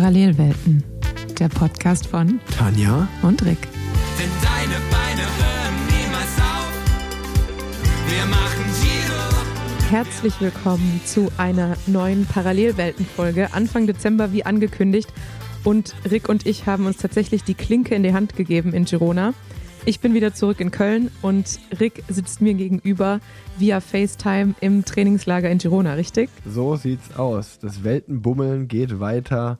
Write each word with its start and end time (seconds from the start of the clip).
Parallelwelten, 0.00 0.84
der 1.40 1.48
Podcast 1.48 2.06
von 2.06 2.38
Tanja 2.56 3.08
und 3.22 3.44
Rick. 3.44 3.58
Denn 4.16 4.30
deine 4.44 4.78
Beine 4.92 5.22
hören 5.22 5.74
niemals 5.88 6.38
auf. 6.38 6.70
Wir 8.08 8.24
machen 8.26 8.64
Giro. 8.80 9.90
Herzlich 9.90 10.40
willkommen 10.40 11.00
zu 11.04 11.32
einer 11.36 11.76
neuen 11.88 12.26
Parallelwelten-Folge. 12.26 13.52
Anfang 13.52 13.88
Dezember, 13.88 14.32
wie 14.32 14.44
angekündigt. 14.44 15.12
Und 15.64 15.96
Rick 16.08 16.28
und 16.28 16.46
ich 16.46 16.66
haben 16.66 16.86
uns 16.86 16.98
tatsächlich 16.98 17.42
die 17.42 17.54
Klinke 17.54 17.96
in 17.96 18.04
die 18.04 18.14
Hand 18.14 18.36
gegeben 18.36 18.74
in 18.74 18.84
Girona. 18.84 19.34
Ich 19.84 19.98
bin 19.98 20.14
wieder 20.14 20.32
zurück 20.32 20.60
in 20.60 20.70
Köln 20.70 21.10
und 21.22 21.58
Rick 21.80 22.04
sitzt 22.08 22.40
mir 22.40 22.54
gegenüber 22.54 23.18
via 23.58 23.80
FaceTime 23.80 24.54
im 24.60 24.84
Trainingslager 24.84 25.50
in 25.50 25.58
Girona, 25.58 25.94
richtig? 25.94 26.30
So 26.46 26.76
sieht's 26.76 27.16
aus. 27.16 27.58
Das 27.58 27.82
Weltenbummeln 27.82 28.68
geht 28.68 29.00
weiter. 29.00 29.58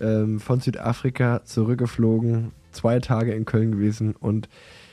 Ähm, 0.00 0.40
von 0.40 0.60
Südafrika 0.60 1.44
zurückgeflogen, 1.44 2.52
zwei 2.72 3.00
Tage 3.00 3.32
in 3.32 3.44
Köln 3.44 3.72
gewesen 3.72 4.14
und 4.14 4.48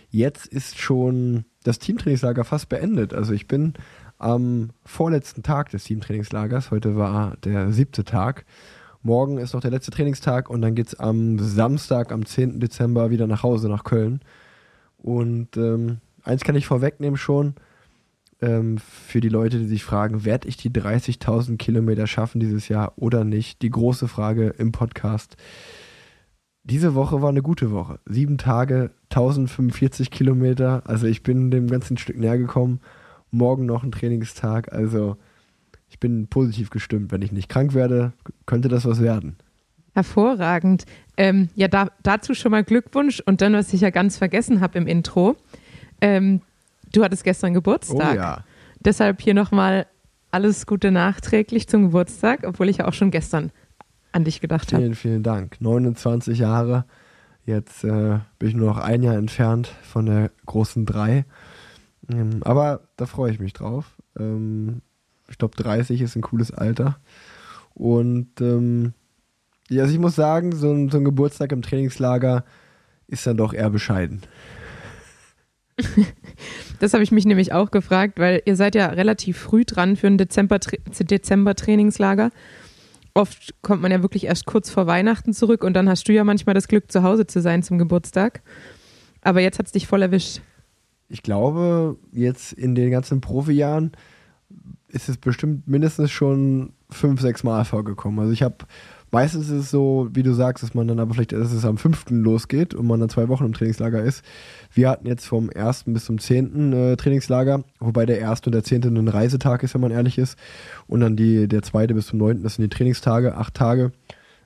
jetzt 0.10 0.46
ist 0.46 0.80
schon 0.80 1.46
das 1.64 1.80
Teamtrainingslager 1.80 2.44
fast 2.44 2.70
beendet. 2.70 3.14
Also 3.14 3.34
ich 3.34 3.48
bin 3.48 3.74
am 4.18 4.70
vorletzten 4.86 5.44
Tag 5.44 5.70
des 5.70 5.84
Teamtrainingslagers. 5.86 6.72
Heute 6.72 6.96
war 6.96 7.36
der 7.44 7.72
siebte 7.72 8.04
Tag. 8.04 8.46
Morgen 9.02 9.38
ist 9.38 9.54
noch 9.54 9.62
der 9.62 9.72
letzte 9.72 9.92
Trainingstag 9.92 10.50
und 10.50 10.62
dann 10.62 10.76
geht's 10.76 10.96
am 10.96 11.38
Samstag, 11.40 12.12
am 12.14 12.26
10. 12.26 12.62
Dezember 12.62 13.10
wieder 13.10 13.28
nach 13.28 13.44
Hause, 13.44 13.68
nach 13.68 13.84
Köln. 13.84 14.22
Und 14.98 15.58
ähm, 15.58 15.98
eins 16.24 16.44
kann 16.44 16.56
ich 16.56 16.66
vorwegnehmen 16.66 17.18
schon, 17.18 17.56
ähm, 18.44 18.78
für 18.78 19.22
die 19.22 19.30
Leute, 19.30 19.58
die 19.58 19.66
sich 19.66 19.84
fragen, 19.84 20.26
werde 20.26 20.48
ich 20.48 20.58
die 20.58 20.70
30.000 20.70 21.58
Kilometer 21.58 22.06
schaffen 22.08 22.40
dieses 22.40 22.68
Jahr 22.68 22.94
oder 22.98 23.24
nicht? 23.24 23.62
Die 23.62 23.70
große 23.70 24.08
Frage 24.08 24.50
im 24.58 24.72
Podcast. 24.72 25.38
Diese 26.64 26.94
Woche 26.94 27.22
war 27.22 27.30
eine 27.30 27.42
gute 27.42 27.72
Woche. 27.72 28.00
Sieben 28.06 28.38
Tage, 28.38 28.92
1045 29.10 30.12
Kilometer. 30.12 30.84
Also 30.86 31.08
ich 31.08 31.24
bin 31.24 31.52
dem 31.52 31.68
ganzen 31.68 31.98
Stück 31.98 32.18
näher 32.18 32.38
gekommen. 32.38 32.80
Morgen 33.32 33.66
noch 33.66 33.84
ein 33.84 33.92
Trainingstag. 33.92 34.72
Also 34.72 35.18
ich 35.90 36.00
bin 36.00 36.28
positiv 36.28 36.70
gestimmt. 36.70 37.12
Wenn 37.12 37.22
ich 37.22 37.32
nicht 37.32 37.50
krank 37.50 37.74
werde, 37.74 38.14
könnte 38.46 38.68
das 38.68 38.86
was 38.86 39.02
werden. 39.02 39.38
Hervorragend. 39.94 40.86
Ähm, 41.18 41.50
ja, 41.56 41.68
da, 41.68 41.90
dazu 42.02 42.34
schon 42.34 42.52
mal 42.52 42.64
Glückwunsch. 42.64 43.22
Und 43.26 43.42
dann, 43.42 43.54
was 43.54 43.74
ich 43.74 43.82
ja 43.82 43.90
ganz 43.90 44.18
vergessen 44.18 44.60
habe 44.60 44.78
im 44.78 44.88
Intro. 44.88 45.36
Ähm, 46.02 46.42
du 46.94 47.04
hattest 47.04 47.24
gestern 47.24 47.54
Geburtstag. 47.54 48.14
Oh 48.14 48.16
ja. 48.16 48.44
Deshalb 48.80 49.22
hier 49.22 49.34
nochmal 49.34 49.88
alles 50.32 50.66
Gute 50.66 50.92
nachträglich 50.92 51.68
zum 51.68 51.84
Geburtstag, 51.84 52.46
obwohl 52.46 52.70
ich 52.70 52.78
ja 52.78 52.88
auch 52.88 52.94
schon 52.94 53.12
gestern 53.12 53.52
an 54.12 54.24
dich 54.24 54.40
gedacht 54.42 54.72
habe. 54.72 54.82
Vielen, 54.82 54.96
vielen 54.96 55.24
Dank. 55.24 55.60
29 55.60 56.40
Jahre. 56.40 56.86
Jetzt 57.46 57.84
äh, 57.84 58.20
bin 58.40 58.50
ich 58.50 58.56
nur 58.56 58.68
noch 58.68 58.78
ein 58.78 59.04
Jahr 59.04 59.16
entfernt 59.16 59.68
von 59.84 60.06
der 60.06 60.32
großen 60.46 60.86
drei. 60.86 61.26
Ähm, 62.10 62.42
aber 62.42 62.88
da 62.96 63.06
freue 63.06 63.32
ich 63.32 63.40
mich 63.40 63.54
drauf. 63.54 63.98
Ähm, 64.18 64.82
ich 65.28 65.38
glaube, 65.38 65.56
30 65.62 66.02
ist 66.02 66.16
ein 66.16 66.22
cooles 66.22 66.52
Alter. 66.52 66.98
Und 67.74 68.40
ähm, 68.40 68.94
ja, 69.70 69.84
also 69.84 69.94
ich 69.94 70.00
muss 70.00 70.16
sagen, 70.16 70.56
so 70.56 70.72
ein, 70.72 70.90
so 70.90 70.98
ein 70.98 71.06
Geburtstag 71.06 71.52
im 71.52 71.62
Trainingslager 71.62 72.44
ist 73.08 73.26
dann 73.28 73.38
doch 73.38 73.54
eher 73.54 73.70
bescheiden. 73.70 74.22
Das 76.80 76.94
habe 76.94 77.04
ich 77.04 77.12
mich 77.12 77.26
nämlich 77.26 77.54
auch 77.54 77.72
gefragt, 77.72 78.20
weil 78.20 78.42
ihr 78.46 78.56
seid 78.56 78.76
ja 78.76 78.88
relativ 78.88 79.38
früh 79.38 79.64
dran 79.66 79.96
für 79.96 80.08
ein 80.08 80.18
Dezember-Trainingslager. 80.18 82.32
Oft 83.14 83.54
kommt 83.62 83.82
man 83.82 83.92
ja 83.92 84.02
wirklich 84.02 84.26
erst 84.26 84.46
kurz 84.46 84.70
vor 84.70 84.88
Weihnachten 84.88 85.34
zurück 85.34 85.64
und 85.64 85.74
dann 85.74 85.88
hast 85.88 86.08
du 86.08 86.14
ja 86.14 86.24
manchmal 86.24 86.56
das 86.56 86.68
Glück, 86.68 86.92
zu 86.92 87.04
Hause 87.04 87.28
zu 87.28 87.42
sein 87.42 87.62
zum 87.62 87.78
Geburtstag. 87.78 88.42
Aber 89.22 89.40
jetzt 89.40 89.60
hat 89.60 89.68
es 89.68 89.72
dich 89.72 89.88
voll 89.88 90.02
erwischt. 90.02 90.42
Ich 91.10 91.22
glaube, 91.22 91.98
jetzt 92.12 92.54
in 92.54 92.76
den 92.76 92.90
ganzen 92.90 93.22
Profijahren 93.22 93.92
ist 94.88 95.10
es 95.10 95.18
bestimmt 95.18 95.68
mindestens 95.68 96.12
schon 96.12 96.74
fünf, 96.90 97.22
sechs 97.22 97.44
Mal 97.44 97.66
vorgekommen. 97.66 98.20
Also 98.20 98.32
ich 98.32 98.42
habe 98.42 98.56
Meistens 99.14 99.46
ist 99.46 99.66
es 99.66 99.70
so, 99.70 100.10
wie 100.12 100.24
du 100.24 100.34
sagst, 100.34 100.64
dass 100.64 100.74
man 100.74 100.88
dann 100.88 101.00
aber 101.00 101.14
vielleicht, 101.14 101.34
dass 101.34 101.52
es 101.52 101.66
am 101.66 101.78
5. 101.78 102.06
losgeht 102.10 102.74
und 102.74 102.88
man 102.88 103.00
dann 103.00 103.10
zwei 103.10 103.28
Wochen 103.28 103.46
im 103.46 103.54
Trainingslager 103.54 104.02
ist. 104.02 104.26
Wir 104.74 104.90
hatten 104.90 105.06
jetzt 105.06 105.28
vom 105.28 105.52
1. 105.54 105.84
bis 105.86 106.06
zum 106.06 106.18
10. 106.18 106.74
Äh, 106.74 106.96
Trainingslager, 106.96 107.64
wobei 107.80 108.08
der 108.08 108.28
1. 108.28 108.42
und 108.48 108.54
der 108.54 108.64
10. 108.64 108.86
ein 108.86 109.08
Reisetag 109.08 109.62
ist, 109.62 109.76
wenn 109.76 109.82
man 109.82 109.92
ehrlich 109.92 110.18
ist. 110.18 110.36
Und 110.88 111.02
dann 111.02 111.16
die, 111.16 111.48
der 111.48 111.62
2. 111.62 111.86
bis 111.88 112.08
zum 112.08 112.18
9. 112.18 112.42
das 112.42 112.56
sind 112.56 112.64
die 112.64 112.76
Trainingstage, 112.76 113.38
acht 113.38 113.54
Tage. 113.54 113.92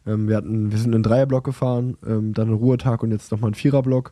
Ähm, 0.06 0.28
wir, 0.28 0.36
hatten, 0.36 0.70
wir 0.70 0.78
sind 0.78 0.90
in 0.90 0.96
einen 0.96 1.04
Dreierblock 1.04 1.46
gefahren, 1.46 1.96
ähm, 2.06 2.34
dann 2.34 2.50
einen 2.50 2.58
Ruhetag 2.58 3.04
und 3.04 3.12
jetzt 3.12 3.32
nochmal 3.32 3.48
einen 3.48 3.56
Viererblock. 3.56 4.12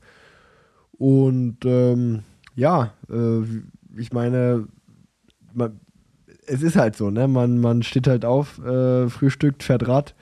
Und 0.94 1.66
ähm, 1.66 2.24
ja, 2.56 2.94
äh, 3.10 3.42
ich 3.98 4.14
meine, 4.14 4.70
man, 5.54 5.82
es 6.48 6.62
ist 6.62 6.78
halt 6.78 6.96
so, 6.96 7.12
ne? 7.12 7.28
Man, 7.28 7.60
man 7.60 7.84
steht 7.84 8.08
halt 8.08 8.24
auf, 8.24 8.64
äh, 8.66 9.10
frühstückt, 9.10 9.62
fährt 9.62 9.86
Rad 9.86 10.16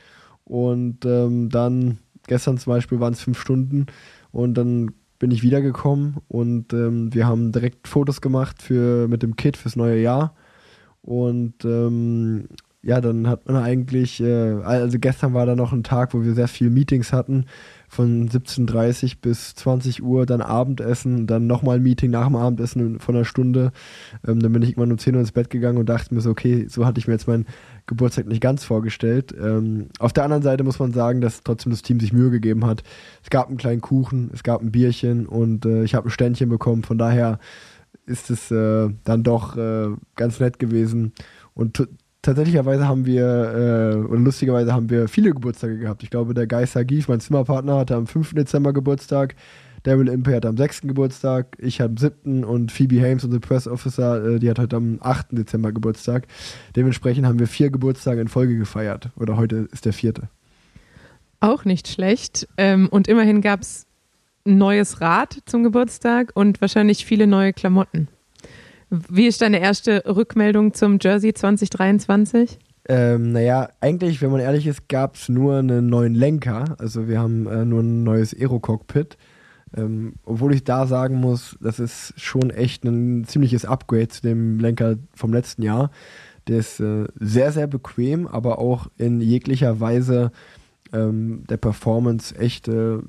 und 0.45 1.05
ähm, 1.05 1.49
dann, 1.49 1.99
gestern 2.27 2.57
zum 2.57 2.73
Beispiel 2.73 2.99
waren 2.99 3.13
es 3.13 3.21
fünf 3.21 3.39
Stunden 3.39 3.87
und 4.31 4.55
dann 4.55 4.91
bin 5.19 5.31
ich 5.31 5.43
wiedergekommen 5.43 6.17
und 6.27 6.73
ähm, 6.73 7.13
wir 7.13 7.27
haben 7.27 7.51
direkt 7.51 7.87
Fotos 7.87 8.19
gemacht 8.19 8.61
für, 8.61 9.07
mit 9.07 9.23
dem 9.23 9.35
Kit 9.35 9.55
fürs 9.55 9.75
neue 9.75 10.01
Jahr. 10.01 10.35
Und 11.01 11.65
ähm, 11.65 12.47
ja, 12.85 12.99
dann 12.99 13.27
hat 13.27 13.47
man 13.47 13.55
eigentlich, 13.63 14.21
äh, 14.21 14.55
also 14.61 14.99
gestern 14.99 15.33
war 15.33 15.45
da 15.45 15.55
noch 15.55 15.71
ein 15.71 15.83
Tag, 15.83 16.13
wo 16.13 16.23
wir 16.23 16.33
sehr 16.33 16.49
viele 16.49 16.69
Meetings 16.69 17.13
hatten, 17.13 17.45
von 17.87 18.27
17.30 18.27 19.19
bis 19.21 19.55
20 19.55 20.03
Uhr, 20.03 20.25
dann 20.25 20.41
Abendessen, 20.41 21.25
dann 21.25 21.47
nochmal 21.47 21.77
ein 21.77 21.83
Meeting 21.83 22.11
nach 22.11 22.27
dem 22.27 22.35
Abendessen 22.35 22.99
von 22.99 23.15
einer 23.15 23.23
Stunde. 23.23 23.71
Ähm, 24.27 24.41
dann 24.41 24.51
bin 24.51 24.63
ich 24.63 24.75
immer 24.75 24.83
um 24.83 24.97
10 24.97 25.15
Uhr 25.15 25.21
ins 25.21 25.31
Bett 25.31 25.49
gegangen 25.49 25.77
und 25.77 25.87
dachte 25.87 26.13
mir 26.13 26.19
so, 26.19 26.31
okay, 26.31 26.67
so 26.67 26.85
hatte 26.85 26.99
ich 26.99 27.07
mir 27.07 27.13
jetzt 27.13 27.27
meinen 27.27 27.45
Geburtstag 27.85 28.27
nicht 28.27 28.41
ganz 28.41 28.65
vorgestellt. 28.65 29.33
Ähm, 29.39 29.87
auf 29.99 30.11
der 30.11 30.25
anderen 30.25 30.43
Seite 30.43 30.65
muss 30.65 30.79
man 30.79 30.91
sagen, 30.91 31.21
dass 31.21 31.41
trotzdem 31.43 31.71
das 31.71 31.83
Team 31.83 32.01
sich 32.01 32.11
Mühe 32.11 32.31
gegeben 32.31 32.65
hat. 32.65 32.83
Es 33.23 33.29
gab 33.29 33.47
einen 33.47 33.57
kleinen 33.57 33.81
Kuchen, 33.81 34.29
es 34.33 34.43
gab 34.43 34.61
ein 34.61 34.71
Bierchen 34.71 35.25
und 35.25 35.65
äh, 35.65 35.83
ich 35.83 35.95
habe 35.95 36.09
ein 36.09 36.11
Ständchen 36.11 36.49
bekommen. 36.49 36.83
Von 36.83 36.97
daher 36.97 37.39
ist 38.05 38.29
es 38.29 38.51
äh, 38.51 38.89
dann 39.05 39.23
doch 39.23 39.55
äh, 39.55 39.89
ganz 40.17 40.41
nett 40.41 40.59
gewesen. 40.59 41.13
Und 41.53 41.87
tatsächlicherweise 42.23 42.87
haben 42.87 43.05
wir, 43.05 43.25
äh, 43.25 43.95
oder 43.97 44.19
lustigerweise 44.19 44.73
haben 44.73 44.89
wir 44.89 45.07
viele 45.07 45.31
Geburtstage 45.31 45.77
gehabt. 45.77 46.01
Ich 46.01 46.09
glaube, 46.09 46.33
der 46.33 46.47
Geist 46.47 46.75
Gief, 46.87 47.07
mein 47.07 47.19
Zimmerpartner, 47.19 47.77
hatte 47.77 47.95
am 47.95 48.07
5. 48.07 48.33
Dezember 48.33 48.73
Geburtstag. 48.73 49.35
Daryl 49.83 50.07
Impey 50.07 50.33
hat 50.33 50.45
am 50.45 50.55
6. 50.55 50.81
Geburtstag, 50.83 51.57
ich 51.59 51.81
hatte 51.81 51.91
am 51.91 51.97
7. 51.97 52.43
und 52.45 52.71
Phoebe 52.71 53.01
Hames, 53.01 53.25
unsere 53.25 53.41
Press 53.41 53.67
Officer, 53.67 54.25
äh, 54.25 54.39
die 54.39 54.49
hat 54.49 54.57
heute 54.57 54.77
am 54.77 54.97
8. 55.01 55.37
Dezember 55.37 55.73
Geburtstag. 55.73 56.25
Dementsprechend 56.75 57.25
haben 57.25 57.37
wir 57.37 57.47
vier 57.47 57.69
Geburtstage 57.69 58.21
in 58.21 58.29
Folge 58.29 58.57
gefeiert. 58.57 59.09
Oder 59.17 59.35
heute 59.37 59.67
ist 59.71 59.85
der 59.85 59.93
vierte. 59.93 60.29
Auch 61.41 61.65
nicht 61.65 61.89
schlecht. 61.89 62.47
Ähm, 62.55 62.87
und 62.89 63.09
immerhin 63.09 63.41
gab 63.41 63.61
es 63.61 63.85
ein 64.45 64.57
neues 64.57 65.01
Rad 65.01 65.39
zum 65.45 65.63
Geburtstag 65.63 66.31
und 66.33 66.61
wahrscheinlich 66.61 67.05
viele 67.05 67.27
neue 67.27 67.51
Klamotten. 67.51 68.07
Wie 69.09 69.25
ist 69.25 69.41
deine 69.41 69.59
erste 69.59 70.03
Rückmeldung 70.05 70.73
zum 70.73 70.99
Jersey 71.01 71.33
2023? 71.33 72.59
Ähm, 72.87 73.31
naja, 73.31 73.69
eigentlich, 73.81 74.21
wenn 74.21 74.29
man 74.29 74.39
ehrlich 74.39 74.67
ist, 74.67 74.87
gab 74.87 75.15
es 75.15 75.29
nur 75.29 75.57
einen 75.57 75.87
neuen 75.87 76.13
Lenker. 76.13 76.75
Also 76.77 77.07
wir 77.07 77.19
haben 77.19 77.47
äh, 77.47 77.65
nur 77.65 77.81
ein 77.81 78.03
neues 78.03 78.35
Aero-Cockpit. 78.35 79.17
Ähm, 79.75 80.13
obwohl 80.25 80.53
ich 80.53 80.63
da 80.63 80.85
sagen 80.85 81.15
muss, 81.15 81.57
das 81.59 81.79
ist 81.79 82.13
schon 82.17 82.51
echt 82.51 82.83
ein 82.83 83.25
ziemliches 83.25 83.65
Upgrade 83.65 84.09
zu 84.09 84.21
dem 84.21 84.59
Lenker 84.59 84.97
vom 85.15 85.33
letzten 85.33 85.63
Jahr. 85.63 85.89
Der 86.47 86.59
ist 86.59 86.79
äh, 86.79 87.05
sehr, 87.19 87.51
sehr 87.51 87.65
bequem, 87.65 88.27
aber 88.27 88.59
auch 88.59 88.87
in 88.97 89.21
jeglicher 89.21 89.79
Weise 89.79 90.31
ähm, 90.91 91.45
der 91.49 91.57
Performance 91.57 92.37
echt 92.37 92.67
äh, 92.67 92.99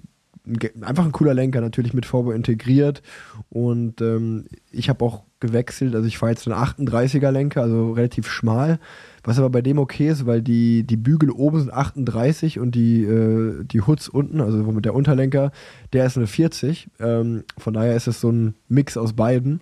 einfach 0.83 1.05
ein 1.05 1.13
cooler 1.13 1.35
Lenker, 1.35 1.61
natürlich 1.61 1.95
mit 1.95 2.07
Vorbo 2.07 2.33
integriert. 2.33 3.03
Und 3.49 4.01
ähm, 4.01 4.47
ich 4.71 4.89
habe 4.89 5.05
auch 5.05 5.25
gewechselt. 5.41 5.95
Also 5.95 6.07
ich 6.07 6.19
fahre 6.19 6.33
jetzt 6.33 6.49
einen 6.49 6.57
38er 6.57 7.31
Lenker, 7.31 7.63
also 7.63 7.93
relativ 7.93 8.29
schmal. 8.29 8.79
Was 9.23 9.39
aber 9.39 9.51
bei 9.51 9.63
dem 9.63 9.79
okay 9.79 10.09
ist, 10.09 10.27
weil 10.27 10.43
die, 10.43 10.85
die 10.85 10.97
Bügel 10.97 11.31
oben 11.31 11.61
sind 11.61 11.73
38 11.73 12.59
und 12.59 12.75
die, 12.75 13.05
äh, 13.05 13.65
die 13.65 13.81
Hoods 13.81 14.09
unten, 14.09 14.41
also 14.41 14.59
mit 14.59 14.85
der 14.85 14.95
Unterlenker, 14.95 15.51
der 15.93 16.07
ist 16.07 16.17
eine 16.17 16.27
40. 16.27 16.89
Ähm, 17.01 17.45
von 17.57 17.75
daher 17.75 17.97
ist 17.97 18.07
es 18.07 18.21
so 18.21 18.31
ein 18.31 18.55
Mix 18.69 18.97
aus 18.97 19.15
beiden. 19.15 19.61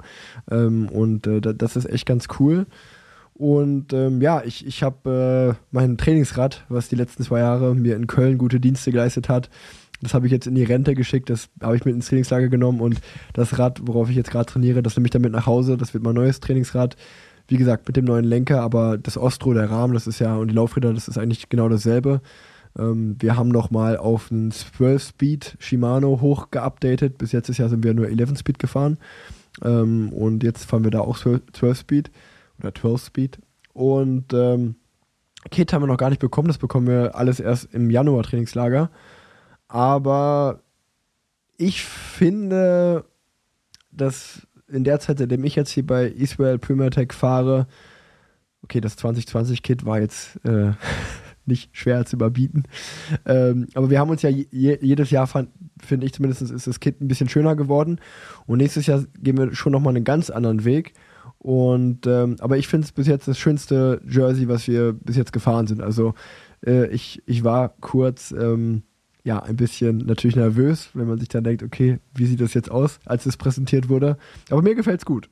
Ähm, 0.51 0.89
und 0.89 1.27
äh, 1.27 1.41
das 1.41 1.77
ist 1.77 1.89
echt 1.89 2.07
ganz 2.07 2.27
cool. 2.39 2.67
Und 3.35 3.93
ähm, 3.93 4.21
ja, 4.21 4.43
ich, 4.45 4.67
ich 4.67 4.83
habe 4.83 5.57
äh, 5.59 5.65
mein 5.71 5.97
Trainingsrad, 5.97 6.65
was 6.69 6.89
die 6.89 6.97
letzten 6.97 7.23
zwei 7.25 7.41
Jahre 7.41 7.75
mir 7.75 7.97
in 7.97 8.07
Köln 8.07 8.39
gute 8.39 8.61
Dienste 8.61 8.93
geleistet 8.93 9.29
hat, 9.29 9.49
das 10.03 10.15
habe 10.15 10.27
ich 10.27 10.33
jetzt 10.33 10.47
in 10.47 10.55
die 10.55 10.65
Rente 10.65 10.95
geschickt, 10.95 11.31
das 11.31 11.49
habe 11.63 11.77
ich 11.77 11.85
mit 11.85 11.95
ins 11.95 12.09
Trainingslager 12.09 12.49
genommen 12.49 12.81
und 12.81 13.01
das 13.33 13.59
Rad, 13.59 13.81
worauf 13.85 14.11
ich 14.11 14.17
jetzt 14.17 14.31
gerade 14.31 14.47
trainiere, 14.47 14.83
das 14.83 14.97
nehme 14.97 15.07
ich 15.07 15.11
dann 15.13 15.23
mit 15.23 15.33
nach 15.33 15.47
Hause. 15.47 15.77
Das 15.77 15.95
wird 15.95 16.05
mein 16.05 16.15
neues 16.15 16.41
Trainingsrad. 16.41 16.97
Wie 17.49 17.57
gesagt, 17.57 17.87
mit 17.87 17.97
dem 17.97 18.05
neuen 18.05 18.25
Lenker, 18.25 18.63
aber 18.63 18.99
das 18.99 19.17
Ostro, 19.17 19.53
der 19.53 19.71
Rahmen, 19.71 19.95
das 19.95 20.07
ist 20.07 20.19
ja, 20.19 20.37
und 20.37 20.49
die 20.49 20.55
Laufräder, 20.55 20.93
das 20.93 21.09
ist 21.09 21.19
eigentlich 21.19 21.49
genau 21.49 21.69
dasselbe. 21.69 22.21
Ähm, 22.79 23.17
wir 23.19 23.37
haben 23.37 23.49
nochmal 23.49 23.97
auf 23.97 24.31
einen 24.31 24.51
12-Speed 24.51 25.57
Shimano 25.59 26.21
hoch 26.21 26.51
geupdatet. 26.51 27.19
Bis 27.19 27.33
jetzt 27.33 27.49
ist 27.49 27.59
ja 27.59 27.69
sind 27.69 27.85
wir 27.85 27.95
nur 27.95 28.07
11-Speed 28.07 28.59
gefahren. 28.59 28.99
Ähm, 29.63 30.13
und 30.13 30.43
jetzt 30.43 30.65
fahren 30.65 30.85
wir 30.85 30.91
da 30.91 31.01
auch 31.01 31.19
12-Speed 31.19 32.11
oder 32.59 32.71
12-Speed. 32.71 33.39
Und 33.73 34.33
ähm, 34.33 34.77
Kit 35.51 35.73
haben 35.73 35.83
wir 35.83 35.89
noch 35.89 35.97
gar 35.97 36.11
nicht 36.11 36.21
bekommen. 36.21 36.49
Das 36.49 36.59
bekommen 36.59 36.87
wir 36.87 37.15
alles 37.17 37.41
erst 37.41 37.73
im 37.75 37.91
Januar 37.91 38.23
Trainingslager. 38.23 38.91
Aber 39.73 40.61
ich 41.57 41.83
finde, 41.83 43.07
dass 43.91 44.47
in 44.69 44.85
der 44.85 45.01
Zeit, 45.01 45.19
seitdem 45.19 45.45
ich 45.45 45.55
jetzt 45.55 45.71
hier 45.71 45.87
bei 45.87 46.09
Israel 46.09 46.59
Premier 46.59 46.91
Tech 46.91 47.15
fahre, 47.15 47.67
okay, 48.63 48.83
das 48.83 48.99
2020-Kit 48.99 49.87
war 49.87 49.99
jetzt 49.99 50.39
äh, 50.45 50.73
nicht 51.47 51.75
schwer 51.75 52.05
zu 52.05 52.17
überbieten. 52.17 52.65
Ähm, 53.25 53.67
aber 53.73 53.89
wir 53.89 53.99
haben 53.99 54.11
uns 54.11 54.21
ja 54.21 54.29
je, 54.29 54.47
jedes 54.51 55.11
Jahr, 55.11 55.27
finde 55.27 56.05
ich 56.05 56.13
zumindest, 56.13 56.43
ist 56.43 56.67
das 56.67 56.81
Kit 56.81 57.01
ein 57.01 57.09
bisschen 57.09 57.31
schöner 57.31 57.57
geworden. 57.57 57.99
Und 58.45 58.59
nächstes 58.59 58.85
Jahr 58.85 59.03
gehen 59.23 59.39
wir 59.39 59.55
schon 59.55 59.73
nochmal 59.73 59.97
einen 59.97 60.05
ganz 60.05 60.29
anderen 60.29 60.67
Weg. 60.67 60.93
Und 61.39 62.07
ähm, 62.07 62.37
aber 62.41 62.59
ich 62.59 62.69
finde 62.69 62.85
es 62.85 62.93
bis 62.93 63.07
jetzt 63.07 63.27
das 63.27 63.39
schönste 63.39 64.03
Jersey, 64.07 64.49
was 64.49 64.69
wir 64.69 64.93
bis 64.93 65.17
jetzt 65.17 65.33
gefahren 65.33 65.67
sind. 65.67 65.81
Also 65.81 66.13
äh, 66.67 66.89
ich, 66.89 67.23
ich 67.25 67.43
war 67.43 67.71
kurz 67.81 68.33
ähm, 68.33 68.83
ja 69.25 69.41
ein 69.41 69.57
bisschen 69.57 69.99
natürlich 69.99 70.37
nervös, 70.37 70.91
wenn 70.95 71.07
man 71.07 71.19
sich 71.19 71.29
dann 71.29 71.45
denkt, 71.45 71.63
okay, 71.63 71.99
wie 72.15 72.27
sieht 72.27 72.41
das 72.41 72.55
jetzt 72.55 72.71
aus, 72.71 72.99
als 73.05 73.27
es 73.27 73.37
präsentiert 73.37 73.89
wurde. 73.89 74.17
Aber 74.51 74.63
mir 74.63 74.75
gefällt 74.75 75.01
es 75.01 75.07
gut. 75.07 75.29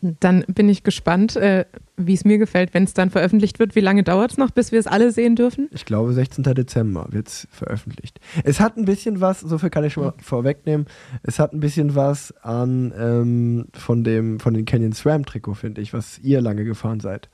Dann 0.00 0.44
bin 0.48 0.68
ich 0.68 0.82
gespannt, 0.82 1.36
äh, 1.36 1.66
wie 1.96 2.14
es 2.14 2.24
mir 2.24 2.38
gefällt, 2.38 2.74
wenn 2.74 2.84
es 2.84 2.94
dann 2.94 3.10
veröffentlicht 3.10 3.58
wird. 3.58 3.76
Wie 3.76 3.80
lange 3.80 4.02
dauert 4.02 4.32
es 4.32 4.38
noch, 4.38 4.50
bis 4.50 4.72
wir 4.72 4.80
es 4.80 4.86
alle 4.86 5.12
sehen 5.12 5.36
dürfen? 5.36 5.68
Ich 5.70 5.84
glaube, 5.84 6.12
16. 6.12 6.42
Dezember 6.42 7.06
wird 7.10 7.28
es 7.28 7.46
veröffentlicht. 7.50 8.18
Es 8.42 8.58
hat 8.58 8.76
ein 8.76 8.84
bisschen 8.84 9.20
was, 9.20 9.40
so 9.40 9.58
viel 9.58 9.70
kann 9.70 9.84
ich 9.84 9.92
schon 9.92 10.04
mal 10.04 10.14
vorwegnehmen, 10.20 10.86
es 11.22 11.38
hat 11.38 11.52
ein 11.52 11.60
bisschen 11.60 11.94
was 11.94 12.32
an 12.42 12.92
ähm, 12.96 13.66
von 13.74 14.02
dem 14.02 14.40
von 14.40 14.54
den 14.54 14.64
Canyon 14.64 14.92
SRAM 14.92 15.24
Trikot, 15.24 15.54
finde 15.54 15.80
ich, 15.82 15.92
was 15.92 16.18
ihr 16.18 16.40
lange 16.40 16.64
gefahren 16.64 17.00
seid. 17.00 17.28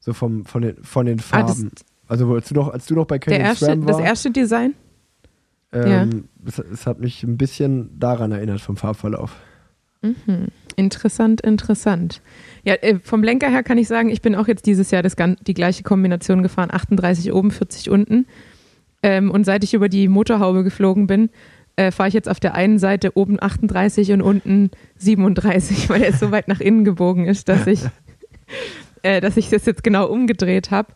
So 0.00 0.12
vom, 0.14 0.44
von, 0.44 0.62
den, 0.62 0.82
von 0.82 1.06
den 1.06 1.18
Farben. 1.18 1.72
Ah, 1.72 1.82
also 2.12 2.34
als 2.34 2.48
du 2.48 2.54
noch, 2.54 2.68
als 2.68 2.86
du 2.86 2.94
noch 2.94 3.06
bei 3.06 3.18
Canyon 3.18 3.40
erste, 3.40 3.64
SRAM 3.64 3.86
war. 3.86 3.92
Das 3.92 4.00
erste 4.00 4.30
Design? 4.30 4.74
Ähm, 5.72 5.90
ja. 5.90 6.06
es, 6.46 6.58
es 6.58 6.86
hat 6.86 7.00
mich 7.00 7.22
ein 7.22 7.38
bisschen 7.38 7.98
daran 7.98 8.32
erinnert 8.32 8.60
vom 8.60 8.76
Farbverlauf. 8.76 9.34
Mhm. 10.02 10.48
Interessant, 10.76 11.40
interessant. 11.40 12.20
Ja, 12.64 12.74
äh, 12.74 12.98
vom 13.02 13.22
Lenker 13.22 13.48
her 13.48 13.62
kann 13.62 13.78
ich 13.78 13.88
sagen, 13.88 14.10
ich 14.10 14.20
bin 14.20 14.34
auch 14.34 14.46
jetzt 14.46 14.66
dieses 14.66 14.90
Jahr 14.90 15.02
das, 15.02 15.16
die 15.46 15.54
gleiche 15.54 15.84
Kombination 15.84 16.42
gefahren, 16.42 16.68
38 16.70 17.32
oben, 17.32 17.50
40 17.50 17.88
unten. 17.88 18.26
Ähm, 19.02 19.30
und 19.30 19.44
seit 19.44 19.64
ich 19.64 19.72
über 19.72 19.88
die 19.88 20.08
Motorhaube 20.08 20.64
geflogen 20.64 21.06
bin, 21.06 21.30
äh, 21.76 21.90
fahre 21.90 22.08
ich 22.08 22.14
jetzt 22.14 22.28
auf 22.28 22.40
der 22.40 22.54
einen 22.54 22.78
Seite 22.78 23.16
oben 23.16 23.38
38 23.40 24.12
und 24.12 24.20
unten 24.20 24.70
37, 24.98 25.88
weil 25.88 26.02
er 26.02 26.12
so 26.12 26.30
weit 26.30 26.48
nach 26.48 26.60
innen 26.60 26.84
gebogen 26.84 27.24
ist, 27.24 27.48
dass 27.48 27.66
ich, 27.66 27.80
äh, 29.02 29.22
dass 29.22 29.38
ich 29.38 29.48
das 29.48 29.64
jetzt 29.64 29.82
genau 29.82 30.06
umgedreht 30.08 30.70
habe. 30.70 30.92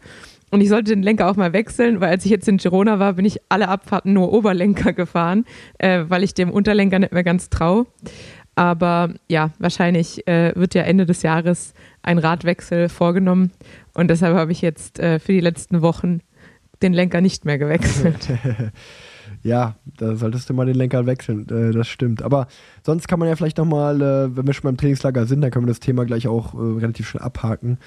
Und 0.50 0.60
ich 0.60 0.68
sollte 0.68 0.94
den 0.94 1.02
Lenker 1.02 1.28
auch 1.28 1.36
mal 1.36 1.52
wechseln, 1.52 2.00
weil 2.00 2.10
als 2.10 2.24
ich 2.24 2.30
jetzt 2.30 2.46
in 2.48 2.58
Girona 2.58 2.98
war, 2.98 3.14
bin 3.14 3.24
ich 3.24 3.40
alle 3.48 3.68
Abfahrten 3.68 4.12
nur 4.12 4.32
Oberlenker 4.32 4.92
gefahren, 4.92 5.44
äh, 5.78 6.04
weil 6.08 6.22
ich 6.22 6.34
dem 6.34 6.50
Unterlenker 6.50 6.98
nicht 6.98 7.12
mehr 7.12 7.24
ganz 7.24 7.50
traue. 7.50 7.86
Aber 8.54 9.12
ja, 9.28 9.50
wahrscheinlich 9.58 10.26
äh, 10.26 10.52
wird 10.56 10.74
ja 10.74 10.82
Ende 10.82 11.04
des 11.04 11.22
Jahres 11.22 11.74
ein 12.02 12.18
Radwechsel 12.18 12.88
vorgenommen. 12.88 13.52
Und 13.92 14.08
deshalb 14.08 14.34
habe 14.34 14.52
ich 14.52 14.62
jetzt 14.62 14.98
äh, 14.98 15.18
für 15.18 15.32
die 15.32 15.40
letzten 15.40 15.82
Wochen 15.82 16.20
den 16.82 16.92
Lenker 16.92 17.20
nicht 17.20 17.44
mehr 17.44 17.58
gewechselt. 17.58 18.28
ja, 19.42 19.76
da 19.98 20.16
solltest 20.16 20.48
du 20.48 20.54
mal 20.54 20.66
den 20.66 20.74
Lenker 20.74 21.06
wechseln, 21.06 21.46
äh, 21.48 21.72
das 21.72 21.88
stimmt. 21.88 22.22
Aber 22.22 22.48
sonst 22.84 23.08
kann 23.08 23.18
man 23.18 23.28
ja 23.28 23.36
vielleicht 23.36 23.58
nochmal, 23.58 24.00
äh, 24.00 24.36
wenn 24.36 24.46
wir 24.46 24.54
schon 24.54 24.64
beim 24.64 24.76
Trainingslager 24.76 25.26
sind, 25.26 25.40
dann 25.40 25.50
können 25.50 25.66
wir 25.66 25.70
das 25.70 25.80
Thema 25.80 26.04
gleich 26.04 26.28
auch 26.28 26.54
äh, 26.54 26.80
relativ 26.80 27.08
schnell 27.08 27.22
abhaken. 27.22 27.78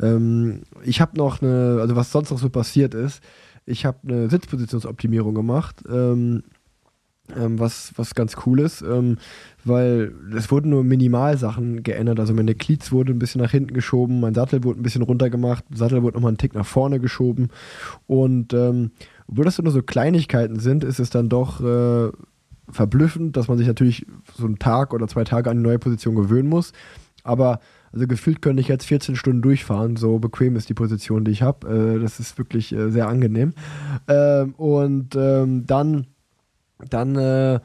Ähm, 0.00 0.62
ich 0.84 1.00
habe 1.00 1.16
noch 1.16 1.42
eine, 1.42 1.78
also 1.80 1.96
was 1.96 2.12
sonst 2.12 2.30
noch 2.30 2.38
so 2.38 2.50
passiert 2.50 2.94
ist, 2.94 3.22
ich 3.64 3.84
habe 3.84 3.98
eine 4.06 4.30
Sitzpositionsoptimierung 4.30 5.34
gemacht. 5.34 5.82
Ähm, 5.90 6.44
ähm, 7.34 7.58
was, 7.58 7.92
was 7.96 8.14
ganz 8.14 8.36
cool 8.46 8.60
ist, 8.60 8.82
ähm, 8.82 9.18
weil 9.64 10.14
es 10.36 10.50
wurden 10.50 10.70
nur 10.70 10.84
Minimalsachen 10.84 11.82
geändert. 11.82 12.20
Also 12.20 12.32
meine 12.34 12.54
Cleats 12.54 12.92
wurde 12.92 13.12
ein 13.12 13.18
bisschen 13.18 13.40
nach 13.40 13.50
hinten 13.50 13.74
geschoben, 13.74 14.20
mein 14.20 14.34
Sattel 14.34 14.62
wurde 14.62 14.80
ein 14.80 14.82
bisschen 14.82 15.02
runtergemacht, 15.02 15.64
Sattel 15.74 16.02
wurde 16.02 16.16
nochmal 16.16 16.30
einen 16.30 16.38
Tick 16.38 16.54
nach 16.54 16.66
vorne 16.66 17.00
geschoben. 17.00 17.48
Und 18.06 18.52
ähm, 18.54 18.92
obwohl 19.26 19.44
das 19.44 19.58
nur 19.58 19.72
so 19.72 19.82
Kleinigkeiten 19.82 20.60
sind, 20.60 20.84
ist 20.84 21.00
es 21.00 21.10
dann 21.10 21.28
doch 21.28 21.60
äh, 21.60 22.12
verblüffend, 22.68 23.36
dass 23.36 23.48
man 23.48 23.58
sich 23.58 23.66
natürlich 23.66 24.06
so 24.36 24.46
einen 24.46 24.58
Tag 24.58 24.94
oder 24.94 25.08
zwei 25.08 25.24
Tage 25.24 25.50
an 25.50 25.56
die 25.56 25.62
neue 25.64 25.78
Position 25.78 26.14
gewöhnen 26.14 26.48
muss. 26.48 26.72
Aber 27.24 27.58
also 27.96 28.06
gefühlt 28.06 28.42
könnte 28.42 28.60
ich 28.60 28.68
jetzt 28.68 28.84
14 28.84 29.16
Stunden 29.16 29.40
durchfahren, 29.40 29.96
so 29.96 30.18
bequem 30.18 30.54
ist 30.54 30.68
die 30.68 30.74
Position, 30.74 31.24
die 31.24 31.30
ich 31.30 31.40
habe. 31.40 31.96
Äh, 31.96 31.98
das 31.98 32.20
ist 32.20 32.36
wirklich 32.36 32.72
äh, 32.72 32.90
sehr 32.90 33.08
angenehm. 33.08 33.54
Ähm, 34.06 34.52
und 34.54 35.16
ähm, 35.16 35.66
dann 35.66 36.06
dann 36.90 37.16
äh, 37.16 37.60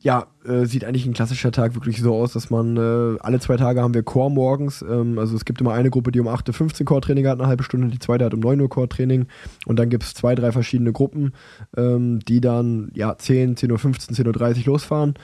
ja, 0.00 0.26
äh, 0.44 0.64
sieht 0.64 0.84
eigentlich 0.84 1.06
ein 1.06 1.12
klassischer 1.12 1.52
Tag 1.52 1.76
wirklich 1.76 2.00
so 2.00 2.16
aus, 2.16 2.32
dass 2.32 2.50
man 2.50 2.76
äh, 2.76 3.18
alle 3.20 3.38
zwei 3.38 3.56
Tage 3.56 3.80
haben 3.80 3.94
wir 3.94 4.02
Core 4.02 4.30
morgens. 4.30 4.82
Ähm, 4.82 5.20
also 5.20 5.36
es 5.36 5.44
gibt 5.44 5.60
immer 5.60 5.72
eine 5.72 5.90
Gruppe, 5.90 6.10
die 6.10 6.18
um 6.18 6.26
8 6.26 6.48
Uhr 6.48 6.54
15 6.54 6.84
Core-Training 6.84 7.28
hat, 7.28 7.38
eine 7.38 7.46
halbe 7.46 7.62
Stunde, 7.62 7.86
die 7.88 8.00
zweite 8.00 8.24
hat 8.24 8.34
um 8.34 8.40
9 8.40 8.60
Uhr 8.60 8.68
Core-Training. 8.68 9.26
Und 9.66 9.78
dann 9.78 9.88
gibt 9.88 10.02
es 10.02 10.14
zwei, 10.14 10.34
drei 10.34 10.50
verschiedene 10.50 10.92
Gruppen, 10.92 11.32
ähm, 11.76 12.18
die 12.20 12.40
dann 12.40 12.90
ja 12.94 13.16
10, 13.16 13.56
10 13.56 13.70
Uhr 13.70 13.78
15, 13.78 14.16
10 14.16 14.26
Uhr 14.26 14.32
30 14.32 14.66
losfahren. 14.66 15.14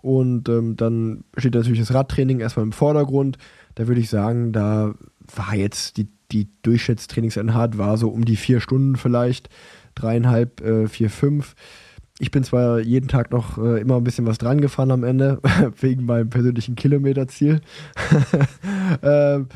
Und 0.00 0.48
ähm, 0.48 0.76
dann 0.76 1.24
steht 1.36 1.54
natürlich 1.54 1.80
das 1.80 1.94
Radtraining 1.94 2.40
erstmal 2.40 2.64
im 2.64 2.72
Vordergrund. 2.72 3.38
Da 3.78 3.86
würde 3.86 4.00
ich 4.00 4.10
sagen, 4.10 4.50
da 4.50 4.92
war 5.36 5.54
jetzt 5.54 5.98
die, 5.98 6.08
die 6.32 6.48
Durchschnittstrainingseinheit 6.62 7.78
war 7.78 7.96
so 7.96 8.08
um 8.08 8.24
die 8.24 8.34
vier 8.34 8.58
Stunden 8.58 8.96
vielleicht, 8.96 9.50
dreieinhalb, 9.94 10.60
äh, 10.62 10.88
vier, 10.88 11.10
fünf. 11.10 11.54
Ich 12.18 12.32
bin 12.32 12.42
zwar 12.42 12.80
jeden 12.80 13.06
Tag 13.06 13.30
noch 13.30 13.56
äh, 13.56 13.80
immer 13.80 13.96
ein 13.96 14.02
bisschen 14.02 14.26
was 14.26 14.38
dran 14.38 14.60
gefahren 14.60 14.90
am 14.90 15.04
Ende, 15.04 15.40
wegen 15.80 16.06
meinem 16.06 16.28
persönlichen 16.28 16.74
Kilometerziel. 16.74 17.60
ähm, 19.04 19.46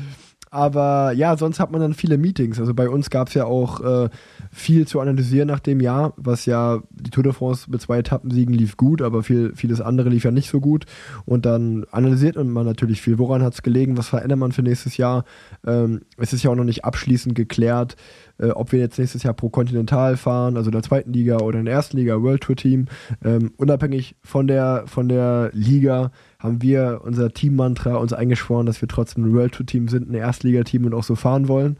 aber 0.53 1.13
ja, 1.13 1.35
sonst 1.35 1.59
hat 1.59 1.71
man 1.71 1.81
dann 1.81 1.95
viele 1.95 2.19
Meetings. 2.19 2.59
Also 2.59 2.75
bei 2.75 2.87
uns 2.87 3.09
gab 3.09 3.29
es 3.29 3.33
ja 3.33 3.45
auch 3.45 3.81
äh, 3.81 4.09
viel 4.51 4.85
zu 4.85 4.99
analysieren 4.99 5.47
nach 5.47 5.59
dem 5.59 5.79
Jahr, 5.79 6.13
was 6.15 6.45
ja 6.45 6.83
die 6.91 7.09
Tour 7.09 7.23
de 7.23 7.33
France 7.33 7.71
mit 7.71 7.81
zwei 7.81 7.97
Etappensiegen 7.97 8.53
lief 8.53 8.77
gut, 8.77 9.01
aber 9.01 9.23
viel, 9.23 9.53
vieles 9.55 9.81
andere 9.81 10.09
lief 10.09 10.25
ja 10.25 10.29
nicht 10.29 10.51
so 10.51 10.59
gut. 10.59 10.85
Und 11.25 11.47
dann 11.47 11.85
analysiert 11.89 12.35
man 12.35 12.67
natürlich 12.67 13.01
viel. 13.01 13.17
Woran 13.17 13.41
hat 13.41 13.55
es 13.55 13.63
gelegen? 13.63 13.97
Was 13.97 14.09
verändert 14.09 14.37
man 14.37 14.51
für 14.51 14.61
nächstes 14.61 14.95
Jahr? 14.95 15.25
Ähm, 15.65 16.01
es 16.17 16.33
ist 16.33 16.43
ja 16.43 16.51
auch 16.51 16.55
noch 16.55 16.63
nicht 16.65 16.85
abschließend 16.85 17.33
geklärt, 17.33 17.95
äh, 18.39 18.49
ob 18.49 18.71
wir 18.71 18.79
jetzt 18.79 18.97
nächstes 18.97 19.23
Jahr 19.23 19.33
pro 19.33 19.49
Kontinental 19.49 20.17
fahren, 20.17 20.57
also 20.57 20.69
in 20.69 20.73
der 20.73 20.83
zweiten 20.83 21.13
Liga 21.13 21.37
oder 21.37 21.59
in 21.59 21.65
der 21.65 21.73
ersten 21.73 21.97
Liga, 21.97 22.21
World 22.21 22.41
Tour 22.41 22.55
Team. 22.55 22.87
Ähm, 23.23 23.51
unabhängig 23.57 24.15
von 24.21 24.47
der, 24.47 24.83
von 24.87 25.07
der 25.07 25.51
Liga 25.53 26.11
haben 26.39 26.61
wir 26.61 27.01
unser 27.03 27.31
Team-Mantra 27.31 27.95
uns 27.95 28.13
eingeschworen, 28.13 28.65
dass 28.65 28.81
wir 28.81 28.87
trotzdem 28.87 29.25
ein 29.25 29.33
World 29.33 29.53
Tour 29.53 29.65
Team 29.65 29.87
sind, 29.87 30.09
ein 30.09 30.15
Erstligateam 30.15 30.85
und 30.85 30.93
auch 30.93 31.03
so 31.03 31.15
fahren 31.15 31.47
wollen. 31.47 31.77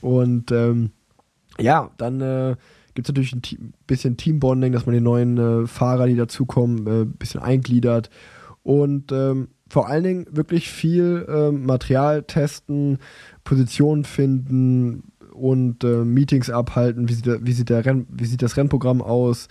Und 0.00 0.52
ähm, 0.52 0.90
ja, 1.58 1.90
dann 1.98 2.20
äh, 2.20 2.56
gibt 2.94 3.08
es 3.08 3.14
natürlich 3.14 3.34
ein 3.34 3.42
Team, 3.42 3.72
bisschen 3.86 4.16
Teambonding, 4.16 4.72
dass 4.72 4.86
man 4.86 4.94
die 4.94 5.00
neuen 5.00 5.38
äh, 5.38 5.66
Fahrer, 5.66 6.06
die 6.06 6.16
dazukommen, 6.16 6.86
ein 6.86 7.02
äh, 7.02 7.04
bisschen 7.04 7.40
eingliedert. 7.40 8.10
Und 8.62 9.12
ähm, 9.12 9.48
vor 9.68 9.88
allen 9.88 10.04
Dingen 10.04 10.26
wirklich 10.30 10.70
viel 10.70 11.26
äh, 11.28 11.50
Material 11.50 12.22
testen, 12.22 12.98
Positionen 13.44 14.04
finden, 14.04 15.12
und 15.38 15.84
äh, 15.84 16.04
Meetings 16.04 16.50
abhalten, 16.50 17.08
wie 17.08 17.14
sieht, 17.14 17.46
wie, 17.46 17.52
sieht 17.52 17.70
der 17.70 17.84
Renn, 17.84 18.06
wie 18.10 18.26
sieht 18.26 18.42
das 18.42 18.56
Rennprogramm 18.56 19.02
aus? 19.02 19.48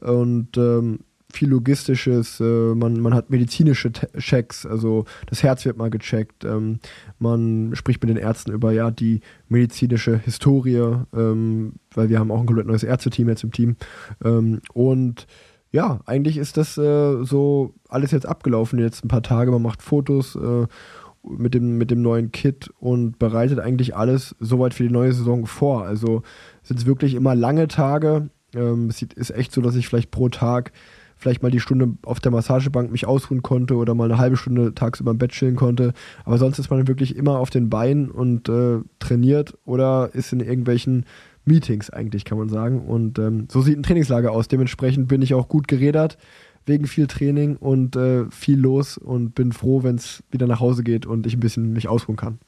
Und 0.00 0.56
ähm, 0.56 1.00
viel 1.32 1.48
Logistisches, 1.48 2.40
äh, 2.40 2.74
man, 2.74 3.00
man 3.00 3.14
hat 3.14 3.30
medizinische 3.30 3.92
Te 3.92 4.08
Checks, 4.18 4.64
also 4.64 5.04
das 5.26 5.42
Herz 5.42 5.64
wird 5.64 5.76
mal 5.76 5.90
gecheckt, 5.90 6.44
ähm, 6.44 6.78
man 7.18 7.72
spricht 7.74 8.02
mit 8.02 8.10
den 8.10 8.16
Ärzten 8.16 8.52
über 8.52 8.72
ja 8.72 8.90
die 8.90 9.20
medizinische 9.48 10.18
Historie, 10.18 11.04
ähm, 11.14 11.74
weil 11.94 12.08
wir 12.08 12.18
haben 12.18 12.30
auch 12.30 12.40
ein 12.40 12.46
komplett 12.46 12.66
neues 12.66 12.84
Ärzteteam 12.84 13.28
jetzt 13.28 13.44
im 13.44 13.52
Team 13.52 13.76
ähm, 14.24 14.60
und 14.72 15.26
ja, 15.72 16.00
eigentlich 16.06 16.38
ist 16.38 16.56
das 16.56 16.78
äh, 16.78 17.24
so 17.24 17.74
alles 17.88 18.12
jetzt 18.12 18.26
abgelaufen, 18.26 18.78
jetzt 18.78 19.04
ein 19.04 19.08
paar 19.08 19.22
Tage, 19.22 19.50
man 19.50 19.62
macht 19.62 19.82
Fotos 19.82 20.36
äh, 20.36 20.66
mit 21.28 21.54
dem, 21.54 21.78
mit 21.78 21.90
dem 21.90 22.02
neuen 22.02 22.32
Kit 22.32 22.70
und 22.78 23.18
bereitet 23.18 23.58
eigentlich 23.58 23.96
alles 23.96 24.36
soweit 24.40 24.74
für 24.74 24.82
die 24.82 24.92
neue 24.92 25.12
Saison 25.12 25.46
vor. 25.46 25.84
Also 25.84 26.22
sind 26.62 26.78
es 26.78 26.86
wirklich 26.86 27.14
immer 27.14 27.34
lange 27.34 27.68
Tage. 27.68 28.30
Ähm, 28.54 28.88
es 28.88 29.02
ist 29.02 29.30
echt 29.30 29.52
so, 29.52 29.60
dass 29.60 29.76
ich 29.76 29.88
vielleicht 29.88 30.10
pro 30.10 30.28
Tag 30.28 30.72
vielleicht 31.16 31.42
mal 31.42 31.50
die 31.50 31.60
Stunde 31.60 31.96
auf 32.02 32.20
der 32.20 32.30
Massagebank 32.30 32.90
mich 32.92 33.06
ausruhen 33.06 33.42
konnte 33.42 33.76
oder 33.76 33.94
mal 33.94 34.04
eine 34.04 34.18
halbe 34.18 34.36
Stunde 34.36 34.74
tagsüber 34.74 35.12
im 35.12 35.18
Bett 35.18 35.32
chillen 35.32 35.56
konnte. 35.56 35.92
Aber 36.24 36.38
sonst 36.38 36.58
ist 36.58 36.70
man 36.70 36.86
wirklich 36.86 37.16
immer 37.16 37.38
auf 37.38 37.50
den 37.50 37.70
Beinen 37.70 38.10
und 38.10 38.48
äh, 38.48 38.80
trainiert 38.98 39.56
oder 39.64 40.10
ist 40.12 40.32
in 40.32 40.40
irgendwelchen 40.40 41.06
Meetings 41.46 41.90
eigentlich, 41.90 42.24
kann 42.24 42.38
man 42.38 42.48
sagen. 42.48 42.86
Und 42.86 43.18
ähm, 43.18 43.46
so 43.50 43.62
sieht 43.62 43.78
ein 43.78 43.82
Trainingslager 43.82 44.32
aus. 44.32 44.48
Dementsprechend 44.48 45.08
bin 45.08 45.22
ich 45.22 45.32
auch 45.32 45.48
gut 45.48 45.68
gerädert 45.68 46.18
wegen 46.66 46.86
viel 46.86 47.06
Training 47.06 47.56
und 47.56 47.96
äh, 47.96 48.28
viel 48.30 48.58
los 48.58 48.98
und 48.98 49.34
bin 49.34 49.52
froh, 49.52 49.82
wenn 49.82 49.96
es 49.96 50.22
wieder 50.30 50.46
nach 50.46 50.60
Hause 50.60 50.82
geht 50.82 51.06
und 51.06 51.26
ich 51.26 51.34
ein 51.34 51.40
bisschen 51.40 51.72
mich 51.72 51.88
ausruhen 51.88 52.16
kann. 52.16 52.38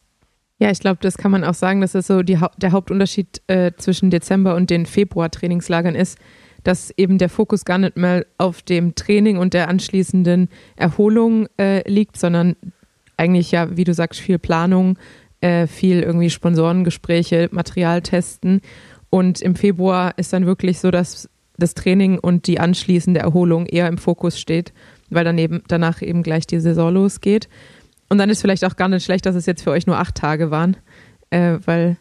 Ja, 0.61 0.71
ich 0.71 0.81
glaube, 0.81 0.99
das 1.01 1.17
kann 1.17 1.31
man 1.31 1.45
auch 1.45 1.55
sagen, 1.55 1.81
dass 1.81 1.93
das 1.93 2.09
so 2.09 2.23
die, 2.23 2.39
der 2.57 2.73
Hauptunterschied 2.73 3.43
äh, 3.47 3.73
zwischen 3.77 4.11
Dezember 4.11 4.57
und 4.57 4.71
den 4.71 4.87
Februar-Trainingslagern 4.87 5.95
ist, 5.95 6.19
dass 6.65 6.93
eben 6.97 7.19
der 7.19 7.29
Fokus 7.29 7.65
gar 7.65 7.79
nicht 7.79 7.97
mehr 7.97 8.27
auf 8.39 8.63
dem 8.63 8.97
Training 8.97 9.39
und 9.39 9.55
der 9.55 9.69
anschließenden 9.69 10.49
Erholung 10.75 11.47
äh, 11.59 11.89
liegt, 11.89 12.19
sondern 12.19 12.57
eigentlich 13.17 13.53
ja, 13.53 13.77
wie 13.77 13.85
du 13.85 13.95
sagst, 13.95 14.21
viel 14.21 14.41
Planung, 14.41 14.99
äh, 15.41 15.69
viel 15.69 16.03
irgendwie 16.03 16.31
Sponsorengespräche, 16.31 17.49
Material 17.53 18.03
testen. 18.03 18.61
Und 19.11 19.41
im 19.41 19.55
Februar 19.55 20.19
ist 20.19 20.33
dann 20.33 20.45
wirklich 20.45 20.81
so, 20.81 20.91
dass 20.91 21.31
das 21.59 21.75
Training 21.75 22.19
und 22.19 22.47
die 22.47 22.61
anschließende 22.61 23.21
Erholung 23.21 23.67
eher 23.67 23.89
im 23.89 23.99
Fokus 23.99 24.39
steht, 24.39 24.73
weil 25.11 25.25
dann 25.25 25.39
eben 25.39 25.63
danach 25.69 26.03
eben 26.03 26.23
gleich 26.23 26.47
die 26.47 26.61
Saison 26.61 26.93
losgeht. 26.93 27.49
Und 28.09 28.19
dann 28.19 28.31
ist 28.31 28.41
vielleicht 28.41 28.65
auch 28.65 28.77
gar 28.77 28.89
nicht 28.89 29.05
schlecht, 29.05 29.27
dass 29.27 29.35
es 29.35 29.47
jetzt 29.47 29.63
für 29.63 29.71
euch 29.71 29.87
nur 29.87 29.99
acht 29.99 30.15
Tage 30.15 30.51
waren, 30.51 30.77
äh, 31.31 31.59
weil 31.65 31.99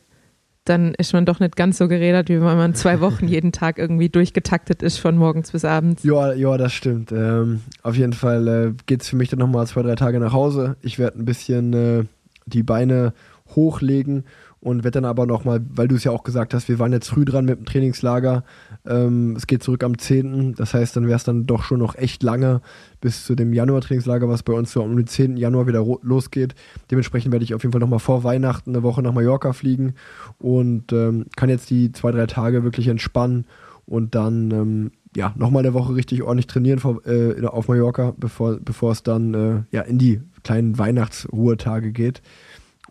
dann 0.64 0.94
ist 0.96 1.14
man 1.14 1.26
doch 1.26 1.40
nicht 1.40 1.56
ganz 1.56 1.78
so 1.78 1.88
geredet, 1.88 2.30
wie 2.30 2.36
wenn 2.36 2.42
man 2.42 2.76
zwei 2.76 3.00
Wochen 3.02 3.28
jeden 3.28 3.52
Tag 3.52 3.78
irgendwie 3.78 4.10
durchgetaktet 4.10 4.84
ist 4.84 4.98
von 4.98 5.18
morgens 5.18 5.52
bis 5.52 5.66
abends. 5.66 6.04
Ja, 6.04 6.34
ja, 6.34 6.58
das 6.58 6.74
stimmt. 6.74 7.12
Ähm, 7.12 7.62
auf 7.84 7.96
jeden 7.96 8.14
Fall 8.14 8.48
äh, 8.48 8.74
geht 8.86 9.02
es 9.02 9.10
für 9.10 9.16
mich 9.16 9.30
dann 9.30 9.40
nochmal 9.40 9.68
zwei, 9.68 9.82
drei 9.82 9.96
Tage 9.96 10.20
nach 10.20 10.34
Hause. 10.34 10.78
Ich 10.82 11.00
werde 11.00 11.20
ein 11.20 11.26
bisschen 11.26 11.74
äh, 11.74 12.04
die 12.46 12.64
Beine 12.64 13.14
hochlegen 13.56 14.26
und 14.60 14.84
werde 14.84 15.02
dann 15.02 15.06
aber 15.06 15.26
nochmal, 15.26 15.62
weil 15.70 15.88
du 15.88 15.96
es 15.96 16.04
ja 16.04 16.12
auch 16.12 16.24
gesagt 16.24 16.54
hast, 16.54 16.68
wir 16.68 16.80
waren 16.80 16.92
jetzt 16.92 17.10
früh 17.10 17.26
dran 17.26 17.46
mit 17.46 17.60
dem 17.60 17.66
Trainingslager. 17.66 18.44
Ähm, 18.88 19.36
es 19.36 19.48
geht 19.48 19.64
zurück 19.64 19.84
am 19.84 19.98
10. 19.98 20.56
Das 20.56 20.74
heißt, 20.74 20.96
dann 20.96 21.08
wäre 21.08 21.18
es 21.18 21.24
dann 21.24 21.46
doch 21.46 21.64
schon 21.64 21.80
noch 21.80 21.96
echt 21.96 22.24
lange 22.24 22.62
bis 23.02 23.26
zu 23.26 23.36
dem 23.36 23.54
Januar-Trainingslager, 23.54 24.30
was 24.30 24.44
bei 24.44 24.54
uns 24.54 24.72
so 24.72 24.82
um 24.82 24.96
den 24.96 25.08
10. 25.08 25.38
Januar 25.38 25.68
wieder 25.68 25.86
losgeht. 26.02 26.56
Dementsprechend 26.90 27.32
werde 27.32 27.46
ich 27.46 27.54
auf 27.54 27.64
jeden 27.64 27.74
Fall 27.74 27.82
nochmal 27.82 28.00
vor 28.00 28.24
Weihnachten 28.24 28.72
eine 28.72 28.84
Woche 28.84 29.02
nach 29.02 29.14
Mallorca 29.14 29.54
fliegen 29.54 29.94
und 30.40 30.94
ähm, 30.94 31.26
kann 31.36 31.50
jetzt 31.50 31.70
die 31.70 31.92
zwei, 31.92 32.12
drei 32.12 32.28
Tage 32.28 32.64
wirklich 32.64 32.88
entspannen 32.88 33.46
und 33.86 34.16
dann 34.16 34.52
ähm, 34.52 34.92
ja, 35.16 35.34
nochmal 35.36 35.64
eine 35.64 35.74
Woche 35.74 35.96
richtig 35.96 36.22
ordentlich 36.24 36.48
trainieren 36.48 36.80
vor, 36.80 37.06
äh, 37.08 37.44
auf 37.46 37.68
Mallorca, 37.68 38.14
bevor, 38.18 38.58
bevor 38.60 38.92
es 38.92 39.04
dann 39.04 39.34
äh, 39.34 39.64
ja, 39.72 39.82
in 39.82 39.98
die 39.98 40.22
kleinen 40.44 40.78
Weihnachtsruhetage 40.78 41.92
geht. 41.92 42.22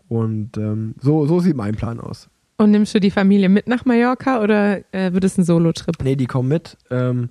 Und 0.07 0.57
ähm, 0.57 0.95
so, 0.99 1.25
so 1.25 1.39
sieht 1.39 1.55
mein 1.55 1.75
Plan 1.75 1.99
aus. 1.99 2.29
Und 2.57 2.71
nimmst 2.71 2.95
du 2.95 2.99
die 2.99 3.11
Familie 3.11 3.49
mit 3.49 3.67
nach 3.67 3.85
Mallorca 3.85 4.41
oder 4.41 4.79
äh, 4.91 5.13
wird 5.13 5.23
es 5.23 5.37
ein 5.37 5.43
Solo-Trip? 5.43 5.95
Nee, 6.03 6.15
die 6.15 6.25
kommen 6.25 6.49
mit. 6.49 6.75
Ähm, 6.89 7.29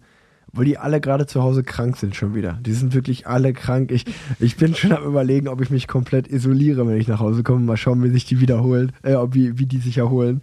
obwohl 0.52 0.64
die 0.64 0.78
alle 0.78 1.00
gerade 1.00 1.26
zu 1.26 1.42
Hause 1.42 1.64
krank 1.64 1.96
sind 1.96 2.14
schon 2.14 2.34
wieder. 2.34 2.58
Die 2.62 2.72
sind 2.72 2.94
wirklich 2.94 3.26
alle 3.26 3.52
krank. 3.52 3.90
Ich, 3.90 4.04
ich 4.38 4.56
bin 4.56 4.74
schon 4.74 4.92
am 4.92 5.04
überlegen, 5.04 5.48
ob 5.48 5.60
ich 5.60 5.68
mich 5.68 5.88
komplett 5.88 6.28
isoliere, 6.28 6.86
wenn 6.86 6.96
ich 6.96 7.08
nach 7.08 7.20
Hause 7.20 7.42
komme. 7.42 7.60
Mal 7.60 7.76
schauen, 7.76 8.02
wie 8.04 8.08
sich 8.08 8.24
die 8.24 8.40
wiederholen, 8.40 8.92
äh, 9.02 9.16
wie, 9.32 9.58
wie 9.58 9.66
die 9.66 9.78
sich 9.78 9.98
erholen, 9.98 10.40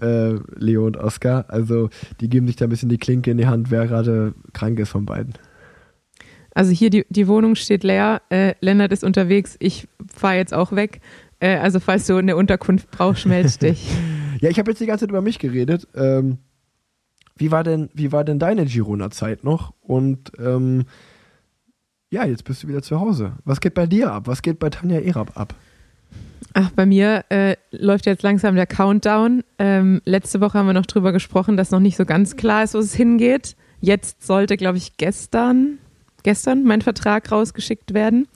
äh, 0.00 0.34
Leo 0.54 0.86
und 0.86 0.98
Oskar. 0.98 1.46
Also 1.48 1.88
die 2.20 2.28
geben 2.28 2.46
sich 2.46 2.56
da 2.56 2.66
ein 2.66 2.70
bisschen 2.70 2.90
die 2.90 2.98
Klinke 2.98 3.30
in 3.30 3.38
die 3.38 3.46
Hand, 3.46 3.70
wer 3.70 3.86
gerade 3.86 4.34
krank 4.52 4.78
ist 4.78 4.90
von 4.90 5.06
beiden. 5.06 5.32
Also 6.54 6.70
hier 6.70 6.90
die, 6.90 7.04
die 7.08 7.26
Wohnung 7.26 7.54
steht 7.54 7.84
leer, 7.84 8.22
äh, 8.28 8.54
Lennart 8.60 8.92
ist 8.92 9.02
unterwegs, 9.02 9.56
ich 9.58 9.88
fahre 10.14 10.36
jetzt 10.36 10.54
auch 10.54 10.72
weg. 10.72 11.00
Äh, 11.40 11.56
also 11.56 11.80
falls 11.80 12.06
du 12.06 12.16
eine 12.16 12.36
Unterkunft 12.36 12.90
brauchst, 12.92 13.26
melde 13.26 13.50
dich. 13.58 13.88
Ja, 14.46 14.50
ich 14.50 14.60
habe 14.60 14.70
jetzt 14.70 14.80
die 14.80 14.86
ganze 14.86 15.02
Zeit 15.02 15.10
über 15.10 15.22
mich 15.22 15.40
geredet. 15.40 15.88
Ähm, 15.96 16.38
wie 17.36 17.50
war 17.50 17.64
denn, 17.64 17.90
wie 17.94 18.12
war 18.12 18.22
denn 18.22 18.38
deine 18.38 18.64
Girona-Zeit 18.64 19.42
noch? 19.42 19.74
Und 19.80 20.30
ähm, 20.38 20.84
ja, 22.10 22.24
jetzt 22.24 22.44
bist 22.44 22.62
du 22.62 22.68
wieder 22.68 22.80
zu 22.80 23.00
Hause. 23.00 23.32
Was 23.44 23.60
geht 23.60 23.74
bei 23.74 23.88
dir 23.88 24.12
ab? 24.12 24.28
Was 24.28 24.42
geht 24.42 24.60
bei 24.60 24.70
Tanja 24.70 25.00
Erab 25.00 25.36
ab? 25.36 25.56
Ach, 26.54 26.70
bei 26.70 26.86
mir 26.86 27.24
äh, 27.28 27.56
läuft 27.72 28.06
jetzt 28.06 28.22
langsam 28.22 28.54
der 28.54 28.68
Countdown. 28.68 29.42
Ähm, 29.58 30.00
letzte 30.04 30.40
Woche 30.40 30.56
haben 30.56 30.66
wir 30.66 30.74
noch 30.74 30.86
drüber 30.86 31.10
gesprochen, 31.10 31.56
dass 31.56 31.72
noch 31.72 31.80
nicht 31.80 31.96
so 31.96 32.04
ganz 32.04 32.36
klar 32.36 32.62
ist, 32.62 32.74
wo 32.74 32.78
es 32.78 32.94
hingeht. 32.94 33.56
Jetzt 33.80 34.24
sollte, 34.24 34.56
glaube 34.56 34.78
ich, 34.78 34.96
gestern, 34.96 35.78
gestern 36.22 36.62
mein 36.62 36.82
Vertrag 36.82 37.32
rausgeschickt 37.32 37.94
werden. 37.94 38.28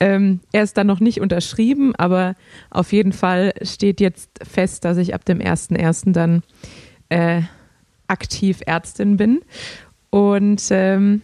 Ähm, 0.00 0.40
er 0.52 0.62
ist 0.62 0.76
dann 0.76 0.86
noch 0.86 1.00
nicht 1.00 1.20
unterschrieben, 1.20 1.94
aber 1.96 2.34
auf 2.70 2.92
jeden 2.92 3.12
Fall 3.12 3.52
steht 3.62 4.00
jetzt 4.00 4.30
fest, 4.42 4.84
dass 4.84 4.96
ich 4.96 5.14
ab 5.14 5.24
dem 5.24 5.38
1.1. 5.40 6.12
dann 6.12 6.42
äh, 7.08 7.42
aktiv 8.06 8.60
Ärztin 8.66 9.16
bin. 9.16 9.40
Und 10.10 10.62
ähm, 10.70 11.22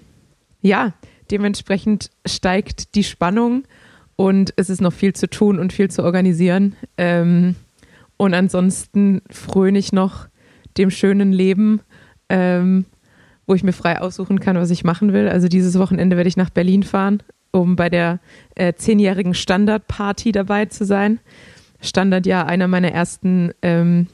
ja, 0.61 0.93
dementsprechend 1.31 2.11
steigt 2.27 2.95
die 2.95 3.05
Spannung 3.05 3.65
und 4.17 4.53
es 4.57 4.71
ist 4.71 4.81
noch 4.81 4.93
viel 4.93 5.15
zu 5.15 5.29
tun 5.29 5.59
und 5.59 5.73
viel 5.73 5.91
zu 5.91 6.03
organisieren. 6.03 6.77
Ähm, 6.97 7.55
und 8.17 8.35
ansonsten 8.35 9.23
fröne 9.31 9.79
ich 9.79 9.93
noch 9.93 10.29
dem 10.77 10.91
schönen 10.91 11.33
Leben, 11.33 11.81
ähm, 12.29 12.85
wo 13.47 13.55
ich 13.55 13.63
mir 13.63 13.73
frei 13.73 14.01
aussuchen 14.01 14.41
kann, 14.41 14.57
was 14.57 14.71
ich 14.71 14.85
machen 14.85 15.13
will. 15.13 15.29
Also 15.29 15.49
dieses 15.49 15.79
Wochenende 15.79 16.17
werde 16.17 16.29
ich 16.29 16.37
nach 16.37 16.51
Berlin 16.51 16.83
fahren 16.83 17.23
um 17.55 17.77
bei 17.77 17.89
der 17.89 18.19
äh, 18.57 18.75
zehnjährigen 18.75 19.33
Standardparty 19.33 20.33
dabei 20.33 20.67
zu 20.67 20.85
sein. 20.85 21.21
Standard 21.81 22.27
ja 22.27 22.45
einer 22.45 22.67
meiner 22.67 22.91
ersten 22.91 23.53
ähm, 23.63 24.09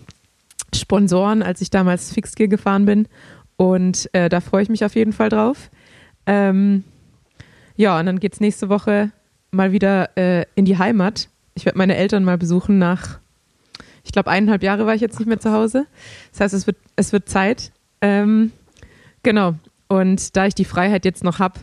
Sponsoren, 0.75 1.42
als 1.42 1.62
ich 1.62 1.70
damals 1.70 2.12
Fixgear 2.12 2.49
gefahren 2.49 2.85
bin. 2.85 3.09
Und 3.56 4.11
äh, 4.12 4.28
da 4.28 4.40
freue 4.40 4.62
ich 4.62 4.68
mich 4.68 4.85
auf 4.85 4.94
jeden 4.94 5.12
Fall 5.12 5.30
drauf. 5.30 5.70
Ähm, 6.26 6.85
ja, 7.76 7.99
und 7.99 8.06
dann 8.06 8.20
geht 8.20 8.35
es 8.35 8.40
nächste 8.40 8.68
Woche 8.68 9.11
mal 9.50 9.73
wieder 9.73 10.16
äh, 10.18 10.44
in 10.54 10.66
die 10.66 10.76
Heimat. 10.76 11.28
Ich 11.54 11.64
werde 11.64 11.78
meine 11.78 11.97
Eltern 11.97 12.25
mal 12.25 12.37
besuchen 12.37 12.78
nach, 12.78 13.20
ich 14.04 14.12
glaube, 14.12 14.30
eineinhalb 14.30 14.62
Jahre 14.62 14.85
war 14.85 14.94
ich 14.94 15.00
jetzt 15.00 15.18
nicht 15.18 15.28
mehr 15.28 15.40
zu 15.40 15.52
Hause. 15.52 15.87
Das 16.32 16.40
heißt, 16.40 16.54
es 16.54 16.66
wird, 16.66 16.76
es 16.97 17.12
wird 17.12 17.28
Zeit. 17.28 17.73
Ähm, 18.02 18.52
genau. 19.23 19.54
Und 19.88 20.37
da 20.37 20.47
ich 20.47 20.54
die 20.54 20.64
Freiheit 20.64 21.04
jetzt 21.04 21.25
noch 21.25 21.38
habe, 21.38 21.61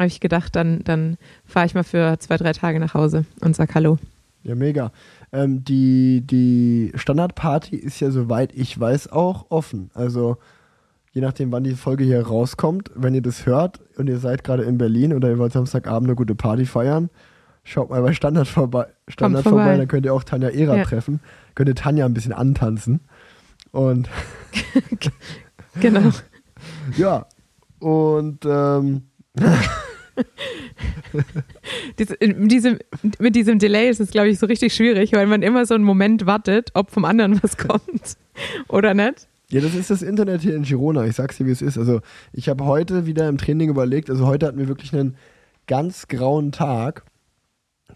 habe 0.00 0.06
ich 0.06 0.20
gedacht, 0.20 0.56
dann, 0.56 0.80
dann 0.84 1.16
fahre 1.44 1.66
ich 1.66 1.74
mal 1.74 1.84
für 1.84 2.18
zwei, 2.18 2.36
drei 2.36 2.52
Tage 2.52 2.80
nach 2.80 2.94
Hause 2.94 3.24
und 3.40 3.54
sag 3.54 3.74
Hallo. 3.74 3.98
Ja, 4.42 4.54
mega. 4.54 4.92
Ähm, 5.32 5.64
die, 5.64 6.22
die 6.24 6.92
Standardparty 6.94 7.76
ist 7.76 8.00
ja, 8.00 8.10
soweit 8.10 8.54
ich 8.54 8.78
weiß, 8.78 9.10
auch 9.10 9.46
offen. 9.50 9.90
Also 9.94 10.36
je 11.12 11.22
nachdem, 11.22 11.50
wann 11.50 11.64
die 11.64 11.74
Folge 11.74 12.04
hier 12.04 12.26
rauskommt, 12.26 12.90
wenn 12.94 13.14
ihr 13.14 13.22
das 13.22 13.46
hört 13.46 13.80
und 13.96 14.08
ihr 14.08 14.18
seid 14.18 14.44
gerade 14.44 14.64
in 14.64 14.78
Berlin 14.78 15.14
oder 15.14 15.30
ihr 15.30 15.38
wollt 15.38 15.52
Samstagabend 15.52 16.08
eine 16.08 16.16
gute 16.16 16.34
Party 16.34 16.66
feiern, 16.66 17.08
schaut 17.62 17.88
mal 17.88 18.02
bei 18.02 18.12
Standard 18.12 18.48
vorbei. 18.48 18.86
Standard 19.08 19.44
vorbei. 19.44 19.62
vorbei. 19.62 19.76
dann 19.78 19.88
könnt 19.88 20.04
ihr 20.04 20.12
auch 20.12 20.24
Tanja 20.24 20.50
Era 20.50 20.76
ja. 20.76 20.84
treffen. 20.84 21.20
Könnt 21.54 21.68
ihr 21.68 21.74
Tanja 21.74 22.04
ein 22.04 22.14
bisschen 22.14 22.32
antanzen. 22.32 23.00
Und 23.70 24.10
genau. 25.80 26.10
ja. 26.96 27.26
Und 27.78 28.44
ähm, 28.44 29.02
Diese, 31.98 32.78
mit 33.18 33.34
diesem 33.36 33.58
Delay 33.58 33.88
ist 33.88 34.00
es, 34.00 34.10
glaube 34.10 34.28
ich, 34.28 34.38
so 34.38 34.46
richtig 34.46 34.74
schwierig, 34.74 35.12
weil 35.12 35.26
man 35.26 35.42
immer 35.42 35.66
so 35.66 35.74
einen 35.74 35.84
Moment 35.84 36.26
wartet, 36.26 36.70
ob 36.74 36.90
vom 36.90 37.04
anderen 37.04 37.38
was 37.42 37.56
kommt 37.56 38.16
oder 38.68 38.94
nicht. 38.94 39.28
Ja, 39.50 39.60
das 39.60 39.74
ist 39.74 39.90
das 39.90 40.02
Internet 40.02 40.40
hier 40.40 40.56
in 40.56 40.62
Girona. 40.62 41.04
Ich 41.04 41.16
sag's 41.16 41.36
dir, 41.36 41.46
wie 41.46 41.50
es 41.50 41.62
ist. 41.62 41.78
Also, 41.78 42.00
ich 42.32 42.48
habe 42.48 42.64
heute 42.64 43.06
wieder 43.06 43.28
im 43.28 43.38
Training 43.38 43.68
überlegt, 43.68 44.10
also 44.10 44.26
heute 44.26 44.46
hatten 44.46 44.58
wir 44.58 44.68
wirklich 44.68 44.92
einen 44.92 45.16
ganz 45.66 46.08
grauen 46.08 46.50
Tag. 46.50 47.04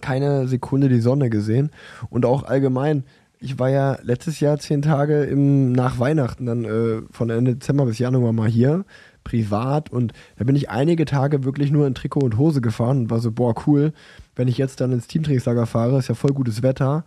Keine 0.01 0.47
Sekunde 0.47 0.89
die 0.89 1.01
Sonne 1.01 1.31
gesehen. 1.31 1.71
Und 2.11 2.27
auch 2.27 2.45
allgemein, 2.45 3.05
ich 3.41 3.59
war 3.59 3.71
ja 3.71 3.99
letztes 4.03 4.41
Jahr 4.41 4.59
zehn 4.59 4.83
Tage 4.83 5.25
im, 5.25 5.73
nach 5.73 5.99
Weihnachten, 5.99 6.47
dann 6.47 6.65
äh, 6.65 7.03
von 7.11 7.31
Ende 7.31 7.55
Dezember 7.55 7.87
bis 7.87 7.99
Januar 7.99 8.33
mal 8.33 8.49
hier 8.49 8.85
privat 9.29 9.91
und 9.91 10.15
da 10.37 10.45
bin 10.45 10.57
ich 10.57 10.71
einige 10.71 11.05
Tage 11.05 11.45
wirklich 11.45 11.71
nur 11.71 11.87
in 11.87 11.95
Trikot 11.95 12.21
und 12.21 12.39
Hose 12.39 12.63
gefahren 12.63 13.01
und 13.01 13.11
war 13.11 13.21
so, 13.21 13.31
boah, 13.31 13.55
cool. 13.67 13.93
Wenn 14.35 14.49
ich 14.49 14.57
jetzt 14.57 14.81
dann 14.81 14.91
ins 14.91 15.07
Teamtrainingslager 15.07 15.67
fahre, 15.67 15.99
ist 15.99 16.09
ja 16.09 16.15
voll 16.15 16.33
gutes 16.33 16.63
Wetter. 16.63 17.05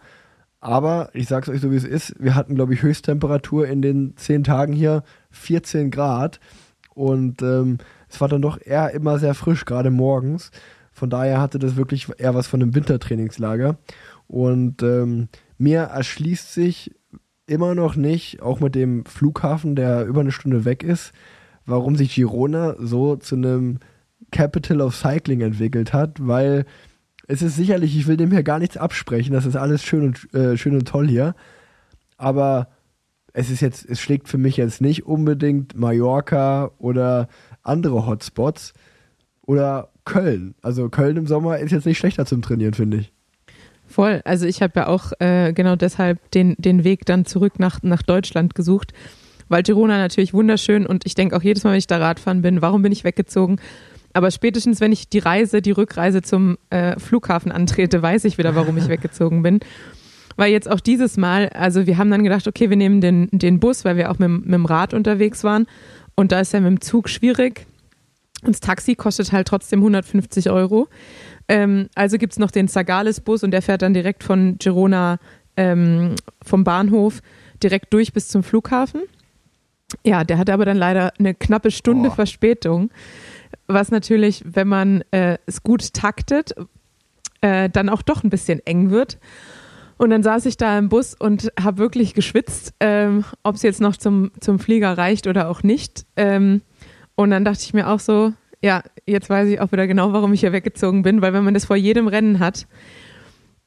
Aber 0.60 1.10
ich 1.14 1.28
sag's 1.28 1.50
euch 1.50 1.62
so, 1.62 1.72
wie 1.72 1.78
es 1.78 1.84
ist. 1.84 2.14
Wir 2.20 2.36
hatten, 2.36 2.54
glaube 2.54 2.76
ich, 2.76 2.84
Höchsttemperatur 2.84 3.68
in 3.68 3.82
den 3.82 4.16
zehn 4.18 4.44
Tagen 4.44 4.74
hier 4.74 5.02
14 5.32 5.90
Grad. 5.90 6.40
Und 6.94 7.42
ähm, 7.42 7.80
es 8.08 8.22
war 8.22 8.28
dann 8.28 8.44
doch 8.44 8.60
eher 8.64 8.92
immer 8.92 9.18
sehr 9.18 9.34
frisch, 9.34 9.66
gerade 9.66 9.90
morgens. 9.90 10.52
Von 10.92 11.10
daher 11.10 11.42
hatte 11.42 11.58
das 11.58 11.76
wirklich 11.76 12.08
eher 12.20 12.36
was 12.36 12.46
von 12.46 12.62
einem 12.62 12.76
Wintertrainingslager. 12.76 13.78
Und 14.28 14.84
ähm, 14.84 15.30
mir 15.58 15.82
erschließt 15.82 16.54
sich 16.54 16.92
immer 17.48 17.74
noch 17.74 17.96
nicht, 17.96 18.44
auch 18.44 18.60
mit 18.60 18.76
dem 18.76 19.06
Flughafen, 19.06 19.76
der 19.76 20.06
über 20.06 20.22
eine 20.22 20.32
Stunde 20.32 20.64
weg 20.66 20.84
ist, 20.84 21.14
warum 21.72 21.96
sich 21.96 22.14
Girona 22.14 22.76
so 22.80 23.16
zu 23.16 23.36
einem 23.36 23.80
Capital 24.32 24.82
of 24.82 24.96
Cycling 24.96 25.42
entwickelt 25.42 25.94
hat, 25.94 26.26
weil 26.26 26.66
es 27.28 27.42
ist 27.42 27.56
sicherlich, 27.56 27.98
ich 27.98 28.08
will 28.08 28.18
dem 28.18 28.32
hier 28.32 28.44
gar 28.44 28.60
nichts 28.60 28.78
absprechen, 28.78 29.34
das 29.34 29.46
ist 29.46 29.56
alles 29.56 29.84
schön 29.84 30.04
und, 30.04 30.34
äh, 30.34 30.58
schön 30.58 30.76
und 30.76 30.88
toll 30.88 31.08
hier, 31.08 31.36
aber 32.18 32.68
es 33.34 33.50
ist 33.50 33.62
jetzt, 33.62 33.90
es 33.90 34.00
schlägt 34.00 34.28
für 34.28 34.38
mich 34.38 34.58
jetzt 34.58 34.82
nicht 34.82 35.06
unbedingt 35.06 35.76
Mallorca 35.76 36.72
oder 36.78 37.28
andere 37.64 38.06
Hotspots 38.06 38.74
oder 39.42 39.90
Köln. 40.06 40.56
Also 40.62 40.90
Köln 40.90 41.18
im 41.18 41.28
Sommer 41.28 41.60
ist 41.60 41.72
jetzt 41.72 41.86
nicht 41.86 41.98
schlechter 41.98 42.26
zum 42.26 42.42
Trainieren, 42.42 42.74
finde 42.74 42.98
ich. 42.98 43.14
Voll. 43.88 44.22
Also 44.26 44.46
ich 44.46 44.62
habe 44.62 44.74
ja 44.76 44.88
auch 44.88 45.12
äh, 45.20 45.54
genau 45.54 45.76
deshalb 45.76 46.32
den, 46.32 46.56
den 46.58 46.84
Weg 46.84 47.06
dann 47.06 47.26
zurück 47.26 47.60
nach, 47.60 47.84
nach 47.84 48.02
Deutschland 48.02 48.56
gesucht, 48.56 48.94
weil 49.52 49.64
Girona 49.64 49.98
natürlich 49.98 50.34
wunderschön 50.34 50.86
und 50.86 51.06
ich 51.06 51.14
denke 51.14 51.36
auch 51.36 51.44
jedes 51.44 51.64
Mal, 51.64 51.72
wenn 51.72 51.78
ich 51.78 51.88
da 51.88 51.98
Radfahren 51.98 52.42
bin, 52.42 52.62
warum 52.62 52.82
bin 52.82 52.94
ich 52.94 53.04
weggezogen? 53.04 53.60
Aber 54.14 54.32
spätestens, 54.32 54.80
wenn 54.80 54.94
ich 54.94 55.10
die 55.10 55.20
Reise, 55.20 55.62
die 55.62 55.72
Rückreise 55.72 56.22
zum 56.22 56.58
äh, 56.70 56.98
Flughafen 56.98 57.52
antrete, 57.52 58.02
weiß 58.02 58.24
ich 58.26 58.38
wieder, 58.38 58.56
warum 58.56 58.78
ich 58.78 58.88
weggezogen 58.90 59.44
bin. 59.44 59.60
Weil 60.38 60.54
jetzt 60.54 60.72
auch 60.72 60.80
dieses 60.80 61.18
Mal, 61.18 61.50
also 61.50 61.86
wir 61.86 61.98
haben 61.98 62.10
dann 62.10 62.24
gedacht, 62.24 62.48
okay, 62.48 62.70
wir 62.70 62.78
nehmen 62.78 63.02
den, 63.02 63.28
den 63.32 63.60
Bus, 63.60 63.84
weil 63.84 63.98
wir 63.98 64.10
auch 64.10 64.20
mit, 64.20 64.30
mit 64.30 64.54
dem 64.54 64.66
Rad 64.66 64.94
unterwegs 64.94 65.44
waren. 65.44 65.68
Und 66.16 66.32
da 66.32 66.40
ist 66.40 66.54
ja 66.54 66.62
mit 66.62 66.70
dem 66.70 66.82
Zug 66.82 67.10
schwierig. 67.10 67.66
Und 68.44 68.56
das 68.56 68.62
Taxi 68.62 68.96
kostet 68.96 69.34
halt 69.34 69.50
trotzdem 69.50 69.80
150 69.80 70.50
Euro. 70.50 70.88
Ähm, 71.50 71.90
also 71.94 72.18
gibt 72.18 72.34
es 72.34 72.40
noch 72.40 72.52
den 72.52 72.70
Sagales-Bus 72.70 73.44
und 73.44 73.52
der 73.52 73.62
fährt 73.62 73.82
dann 73.82 73.94
direkt 73.94 74.24
von 74.24 74.58
Girona 74.60 75.20
ähm, 75.58 76.16
vom 76.42 76.64
Bahnhof 76.64 77.22
direkt 77.62 77.94
durch 77.94 78.14
bis 78.14 78.30
zum 78.30 78.44
Flughafen. 78.44 79.02
Ja, 80.04 80.24
der 80.24 80.38
hatte 80.38 80.54
aber 80.54 80.66
dann 80.66 80.78
leider 80.78 81.14
eine 81.20 81.34
knappe 81.34 81.72
Stunde 81.72 82.10
Boah. 82.10 82.16
Verspätung, 82.16 82.92
was 83.68 83.92
natürlich, 83.92 84.44
wenn 84.46 84.68
man 84.68 85.04
äh, 85.12 85.38
es 85.46 85.64
gut 85.64 85.94
taktet, 85.94 86.54
äh, 87.42 87.70
dann 87.70 87.90
auch 87.90 88.02
doch 88.02 88.24
ein 88.24 88.30
bisschen 88.30 88.60
eng 88.66 88.92
wird. 88.92 89.18
Und 89.98 90.10
dann 90.10 90.24
saß 90.24 90.48
ich 90.48 90.58
da 90.58 90.80
im 90.80 90.90
Bus 90.90 91.14
und 91.14 91.52
habe 91.60 91.78
wirklich 91.78 92.16
geschwitzt, 92.16 92.74
ähm, 92.80 93.24
ob 93.44 93.56
es 93.56 93.62
jetzt 93.62 93.82
noch 93.82 93.96
zum, 93.96 94.32
zum 94.40 94.58
Flieger 94.58 94.98
reicht 94.98 95.28
oder 95.28 95.48
auch 95.48 95.62
nicht. 95.62 96.06
Ähm, 96.16 96.62
und 97.14 97.30
dann 97.30 97.46
dachte 97.46 97.62
ich 97.62 97.74
mir 97.74 97.88
auch 97.88 98.00
so, 98.00 98.34
ja, 98.64 98.82
jetzt 99.06 99.30
weiß 99.30 99.48
ich 99.50 99.60
auch 99.60 99.72
wieder 99.72 99.86
genau, 99.86 100.12
warum 100.12 100.34
ich 100.34 100.40
hier 100.40 100.54
weggezogen 100.54 101.04
bin, 101.04 101.22
weil 101.22 101.34
wenn 101.34 101.44
man 101.44 101.54
das 101.54 101.66
vor 101.66 101.76
jedem 101.76 102.08
Rennen 102.08 102.40
hat, 102.40 102.68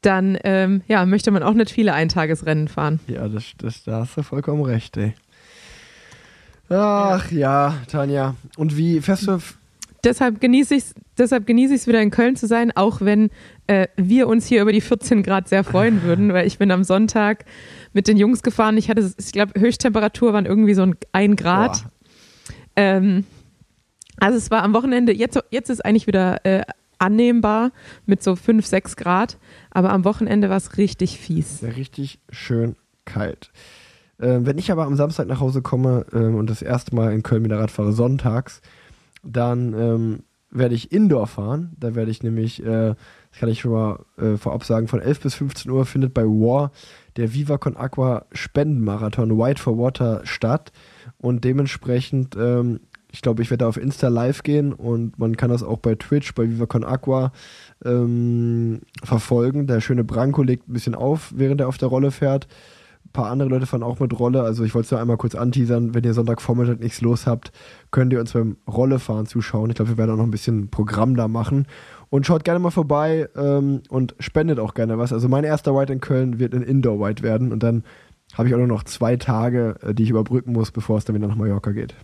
dann 0.01 0.37
ähm, 0.45 0.83
ja, 0.87 1.07
möchte 1.07 1.31
man 1.31 1.43
auch 1.43 1.55
nicht 1.55 1.71
viele 1.71 1.95
Eintagesrennen 1.95 2.69
fahren. 2.69 3.01
Ja, 3.07 3.29
das, 3.29 3.53
das, 3.59 3.85
da 3.85 4.01
hast 4.01 4.17
du 4.17 4.23
vollkommen 4.23 4.63
recht, 4.63 4.97
ey. 4.97 5.15
Ach 6.69 7.31
ja, 7.31 7.75
Tanja. 7.89 8.35
Und 8.57 8.77
wie 8.77 9.01
fährst 9.01 9.29
du? 9.29 9.39
Deshalb 10.03 10.41
genieße 10.41 10.75
ich 10.75 10.85
es 10.85 10.95
deshalb 11.19 11.47
genieße 11.47 11.75
ich 11.75 11.83
es 11.83 11.87
wieder 11.87 12.03
in 12.03 12.11
Köln 12.11 12.37
zu 12.37 12.47
sein, 12.47 12.73
auch 12.77 13.01
wenn 13.01 13.31
äh, 13.67 13.89
wir 13.97 14.29
uns 14.29 14.47
hier 14.47 14.63
über 14.63 14.73
die 14.73 14.81
14 14.81 15.23
Grad 15.23 15.49
sehr 15.49 15.65
freuen 15.65 16.03
würden, 16.03 16.33
weil 16.33 16.47
ich 16.47 16.59
bin 16.59 16.71
am 16.71 16.85
Sonntag 16.85 17.45
mit 17.93 18.09
den 18.09 18.17
Jungs 18.17 18.43
gefahren. 18.43 18.77
Ich 18.77 18.91
hatte, 18.91 19.13
ich 19.17 19.33
glaube, 19.33 19.59
Höchsttemperatur 19.59 20.33
waren 20.33 20.47
irgendwie 20.47 20.75
so 20.75 20.83
ein, 20.83 20.97
ein 21.13 21.37
Grad. 21.37 21.85
Ähm, 22.77 23.25
also 24.19 24.37
es 24.37 24.51
war 24.51 24.63
am 24.63 24.75
Wochenende, 24.75 25.13
jetzt, 25.13 25.39
jetzt 25.51 25.71
ist 25.71 25.85
eigentlich 25.85 26.07
wieder 26.07 26.45
äh, 26.45 26.63
annehmbar 26.99 27.73
mit 28.07 28.23
so 28.23 28.37
5, 28.37 28.65
6 28.65 28.97
Grad, 28.97 29.39
aber 29.71 29.91
am 29.91 30.05
Wochenende 30.05 30.51
war 30.51 30.57
es 30.57 30.77
richtig 30.77 31.19
fies. 31.19 31.61
Ja, 31.61 31.71
richtig 31.71 32.19
schön 32.31 32.77
kalt. 33.05 33.51
Ähm, 34.21 34.47
wenn 34.47 34.59
ich 34.59 34.71
aber 34.71 34.85
am 34.85 34.97
Samstag 34.97 35.27
nach 35.27 35.41
Hause 35.41 35.63
komme 35.63 36.07
ähm, 36.13 36.37
und 36.37 36.49
das 36.49 36.63
erste 36.63 36.95
Mal 36.95 37.13
in 37.13 37.23
Köln 37.23 37.45
wieder 37.45 37.59
Rad 37.59 37.71
fahre, 37.71 37.93
sonntags, 37.93 38.61
dann 39.23 39.75
ähm, 39.75 40.23
werde 40.51 40.75
ich 40.75 40.93
Indoor 40.93 41.27
fahren. 41.27 41.73
Da 41.79 41.95
werde 41.95 42.11
ich 42.11 42.23
nämlich, 42.23 42.63
äh, 42.63 42.95
das 43.31 43.41
kann 43.41 43.49
ich 43.49 43.61
schon 43.61 43.73
mal 43.73 43.99
äh, 44.17 44.37
vorab 44.37 44.65
sagen, 44.65 44.89
von 44.89 45.01
11 45.01 45.21
bis 45.21 45.35
15 45.35 45.71
Uhr 45.71 45.85
findet 45.85 46.15
bei 46.15 46.25
War 46.25 46.71
der 47.17 47.35
Viva 47.35 47.59
Con 47.59 47.77
Aqua 47.77 48.27
Spendenmarathon 48.33 49.37
White 49.37 49.61
for 49.61 49.77
Water 49.79 50.21
statt. 50.25 50.73
Und 51.19 51.45
dementsprechend, 51.45 52.37
ähm, 52.37 52.81
ich 53.11 53.21
glaube, 53.21 53.43
ich 53.43 53.51
werde 53.51 53.65
da 53.65 53.69
auf 53.69 53.77
Insta 53.77 54.09
live 54.09 54.43
gehen 54.43 54.73
und 54.73 55.19
man 55.19 55.37
kann 55.37 55.51
das 55.51 55.63
auch 55.63 55.79
bei 55.79 55.95
Twitch, 55.95 56.35
bei 56.35 56.49
Viva 56.49 56.67
Con 56.67 56.85
Aqua 56.85 57.33
ähm, 57.85 58.81
verfolgen. 59.03 59.67
Der 59.67 59.81
schöne 59.81 60.05
Branko 60.05 60.43
legt 60.43 60.69
ein 60.69 60.73
bisschen 60.73 60.95
auf, 60.95 61.33
während 61.37 61.61
er 61.61 61.69
auf 61.69 61.79
der 61.79 61.89
Rolle 61.89 62.11
fährt. 62.11 62.49
Paar 63.15 63.31
andere 63.31 63.49
Leute 63.49 63.65
fahren 63.65 63.83
auch 63.83 64.01
mit 64.01 64.19
Rolle. 64.19 64.43
Also 64.43 64.65
ich 64.65 64.75
wollte 64.75 64.87
es 64.87 64.91
nur 64.91 65.01
einmal 65.01 65.17
kurz 65.17 65.35
anteasern. 65.35 65.95
Wenn 65.95 66.05
ihr 66.05 66.13
Sonntagvormittag 66.13 66.81
nichts 66.81 67.01
los 67.01 67.27
habt, 67.27 67.53
könnt 67.93 68.13
ihr 68.13 68.21
uns 68.21 68.33
beim 68.33 68.57
Rollefahren 68.69 69.25
zuschauen. 69.25 69.71
Ich 69.71 69.77
glaube, 69.77 69.93
wir 69.93 69.99
werden 69.99 70.11
auch 70.11 70.17
noch 70.17 70.25
ein 70.25 70.33
bisschen 70.33 70.69
Programm 70.69 71.17
da 71.17 71.29
machen. 71.29 71.67
Und 72.11 72.27
schaut 72.27 72.45
gerne 72.45 72.59
mal 72.59 72.71
vorbei 72.71 73.29
ähm, 73.37 73.83
und 73.89 74.15
spendet 74.19 74.59
auch 74.59 74.75
gerne 74.75 74.99
was. 74.99 75.13
Also 75.13 75.29
mein 75.29 75.45
erster 75.45 75.75
White 75.75 75.93
in 75.93 76.01
Köln 76.01 76.39
wird 76.39 76.55
ein 76.55 76.63
Indoor 76.63 77.01
White 77.01 77.23
werden. 77.23 77.53
Und 77.53 77.63
dann 77.63 77.85
habe 78.35 78.49
ich 78.49 78.55
auch 78.55 78.59
nur 78.59 78.67
noch 78.67 78.83
zwei 78.83 79.17
Tage, 79.17 79.77
äh, 79.81 79.95
die 79.95 80.03
ich 80.03 80.11
überbrücken 80.11 80.53
muss, 80.53 80.73
bevor 80.73 80.99
es 80.99 81.05
dann 81.05 81.15
wieder 81.15 81.29
nach 81.29 81.37
Mallorca 81.37 81.71
geht. 81.71 81.95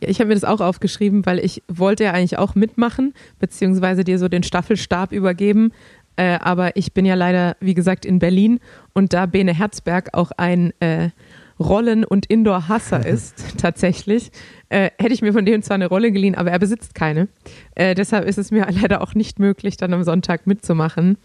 Ja, 0.00 0.08
ich 0.08 0.18
habe 0.18 0.28
mir 0.28 0.34
das 0.34 0.44
auch 0.44 0.60
aufgeschrieben, 0.60 1.24
weil 1.26 1.38
ich 1.38 1.62
wollte 1.68 2.04
ja 2.04 2.12
eigentlich 2.12 2.38
auch 2.38 2.56
mitmachen, 2.56 3.14
beziehungsweise 3.38 4.02
dir 4.02 4.18
so 4.18 4.28
den 4.28 4.42
Staffelstab 4.42 5.12
übergeben. 5.12 5.72
Äh, 6.16 6.38
aber 6.40 6.76
ich 6.76 6.92
bin 6.92 7.04
ja 7.04 7.14
leider, 7.14 7.56
wie 7.60 7.74
gesagt, 7.74 8.04
in 8.04 8.18
Berlin 8.18 8.60
und 8.92 9.12
da 9.12 9.26
Bene 9.26 9.52
Herzberg 9.52 10.10
auch 10.12 10.30
ein 10.36 10.72
äh, 10.80 11.10
Rollen- 11.58 12.04
und 12.04 12.26
Indoor-Hasser 12.26 13.04
ist, 13.06 13.58
tatsächlich, 13.58 14.30
äh, 14.68 14.90
hätte 14.98 15.12
ich 15.14 15.22
mir 15.22 15.32
von 15.32 15.44
dem 15.44 15.62
zwar 15.62 15.76
eine 15.76 15.88
Rolle 15.88 16.12
geliehen, 16.12 16.34
aber 16.34 16.50
er 16.50 16.58
besitzt 16.58 16.94
keine. 16.94 17.28
Äh, 17.74 17.94
deshalb 17.94 18.26
ist 18.26 18.38
es 18.38 18.50
mir 18.50 18.66
leider 18.70 19.00
auch 19.02 19.14
nicht 19.14 19.38
möglich, 19.38 19.76
dann 19.76 19.92
am 19.92 20.04
Sonntag 20.04 20.46
mitzumachen. 20.46 21.18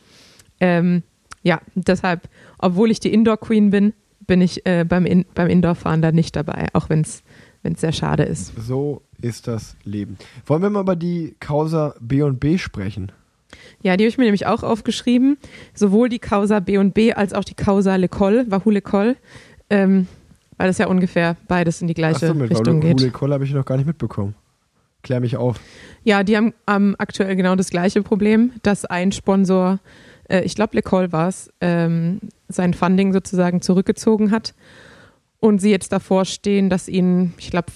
Ähm, 0.59 1.03
ja, 1.43 1.61
deshalb, 1.75 2.27
obwohl 2.57 2.91
ich 2.91 2.99
die 2.99 3.13
Indoor-Queen 3.13 3.69
bin, 3.69 3.93
bin 4.27 4.41
ich 4.41 4.65
äh, 4.65 4.85
beim, 4.87 5.05
In 5.05 5.25
beim 5.33 5.49
Indoor-Fahren 5.49 6.01
da 6.01 6.11
nicht 6.11 6.35
dabei, 6.35 6.67
auch 6.73 6.89
wenn 6.89 7.01
es 7.01 7.23
sehr 7.77 7.91
schade 7.91 8.23
ist. 8.23 8.53
So 8.59 9.01
ist 9.21 9.47
das 9.47 9.75
Leben. 9.83 10.17
Wollen 10.45 10.61
wir 10.61 10.69
mal 10.69 10.81
über 10.81 10.95
die 10.95 11.35
Causa 11.39 11.95
B&B 11.99 12.57
sprechen? 12.57 13.11
Ja, 13.81 13.97
die 13.97 14.03
habe 14.03 14.09
ich 14.09 14.17
mir 14.17 14.25
nämlich 14.25 14.45
auch 14.45 14.63
aufgeschrieben. 14.63 15.37
Sowohl 15.73 16.09
die 16.09 16.19
Causa 16.19 16.59
B&B 16.59 17.13
als 17.13 17.33
auch 17.33 17.43
die 17.43 17.55
Causa 17.55 17.95
Lecol, 17.95 18.45
Wahoo 18.49 18.69
Lecol, 18.69 19.15
ähm, 19.69 20.07
weil 20.57 20.67
das 20.67 20.77
ja 20.77 20.87
ungefähr 20.87 21.37
beides 21.47 21.81
in 21.81 21.87
die 21.87 21.93
gleiche 21.93 22.27
Achso, 22.27 22.33
mit 22.33 22.51
Richtung 22.51 22.81
geht. 22.81 22.99
Hule 22.99 23.11
Kohl 23.11 23.33
habe 23.33 23.45
ich 23.45 23.53
noch 23.53 23.65
gar 23.65 23.77
nicht 23.77 23.87
mitbekommen. 23.87 24.35
Klär 25.01 25.21
mich 25.21 25.37
auf. 25.37 25.59
Ja, 26.03 26.23
die 26.23 26.35
haben 26.35 26.53
ähm, 26.67 26.95
aktuell 26.97 27.35
genau 27.35 27.55
das 27.55 27.69
gleiche 27.69 28.03
Problem, 28.03 28.51
dass 28.63 28.83
ein 28.83 29.13
Sponsor, 29.13 29.79
äh, 30.27 30.41
ich 30.41 30.55
glaube 30.55 30.75
Lecol 30.75 31.11
war 31.13 31.29
es, 31.29 31.51
ähm, 31.61 32.19
sein 32.49 32.73
Funding 32.73 33.13
sozusagen 33.13 33.61
zurückgezogen 33.61 34.31
hat 34.31 34.53
und 35.39 35.59
sie 35.59 35.71
jetzt 35.71 35.93
davor 35.93 36.25
stehen, 36.25 36.69
dass 36.69 36.89
ihnen, 36.89 37.33
ich 37.37 37.49
glaube, 37.49 37.67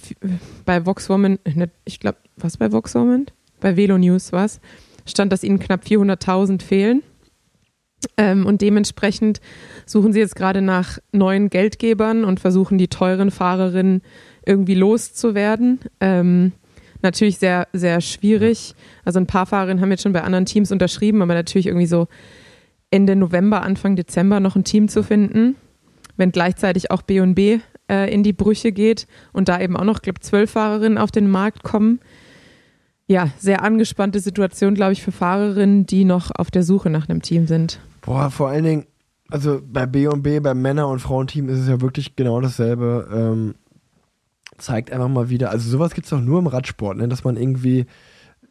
bei 0.65 0.85
Voxwoman, 0.85 1.39
äh, 1.45 1.67
ich 1.85 1.99
glaube, 1.99 2.17
was 2.35 2.57
bei 2.57 2.71
Voxwoman? 2.71 3.27
Bei 3.61 3.77
Velo 3.77 3.97
News 3.97 4.33
war 4.33 4.43
es, 4.45 4.59
stand, 5.05 5.31
dass 5.31 5.43
ihnen 5.43 5.59
knapp 5.59 5.83
400.000 5.83 6.61
fehlen. 6.61 7.03
Ähm, 8.17 8.45
und 8.45 8.61
dementsprechend 8.61 9.39
suchen 9.85 10.13
sie 10.13 10.19
jetzt 10.19 10.35
gerade 10.35 10.61
nach 10.61 10.99
neuen 11.11 11.49
Geldgebern 11.49 12.25
und 12.25 12.39
versuchen 12.39 12.77
die 12.77 12.89
teuren 12.89 13.31
Fahrerinnen 13.31 14.01
irgendwie 14.45 14.75
loszuwerden. 14.75 15.79
Ähm, 15.99 16.51
natürlich 17.01 17.37
sehr, 17.37 17.67
sehr 17.73 18.01
schwierig. 18.01 18.75
Also 19.05 19.19
ein 19.19 19.27
paar 19.27 19.45
Fahrerinnen 19.45 19.81
haben 19.81 19.91
jetzt 19.91 20.03
schon 20.03 20.13
bei 20.13 20.23
anderen 20.23 20.45
Teams 20.45 20.71
unterschrieben, 20.71 21.21
aber 21.21 21.33
natürlich 21.33 21.67
irgendwie 21.67 21.85
so 21.85 22.07
Ende 22.91 23.15
November, 23.15 23.61
Anfang 23.61 23.95
Dezember 23.95 24.39
noch 24.39 24.55
ein 24.55 24.63
Team 24.63 24.87
zu 24.87 25.03
finden, 25.03 25.55
wenn 26.17 26.31
gleichzeitig 26.31 26.91
auch 26.91 27.01
B&B 27.01 27.59
äh, 27.89 28.13
in 28.13 28.23
die 28.23 28.33
Brüche 28.33 28.71
geht 28.71 29.07
und 29.31 29.49
da 29.49 29.59
eben 29.59 29.75
auch 29.75 29.83
noch, 29.83 30.01
glaube 30.01 30.19
zwölf 30.19 30.51
Fahrerinnen 30.51 30.97
auf 30.97 31.11
den 31.11 31.29
Markt 31.29 31.63
kommen. 31.63 31.99
Ja, 33.13 33.29
sehr 33.37 33.61
angespannte 33.61 34.19
Situation, 34.19 34.73
glaube 34.73 34.93
ich, 34.93 35.03
für 35.03 35.11
Fahrerinnen, 35.11 35.85
die 35.85 36.03
noch 36.03 36.31
auf 36.33 36.49
der 36.49 36.63
Suche 36.63 36.89
nach 36.89 37.07
einem 37.07 37.21
Team 37.21 37.45
sind. 37.45 37.79
Boah, 38.01 38.31
vor 38.31 38.49
allen 38.49 38.63
Dingen, 38.63 38.85
also 39.29 39.61
bei 39.63 39.85
B&B, 39.85 40.39
beim 40.39 40.63
Männer- 40.63 40.87
und 40.87 40.97
Frauenteam 40.97 41.47
ist 41.47 41.59
es 41.59 41.67
ja 41.67 41.79
wirklich 41.79 42.15
genau 42.15 42.41
dasselbe. 42.41 43.07
Ähm, 43.13 43.53
zeigt 44.57 44.91
einfach 44.91 45.09
mal 45.09 45.29
wieder, 45.29 45.51
also 45.51 45.69
sowas 45.69 45.93
gibt 45.93 46.05
es 46.05 46.09
doch 46.09 46.21
nur 46.21 46.39
im 46.39 46.47
Radsport, 46.47 46.97
ne? 46.97 47.07
dass 47.07 47.23
man 47.23 47.37
irgendwie 47.37 47.85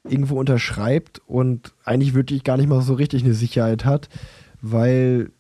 irgendwo 0.09 0.39
unterschreibt 0.39 1.21
und 1.27 1.75
eigentlich 1.85 2.15
wirklich 2.15 2.45
gar 2.45 2.57
nicht 2.57 2.69
mal 2.69 2.83
so 2.83 2.95
richtig 2.95 3.25
eine 3.25 3.35
Sicherheit 3.35 3.85
hat, 3.85 4.11
weil 4.61 5.33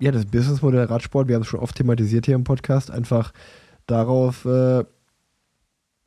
ja 0.00 0.10
das 0.10 0.26
Businessmodell 0.26 0.86
Radsport, 0.86 1.28
wir 1.28 1.36
haben 1.36 1.42
es 1.42 1.48
schon 1.48 1.60
oft 1.60 1.76
thematisiert 1.76 2.26
hier 2.26 2.34
im 2.34 2.42
Podcast, 2.42 2.90
einfach 2.90 3.32
darauf 3.86 4.44
äh, 4.46 4.82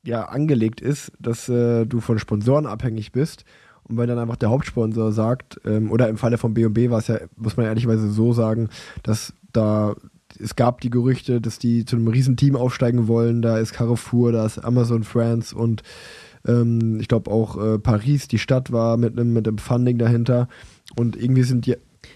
ja 0.07 0.23
angelegt 0.25 0.81
ist, 0.81 1.11
dass 1.19 1.49
äh, 1.49 1.85
du 1.85 1.99
von 1.99 2.17
Sponsoren 2.19 2.65
abhängig 2.65 3.11
bist 3.11 3.43
und 3.83 3.97
wenn 3.97 4.07
dann 4.07 4.19
einfach 4.19 4.35
der 4.37 4.49
Hauptsponsor 4.49 5.11
sagt, 5.11 5.59
ähm, 5.65 5.91
oder 5.91 6.09
im 6.09 6.17
Falle 6.17 6.37
von 6.37 6.53
B&B 6.53 6.89
war 6.89 6.99
es 6.99 7.07
ja, 7.07 7.19
muss 7.35 7.57
man 7.57 7.65
ehrlicherweise 7.65 8.09
so 8.09 8.33
sagen, 8.33 8.69
dass 9.03 9.33
da 9.53 9.95
es 10.39 10.55
gab 10.55 10.81
die 10.81 10.89
Gerüchte, 10.89 11.39
dass 11.41 11.57
die 11.57 11.85
zu 11.85 11.95
einem 11.95 12.09
riesen 12.09 12.35
Team 12.35 12.55
aufsteigen 12.55 13.07
wollen. 13.07 13.41
Da 13.41 13.57
ist 13.57 13.73
Carrefour, 13.73 14.31
da 14.31 14.45
ist 14.45 14.59
Amazon 14.59 15.03
France 15.03 15.55
und 15.55 15.83
Ähm, 16.47 16.99
ich 17.01 17.07
glaube 17.09 17.29
auch 17.29 17.57
äh, 17.61 17.77
Paris, 17.79 18.27
die 18.29 18.37
Stadt 18.37 18.71
war 18.71 18.95
mit 18.95 19.19
einem 19.19 19.33
mit 19.33 19.47
einem 19.47 19.57
Funding 19.57 19.97
dahinter. 19.97 20.47
Und 20.95 21.15
irgendwie 21.21 21.43
sind 21.43 21.65
die. 21.65 21.71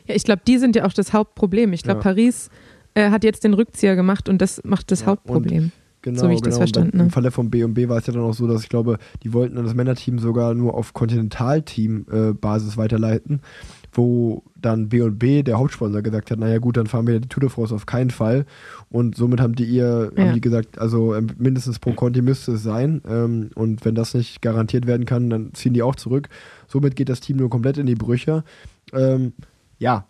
Ja, 0.05 0.15
ich 0.15 0.23
glaube, 0.23 0.41
die 0.47 0.57
sind 0.57 0.75
ja 0.75 0.85
auch 0.85 0.93
das 0.93 1.11
Hauptproblem. 1.11 1.73
Ich 1.73 1.83
glaube, 1.83 1.99
Ja. 1.99 2.03
Paris 2.03 2.49
äh, 2.93 3.09
hat 3.09 3.23
jetzt 3.25 3.43
den 3.43 3.53
Rückzieher 3.53 3.95
gemacht 3.97 4.29
und 4.29 4.41
das 4.41 4.61
macht 4.63 4.91
das 4.91 5.01
Ja, 5.01 5.07
Hauptproblem. 5.07 5.71
Genau, 6.03 6.19
So 6.19 6.29
wie 6.29 6.33
ich 6.33 6.41
das 6.41 6.55
genau. 6.55 6.57
verstanden 6.59 6.95
Im 6.97 6.99
habe. 7.01 7.09
Falle 7.11 7.31
von 7.31 7.49
B&B 7.51 7.87
war 7.87 7.97
es 7.97 8.07
ja 8.07 8.13
dann 8.13 8.23
auch 8.23 8.33
so, 8.33 8.47
dass 8.47 8.63
ich 8.63 8.69
glaube, 8.69 8.97
die 9.23 9.33
wollten 9.33 9.55
dann 9.55 9.65
das 9.65 9.75
Männerteam 9.75 10.17
sogar 10.17 10.53
nur 10.55 10.73
auf 10.73 10.93
Kontinentalteam-Basis 10.93 12.77
weiterleiten, 12.77 13.41
wo 13.93 14.43
dann 14.55 14.89
B&B, 14.89 15.43
der 15.43 15.57
Hauptsponsor, 15.59 16.01
gesagt 16.01 16.31
hat, 16.31 16.39
naja 16.39 16.59
gut, 16.59 16.77
dann 16.77 16.87
fahren 16.87 17.07
wir 17.07 17.19
die 17.19 17.27
Tour 17.27 17.41
de 17.41 17.49
France 17.49 17.73
auf 17.75 17.85
keinen 17.85 18.09
Fall. 18.09 18.45
Und 18.89 19.15
somit 19.15 19.41
haben 19.41 19.55
die 19.55 19.65
ihr, 19.65 20.11
Ja. 20.15 20.23
haben 20.25 20.33
die 20.33 20.41
gesagt, 20.41 20.79
also 20.79 21.13
ähm, 21.15 21.27
mindestens 21.37 21.79
pro 21.79 21.93
Conti 21.93 22.21
müsste 22.21 22.53
es 22.53 22.63
sein. 22.63 23.01
Ähm, 23.07 23.49
und 23.55 23.83
wenn 23.85 23.95
das 23.95 24.13
nicht 24.13 24.41
garantiert 24.41 24.87
werden 24.87 25.05
kann, 25.05 25.29
dann 25.29 25.53
ziehen 25.53 25.73
die 25.73 25.83
auch 25.83 25.95
zurück. 25.95 26.29
Somit 26.67 26.95
geht 26.95 27.09
das 27.09 27.19
Team 27.19 27.37
nur 27.37 27.49
komplett 27.49 27.77
in 27.77 27.85
die 27.85 27.95
Brüche. 27.95 28.43
Ähm, 28.93 29.33
ja, 29.77 30.05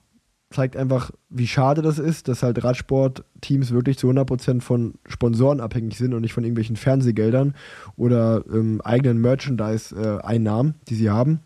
zeigt 0.51 0.75
einfach, 0.75 1.11
wie 1.29 1.47
schade 1.47 1.81
das 1.81 1.99
ist, 1.99 2.27
dass 2.27 2.43
halt 2.43 2.63
Radsportteams 2.63 3.71
wirklich 3.71 3.97
zu 3.97 4.09
100% 4.09 4.61
von 4.61 4.95
Sponsoren 5.07 5.59
abhängig 5.59 5.97
sind 5.97 6.13
und 6.13 6.21
nicht 6.21 6.33
von 6.33 6.43
irgendwelchen 6.43 6.75
Fernsehgeldern 6.75 7.55
oder 7.95 8.43
ähm, 8.51 8.81
eigenen 8.81 9.19
Merchandise-Einnahmen, 9.21 10.75
die 10.87 10.95
sie 10.95 11.09
haben. 11.09 11.39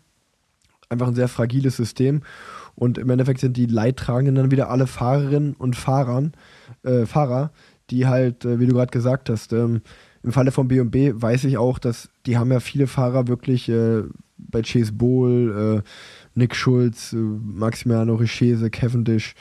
Einfach 0.88 1.08
ein 1.08 1.14
sehr 1.14 1.28
fragiles 1.28 1.76
System. 1.76 2.22
Und 2.74 2.98
im 2.98 3.08
Endeffekt 3.10 3.40
sind 3.40 3.56
die 3.56 3.66
Leidtragenden 3.66 4.34
dann 4.34 4.50
wieder 4.50 4.70
alle 4.70 4.86
Fahrerinnen 4.86 5.54
und 5.54 5.76
Fahrern, 5.76 6.32
äh, 6.82 7.06
Fahrer, 7.06 7.50
die 7.90 8.06
halt, 8.06 8.44
äh, 8.44 8.60
wie 8.60 8.66
du 8.66 8.74
gerade 8.74 8.90
gesagt 8.90 9.30
hast, 9.30 9.52
ähm, 9.52 9.80
im 10.22 10.32
Falle 10.32 10.50
von 10.50 10.68
B&B 10.68 11.12
weiß 11.14 11.44
ich 11.44 11.56
auch, 11.56 11.78
dass 11.78 12.08
die 12.26 12.36
haben 12.36 12.50
ja 12.50 12.60
viele 12.60 12.86
Fahrer 12.86 13.28
wirklich 13.28 13.68
äh, 13.68 14.02
bei 14.36 14.62
Chase 14.62 14.92
Bowl, 14.92 15.82
äh, 15.84 15.88
Nick 16.36 16.54
Schulz, 16.54 17.12
äh, 17.12 17.16
Maximiano 17.16 18.14
Richese, 18.14 18.70
Cavendish, 18.70 19.34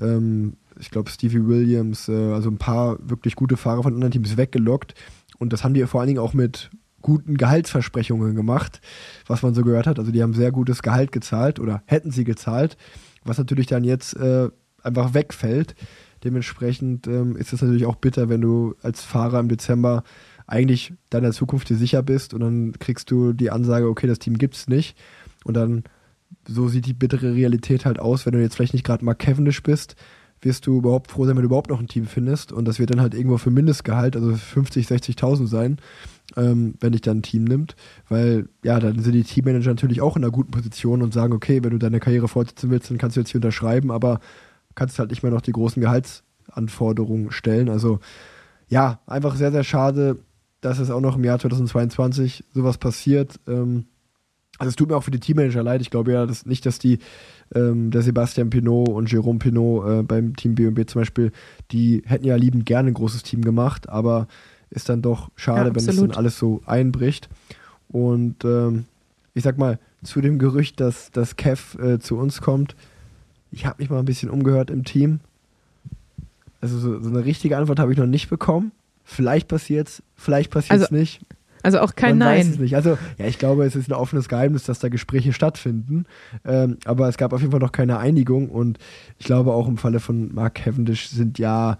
ähm, 0.00 0.54
ich 0.80 0.90
glaube 0.90 1.10
Stevie 1.10 1.46
Williams, 1.46 2.08
äh, 2.08 2.32
also 2.32 2.50
ein 2.50 2.58
paar 2.58 2.98
wirklich 3.00 3.36
gute 3.36 3.56
Fahrer 3.56 3.82
von 3.82 3.94
anderen 3.94 4.12
Teams 4.12 4.36
weggelockt. 4.36 4.94
Und 5.38 5.52
das 5.52 5.62
haben 5.62 5.74
die 5.74 5.86
vor 5.86 6.00
allen 6.00 6.08
Dingen 6.08 6.20
auch 6.20 6.34
mit 6.34 6.70
guten 7.00 7.36
Gehaltsversprechungen 7.36 8.34
gemacht, 8.34 8.80
was 9.26 9.42
man 9.42 9.54
so 9.54 9.62
gehört 9.62 9.86
hat. 9.86 9.98
Also 9.98 10.10
die 10.10 10.22
haben 10.22 10.34
sehr 10.34 10.50
gutes 10.50 10.82
Gehalt 10.82 11.12
gezahlt 11.12 11.60
oder 11.60 11.82
hätten 11.86 12.10
sie 12.10 12.24
gezahlt, 12.24 12.76
was 13.24 13.38
natürlich 13.38 13.66
dann 13.66 13.84
jetzt 13.84 14.16
äh, 14.16 14.48
einfach 14.82 15.14
wegfällt. 15.14 15.74
Dementsprechend 16.24 17.06
ähm, 17.06 17.36
ist 17.36 17.52
es 17.52 17.62
natürlich 17.62 17.86
auch 17.86 17.96
bitter, 17.96 18.28
wenn 18.28 18.40
du 18.40 18.74
als 18.82 19.02
Fahrer 19.02 19.38
im 19.38 19.48
Dezember 19.48 20.02
eigentlich 20.46 20.94
deiner 21.10 21.32
Zukunft 21.32 21.68
dir 21.68 21.76
sicher 21.76 22.02
bist 22.02 22.34
und 22.34 22.40
dann 22.40 22.72
kriegst 22.78 23.10
du 23.10 23.32
die 23.32 23.50
Ansage, 23.50 23.86
okay, 23.86 24.06
das 24.06 24.18
Team 24.18 24.38
gibt's 24.38 24.66
nicht. 24.66 24.96
Und 25.44 25.54
dann 25.54 25.84
so 26.48 26.68
sieht 26.68 26.86
die 26.86 26.94
bittere 26.94 27.34
Realität 27.34 27.84
halt 27.84 28.00
aus, 28.00 28.26
wenn 28.26 28.32
du 28.32 28.40
jetzt 28.40 28.56
vielleicht 28.56 28.72
nicht 28.72 28.84
gerade 28.84 29.04
mal 29.04 29.14
Cavendish 29.14 29.62
bist, 29.62 29.96
wirst 30.40 30.66
du 30.66 30.78
überhaupt 30.78 31.10
froh 31.10 31.24
sein, 31.24 31.36
wenn 31.36 31.42
du 31.42 31.48
überhaupt 31.48 31.70
noch 31.70 31.80
ein 31.80 31.88
Team 31.88 32.06
findest. 32.06 32.52
Und 32.52 32.66
das 32.66 32.78
wird 32.78 32.90
dann 32.90 33.00
halt 33.00 33.14
irgendwo 33.14 33.38
für 33.38 33.50
Mindestgehalt, 33.50 34.16
also 34.16 34.34
50, 34.34 34.86
60.000 34.86 35.46
sein, 35.46 35.78
ähm, 36.36 36.74
wenn 36.80 36.92
dich 36.92 37.00
dann 37.00 37.18
ein 37.18 37.22
Team 37.22 37.44
nimmt. 37.44 37.76
Weil, 38.08 38.48
ja, 38.64 38.78
dann 38.78 39.00
sind 39.00 39.12
die 39.12 39.24
Teammanager 39.24 39.70
natürlich 39.70 40.00
auch 40.00 40.16
in 40.16 40.24
einer 40.24 40.32
guten 40.32 40.50
Position 40.50 41.02
und 41.02 41.12
sagen, 41.12 41.32
okay, 41.32 41.62
wenn 41.62 41.70
du 41.70 41.78
deine 41.78 42.00
Karriere 42.00 42.28
fortsetzen 42.28 42.70
willst, 42.70 42.90
dann 42.90 42.98
kannst 42.98 43.16
du 43.16 43.20
jetzt 43.20 43.30
hier 43.30 43.38
unterschreiben, 43.38 43.90
aber 43.90 44.20
kannst 44.74 44.98
halt 44.98 45.10
nicht 45.10 45.22
mehr 45.22 45.32
noch 45.32 45.40
die 45.40 45.52
großen 45.52 45.82
Gehaltsanforderungen 45.82 47.30
stellen. 47.30 47.68
Also, 47.68 47.98
ja, 48.68 49.00
einfach 49.06 49.34
sehr, 49.34 49.50
sehr 49.50 49.64
schade, 49.64 50.18
dass 50.60 50.78
es 50.78 50.90
auch 50.90 51.00
noch 51.00 51.16
im 51.16 51.24
Jahr 51.24 51.38
2022 51.38 52.44
sowas 52.52 52.78
passiert. 52.78 53.40
Ähm, 53.48 53.86
also 54.58 54.68
es 54.68 54.76
tut 54.76 54.88
mir 54.88 54.96
auch 54.96 55.04
für 55.04 55.10
die 55.10 55.20
Teammanager 55.20 55.62
leid. 55.62 55.80
Ich 55.80 55.90
glaube 55.90 56.12
ja 56.12 56.26
dass 56.26 56.44
nicht, 56.44 56.66
dass 56.66 56.78
die 56.78 56.98
ähm, 57.54 57.90
der 57.90 58.02
Sebastian 58.02 58.50
Pinot 58.50 58.88
und 58.88 59.10
Jerome 59.10 59.38
Pinot 59.38 59.88
äh, 59.88 60.02
beim 60.02 60.36
Team 60.36 60.54
B&B 60.54 60.84
zum 60.86 61.00
Beispiel, 61.00 61.32
die 61.70 62.02
hätten 62.04 62.24
ja 62.24 62.36
liebend 62.36 62.66
gerne 62.66 62.88
ein 62.90 62.94
großes 62.94 63.22
Team 63.22 63.42
gemacht, 63.42 63.88
aber 63.88 64.26
ist 64.70 64.88
dann 64.88 65.00
doch 65.00 65.30
schade, 65.36 65.70
Ja, 65.70 65.74
wenn 65.74 65.88
es 65.88 65.96
dann 65.96 66.10
alles 66.10 66.38
so 66.38 66.60
einbricht. 66.66 67.28
Und 67.88 68.44
ähm, 68.44 68.84
ich 69.32 69.42
sag 69.44 69.56
mal, 69.56 69.78
zu 70.02 70.20
dem 70.20 70.38
Gerücht, 70.38 70.80
dass, 70.80 71.10
dass 71.10 71.36
Kev 71.36 71.78
äh, 71.82 71.98
zu 71.98 72.18
uns 72.18 72.40
kommt, 72.40 72.76
ich 73.50 73.64
habe 73.64 73.76
mich 73.78 73.88
mal 73.88 73.98
ein 73.98 74.04
bisschen 74.04 74.28
umgehört 74.28 74.70
im 74.70 74.84
Team. 74.84 75.20
Also 76.60 76.78
so, 76.78 77.00
so 77.00 77.08
eine 77.08 77.24
richtige 77.24 77.56
Antwort 77.56 77.78
habe 77.78 77.92
ich 77.92 77.98
noch 77.98 78.06
nicht 78.06 78.28
bekommen. 78.28 78.72
Vielleicht 79.04 79.48
passiert's, 79.48 80.02
vielleicht 80.16 80.50
passiert's 80.50 80.82
Also, 80.82 80.94
nicht. 80.94 81.22
Also 81.62 81.80
auch 81.80 81.94
kein 81.94 82.18
Man 82.18 82.28
weiß 82.28 82.46
es 82.46 82.52
Nein. 82.52 82.62
nicht. 82.62 82.76
Also, 82.76 82.98
ja, 83.18 83.26
ich 83.26 83.38
glaube, 83.38 83.64
es 83.64 83.76
ist 83.76 83.88
ein 83.88 83.94
offenes 83.94 84.28
Geheimnis, 84.28 84.64
dass 84.64 84.78
da 84.78 84.88
Gespräche 84.88 85.32
stattfinden. 85.32 86.04
Ähm, 86.44 86.78
aber 86.84 87.08
es 87.08 87.16
gab 87.16 87.32
auf 87.32 87.40
jeden 87.40 87.50
Fall 87.50 87.60
noch 87.60 87.72
keine 87.72 87.98
Einigung. 87.98 88.48
Und 88.48 88.78
ich 89.18 89.26
glaube, 89.26 89.52
auch 89.52 89.68
im 89.68 89.76
Falle 89.76 90.00
von 90.00 90.34
Mark 90.34 90.56
Cavendish 90.56 91.08
sind 91.08 91.38
ja, 91.38 91.78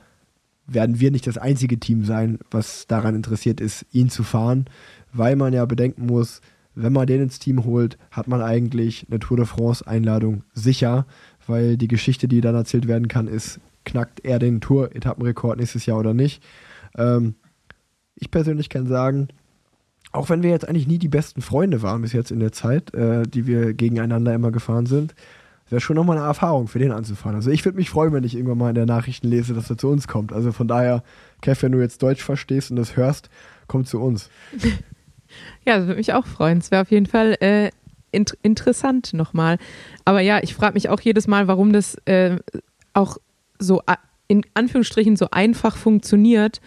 werden 0.66 1.00
wir 1.00 1.10
nicht 1.10 1.26
das 1.26 1.38
einzige 1.38 1.78
Team 1.78 2.04
sein, 2.04 2.38
was 2.50 2.86
daran 2.86 3.14
interessiert 3.14 3.60
ist, 3.60 3.86
ihn 3.92 4.10
zu 4.10 4.22
fahren. 4.22 4.66
Weil 5.12 5.36
man 5.36 5.52
ja 5.52 5.64
bedenken 5.64 6.06
muss, 6.06 6.40
wenn 6.74 6.92
man 6.92 7.06
den 7.06 7.22
ins 7.22 7.38
Team 7.38 7.64
holt, 7.64 7.98
hat 8.10 8.28
man 8.28 8.42
eigentlich 8.42 9.06
eine 9.08 9.18
Tour 9.18 9.36
de 9.36 9.46
France-Einladung 9.46 10.42
sicher. 10.52 11.06
Weil 11.46 11.76
die 11.76 11.88
Geschichte, 11.88 12.28
die 12.28 12.40
dann 12.40 12.54
erzählt 12.54 12.88
werden 12.88 13.08
kann, 13.08 13.26
ist, 13.26 13.58
knackt 13.84 14.20
er 14.24 14.38
den 14.38 14.60
Tour-Etappenrekord 14.60 15.58
nächstes 15.58 15.86
Jahr 15.86 15.98
oder 15.98 16.14
nicht. 16.14 16.42
Ähm, 16.96 17.34
ich 18.14 18.30
persönlich 18.30 18.68
kann 18.68 18.86
sagen, 18.86 19.28
auch 20.12 20.30
wenn 20.30 20.42
wir 20.42 20.50
jetzt 20.50 20.68
eigentlich 20.68 20.86
nie 20.86 20.98
die 20.98 21.08
besten 21.08 21.42
Freunde 21.42 21.82
waren 21.82 22.02
bis 22.02 22.12
jetzt 22.12 22.30
in 22.30 22.40
der 22.40 22.52
Zeit, 22.52 22.94
äh, 22.94 23.22
die 23.22 23.46
wir 23.46 23.74
gegeneinander 23.74 24.34
immer 24.34 24.50
gefahren 24.50 24.86
sind, 24.86 25.14
wäre 25.68 25.80
schon 25.80 25.96
nochmal 25.96 26.16
eine 26.16 26.26
Erfahrung 26.26 26.66
für 26.68 26.78
den 26.78 26.92
anzufahren. 26.92 27.36
Also 27.36 27.50
ich 27.50 27.64
würde 27.64 27.76
mich 27.76 27.90
freuen, 27.90 28.12
wenn 28.12 28.24
ich 28.24 28.34
irgendwann 28.34 28.58
mal 28.58 28.70
in 28.70 28.74
der 28.74 28.86
Nachrichten 28.86 29.28
lese, 29.28 29.54
dass 29.54 29.68
er 29.68 29.76
zu 29.76 29.88
uns 29.88 30.08
kommt. 30.08 30.32
Also 30.32 30.52
von 30.52 30.66
daher, 30.66 31.02
Kev, 31.42 31.62
wenn 31.62 31.72
du 31.72 31.80
jetzt 31.80 32.02
Deutsch 32.02 32.22
verstehst 32.22 32.70
und 32.70 32.76
das 32.76 32.96
hörst, 32.96 33.28
komm 33.66 33.84
zu 33.84 34.00
uns. 34.00 34.30
Ja, 35.66 35.76
das 35.76 35.86
würde 35.86 35.98
mich 35.98 36.14
auch 36.14 36.26
freuen. 36.26 36.56
Es 36.56 36.70
wäre 36.70 36.80
auf 36.80 36.90
jeden 36.90 37.04
Fall 37.04 37.36
äh, 37.40 37.70
int 38.12 38.36
interessant 38.40 39.12
nochmal. 39.12 39.58
Aber 40.06 40.20
ja, 40.20 40.42
ich 40.42 40.54
frage 40.54 40.72
mich 40.72 40.88
auch 40.88 41.00
jedes 41.00 41.26
Mal, 41.26 41.48
warum 41.48 41.72
das 41.72 41.96
äh, 42.06 42.38
auch 42.94 43.18
so 43.58 43.82
in 44.26 44.44
Anführungsstrichen 44.54 45.16
so 45.16 45.28
einfach 45.30 45.76
funktioniert, 45.76 46.62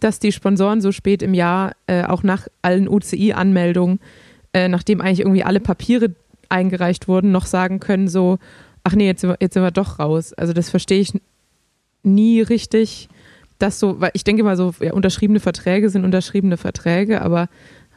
dass 0.00 0.18
die 0.18 0.32
Sponsoren 0.32 0.80
so 0.80 0.92
spät 0.92 1.22
im 1.22 1.34
Jahr, 1.34 1.72
äh, 1.86 2.04
auch 2.04 2.22
nach 2.22 2.46
allen 2.62 2.88
UCI-Anmeldungen, 2.88 4.00
äh, 4.52 4.68
nachdem 4.68 5.00
eigentlich 5.00 5.20
irgendwie 5.20 5.44
alle 5.44 5.60
Papiere 5.60 6.10
eingereicht 6.48 7.08
wurden, 7.08 7.32
noch 7.32 7.46
sagen 7.46 7.80
können, 7.80 8.08
so, 8.08 8.38
ach 8.84 8.94
nee, 8.94 9.06
jetzt 9.06 9.20
sind 9.22 9.30
wir, 9.30 9.36
jetzt 9.40 9.54
sind 9.54 9.62
wir 9.62 9.70
doch 9.70 9.98
raus. 9.98 10.32
Also 10.32 10.52
das 10.52 10.70
verstehe 10.70 11.00
ich 11.00 11.12
nie 12.02 12.40
richtig, 12.40 13.08
dass 13.58 13.80
so, 13.80 14.00
weil 14.00 14.10
ich 14.14 14.22
denke 14.24 14.44
mal 14.44 14.56
so, 14.56 14.74
ja, 14.80 14.92
unterschriebene 14.92 15.40
Verträge 15.40 15.90
sind 15.90 16.04
unterschriebene 16.04 16.56
Verträge, 16.56 17.22
aber 17.22 17.48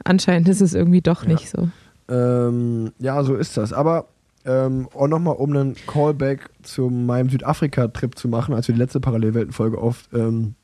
anscheinend 0.03 0.47
ist 0.49 0.62
es 0.62 0.73
irgendwie 0.73 1.01
doch 1.01 1.23
Ja. 1.23 1.29
nicht 1.33 1.49
so. 1.49 1.69
Ähm, 2.09 2.91
ja, 2.99 3.23
so 3.23 3.35
ist 3.35 3.55
das. 3.57 3.71
Aber 3.71 4.07
ähm, 4.45 4.88
auch 4.95 5.07
nochmal, 5.07 5.35
um 5.35 5.51
einen 5.55 5.75
Callback 5.85 6.49
zu 6.63 6.89
meinem 6.89 7.29
Südafrika-Trip 7.29 8.17
zu 8.17 8.27
machen, 8.29 8.55
als 8.55 8.67
wir 8.67 8.73
die 8.73 8.81
letzte 8.81 8.99
Parallelweltenfolge 8.99 9.77
auf, 9.77 10.05
ähm, 10.13 10.55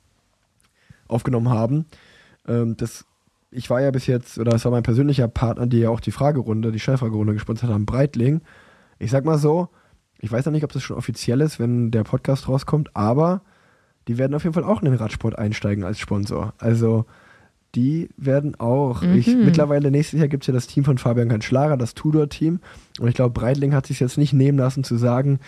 aufgenommen 1.07 1.49
haben. 1.49 1.85
Ähm, 2.47 2.75
das, 2.77 3.05
ich 3.51 3.69
war 3.69 3.81
ja 3.81 3.91
bis 3.91 4.07
jetzt, 4.07 4.37
oder 4.39 4.53
es 4.55 4.65
war 4.65 4.71
mein 4.71 4.83
persönlicher 4.83 5.27
Partner, 5.27 5.67
die 5.67 5.79
ja 5.79 5.89
auch 5.89 5.99
die 5.99 6.11
Fragerunde, 6.11 6.71
die 6.71 6.79
Schnellfragerunde 6.79 7.33
gesponsert 7.33 7.69
haben, 7.69 7.85
Breitling. 7.85 8.41
Ich 8.99 9.11
sag 9.11 9.25
mal 9.25 9.37
so, 9.37 9.69
ich 10.19 10.31
weiß 10.31 10.45
noch 10.45 10.53
nicht, 10.53 10.63
ob 10.63 10.71
das 10.71 10.83
schon 10.83 10.97
offiziell 10.97 11.41
ist, 11.41 11.59
wenn 11.59 11.91
der 11.91 12.03
Podcast 12.03 12.47
rauskommt, 12.47 12.95
aber 12.95 13.41
die 14.07 14.17
werden 14.17 14.33
auf 14.35 14.43
jeden 14.43 14.53
Fall 14.53 14.63
auch 14.63 14.81
in 14.81 14.85
den 14.85 14.95
Radsport 14.95 15.37
einsteigen 15.37 15.83
als 15.83 15.99
Sponsor. 15.99 16.53
Also 16.57 17.05
die 17.73 18.09
werden 18.15 18.55
auch, 18.59 19.01
ich, 19.03 19.27
Mhm. 19.27 19.43
mittlerweile 19.45 19.91
nächstes 19.91 20.19
Jahr 20.19 20.29
gibt 20.29 20.43
es 20.43 20.47
ja 20.47 20.53
das 20.53 20.67
Team 20.67 20.85
von 20.85 20.97
Fabian 20.97 21.27
Kanschlager, 21.27 21.75
das 21.75 21.93
Tudor-Team. 21.93 22.59
Und 23.01 23.07
ich 23.09 23.15
glaube, 23.15 23.33
Breitling 23.33 23.73
hat 23.73 23.85
sich 23.87 23.99
jetzt 23.99 24.17
nicht 24.17 24.31
nehmen 24.31 24.57
lassen 24.57 24.83
zu 24.85 24.95
sagen, 24.95 25.39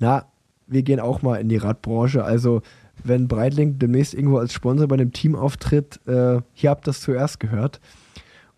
na, 0.00 0.24
wir 0.66 0.82
gehen 0.82 0.98
auch 0.98 1.22
mal 1.22 1.36
in 1.36 1.48
die 1.48 1.58
Radbranche. 1.58 2.24
Also 2.24 2.62
wenn 3.04 3.28
Breitling 3.28 3.78
demnächst 3.78 4.14
irgendwo 4.14 4.38
als 4.38 4.52
Sponsor 4.52 4.88
bei 4.88 4.94
einem 4.94 5.12
Team 5.12 5.34
auftritt, 5.34 6.00
äh, 6.06 6.40
hier 6.54 6.70
habt 6.70 6.86
das 6.86 7.00
zuerst 7.00 7.40
gehört. 7.40 7.80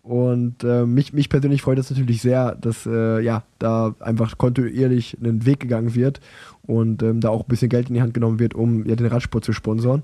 Und 0.01 0.63
äh, 0.63 0.85
mich, 0.85 1.13
mich 1.13 1.29
persönlich 1.29 1.61
freut 1.61 1.77
es 1.77 1.89
natürlich 1.89 2.21
sehr, 2.21 2.55
dass 2.55 2.85
äh, 2.85 3.19
ja, 3.21 3.43
da 3.59 3.95
einfach 3.99 4.37
kontinuierlich 4.37 5.17
einen 5.21 5.45
Weg 5.45 5.59
gegangen 5.59 5.93
wird 5.93 6.19
und 6.65 7.03
ähm, 7.03 7.19
da 7.19 7.29
auch 7.29 7.41
ein 7.41 7.47
bisschen 7.47 7.69
Geld 7.69 7.89
in 7.89 7.95
die 7.95 8.01
Hand 8.01 8.13
genommen 8.13 8.39
wird, 8.39 8.55
um 8.55 8.85
ja, 8.85 8.95
den 8.95 9.07
Radsport 9.07 9.43
zu 9.43 9.53
sponsoren. 9.53 10.03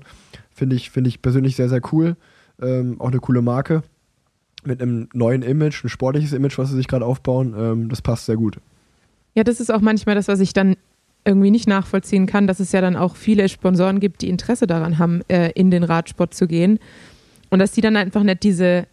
Finde 0.52 0.76
ich, 0.76 0.90
finde 0.90 1.08
ich 1.08 1.22
persönlich 1.22 1.56
sehr, 1.56 1.68
sehr 1.68 1.80
cool. 1.92 2.16
Ähm, 2.60 3.00
auch 3.00 3.08
eine 3.08 3.18
coole 3.18 3.42
Marke 3.42 3.82
mit 4.64 4.82
einem 4.82 5.08
neuen 5.12 5.42
Image, 5.42 5.84
ein 5.84 5.88
sportliches 5.88 6.32
Image, 6.32 6.58
was 6.58 6.70
sie 6.70 6.76
sich 6.76 6.88
gerade 6.88 7.04
aufbauen. 7.04 7.54
Ähm, 7.56 7.88
das 7.88 8.02
passt 8.02 8.26
sehr 8.26 8.36
gut. 8.36 8.58
Ja, 9.34 9.44
das 9.44 9.60
ist 9.60 9.72
auch 9.72 9.80
manchmal 9.80 10.14
das, 10.14 10.28
was 10.28 10.40
ich 10.40 10.52
dann 10.52 10.76
irgendwie 11.26 11.50
nicht 11.50 11.68
nachvollziehen 11.68 12.26
kann, 12.26 12.46
dass 12.46 12.60
es 12.60 12.72
ja 12.72 12.80
dann 12.80 12.96
auch 12.96 13.16
viele 13.16 13.48
Sponsoren 13.48 14.00
gibt, 14.00 14.22
die 14.22 14.28
Interesse 14.28 14.66
daran 14.66 14.98
haben, 14.98 15.22
äh, 15.28 15.50
in 15.52 15.70
den 15.70 15.82
Radsport 15.82 16.32
zu 16.32 16.46
gehen. 16.46 16.78
Und 17.50 17.58
dass 17.58 17.72
die 17.72 17.80
dann 17.80 17.96
einfach 17.96 18.22
nicht 18.22 18.42
diese 18.42 18.86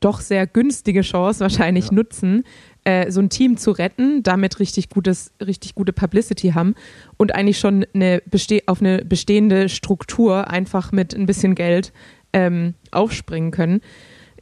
doch 0.00 0.20
sehr 0.20 0.46
günstige 0.46 1.00
Chance 1.00 1.40
wahrscheinlich 1.40 1.86
ja. 1.86 1.94
nutzen, 1.94 2.44
äh, 2.84 3.10
so 3.10 3.20
ein 3.20 3.30
Team 3.30 3.56
zu 3.56 3.70
retten, 3.70 4.22
damit 4.22 4.60
richtig 4.60 4.90
gutes, 4.90 5.32
richtig 5.44 5.74
gute 5.74 5.92
Publicity 5.92 6.50
haben 6.50 6.74
und 7.16 7.34
eigentlich 7.34 7.58
schon 7.58 7.86
eine 7.94 8.20
auf 8.66 8.80
eine 8.80 9.04
bestehende 9.04 9.68
Struktur 9.70 10.50
einfach 10.50 10.92
mit 10.92 11.14
ein 11.14 11.24
bisschen 11.24 11.54
Geld 11.54 11.92
ähm, 12.34 12.74
aufspringen 12.90 13.50
können. 13.50 13.80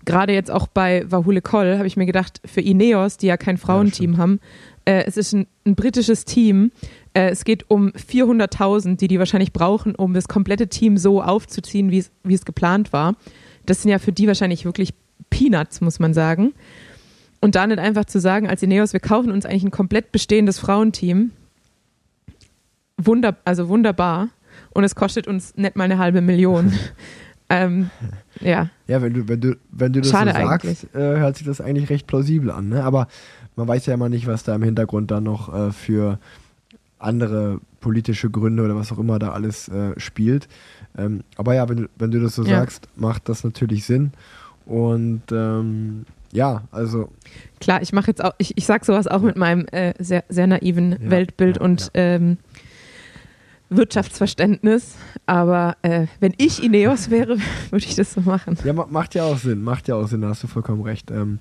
Gerade 0.04 0.32
jetzt 0.32 0.50
auch 0.50 0.66
bei 0.66 1.08
Wahule 1.08 1.42
Koll 1.42 1.76
habe 1.78 1.86
ich 1.86 1.96
mir 1.96 2.06
gedacht, 2.06 2.40
für 2.44 2.60
Ineos, 2.60 3.18
die 3.18 3.28
ja 3.28 3.36
kein 3.36 3.56
Frauenteam 3.56 4.14
ja, 4.14 4.18
haben, 4.18 4.40
äh, 4.84 5.04
es 5.06 5.16
ist 5.16 5.32
ein, 5.32 5.46
ein 5.64 5.76
britisches 5.76 6.24
Team. 6.24 6.72
Äh, 7.14 7.30
es 7.30 7.44
geht 7.44 7.70
um 7.70 7.90
400.000, 7.90 8.96
die 8.96 9.08
die 9.08 9.18
wahrscheinlich 9.18 9.52
brauchen, 9.52 9.94
um 9.94 10.14
das 10.14 10.28
komplette 10.28 10.68
Team 10.68 10.96
so 10.96 11.22
aufzuziehen, 11.22 11.90
wie 11.90 12.34
es 12.34 12.44
geplant 12.44 12.92
war. 12.92 13.14
Das 13.66 13.82
sind 13.82 13.90
ja 13.90 13.98
für 13.98 14.12
die 14.12 14.26
wahrscheinlich 14.26 14.64
wirklich 14.64 14.94
Peanuts, 15.30 15.80
muss 15.80 15.98
man 15.98 16.14
sagen. 16.14 16.52
Und 17.40 17.56
dann 17.56 17.70
nicht 17.70 17.80
einfach 17.80 18.04
zu 18.04 18.20
sagen, 18.20 18.48
als 18.48 18.62
Ineos, 18.62 18.92
wir 18.92 19.00
kaufen 19.00 19.32
uns 19.32 19.44
eigentlich 19.44 19.64
ein 19.64 19.70
komplett 19.70 20.12
bestehendes 20.12 20.58
Frauenteam. 20.58 21.32
Wunder, 22.96 23.36
also 23.44 23.68
wunderbar. 23.68 24.28
Und 24.70 24.84
es 24.84 24.94
kostet 24.94 25.26
uns 25.26 25.56
nicht 25.56 25.76
mal 25.76 25.84
eine 25.84 25.98
halbe 25.98 26.20
Million. 26.20 26.72
ähm, 27.48 27.90
ja. 28.40 28.70
Ja, 28.86 29.02
wenn 29.02 29.12
du, 29.12 29.28
wenn 29.28 29.40
du, 29.40 29.56
wenn 29.70 29.92
du 29.92 30.00
das 30.00 30.10
Schade 30.10 30.32
so 30.32 30.46
sagst, 30.46 30.94
äh, 30.94 30.98
hört 30.98 31.36
sich 31.36 31.46
das 31.46 31.60
eigentlich 31.60 31.90
recht 31.90 32.06
plausibel 32.06 32.50
an. 32.50 32.68
Ne? 32.68 32.84
Aber 32.84 33.08
man 33.56 33.66
weiß 33.66 33.86
ja 33.86 33.94
immer 33.94 34.08
nicht, 34.08 34.26
was 34.26 34.44
da 34.44 34.54
im 34.54 34.62
Hintergrund 34.62 35.10
dann 35.10 35.24
noch 35.24 35.52
äh, 35.52 35.72
für 35.72 36.18
andere 37.02 37.60
politische 37.80 38.30
Gründe 38.30 38.62
oder 38.62 38.76
was 38.76 38.92
auch 38.92 38.98
immer 38.98 39.18
da 39.18 39.32
alles 39.32 39.68
äh, 39.68 39.98
spielt. 39.98 40.48
Ähm, 40.96 41.22
aber 41.36 41.54
ja, 41.54 41.68
wenn 41.68 41.76
du, 41.76 41.88
wenn 41.96 42.10
du 42.10 42.20
das 42.20 42.34
so 42.34 42.44
ja. 42.44 42.60
sagst, 42.60 42.88
macht 42.96 43.28
das 43.28 43.44
natürlich 43.44 43.84
Sinn. 43.84 44.12
Und 44.66 45.22
ähm, 45.32 46.06
ja, 46.32 46.62
also. 46.70 47.10
Klar, 47.60 47.82
ich 47.82 47.92
mache 47.92 48.08
jetzt 48.08 48.24
auch, 48.24 48.32
ich, 48.38 48.56
ich 48.56 48.66
sage 48.66 48.84
sowas 48.84 49.06
auch 49.06 49.20
ja. 49.20 49.26
mit 49.26 49.36
meinem 49.36 49.66
äh, 49.72 49.94
sehr, 49.98 50.24
sehr 50.28 50.46
naiven 50.46 50.92
ja, 50.92 51.10
Weltbild 51.10 51.58
und 51.58 51.90
ähm, 51.94 52.38
Wirtschaftsverständnis. 53.68 54.96
Aber 55.26 55.76
äh, 55.82 56.06
wenn 56.20 56.34
ich 56.38 56.62
Ineos 56.62 57.10
wäre, 57.10 57.36
würde 57.70 57.84
ich 57.84 57.94
das 57.94 58.14
so 58.14 58.20
machen. 58.22 58.56
Ja, 58.64 58.72
macht 58.72 59.14
ja 59.14 59.24
auch 59.24 59.38
Sinn, 59.38 59.62
macht 59.62 59.88
ja 59.88 59.96
auch 59.96 60.06
Sinn, 60.06 60.22
da 60.22 60.28
hast 60.28 60.42
du 60.42 60.46
vollkommen 60.46 60.82
recht. 60.82 61.10
Ähm, 61.10 61.38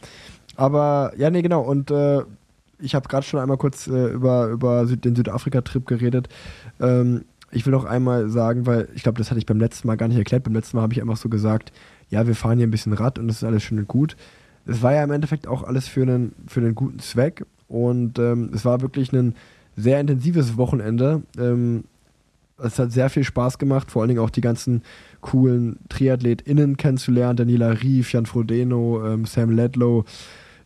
aber 0.55 1.13
ja, 1.17 1.29
nee, 1.29 1.41
genau. 1.41 1.61
Und 1.61 1.91
äh, 1.91 2.21
ich 2.81 2.95
habe 2.95 3.07
gerade 3.07 3.25
schon 3.25 3.39
einmal 3.39 3.57
kurz 3.57 3.87
äh, 3.87 4.07
über, 4.07 4.47
über 4.47 4.85
den 4.85 5.15
Südafrika-Trip 5.15 5.85
geredet. 5.85 6.29
Ähm, 6.79 7.25
ich 7.51 7.65
will 7.65 7.71
noch 7.71 7.85
einmal 7.85 8.29
sagen, 8.29 8.65
weil 8.65 8.87
ich 8.95 9.03
glaube, 9.03 9.17
das 9.17 9.29
hatte 9.29 9.39
ich 9.39 9.45
beim 9.45 9.59
letzten 9.59 9.87
Mal 9.87 9.97
gar 9.97 10.07
nicht 10.07 10.17
erklärt. 10.17 10.43
Beim 10.43 10.53
letzten 10.53 10.77
Mal 10.77 10.83
habe 10.83 10.93
ich 10.93 11.01
einfach 11.01 11.17
so 11.17 11.29
gesagt, 11.29 11.71
ja, 12.09 12.25
wir 12.27 12.35
fahren 12.35 12.57
hier 12.57 12.67
ein 12.67 12.71
bisschen 12.71 12.93
Rad 12.93 13.19
und 13.19 13.27
das 13.27 13.37
ist 13.37 13.43
alles 13.43 13.63
schön 13.63 13.79
und 13.79 13.87
gut. 13.87 14.15
Es 14.65 14.81
war 14.81 14.93
ja 14.93 15.03
im 15.03 15.11
Endeffekt 15.11 15.47
auch 15.47 15.63
alles 15.63 15.87
für 15.87 16.03
einen, 16.03 16.33
für 16.47 16.59
einen 16.59 16.75
guten 16.75 16.99
Zweck 16.99 17.45
und 17.67 18.19
ähm, 18.19 18.51
es 18.53 18.63
war 18.63 18.81
wirklich 18.81 19.11
ein 19.11 19.35
sehr 19.75 19.99
intensives 19.99 20.57
Wochenende. 20.57 21.23
Ähm, 21.37 21.83
es 22.57 22.77
hat 22.77 22.91
sehr 22.91 23.09
viel 23.09 23.23
Spaß 23.23 23.57
gemacht, 23.57 23.91
vor 23.91 24.01
allen 24.01 24.09
Dingen 24.09 24.21
auch 24.21 24.29
die 24.29 24.41
ganzen 24.41 24.83
coolen 25.21 25.79
TriathletInnen 25.89 26.77
kennenzulernen. 26.77 27.37
Daniela 27.37 27.81
Rief, 27.81 28.13
Jan 28.13 28.25
Frodeno, 28.25 29.05
ähm, 29.05 29.25
Sam 29.25 29.49
Ledlow, 29.49 30.05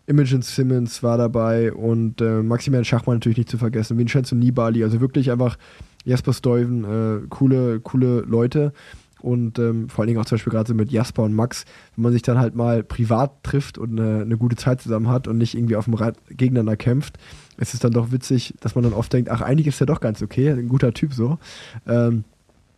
Imogen 0.07 0.41
Simmons 0.41 1.01
war 1.03 1.17
dabei 1.17 1.73
und 1.73 2.21
äh, 2.21 2.43
Maximilian 2.43 2.85
Schachmann 2.85 3.17
natürlich 3.17 3.37
nicht 3.37 3.49
zu 3.49 3.57
vergessen, 3.57 3.97
Vincenzo 3.97 4.35
Nibali, 4.35 4.83
also 4.83 5.01
wirklich 5.01 5.31
einfach 5.31 5.57
Jasper 6.03 6.33
Stuyven, 6.33 6.83
äh, 6.83 7.27
coole, 7.29 7.79
coole 7.79 8.21
Leute. 8.21 8.73
Und 9.21 9.57
ähm, 9.57 9.89
vor 9.89 10.03
allen 10.03 10.09
Dingen 10.09 10.19
auch 10.19 10.25
zum 10.25 10.35
Beispiel 10.35 10.51
gerade 10.51 10.67
so 10.67 10.75
mit 10.75 10.91
Jasper 10.91 11.23
und 11.23 11.33
Max, 11.33 11.65
wenn 11.95 12.03
man 12.03 12.13
sich 12.13 12.21
dann 12.21 12.37
halt 12.37 12.53
mal 12.53 12.83
privat 12.83 13.43
trifft 13.43 13.79
und 13.79 13.99
eine, 13.99 14.21
eine 14.21 14.37
gute 14.37 14.55
Zeit 14.55 14.81
zusammen 14.81 15.07
hat 15.07 15.27
und 15.27 15.39
nicht 15.39 15.55
irgendwie 15.55 15.75
auf 15.75 15.85
dem 15.85 15.95
Rad 15.95 16.15
gegeneinander 16.29 16.77
kämpft, 16.77 17.17
ist 17.57 17.73
es 17.73 17.79
dann 17.79 17.91
doch 17.91 18.11
witzig, 18.11 18.53
dass 18.59 18.75
man 18.75 18.83
dann 18.83 18.93
oft 18.93 19.11
denkt, 19.11 19.31
ach, 19.31 19.41
eigentlich 19.41 19.65
ist 19.65 19.81
er 19.81 19.87
doch 19.87 19.99
ganz 19.99 20.21
okay, 20.21 20.51
ein 20.51 20.67
guter 20.67 20.93
Typ 20.93 21.13
so. 21.13 21.39
Ähm, 21.87 22.23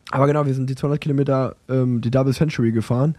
aber 0.10 0.28
genau, 0.28 0.46
wir 0.46 0.54
sind 0.54 0.70
die 0.70 0.76
200 0.76 1.02
Kilometer 1.02 1.58
ähm, 1.68 2.00
die 2.00 2.12
Double 2.12 2.34
Century 2.34 2.72
gefahren 2.72 3.16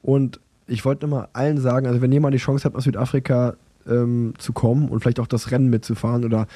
und 0.00 0.40
ich 0.70 0.84
wollte 0.84 1.06
nochmal 1.06 1.28
allen 1.32 1.58
sagen, 1.58 1.86
also 1.86 2.00
wenn 2.00 2.12
jemand 2.12 2.34
die 2.34 2.38
Chance 2.38 2.64
hat, 2.64 2.74
nach 2.74 2.80
Südafrika 2.80 3.54
ähm, 3.88 4.34
zu 4.38 4.52
kommen 4.52 4.88
und 4.88 5.00
vielleicht 5.00 5.20
auch 5.20 5.26
das 5.26 5.50
Rennen 5.50 5.68
mitzufahren 5.68 6.24
oder 6.24 6.46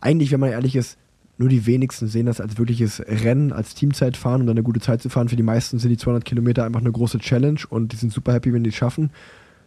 eigentlich, 0.00 0.32
wenn 0.32 0.40
man 0.40 0.50
ehrlich 0.50 0.76
ist, 0.76 0.98
nur 1.38 1.48
die 1.48 1.66
wenigsten 1.66 2.06
sehen 2.06 2.26
das 2.26 2.40
als 2.40 2.58
wirkliches 2.58 3.00
Rennen, 3.00 3.52
als 3.52 3.74
Teamzeit 3.74 4.16
fahren 4.16 4.36
und 4.36 4.40
um 4.42 4.46
dann 4.48 4.56
eine 4.56 4.62
gute 4.62 4.80
Zeit 4.80 5.02
zu 5.02 5.08
fahren. 5.08 5.28
Für 5.28 5.36
die 5.36 5.42
meisten 5.42 5.78
sind 5.78 5.90
die 5.90 5.96
200 5.96 6.24
Kilometer 6.24 6.64
einfach 6.64 6.80
eine 6.80 6.92
große 6.92 7.18
Challenge 7.18 7.60
und 7.68 7.92
die 7.92 7.96
sind 7.96 8.12
super 8.12 8.32
happy, 8.32 8.52
wenn 8.52 8.62
die 8.62 8.70
es 8.70 8.76
schaffen. 8.76 9.10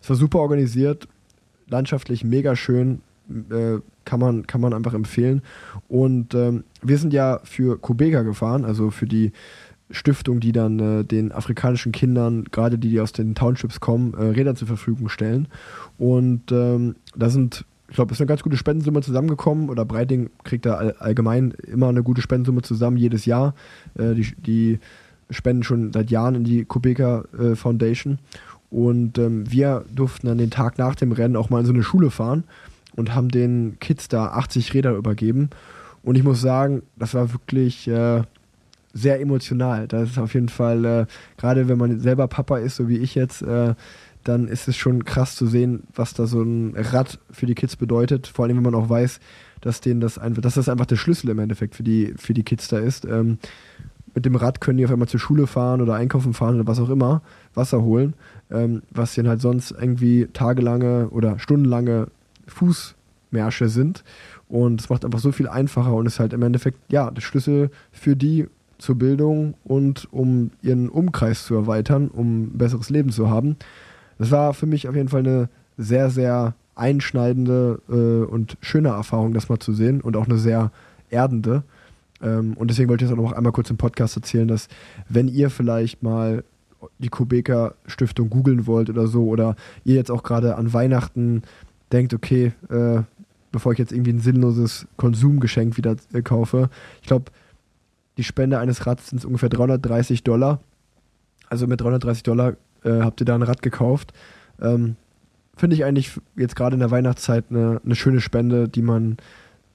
Es 0.01 0.09
war 0.09 0.15
super 0.15 0.39
organisiert, 0.39 1.07
landschaftlich 1.67 2.23
mega 2.23 2.55
schön, 2.55 3.01
äh, 3.29 3.79
kann, 4.05 4.19
man, 4.19 4.47
kann 4.47 4.61
man 4.61 4.73
einfach 4.73 4.93
empfehlen. 4.93 5.41
Und 5.89 6.33
ähm, 6.33 6.63
wir 6.81 6.97
sind 6.97 7.13
ja 7.13 7.41
für 7.43 7.77
Kubega 7.77 8.21
gefahren, 8.21 8.63
also 8.63 8.89
für 8.89 9.05
die 9.05 9.33
Stiftung, 9.89 10.39
die 10.39 10.51
dann 10.51 10.79
äh, 10.79 11.03
den 11.03 11.31
afrikanischen 11.31 11.91
Kindern, 11.91 12.45
gerade 12.51 12.77
die, 12.77 12.89
die 12.89 12.99
aus 12.99 13.13
den 13.13 13.35
Townships 13.35 13.79
kommen, 13.79 14.13
äh, 14.13 14.23
Räder 14.23 14.55
zur 14.55 14.67
Verfügung 14.67 15.09
stellen. 15.09 15.47
Und 15.97 16.51
ähm, 16.51 16.95
da 17.15 17.29
sind, 17.29 17.65
ich 17.87 17.95
glaube, 17.95 18.11
es 18.11 18.17
ist 18.17 18.21
eine 18.21 18.27
ganz 18.27 18.43
gute 18.43 18.57
Spendensumme 18.57 19.01
zusammengekommen. 19.01 19.69
Oder 19.69 19.85
Breiting 19.85 20.29
kriegt 20.43 20.65
da 20.65 20.75
all, 20.75 20.91
allgemein 20.99 21.51
immer 21.51 21.87
eine 21.87 22.03
gute 22.03 22.21
Spendensumme 22.21 22.63
zusammen, 22.63 22.97
jedes 22.97 23.25
Jahr. 23.25 23.55
Äh, 23.97 24.13
die, 24.13 24.35
die 24.35 24.79
spenden 25.29 25.63
schon 25.63 25.93
seit 25.93 26.11
Jahren 26.11 26.35
in 26.35 26.43
die 26.43 26.65
Kubeka 26.65 27.23
äh, 27.39 27.55
Foundation. 27.55 28.19
Und 28.69 29.17
ähm, 29.17 29.49
wir 29.49 29.85
durften 29.93 30.27
dann 30.27 30.37
den 30.37 30.51
Tag 30.51 30.77
nach 30.77 30.95
dem 30.95 31.13
Rennen 31.13 31.37
auch 31.37 31.49
mal 31.49 31.61
in 31.61 31.65
so 31.65 31.73
eine 31.73 31.83
Schule 31.83 32.11
fahren 32.11 32.43
und 32.95 33.15
haben 33.15 33.29
den 33.29 33.77
Kids 33.79 34.09
da 34.09 34.27
80 34.27 34.73
Räder 34.73 34.95
übergeben. 34.95 35.49
Und 36.03 36.15
ich 36.15 36.23
muss 36.23 36.41
sagen, 36.41 36.83
das 36.97 37.13
war 37.13 37.31
wirklich 37.31 37.87
äh, 37.87 38.23
sehr 38.93 39.19
emotional. 39.21 39.87
Das 39.87 40.09
ist 40.09 40.17
auf 40.17 40.33
jeden 40.33 40.49
Fall, 40.49 40.85
äh, 40.85 41.05
gerade 41.37 41.67
wenn 41.67 41.77
man 41.77 41.99
selber 41.99 42.27
Papa 42.27 42.57
ist, 42.57 42.75
so 42.75 42.87
wie 42.87 42.97
ich 42.97 43.15
jetzt, 43.15 43.41
äh, 43.41 43.75
dann 44.23 44.47
ist 44.47 44.67
es 44.67 44.75
schon 44.75 45.05
krass 45.05 45.35
zu 45.35 45.47
sehen, 45.47 45.83
was 45.95 46.13
da 46.13 46.27
so 46.27 46.41
ein 46.41 46.75
Rad 46.75 47.19
für 47.31 47.45
die 47.45 47.55
Kids 47.55 47.75
bedeutet. 47.75 48.27
Vor 48.27 48.45
allem, 48.45 48.57
wenn 48.57 48.63
man 48.63 48.75
auch 48.75 48.89
weiß, 48.89 49.19
dass 49.61 49.81
denen 49.81 50.01
das 50.01 50.17
einfach, 50.17 50.41
dass 50.41 50.55
das 50.55 50.69
einfach 50.69 50.85
der 50.85 50.97
Schlüssel 50.97 51.29
im 51.29 51.39
Endeffekt 51.39 51.75
für 51.75 51.83
die, 51.83 52.13
für 52.17 52.33
die 52.33 52.43
Kids 52.43 52.67
da 52.67 52.77
ist. 52.77 53.05
Ähm, 53.05 53.37
mit 54.13 54.25
dem 54.25 54.35
Rad 54.35 54.61
können 54.61 54.79
die 54.79 54.85
auf 54.85 54.91
einmal 54.91 55.07
zur 55.07 55.19
Schule 55.19 55.45
fahren 55.45 55.79
oder 55.79 55.93
einkaufen 55.93 56.33
fahren 56.33 56.55
oder 56.55 56.67
was 56.67 56.79
auch 56.79 56.89
immer, 56.89 57.21
Wasser 57.53 57.83
holen, 57.83 58.15
ähm, 58.49 58.81
was 58.89 59.13
denen 59.13 59.29
halt 59.29 59.41
sonst 59.41 59.71
irgendwie 59.71 60.27
tagelange 60.33 61.09
oder 61.09 61.37
stundenlange 61.37 62.07
Fußmärsche 62.47 63.69
sind. 63.69 64.03
Und 64.49 64.81
es 64.81 64.89
macht 64.89 65.05
einfach 65.05 65.19
so 65.19 65.31
viel 65.31 65.47
einfacher 65.47 65.93
und 65.93 66.05
ist 66.05 66.19
halt 66.19 66.33
im 66.33 66.41
Endeffekt, 66.41 66.79
ja, 66.91 67.11
der 67.11 67.21
Schlüssel 67.21 67.69
für 67.91 68.15
die, 68.15 68.47
zur 68.77 68.95
Bildung 68.95 69.55
und 69.63 70.07
um 70.11 70.51
ihren 70.61 70.89
Umkreis 70.89 71.45
zu 71.45 71.55
erweitern, 71.55 72.09
um 72.09 72.43
ein 72.43 72.57
besseres 72.57 72.89
Leben 72.89 73.11
zu 73.11 73.29
haben. 73.29 73.57
Das 74.17 74.31
war 74.31 74.53
für 74.53 74.65
mich 74.65 74.87
auf 74.87 74.95
jeden 74.95 75.09
Fall 75.09 75.21
eine 75.21 75.49
sehr, 75.77 76.09
sehr 76.09 76.55
einschneidende 76.75 77.81
äh, 77.89 78.25
und 78.29 78.57
schöne 78.61 78.89
Erfahrung, 78.89 79.33
das 79.33 79.49
mal 79.49 79.59
zu 79.59 79.73
sehen 79.73 80.01
und 80.01 80.15
auch 80.15 80.25
eine 80.25 80.37
sehr 80.37 80.71
erdende. 81.09 81.63
Ähm, 82.21 82.53
und 82.55 82.69
deswegen 82.69 82.89
wollte 82.89 83.05
ich 83.05 83.11
jetzt 83.11 83.17
auch 83.17 83.23
noch 83.23 83.33
einmal 83.33 83.51
kurz 83.51 83.69
im 83.69 83.77
Podcast 83.77 84.15
erzählen, 84.15 84.47
dass 84.47 84.67
wenn 85.09 85.27
ihr 85.27 85.49
vielleicht 85.49 86.03
mal 86.03 86.43
die 86.99 87.09
Kubeka 87.09 87.73
Stiftung 87.87 88.29
googeln 88.29 88.67
wollt 88.67 88.89
oder 88.89 89.07
so, 89.07 89.25
oder 89.25 89.55
ihr 89.83 89.95
jetzt 89.95 90.11
auch 90.11 90.23
gerade 90.23 90.55
an 90.55 90.73
Weihnachten 90.73 91.41
denkt, 91.91 92.13
okay, 92.13 92.53
äh, 92.69 93.01
bevor 93.51 93.71
ich 93.71 93.79
jetzt 93.79 93.91
irgendwie 93.91 94.13
ein 94.13 94.19
sinnloses 94.19 94.87
Konsumgeschenk 94.97 95.77
wieder 95.77 95.95
äh, 96.13 96.21
kaufe, 96.21 96.69
ich 97.01 97.07
glaube, 97.07 97.31
die 98.17 98.23
Spende 98.23 98.59
eines 98.59 98.85
Rads 98.85 99.09
sind 99.09 99.23
ungefähr 99.25 99.49
330 99.49 100.23
Dollar. 100.23 100.59
Also 101.49 101.67
mit 101.67 101.79
330 101.81 102.23
Dollar 102.23 102.55
äh, 102.83 103.01
habt 103.01 103.21
ihr 103.21 103.25
da 103.25 103.35
ein 103.35 103.43
Rad 103.43 103.61
gekauft. 103.61 104.13
Ähm, 104.61 104.95
Finde 105.55 105.75
ich 105.75 105.85
eigentlich 105.85 106.11
jetzt 106.35 106.55
gerade 106.55 106.75
in 106.75 106.79
der 106.79 106.91
Weihnachtszeit 106.91 107.45
eine, 107.49 107.81
eine 107.83 107.95
schöne 107.95 108.21
Spende, 108.21 108.67
die 108.69 108.81
man 108.81 109.17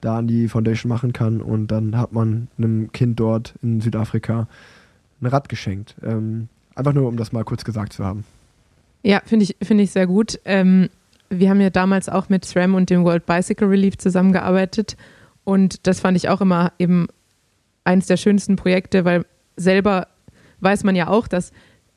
da 0.01 0.17
an 0.17 0.27
die 0.27 0.47
Foundation 0.47 0.89
machen 0.89 1.13
kann. 1.13 1.41
Und 1.41 1.67
dann 1.67 1.97
hat 1.97 2.13
man 2.13 2.47
einem 2.57 2.91
Kind 2.91 3.19
dort 3.19 3.55
in 3.61 3.81
Südafrika 3.81 4.47
ein 5.21 5.25
Rad 5.25 5.49
geschenkt. 5.49 5.95
Ähm, 6.03 6.47
einfach 6.75 6.93
nur, 6.93 7.07
um 7.07 7.17
das 7.17 7.31
mal 7.31 7.43
kurz 7.43 7.63
gesagt 7.63 7.93
zu 7.93 8.05
haben. 8.05 8.23
Ja, 9.03 9.21
finde 9.25 9.43
ich, 9.43 9.57
find 9.61 9.81
ich 9.81 9.91
sehr 9.91 10.07
gut. 10.07 10.39
Ähm, 10.45 10.89
wir 11.29 11.49
haben 11.49 11.61
ja 11.61 11.69
damals 11.69 12.09
auch 12.09 12.29
mit 12.29 12.45
SRAM 12.45 12.75
und 12.75 12.89
dem 12.89 13.03
World 13.03 13.25
Bicycle 13.25 13.67
Relief 13.67 13.97
zusammengearbeitet. 13.97 14.95
Und 15.43 15.87
das 15.87 15.99
fand 15.99 16.15
ich 16.15 16.29
auch 16.29 16.41
immer 16.41 16.71
eben 16.79 17.07
eines 17.83 18.07
der 18.07 18.17
schönsten 18.17 18.55
Projekte, 18.55 19.05
weil 19.05 19.25
selber 19.55 20.07
weiß 20.61 20.83
man 20.83 20.95
ja 20.95 21.07
auch, 21.07 21.27
dass 21.27 21.51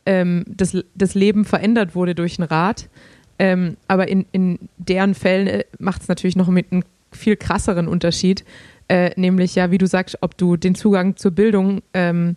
ähm, 0.05 0.45
das, 0.49 0.77
das 0.95 1.15
Leben 1.15 1.45
verändert 1.45 1.95
wurde 1.95 2.15
durch 2.15 2.39
ein 2.39 2.45
Rad. 2.45 2.89
Ähm, 3.39 3.77
aber 3.87 4.09
in, 4.09 4.27
in 4.33 4.59
deren 4.79 5.15
Fällen 5.15 5.47
äh, 5.47 5.65
macht 5.79 6.03
es 6.03 6.09
natürlich 6.09 6.37
noch 6.37 6.49
mit 6.49 6.73
einem 6.73 6.85
viel 7.13 7.37
krasseren 7.37 7.89
Unterschied. 7.89 8.45
Äh, 8.89 9.11
nämlich 9.17 9.55
ja, 9.55 9.71
wie 9.71 9.79
du 9.79 9.87
sagst, 9.87 10.19
ob 10.21 10.37
du 10.39 10.57
den 10.57 10.75
Zugang 10.75 11.17
zur 11.17 11.33
Bildung 11.33 11.83
ähm, 11.93 12.37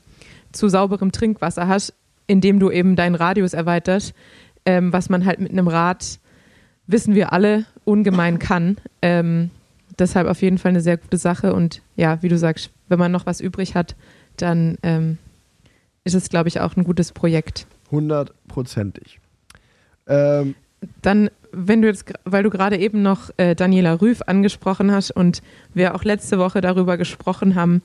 zu 0.51 0.67
sauberem 0.67 1.11
Trinkwasser 1.11 1.67
hast, 1.67 1.93
indem 2.27 2.59
du 2.59 2.71
eben 2.71 2.95
deinen 2.95 3.15
Radius 3.15 3.53
erweiterst, 3.53 4.13
ähm, 4.65 4.91
was 4.91 5.09
man 5.09 5.25
halt 5.25 5.39
mit 5.39 5.51
einem 5.51 5.67
Rad, 5.67 6.19
wissen 6.87 7.15
wir 7.15 7.33
alle, 7.33 7.65
ungemein 7.85 8.39
kann. 8.39 8.77
Ähm, 9.01 9.51
deshalb 9.97 10.27
auf 10.27 10.41
jeden 10.41 10.57
Fall 10.57 10.69
eine 10.69 10.81
sehr 10.81 10.97
gute 10.97 11.17
Sache. 11.17 11.53
Und 11.53 11.81
ja, 11.95 12.21
wie 12.23 12.29
du 12.29 12.37
sagst, 12.37 12.71
wenn 12.89 12.99
man 12.99 13.11
noch 13.11 13.25
was 13.25 13.39
übrig 13.39 13.75
hat, 13.75 13.95
dann 14.37 14.77
ähm, 14.83 15.17
ist 16.03 16.15
es, 16.15 16.29
glaube 16.29 16.49
ich, 16.49 16.59
auch 16.59 16.75
ein 16.75 16.83
gutes 16.83 17.11
Projekt. 17.11 17.67
Hundertprozentig. 17.91 19.19
Ähm, 20.07 20.55
Dann, 21.01 21.29
wenn 21.51 21.81
du 21.81 21.87
jetzt, 21.87 22.11
weil 22.25 22.43
du 22.43 22.49
gerade 22.49 22.77
eben 22.77 23.01
noch 23.01 23.29
äh, 23.37 23.55
Daniela 23.55 24.01
Rüff 24.01 24.21
angesprochen 24.25 24.91
hast 24.91 25.11
und 25.11 25.41
wir 25.73 25.95
auch 25.95 26.03
letzte 26.03 26.39
Woche 26.39 26.61
darüber 26.61 26.97
gesprochen 26.97 27.55
haben, 27.55 27.81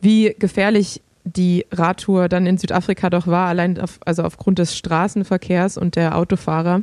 wie 0.00 0.34
gefährlich 0.38 1.00
die 1.24 1.64
Radtour 1.72 2.28
dann 2.28 2.46
in 2.46 2.58
Südafrika 2.58 3.08
doch 3.08 3.26
war, 3.26 3.48
allein 3.48 3.80
auf, 3.80 3.98
also 4.04 4.22
aufgrund 4.22 4.58
des 4.58 4.76
Straßenverkehrs 4.76 5.78
und 5.78 5.96
der 5.96 6.16
Autofahrer, 6.16 6.82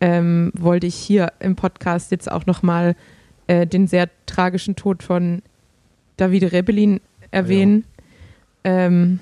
ähm, 0.00 0.50
wollte 0.56 0.86
ich 0.86 0.96
hier 0.96 1.32
im 1.38 1.56
Podcast 1.56 2.10
jetzt 2.10 2.30
auch 2.30 2.46
nochmal 2.46 2.96
äh, 3.46 3.66
den 3.66 3.86
sehr 3.86 4.08
tragischen 4.26 4.74
Tod 4.76 5.02
von 5.02 5.42
Davide 6.20 6.52
Rebellin 6.52 7.00
erwähnen, 7.30 7.84
ähm, 8.64 9.20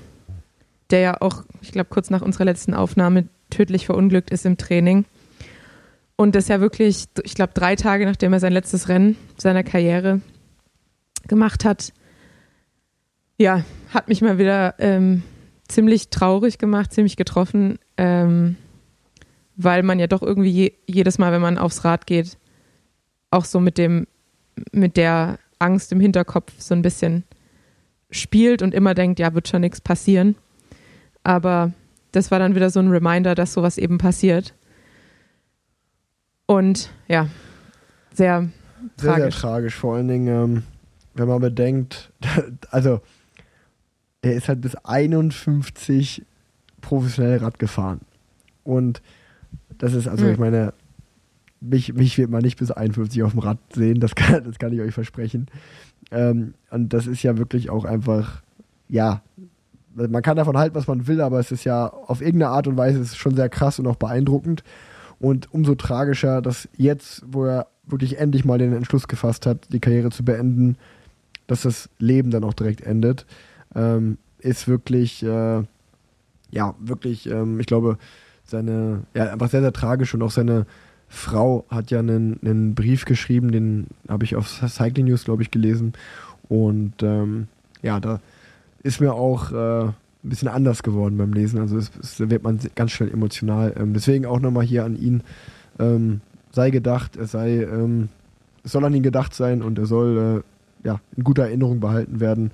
der 0.91 1.01
ja 1.01 1.21
auch, 1.21 1.45
ich 1.61 1.73
glaube, 1.73 1.91
kurz 1.91 2.11
nach 2.11 2.23
unserer 2.23 2.45
letzten 2.45 2.75
Aufnahme 2.75 3.29
tödlich 3.51 3.87
verunglückt 3.87 4.31
ist 4.31 4.47
im 4.47 4.57
Training. 4.57 5.05
Und 6.17 6.35
das 6.35 6.49
ja 6.49 6.61
wirklich, 6.61 7.05
ich 7.23 7.35
glaube, 7.35 7.53
drei 7.55 7.77
Tage 7.77 8.05
nachdem 8.05 8.33
er 8.33 8.41
sein 8.41 8.53
letztes 8.53 8.89
Rennen 8.89 9.17
seiner 9.37 9.63
Karriere 9.63 10.21
gemacht 11.29 11.65
hat, 11.65 11.93
ja, 13.37 13.65
hat 13.91 14.09
mich 14.09 14.21
mal 14.21 14.39
wieder 14.39 14.75
ähm, 14.79 15.23
ziemlich 15.69 16.11
traurig 16.11 16.59
gemacht, 16.59 16.93
ziemlich 16.93 17.17
getroffen, 17.17 17.79
ähm, 17.97 18.57
weil 19.57 19.83
man 19.83 20.01
ja 20.01 20.09
doch 20.09 20.23
irgendwie 20.23 20.51
je, 20.51 20.73
jedes 20.87 21.19
Mal, 21.19 21.31
wenn 21.31 21.41
man 21.41 21.59
aufs 21.59 21.85
Rad 21.85 22.07
geht, 22.07 22.37
auch 23.31 23.45
so 23.45 23.61
mit 23.61 23.79
dem, 23.79 24.07
mit 24.73 24.97
der 24.97 25.39
Angst 25.59 25.93
im 25.93 26.01
Hinterkopf 26.01 26.53
so 26.59 26.75
ein 26.75 26.83
bisschen 26.83 27.25
spielt 28.11 28.63
und 28.63 28.75
immer 28.75 28.95
denkt, 28.95 29.19
ja, 29.19 29.35
wird 29.35 29.49
schon 29.49 29.61
nichts 29.61 29.81
passieren. 29.81 30.37
Aber 31.25 31.73
das 32.13 32.31
war 32.31 32.39
dann 32.39 32.55
wieder 32.55 32.71
so 32.71 32.81
ein 32.81 32.89
Reminder, 32.91 33.35
dass 33.35 33.53
sowas 33.53 33.77
eben 33.79 33.99
passiert. 33.99 34.55
Und 36.47 36.91
ja, 37.09 37.29
sehr 38.15 38.49
sehr, 38.97 39.13
tragisch. 39.15 39.35
sehr 39.35 39.41
tragisch. 39.43 39.75
Vor 39.75 39.97
allen 39.97 40.09
Dingen, 40.09 40.29
ähm, 40.29 40.63
wenn 41.15 41.29
man 41.29 41.41
bedenkt, 41.41 42.11
also 42.71 43.01
er 44.23 44.35
ist 44.35 44.49
halt 44.49 44.61
bis 44.61 44.75
51 44.77 46.25
professionell 46.81 47.39
Rad 47.39 47.59
gefahren. 47.59 48.01
Und 48.65 49.03
das 49.79 49.93
ist, 49.95 50.09
also 50.09 50.25
Mhm. 50.25 50.33
ich 50.33 50.39
meine, 50.39 50.73
mich, 51.61 51.95
mich 51.95 52.19
wird 52.19 52.31
man 52.31 52.43
nicht 52.43 52.59
bis 52.59 52.71
51 52.71 53.23
auf 53.23 53.33
dem 53.33 53.41
Rad 53.41 53.59
sehen, 53.73 54.01
das 54.01 54.15
kann, 54.15 54.45
das 54.45 54.59
kann 54.59 54.73
ich 54.73 54.81
euch 54.81 54.95
versprechen. 54.95 55.47
Ähm, 56.11 56.55
und 56.71 56.93
das 56.93 57.07
ist 57.07 57.23
ja 57.23 57.37
wirklich 57.39 57.71
auch 57.71 57.85
einfach, 57.85 58.43
ja, 58.89 59.23
man 59.95 60.23
kann 60.23 60.37
davon 60.37 60.57
halten, 60.57 60.77
was 60.77 60.87
man 60.87 61.07
will, 61.07 61.21
aber 61.21 61.41
es 61.41 61.51
ist 61.51 61.65
ja 61.65 61.89
auf 61.89 62.21
irgendeine 62.21 62.53
Art 62.53 62.69
und 62.69 62.77
Weise 62.77 63.01
ist 63.01 63.17
schon 63.17 63.35
sehr 63.35 63.49
krass 63.49 63.79
und 63.79 63.87
auch 63.87 63.97
beeindruckend. 63.97 64.63
Und 65.19 65.53
umso 65.53 65.75
tragischer, 65.75 66.41
dass 66.41 66.69
jetzt, 66.77 67.25
wo 67.27 67.45
er 67.45 67.67
wirklich 67.85 68.19
endlich 68.19 68.45
mal 68.45 68.59
den 68.59 68.73
Entschluss 68.73 69.09
gefasst 69.09 69.47
hat, 69.47 69.73
die 69.73 69.81
Karriere 69.81 70.11
zu 70.11 70.25
beenden, 70.25 70.77
dass 71.49 71.63
das 71.63 71.89
Leben 71.99 72.31
dann 72.31 72.45
auch 72.45 72.55
direkt 72.55 72.83
endet, 72.83 73.27
ähm, 73.75 74.19
ist 74.39 74.69
wirklich, 74.69 75.25
äh, 75.25 75.63
ja, 76.51 76.75
wirklich, 76.79 77.29
ähm, 77.29 77.59
ich 77.59 77.67
glaube, 77.67 77.99
seine, 78.45 79.03
ja, 79.15 79.33
einfach 79.33 79.51
sehr, 79.51 79.63
sehr 79.63 79.73
tragisch 79.73 80.15
und 80.15 80.23
auch 80.23 80.31
seine 80.31 80.67
Frau 81.09 81.65
hat 81.71 81.91
ja 81.91 82.01
einen, 82.01 82.39
einen 82.43 82.75
Brief 82.75 83.05
geschrieben, 83.05 83.51
den 83.51 83.87
habe 84.09 84.25
ich 84.25 84.37
auf 84.37 84.49
Cycling 84.49 85.07
News, 85.07 85.25
glaube 85.25 85.43
ich, 85.43 85.51
gelesen. 85.51 85.95
Und 86.49 87.03
ähm, 87.03 87.49
ja, 87.83 88.01
da 88.01 88.21
ist 88.83 89.01
mir 89.01 89.15
auch 89.15 89.53
äh, 89.53 89.85
ein 89.85 89.95
bisschen 90.23 90.49
anders 90.49 90.83
geworden 90.83 91.17
beim 91.17 91.33
Lesen. 91.33 91.61
Also 91.61 91.79
es, 91.79 91.91
es 92.01 92.21
wird 92.21 92.43
man 92.43 92.59
ganz 92.75 92.93
schnell 92.93 93.11
emotional. 93.11 93.75
Ähm, 93.79 93.95
deswegen 93.95 94.27
auch 94.27 94.41
nochmal 94.41 94.65
hier 94.65 94.85
an 94.85 94.97
ihn. 94.97 95.23
Ähm, 95.79 96.21
sei 96.53 96.71
gedacht, 96.71 97.17
es 97.17 97.33
sei, 97.33 97.63
ähm, 97.63 98.09
es 98.65 98.73
soll 98.73 98.85
an 98.85 98.95
ihn 98.95 99.03
gedacht 99.03 99.35
sein 99.35 99.63
und 99.63 99.79
er 99.79 99.87
soll 99.87 100.43
äh, 100.85 100.87
ja, 100.87 101.01
in 101.17 101.25
guter 101.25 101.45
Erinnerung 101.45 101.81
behalten 101.81 102.21
werden. 102.21 102.51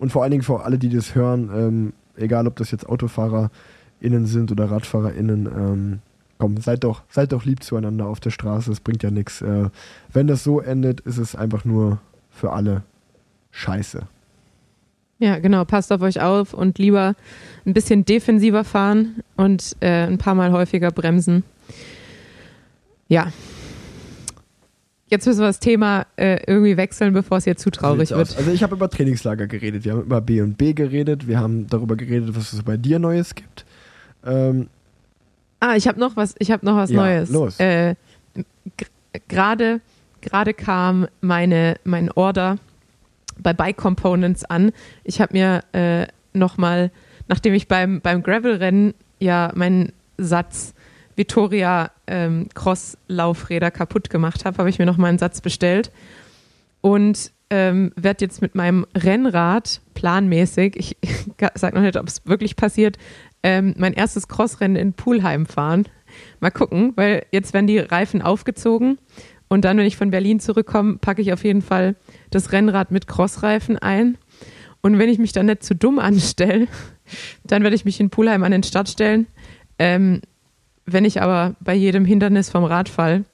Und 0.00 0.10
vor 0.12 0.22
allen 0.22 0.32
Dingen 0.32 0.42
für 0.42 0.64
alle, 0.64 0.78
die 0.78 0.88
das 0.88 1.14
hören, 1.14 1.50
ähm, 1.54 1.92
egal 2.16 2.46
ob 2.46 2.56
das 2.56 2.70
jetzt 2.70 2.88
AutofahrerInnen 2.88 4.26
sind 4.26 4.50
oder 4.52 4.70
RadfahrerInnen, 4.70 5.46
ähm, 5.46 5.98
komm, 6.38 6.56
seid 6.58 6.84
doch, 6.84 7.02
seid 7.08 7.32
doch 7.32 7.44
lieb 7.44 7.62
zueinander 7.62 8.06
auf 8.06 8.20
der 8.20 8.30
Straße, 8.30 8.70
es 8.70 8.80
bringt 8.80 9.02
ja 9.02 9.10
nichts. 9.10 9.42
Äh, 9.42 9.70
wenn 10.12 10.26
das 10.26 10.44
so 10.44 10.60
endet, 10.60 11.00
ist 11.00 11.18
es 11.18 11.34
einfach 11.34 11.64
nur 11.64 11.98
für 12.30 12.52
alle 12.52 12.82
scheiße. 13.50 14.02
Ja, 15.18 15.38
genau, 15.38 15.64
passt 15.64 15.92
auf 15.92 16.02
euch 16.02 16.20
auf 16.20 16.52
und 16.52 16.78
lieber 16.78 17.14
ein 17.64 17.72
bisschen 17.72 18.04
defensiver 18.04 18.64
fahren 18.64 19.22
und 19.36 19.76
äh, 19.80 20.06
ein 20.06 20.18
paar 20.18 20.34
Mal 20.34 20.52
häufiger 20.52 20.90
bremsen. 20.90 21.44
Ja. 23.08 23.32
Jetzt 25.06 25.26
müssen 25.26 25.40
wir 25.40 25.46
das 25.46 25.60
Thema 25.60 26.06
äh, 26.16 26.42
irgendwie 26.46 26.76
wechseln, 26.76 27.12
bevor 27.12 27.38
es 27.38 27.44
hier 27.44 27.56
zu 27.56 27.70
traurig 27.70 28.08
Sieht's 28.08 28.12
aus. 28.12 28.30
wird. 28.30 28.38
Also 28.38 28.50
ich 28.50 28.62
habe 28.62 28.74
über 28.74 28.90
Trainingslager 28.90 29.46
geredet, 29.46 29.84
wir 29.84 29.92
haben 29.92 30.02
über 30.02 30.20
B 30.20 30.40
und 30.40 30.58
B 30.58 30.72
geredet, 30.72 31.28
wir 31.28 31.38
haben 31.38 31.68
darüber 31.68 31.94
geredet, 31.94 32.34
was 32.34 32.52
es 32.52 32.62
bei 32.62 32.76
dir 32.76 32.98
Neues 32.98 33.34
gibt. 33.34 33.64
Ähm, 34.26 34.68
Ah, 35.66 35.76
ich 35.76 35.88
habe 35.88 35.98
noch 35.98 36.14
was, 36.14 36.34
ich 36.40 36.50
habe 36.50 36.66
noch 36.66 36.76
was 36.76 36.90
Ja, 36.90 36.96
Neues. 36.96 37.30
los. 37.30 37.58
Äh, 37.58 37.94
Gerade 39.28 39.80
gerade 40.20 40.52
kam 40.52 41.06
meine 41.22 41.76
mein 41.84 42.10
Order 42.10 42.58
bei 43.38 43.54
Bike 43.54 43.76
Components 43.78 44.44
an. 44.44 44.72
Ich 45.04 45.20
habe 45.22 45.32
mir 45.32 45.62
äh, 45.72 46.06
nochmal, 46.34 46.90
nachdem 47.28 47.54
ich 47.54 47.66
beim 47.66 48.02
beim 48.02 48.22
Gravel-Rennen 48.22 48.92
ja 49.20 49.52
meinen 49.54 49.92
Satz 50.18 50.74
Vittoria 51.16 51.90
ähm, 52.08 52.48
Cross 52.54 52.98
Laufräder 53.08 53.70
kaputt 53.70 54.10
gemacht 54.10 54.44
habe, 54.44 54.58
habe 54.58 54.68
ich 54.68 54.78
mir 54.78 54.86
noch 54.86 54.98
mal 54.98 55.08
einen 55.08 55.18
Satz 55.18 55.40
bestellt 55.40 55.90
und 56.82 57.30
ähm, 57.48 57.92
werde 57.96 58.24
jetzt 58.24 58.42
mit 58.42 58.54
meinem 58.54 58.84
Rennrad 58.94 59.80
planmäßig, 59.94 60.76
ich 60.76 60.96
sage 61.54 61.76
noch 61.76 61.82
nicht, 61.82 61.96
ob 61.96 62.08
es 62.08 62.26
wirklich 62.26 62.56
passiert, 62.56 62.98
ähm, 63.44 63.74
mein 63.76 63.92
erstes 63.92 64.26
Crossrennen 64.26 64.76
in 64.76 64.94
Pulheim 64.94 65.46
fahren. 65.46 65.84
Mal 66.40 66.50
gucken, 66.50 66.92
weil 66.96 67.26
jetzt 67.30 67.52
werden 67.52 67.66
die 67.66 67.78
Reifen 67.78 68.22
aufgezogen 68.22 68.98
und 69.48 69.64
dann, 69.64 69.76
wenn 69.76 69.86
ich 69.86 69.96
von 69.96 70.10
Berlin 70.10 70.40
zurückkomme, 70.40 70.96
packe 70.96 71.22
ich 71.22 71.32
auf 71.32 71.44
jeden 71.44 71.62
Fall 71.62 71.94
das 72.30 72.50
Rennrad 72.50 72.90
mit 72.90 73.06
Crossreifen 73.06 73.78
ein. 73.78 74.16
Und 74.80 74.98
wenn 74.98 75.08
ich 75.08 75.18
mich 75.18 75.32
dann 75.32 75.46
nicht 75.46 75.62
zu 75.62 75.74
dumm 75.74 75.98
anstelle, 75.98 76.66
dann 77.44 77.62
werde 77.62 77.76
ich 77.76 77.84
mich 77.84 78.00
in 78.00 78.10
Pulheim 78.10 78.42
an 78.42 78.52
den 78.52 78.62
Start 78.62 78.88
stellen. 78.88 79.26
Ähm, 79.78 80.22
wenn 80.86 81.04
ich 81.04 81.20
aber 81.20 81.54
bei 81.60 81.74
jedem 81.74 82.04
Hindernis 82.04 82.50
vom 82.50 82.64
Rad 82.64 82.88
fall, 82.88 83.24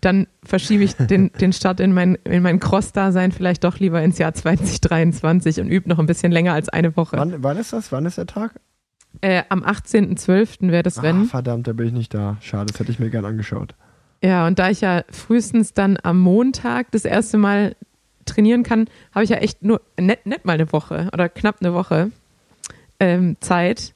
dann 0.00 0.26
verschiebe 0.42 0.82
ich 0.82 0.94
den, 0.94 1.30
den 1.40 1.52
Start 1.52 1.78
in 1.78 1.92
mein, 1.92 2.16
in 2.24 2.42
mein 2.42 2.58
Cross-Dasein 2.58 3.30
vielleicht 3.30 3.62
doch 3.62 3.78
lieber 3.78 4.02
ins 4.02 4.18
Jahr 4.18 4.34
2023 4.34 5.60
und 5.60 5.68
übe 5.68 5.88
noch 5.88 6.00
ein 6.00 6.06
bisschen 6.06 6.32
länger 6.32 6.52
als 6.52 6.68
eine 6.68 6.96
Woche. 6.96 7.16
wann, 7.16 7.42
wann 7.42 7.56
ist 7.56 7.72
das? 7.72 7.92
Wann 7.92 8.06
ist 8.06 8.18
der 8.18 8.26
Tag? 8.26 8.60
Äh, 9.20 9.42
am 9.50 9.62
18.12. 9.62 10.70
wäre 10.70 10.82
das 10.82 10.98
Ah, 10.98 11.02
Rennen. 11.02 11.26
verdammt, 11.26 11.66
da 11.68 11.72
bin 11.72 11.86
ich 11.88 11.92
nicht 11.92 12.14
da. 12.14 12.36
Schade, 12.40 12.66
das 12.72 12.80
hätte 12.80 12.90
ich 12.90 12.98
mir 12.98 13.10
gern 13.10 13.24
angeschaut. 13.24 13.74
Ja, 14.24 14.46
und 14.46 14.58
da 14.58 14.70
ich 14.70 14.80
ja 14.80 15.04
frühestens 15.10 15.72
dann 15.74 15.98
am 16.02 16.18
Montag 16.18 16.90
das 16.92 17.04
erste 17.04 17.38
Mal 17.38 17.76
trainieren 18.24 18.62
kann, 18.62 18.86
habe 19.14 19.24
ich 19.24 19.30
ja 19.30 19.36
echt 19.38 19.62
nur 19.62 19.80
nicht, 19.98 20.26
nicht 20.26 20.44
mal 20.44 20.52
eine 20.54 20.72
Woche 20.72 21.08
oder 21.12 21.28
knapp 21.28 21.56
eine 21.60 21.74
Woche 21.74 22.10
ähm, 23.00 23.36
Zeit, 23.40 23.94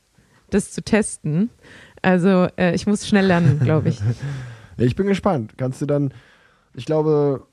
das 0.51 0.73
zu 0.73 0.83
testen. 0.83 1.51
Also 2.03 2.49
äh, 2.57 2.75
ich 2.75 2.87
muss 2.87 3.07
schnell 3.07 3.27
lernen, 3.27 3.61
glaube 3.65 3.89
ich. 3.89 4.01
Ich 4.79 4.97
bin 4.97 5.07
gespannt. 5.07 5.55
Kannst 5.57 5.81
du 5.81 5.87
dann, 5.87 6.13
ich 6.75 6.87
glaube, 6.87 7.47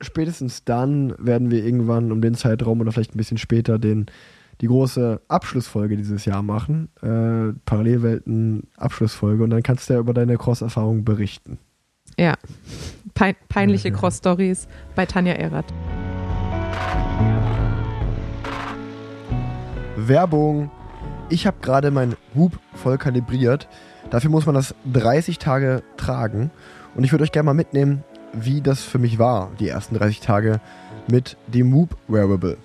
spätestens 0.00 0.64
dann 0.64 1.14
werden 1.18 1.50
wir 1.50 1.64
irgendwann 1.64 2.12
um 2.12 2.20
den 2.20 2.34
Zeitraum 2.34 2.80
oder 2.80 2.92
vielleicht 2.92 3.14
ein 3.14 3.18
bisschen 3.18 3.38
später 3.38 3.78
den, 3.78 4.06
die 4.60 4.66
große 4.66 5.20
Abschlussfolge 5.28 5.96
dieses 5.96 6.24
Jahr 6.24 6.42
machen. 6.42 6.88
Äh, 7.02 7.58
Parallelwelten 7.64 8.68
Abschlussfolge 8.76 9.44
und 9.44 9.50
dann 9.50 9.62
kannst 9.62 9.88
du 9.88 9.94
ja 9.94 10.00
über 10.00 10.14
deine 10.14 10.36
Cross-Erfahrung 10.36 11.04
berichten. 11.04 11.58
Ja. 12.18 12.34
Pein 13.14 13.36
peinliche 13.48 13.92
Cross-Stories 13.92 14.68
bei 14.94 15.06
Tanja 15.06 15.34
Erath. 15.34 15.72
Werbung. 19.96 20.70
Ich 21.28 21.46
habe 21.46 21.58
gerade 21.60 21.90
mein 21.90 22.16
Hub 22.34 22.58
voll 22.74 22.98
kalibriert. 22.98 23.68
Dafür 24.10 24.30
muss 24.30 24.46
man 24.46 24.54
das 24.54 24.74
30 24.92 25.38
Tage 25.38 25.82
tragen. 25.96 26.50
Und 26.94 27.04
ich 27.04 27.12
würde 27.12 27.24
euch 27.24 27.32
gerne 27.32 27.46
mal 27.46 27.54
mitnehmen, 27.54 28.02
wie 28.32 28.60
das 28.60 28.82
für 28.82 28.98
mich 28.98 29.18
war, 29.18 29.50
die 29.60 29.68
ersten 29.68 29.94
30 29.94 30.20
Tage 30.20 30.60
mit 31.10 31.36
dem 31.46 31.72
Whoop 31.72 31.96
Wearable. 32.08 32.56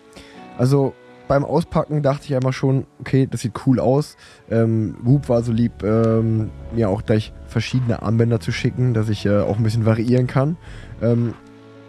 Also, 0.57 0.93
beim 1.27 1.45
Auspacken 1.45 2.01
dachte 2.01 2.25
ich 2.25 2.35
einfach 2.35 2.53
schon, 2.53 2.85
okay, 2.99 3.27
das 3.29 3.41
sieht 3.41 3.53
cool 3.65 3.79
aus. 3.79 4.17
Ähm, 4.49 4.95
Whoop 5.01 5.29
war 5.29 5.41
so 5.41 5.51
lieb, 5.51 5.83
ähm, 5.83 6.51
mir 6.73 6.89
auch 6.89 7.03
gleich 7.03 7.33
verschiedene 7.47 8.01
Armbänder 8.01 8.39
zu 8.39 8.51
schicken, 8.51 8.93
dass 8.93 9.09
ich 9.09 9.25
äh, 9.25 9.39
auch 9.39 9.57
ein 9.57 9.63
bisschen 9.63 9.85
variieren 9.85 10.27
kann. 10.27 10.57
Ähm, 11.01 11.33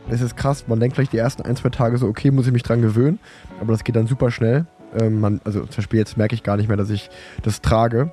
es 0.08 0.20
ist 0.20 0.36
krass, 0.36 0.66
man 0.68 0.80
denkt 0.80 0.96
vielleicht 0.96 1.12
die 1.12 1.18
ersten 1.18 1.42
ein, 1.42 1.56
zwei 1.56 1.70
Tage 1.70 1.96
so, 1.96 2.06
okay, 2.06 2.30
muss 2.30 2.46
ich 2.46 2.52
mich 2.52 2.62
dran 2.62 2.82
gewöhnen, 2.82 3.18
aber 3.60 3.72
das 3.72 3.84
geht 3.84 3.96
dann 3.96 4.06
super 4.06 4.30
schnell. 4.30 4.66
Ähm, 4.98 5.20
man, 5.20 5.40
also 5.44 5.60
zum 5.60 5.76
Beispiel 5.76 5.98
jetzt 5.98 6.16
merke 6.16 6.34
ich 6.34 6.42
gar 6.42 6.56
nicht 6.56 6.68
mehr, 6.68 6.76
dass 6.76 6.90
ich 6.90 7.10
das 7.42 7.60
trage. 7.60 8.12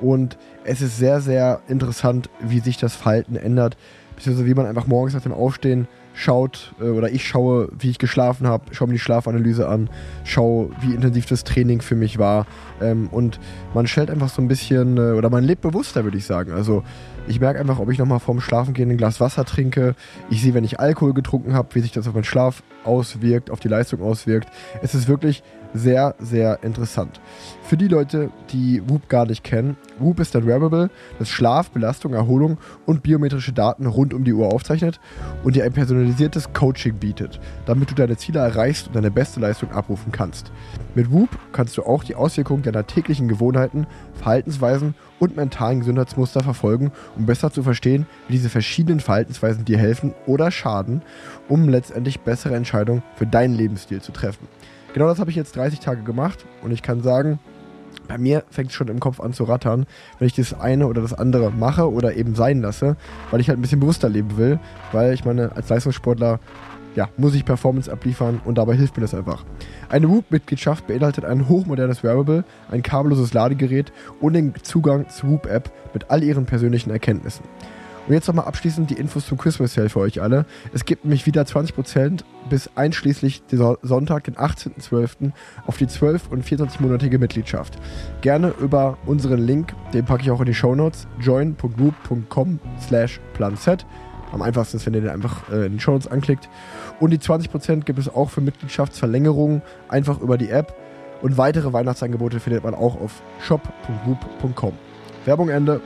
Und 0.00 0.38
es 0.64 0.80
ist 0.80 0.98
sehr, 0.98 1.20
sehr 1.20 1.60
interessant, 1.68 2.28
wie 2.40 2.60
sich 2.60 2.76
das 2.76 2.94
Verhalten 2.94 3.36
ändert, 3.36 3.76
beziehungsweise 4.16 4.46
wie 4.46 4.54
man 4.54 4.66
einfach 4.66 4.86
morgens 4.86 5.14
nach 5.14 5.22
dem 5.22 5.32
Aufstehen 5.32 5.88
schaut 6.18 6.74
äh, 6.80 6.84
oder 6.84 7.10
ich 7.10 7.26
schaue, 7.26 7.68
wie 7.78 7.90
ich 7.90 7.98
geschlafen 7.98 8.48
habe, 8.48 8.74
schaue 8.74 8.88
mir 8.88 8.94
die 8.94 8.98
Schlafanalyse 8.98 9.68
an, 9.68 9.88
schaue, 10.24 10.70
wie 10.80 10.92
intensiv 10.92 11.26
das 11.26 11.44
Training 11.44 11.80
für 11.80 11.94
mich 11.94 12.18
war 12.18 12.46
ähm, 12.80 13.08
und 13.12 13.38
man 13.72 13.86
stellt 13.86 14.10
einfach 14.10 14.28
so 14.28 14.42
ein 14.42 14.48
bisschen 14.48 14.96
äh, 14.96 15.12
oder 15.12 15.30
man 15.30 15.44
lebt 15.44 15.62
bewusster, 15.62 16.02
würde 16.02 16.18
ich 16.18 16.26
sagen. 16.26 16.50
Also 16.52 16.82
ich 17.28 17.38
merke 17.38 17.60
einfach, 17.60 17.78
ob 17.78 17.90
ich 17.90 17.98
nochmal 17.98 18.18
vorm 18.18 18.40
Schlafengehen 18.40 18.90
ein 18.90 18.96
Glas 18.96 19.20
Wasser 19.20 19.44
trinke. 19.44 19.94
Ich 20.28 20.42
sehe, 20.42 20.54
wenn 20.54 20.64
ich 20.64 20.80
Alkohol 20.80 21.14
getrunken 21.14 21.54
habe, 21.54 21.68
wie 21.74 21.80
sich 21.80 21.92
das 21.92 22.08
auf 22.08 22.14
meinen 22.14 22.24
Schlaf 22.24 22.64
auswirkt, 22.84 23.50
auf 23.50 23.60
die 23.60 23.68
Leistung 23.68 24.02
auswirkt. 24.02 24.48
Es 24.82 24.94
ist 24.94 25.06
wirklich 25.06 25.44
sehr, 25.74 26.14
sehr 26.18 26.62
interessant. 26.62 27.20
Für 27.62 27.76
die 27.76 27.88
Leute, 27.88 28.30
die 28.50 28.82
Whoop 28.88 29.08
gar 29.08 29.26
nicht 29.26 29.44
kennen, 29.44 29.76
Whoop 29.98 30.20
ist 30.20 30.34
ein 30.36 30.46
Wearable, 30.46 30.90
das 31.18 31.28
Schlaf, 31.28 31.70
Belastung, 31.70 32.14
Erholung 32.14 32.58
und 32.86 33.02
biometrische 33.02 33.52
Daten 33.52 33.86
rund 33.86 34.14
um 34.14 34.24
die 34.24 34.32
Uhr 34.32 34.52
aufzeichnet 34.52 35.00
und 35.44 35.56
dir 35.56 35.64
ein 35.64 35.72
personalisiertes 35.72 36.52
Coaching 36.52 36.94
bietet, 36.94 37.40
damit 37.66 37.90
du 37.90 37.94
deine 37.94 38.16
Ziele 38.16 38.40
erreichst 38.40 38.86
und 38.86 38.96
deine 38.96 39.10
beste 39.10 39.40
Leistung 39.40 39.70
abrufen 39.72 40.12
kannst. 40.12 40.50
Mit 40.94 41.12
Whoop 41.12 41.30
kannst 41.52 41.76
du 41.76 41.82
auch 41.82 42.04
die 42.04 42.14
Auswirkungen 42.14 42.62
deiner 42.62 42.86
täglichen 42.86 43.28
Gewohnheiten, 43.28 43.86
Verhaltensweisen 44.14 44.94
und 45.18 45.36
mentalen 45.36 45.80
Gesundheitsmuster 45.80 46.42
verfolgen, 46.42 46.92
um 47.16 47.26
besser 47.26 47.52
zu 47.52 47.62
verstehen, 47.62 48.06
wie 48.28 48.34
diese 48.34 48.48
verschiedenen 48.48 49.00
Verhaltensweisen 49.00 49.64
dir 49.64 49.78
helfen 49.78 50.14
oder 50.26 50.50
schaden, 50.50 51.02
um 51.48 51.68
letztendlich 51.68 52.20
bessere 52.20 52.54
Entscheidungen 52.54 53.02
für 53.16 53.26
deinen 53.26 53.54
Lebensstil 53.54 54.00
zu 54.00 54.12
treffen. 54.12 54.48
Genau 54.94 55.06
das 55.06 55.18
habe 55.18 55.30
ich 55.30 55.36
jetzt 55.36 55.56
30 55.56 55.80
Tage 55.80 56.02
gemacht 56.02 56.44
und 56.62 56.70
ich 56.70 56.82
kann 56.82 57.02
sagen, 57.02 57.38
bei 58.06 58.18
mir 58.18 58.44
fängt 58.50 58.70
es 58.70 58.74
schon 58.74 58.88
im 58.88 59.00
Kopf 59.00 59.20
an 59.20 59.32
zu 59.32 59.44
rattern, 59.44 59.86
wenn 60.18 60.26
ich 60.26 60.34
das 60.34 60.58
eine 60.58 60.86
oder 60.86 61.02
das 61.02 61.12
andere 61.12 61.50
mache 61.50 61.90
oder 61.90 62.16
eben 62.16 62.34
sein 62.34 62.62
lasse, 62.62 62.96
weil 63.30 63.40
ich 63.40 63.48
halt 63.48 63.58
ein 63.58 63.62
bisschen 63.62 63.80
bewusster 63.80 64.08
leben 64.08 64.36
will, 64.36 64.58
weil 64.92 65.12
ich 65.12 65.24
meine, 65.24 65.54
als 65.54 65.68
Leistungssportler 65.68 66.40
ja, 66.94 67.08
muss 67.16 67.34
ich 67.34 67.44
Performance 67.44 67.92
abliefern 67.92 68.40
und 68.44 68.58
dabei 68.58 68.74
hilft 68.74 68.96
mir 68.96 69.02
das 69.02 69.14
einfach. 69.14 69.44
Eine 69.88 70.08
Whoop-Mitgliedschaft 70.08 70.86
beinhaltet 70.86 71.24
ein 71.24 71.48
hochmodernes 71.48 72.02
Wearable, 72.02 72.44
ein 72.70 72.82
kabelloses 72.82 73.34
Ladegerät 73.34 73.92
und 74.20 74.32
den 74.32 74.54
Zugang 74.62 75.08
zur 75.08 75.30
Whoop-App 75.30 75.70
mit 75.92 76.10
all 76.10 76.24
ihren 76.24 76.46
persönlichen 76.46 76.90
Erkenntnissen. 76.90 77.44
Und 78.08 78.14
jetzt 78.14 78.26
nochmal 78.26 78.46
abschließend 78.46 78.88
die 78.88 78.94
Infos 78.94 79.26
zum 79.26 79.36
Christmas 79.36 79.74
Sale 79.74 79.90
für 79.90 80.00
euch 80.00 80.22
alle. 80.22 80.46
Es 80.72 80.86
gibt 80.86 81.04
nämlich 81.04 81.26
wieder 81.26 81.42
20% 81.42 82.22
bis 82.48 82.70
einschließlich 82.74 83.42
Sonntag, 83.82 84.24
den 84.24 84.34
18.12. 84.34 85.32
auf 85.66 85.76
die 85.76 85.86
12- 85.86 86.28
und 86.30 86.42
24-monatige 86.42 87.18
Mitgliedschaft. 87.18 87.78
Gerne 88.22 88.54
über 88.60 88.96
unseren 89.04 89.40
Link, 89.40 89.74
den 89.92 90.06
packe 90.06 90.22
ich 90.22 90.30
auch 90.30 90.40
in 90.40 90.46
die 90.46 90.54
Show 90.54 90.74
Notes, 90.74 91.06
join.group.com 91.20 92.58
slash 92.80 93.20
planset. 93.34 93.84
Am 94.32 94.40
einfachsten 94.40 94.78
ist, 94.78 94.86
wenn 94.86 94.94
ihr 94.94 95.02
den 95.02 95.10
einfach 95.10 95.50
äh, 95.50 95.66
in 95.66 95.72
den 95.72 95.80
Show 95.80 95.92
Notes 95.92 96.06
anklickt. 96.06 96.48
Und 97.00 97.10
die 97.10 97.18
20% 97.18 97.84
gibt 97.84 97.98
es 97.98 98.08
auch 98.08 98.30
für 98.30 98.40
Mitgliedschaftsverlängerungen, 98.40 99.60
einfach 99.88 100.20
über 100.20 100.38
die 100.38 100.48
App. 100.48 100.74
Und 101.20 101.36
weitere 101.36 101.74
Weihnachtsangebote 101.74 102.40
findet 102.40 102.64
man 102.64 102.74
auch 102.74 102.98
auf 102.98 103.22
shop.group.com. 103.40 104.72
Werbung 105.26 105.50
Ende. 105.50 105.82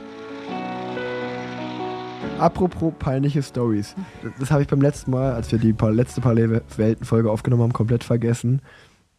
Apropos 2.39 2.93
peinliche 2.99 3.41
Stories. 3.41 3.95
Das, 4.39 4.51
habe 4.51 4.61
ich 4.61 4.67
beim 4.67 4.81
letzten 4.81 5.11
Mal, 5.11 5.33
als 5.33 5.51
wir 5.51 5.59
die 5.59 5.73
letzte 5.91 6.21
Parallelwelten-Folge 6.21 7.31
aufgenommen 7.31 7.63
haben, 7.63 7.73
komplett 7.73 8.03
vergessen. 8.03 8.61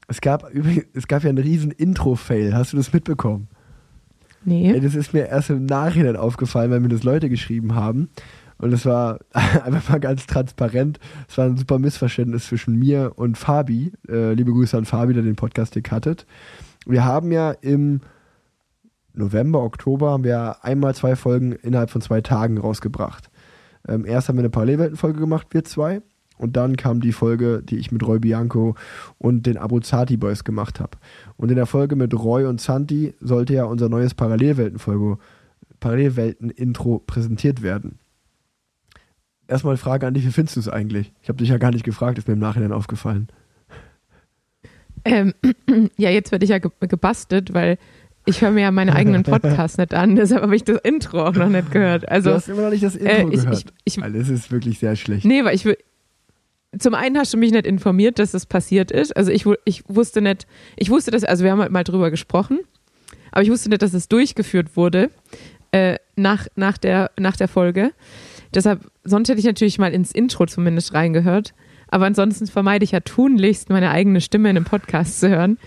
Es 0.08 0.20
gab, 0.20 0.50
es 0.92 1.08
gab 1.08 1.22
ja 1.22 1.30
einen 1.30 1.38
riesen 1.38 1.70
Intro-Fail. 1.70 2.54
Hast 2.54 2.72
du 2.72 2.76
das 2.76 2.92
mitbekommen? 2.92 3.48
Nee. 4.44 4.72
Ey, 4.72 4.80
das 4.80 4.94
ist 4.94 5.14
mir 5.14 5.28
erst 5.28 5.50
im 5.50 5.64
Nachhinein 5.64 6.16
aufgefallen, 6.16 6.70
weil 6.70 6.80
mir 6.80 6.88
das 6.88 7.02
Leute 7.02 7.28
geschrieben 7.28 7.74
haben. 7.74 8.10
Und 8.58 8.72
es 8.72 8.84
war 8.86 9.18
einfach 9.32 9.88
mal 9.88 10.00
ganz 10.00 10.26
transparent. 10.26 10.98
Es 11.28 11.38
war 11.38 11.46
ein 11.46 11.56
super 11.56 11.78
Missverständnis 11.78 12.46
zwischen 12.46 12.78
mir 12.78 13.12
und 13.16 13.38
Fabi. 13.38 13.92
Äh, 14.08 14.34
liebe 14.34 14.52
Grüße 14.52 14.76
an 14.76 14.84
Fabi, 14.84 15.14
der 15.14 15.22
den 15.22 15.36
Podcast 15.36 15.74
gecuttet. 15.74 16.26
Wir 16.86 17.04
haben 17.04 17.32
ja 17.32 17.52
im 17.52 18.00
November, 19.14 19.62
Oktober 19.62 20.10
haben 20.10 20.24
wir 20.24 20.64
einmal 20.64 20.94
zwei 20.94 21.16
Folgen 21.16 21.52
innerhalb 21.52 21.90
von 21.90 22.00
zwei 22.00 22.20
Tagen 22.20 22.58
rausgebracht. 22.58 23.30
Ähm, 23.86 24.04
erst 24.04 24.28
haben 24.28 24.36
wir 24.36 24.42
eine 24.42 24.50
Parallelweltenfolge 24.50 25.20
gemacht, 25.20 25.48
wir 25.50 25.64
zwei. 25.64 26.02
Und 26.36 26.56
dann 26.56 26.76
kam 26.76 27.00
die 27.00 27.12
Folge, 27.12 27.62
die 27.62 27.76
ich 27.76 27.92
mit 27.92 28.04
Roy 28.04 28.18
Bianco 28.18 28.74
und 29.18 29.46
den 29.46 29.56
Abruzzati 29.56 30.16
Boys 30.16 30.42
gemacht 30.42 30.80
habe. 30.80 30.98
Und 31.36 31.50
in 31.50 31.56
der 31.56 31.66
Folge 31.66 31.94
mit 31.94 32.12
Roy 32.12 32.44
und 32.44 32.60
Santi 32.60 33.14
sollte 33.20 33.54
ja 33.54 33.64
unser 33.64 33.88
neues 33.88 34.14
Parallelwelten-Folge, 34.14 35.18
Parallelwelten-Intro 35.78 37.00
präsentiert 37.06 37.62
werden. 37.62 37.98
Erstmal 39.46 39.76
Frage 39.76 40.06
an 40.06 40.14
dich, 40.14 40.26
wie 40.26 40.32
findest 40.32 40.56
du 40.56 40.60
es 40.60 40.68
eigentlich? 40.68 41.12
Ich 41.22 41.28
habe 41.28 41.38
dich 41.38 41.50
ja 41.50 41.58
gar 41.58 41.70
nicht 41.70 41.84
gefragt, 41.84 42.18
ist 42.18 42.26
mir 42.26 42.34
im 42.34 42.40
Nachhinein 42.40 42.72
aufgefallen. 42.72 43.28
Ähm, 45.04 45.34
ja, 45.96 46.10
jetzt 46.10 46.32
werde 46.32 46.44
ich 46.44 46.50
ja 46.50 46.58
gebastelt, 46.58 47.52
weil 47.54 47.78
ich 48.26 48.40
höre 48.40 48.50
mir 48.50 48.62
ja 48.62 48.70
meine 48.70 48.94
eigenen 48.94 49.22
Podcasts 49.24 49.78
nicht 49.78 49.94
an, 49.94 50.16
deshalb 50.16 50.42
habe 50.42 50.56
ich 50.56 50.64
das 50.64 50.78
Intro 50.82 51.24
auch 51.26 51.34
noch 51.34 51.48
nicht 51.48 51.70
gehört. 51.70 52.08
Also, 52.08 52.30
du 52.30 52.36
hast 52.36 52.48
immer 52.48 52.62
noch 52.62 52.70
nicht 52.70 52.82
das 52.82 52.96
Intro 52.96 53.12
äh, 53.12 53.34
ich, 53.34 53.42
gehört. 53.42 53.64
Ich, 53.84 53.98
ich, 53.98 54.04
es 54.04 54.28
ist 54.28 54.52
wirklich 54.52 54.78
sehr 54.78 54.96
schlecht. 54.96 55.24
Nee, 55.24 55.44
weil 55.44 55.54
ich 55.54 55.64
will. 55.64 55.76
Zum 56.76 56.94
einen 56.94 57.16
hast 57.16 57.32
du 57.32 57.36
mich 57.36 57.52
nicht 57.52 57.66
informiert, 57.66 58.18
dass 58.18 58.32
das 58.32 58.46
passiert 58.46 58.90
ist. 58.90 59.16
Also 59.16 59.30
ich, 59.30 59.44
ich 59.64 59.84
wusste 59.86 60.20
nicht, 60.20 60.48
ich 60.76 60.90
wusste 60.90 61.12
das, 61.12 61.22
also 61.22 61.44
wir 61.44 61.52
haben 61.52 61.60
halt 61.60 61.70
mal 61.70 61.84
drüber 61.84 62.10
gesprochen, 62.10 62.58
aber 63.30 63.42
ich 63.42 63.50
wusste 63.50 63.68
nicht, 63.68 63.80
dass 63.80 63.94
es 63.94 64.08
durchgeführt 64.08 64.76
wurde 64.76 65.10
äh, 65.70 65.98
nach, 66.16 66.48
nach, 66.56 66.76
der, 66.76 67.12
nach 67.16 67.36
der 67.36 67.46
Folge. 67.46 67.92
Deshalb, 68.54 68.90
sonst 69.04 69.28
hätte 69.28 69.38
ich 69.38 69.44
natürlich 69.44 69.78
mal 69.78 69.92
ins 69.92 70.10
Intro 70.12 70.46
zumindest 70.46 70.94
reingehört. 70.94 71.54
Aber 71.88 72.06
ansonsten 72.06 72.46
vermeide 72.46 72.84
ich 72.84 72.92
ja 72.92 73.00
tunlichst, 73.00 73.70
meine 73.70 73.90
eigene 73.90 74.20
Stimme 74.20 74.50
in 74.50 74.56
einem 74.56 74.64
Podcast 74.64 75.20
zu 75.20 75.28
hören, 75.28 75.58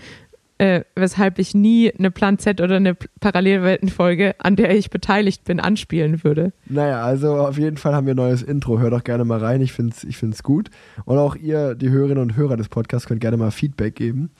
äh, 0.58 0.82
weshalb 0.96 1.38
ich 1.38 1.54
nie 1.54 1.92
eine 1.92 2.10
Plan 2.10 2.38
Z 2.38 2.60
oder 2.60 2.76
eine 2.76 2.94
Parallelweltenfolge, 2.94 4.34
an 4.38 4.56
der 4.56 4.76
ich 4.76 4.90
beteiligt 4.90 5.44
bin, 5.44 5.60
anspielen 5.60 6.24
würde. 6.24 6.52
Naja, 6.66 7.02
also 7.02 7.36
auf 7.36 7.58
jeden 7.58 7.76
Fall 7.76 7.94
haben 7.94 8.06
wir 8.06 8.14
ein 8.14 8.18
neues 8.18 8.42
Intro. 8.42 8.80
Hör 8.80 8.90
doch 8.90 9.04
gerne 9.04 9.24
mal 9.24 9.38
rein, 9.38 9.60
ich 9.60 9.72
finde 9.72 9.94
es 9.96 10.04
ich 10.04 10.16
find's 10.16 10.42
gut. 10.42 10.70
Und 11.04 11.18
auch 11.18 11.36
ihr, 11.36 11.74
die 11.74 11.90
Hörerinnen 11.90 12.22
und 12.22 12.36
Hörer 12.36 12.56
des 12.56 12.68
Podcasts, 12.68 13.08
könnt 13.08 13.20
gerne 13.20 13.36
mal 13.36 13.52
Feedback 13.52 13.94
geben. 13.94 14.30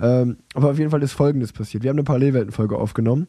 Ähm, 0.00 0.38
aber 0.54 0.70
auf 0.70 0.78
jeden 0.78 0.90
Fall 0.90 1.02
ist 1.02 1.12
Folgendes 1.12 1.52
passiert. 1.52 1.82
Wir 1.82 1.90
haben 1.90 1.98
eine 1.98 2.04
Parallelweltenfolge 2.04 2.76
aufgenommen. 2.76 3.28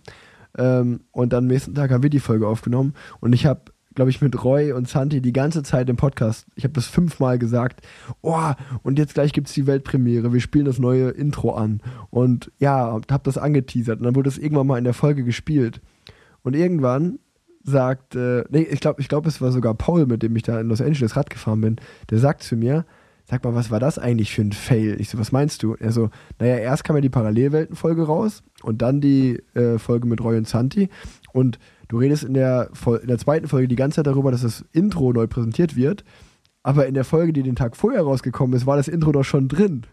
Ähm, 0.58 1.02
und 1.12 1.34
dann 1.34 1.46
am 1.46 1.48
nächsten 1.48 1.76
Tag 1.76 1.92
haben 1.92 2.04
wir 2.04 2.10
die 2.10 2.20
Folge 2.20 2.48
aufgenommen. 2.48 2.94
Und 3.20 3.34
ich 3.34 3.46
habe 3.46 3.71
glaube 3.96 4.10
ich, 4.10 4.22
mit 4.22 4.44
Roy 4.44 4.72
und 4.72 4.88
Santi 4.88 5.22
die 5.22 5.34
ganze 5.34 5.64
Zeit 5.64 5.90
im 5.90 5.98
Podcast. 5.98 6.46
Ich 6.56 6.64
habe 6.64 6.74
das 6.74 6.88
fünfmal 6.88 7.38
gesagt. 7.38 7.86
Oh, 8.22 8.52
und 8.84 8.98
jetzt 8.98 9.14
gleich 9.14 9.34
gibt 9.34 9.48
es 9.48 9.54
die 9.54 9.68
Weltpremiere. 9.68 10.34
Wir 10.34 10.40
spielen 10.40 10.66
das 10.66 10.80
neue 10.80 11.10
Intro 11.10 11.52
an. 11.52 11.82
Und 12.10 12.52
ja, 12.60 13.00
habe 13.10 13.24
das 13.24 13.38
angeteasert. 13.38 14.00
Und 14.00 14.06
dann 14.06 14.16
wurde 14.16 14.30
es 14.30 14.38
irgendwann 14.38 14.68
mal 14.68 14.78
in 14.78 14.84
der 14.84 14.94
Folge 14.94 15.24
gespielt. 15.24 15.82
Und 16.44 16.56
irgendwann 16.56 17.20
sagt, 17.64 18.16
äh, 18.16 18.44
nee, 18.50 18.64
ich 18.64 18.80
glaube, 18.80 19.02
ich 19.02 19.08
glaub, 19.08 19.26
es 19.26 19.42
war 19.42 19.52
sogar 19.52 19.74
Paul, 19.76 20.06
mit 20.06 20.24
dem 20.24 20.36
ich 20.36 20.44
da 20.44 20.60
in 20.60 20.70
Los 20.70 20.82
Angeles 20.82 21.16
Rad 21.16 21.30
gefahren 21.30 21.62
bin, 21.62 21.76
der 22.10 22.18
sagt 22.18 22.44
zu 22.44 22.56
mir, 22.56 22.86
sag 23.26 23.44
mal, 23.44 23.56
was 23.56 23.72
war 23.72 23.80
das 23.80 24.00
eigentlich 24.00 24.34
für 24.34 24.42
ein 24.42 24.52
Fail? 24.52 25.00
Ich 25.00 25.10
so, 25.10 25.20
was 25.20 25.32
meinst 25.32 25.64
du? 25.64 25.76
Er 25.80 25.92
so, 25.92 26.10
naja, 26.40 26.58
erst 26.58 26.84
kam 26.84 26.96
ja 26.96 27.02
die 27.02 27.10
Parallelwelten-Folge 27.10 28.04
raus 28.04 28.44
und 28.64 28.82
dann 28.82 29.00
die 29.00 29.42
äh, 29.54 29.78
Folge 29.78 30.08
mit 30.08 30.22
Roy 30.22 30.38
und 30.38 30.48
Santi. 30.48 30.90
Und 31.34 31.60
du 31.92 31.98
redest 31.98 32.24
in 32.24 32.34
der, 32.34 32.70
in 33.02 33.08
der 33.08 33.18
zweiten 33.18 33.48
Folge 33.48 33.68
die 33.68 33.76
ganze 33.76 33.98
Zeit 33.98 34.08
darüber, 34.08 34.32
dass 34.32 34.42
das 34.42 34.64
Intro 34.72 35.12
neu 35.12 35.28
präsentiert 35.28 35.76
wird. 35.76 36.06
Aber 36.64 36.88
in 36.88 36.94
der 36.94 37.04
Folge, 37.04 37.34
die 37.34 37.44
den 37.44 37.56
Tag 37.56 37.76
vorher 37.76 38.04
rausgekommen 38.04 38.56
ist, 38.56 38.66
war 38.66 38.78
das 38.78 38.88
Intro 38.88 39.12
doch 39.12 39.24
schon 39.24 39.48
drin. 39.50 39.86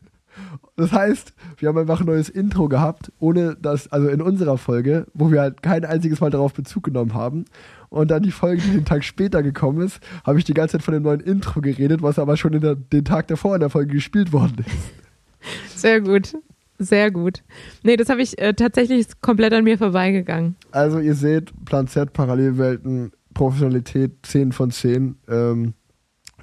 Das 0.76 0.92
heißt, 0.92 1.34
wir 1.56 1.68
haben 1.68 1.78
einfach 1.78 1.98
ein 2.00 2.06
neues 2.06 2.28
Intro 2.28 2.68
gehabt, 2.68 3.10
ohne 3.18 3.56
dass, 3.56 3.90
also 3.90 4.08
in 4.08 4.22
unserer 4.22 4.58
Folge, 4.58 5.06
wo 5.12 5.32
wir 5.32 5.40
halt 5.40 5.62
kein 5.62 5.84
einziges 5.84 6.20
Mal 6.20 6.30
darauf 6.30 6.54
Bezug 6.54 6.84
genommen 6.84 7.14
haben. 7.14 7.46
Und 7.88 8.12
dann 8.12 8.22
die 8.22 8.30
Folge, 8.30 8.62
die 8.62 8.70
den 8.70 8.84
Tag 8.84 9.02
später 9.02 9.42
gekommen 9.42 9.80
ist, 9.80 9.98
habe 10.24 10.38
ich 10.38 10.44
die 10.44 10.54
ganze 10.54 10.72
Zeit 10.72 10.84
von 10.84 10.94
dem 10.94 11.02
neuen 11.02 11.20
Intro 11.20 11.60
geredet, 11.60 12.02
was 12.02 12.20
aber 12.20 12.36
schon 12.36 12.52
der, 12.60 12.76
den 12.76 13.04
Tag 13.04 13.26
davor 13.26 13.54
in 13.54 13.60
der 13.60 13.70
Folge 13.70 13.94
gespielt 13.94 14.32
worden 14.32 14.64
ist. 14.64 15.80
Sehr 15.80 16.00
gut. 16.00 16.36
Sehr 16.78 17.10
gut. 17.10 17.42
Nee, 17.82 17.96
das 17.96 18.08
habe 18.08 18.22
ich 18.22 18.38
äh, 18.38 18.54
tatsächlich 18.54 19.06
komplett 19.20 19.52
an 19.52 19.64
mir 19.64 19.78
vorbeigegangen. 19.78 20.54
Also 20.70 21.00
ihr 21.00 21.14
seht, 21.14 21.52
Plan 21.64 21.88
Z, 21.88 22.12
Parallelwelten, 22.12 23.12
Professionalität 23.34 24.12
10 24.22 24.52
von 24.52 24.70
10. 24.70 25.16
Ähm, 25.28 25.74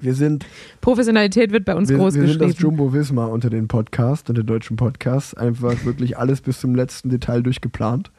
Wir 0.02 0.14
sind, 0.14 0.46
Professionalität 0.82 1.52
wird 1.52 1.64
bei 1.64 1.74
uns 1.76 1.90
wir, 1.90 1.98
groß 1.98 2.16
wir 2.16 2.28
sind 2.28 2.42
das 2.42 2.52
geschrieben. 2.52 2.78
Jumbo 2.78 2.94
Wismar 2.94 3.32
unter 3.32 3.50
den 3.50 3.68
Podcasts, 3.70 4.30
unter 4.30 4.44
den 4.44 4.48
deutschen 4.48 4.76
Podcasts. 4.76 5.34
Einfach 5.34 5.86
wirklich 5.86 6.18
alles 6.18 6.42
bis 6.42 6.60
zum 6.60 6.76
letzten 6.76 7.10
Detail 7.10 7.42
durchgeplant. 7.42 8.12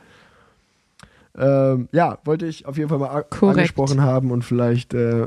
Ähm, 1.37 1.89
ja, 1.93 2.19
wollte 2.25 2.47
ich 2.47 2.65
auf 2.65 2.79
jeden 2.79 2.89
Fall 2.89 2.99
mal 2.99 3.23
Korrekt. 3.25 3.59
angesprochen 3.59 4.01
haben 4.01 4.31
und 4.31 4.43
vielleicht 4.43 4.95
äh, 4.95 5.27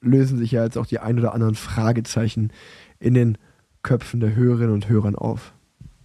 lösen 0.00 0.36
sich 0.36 0.50
ja 0.50 0.64
jetzt 0.64 0.76
auch 0.76 0.86
die 0.86 0.98
ein 0.98 1.16
oder 1.18 1.32
anderen 1.32 1.54
Fragezeichen 1.54 2.52
in 2.98 3.14
den 3.14 3.38
Köpfen 3.84 4.18
der 4.18 4.34
Hörerinnen 4.34 4.72
und 4.74 4.88
Hörern 4.88 5.14
auf. 5.14 5.52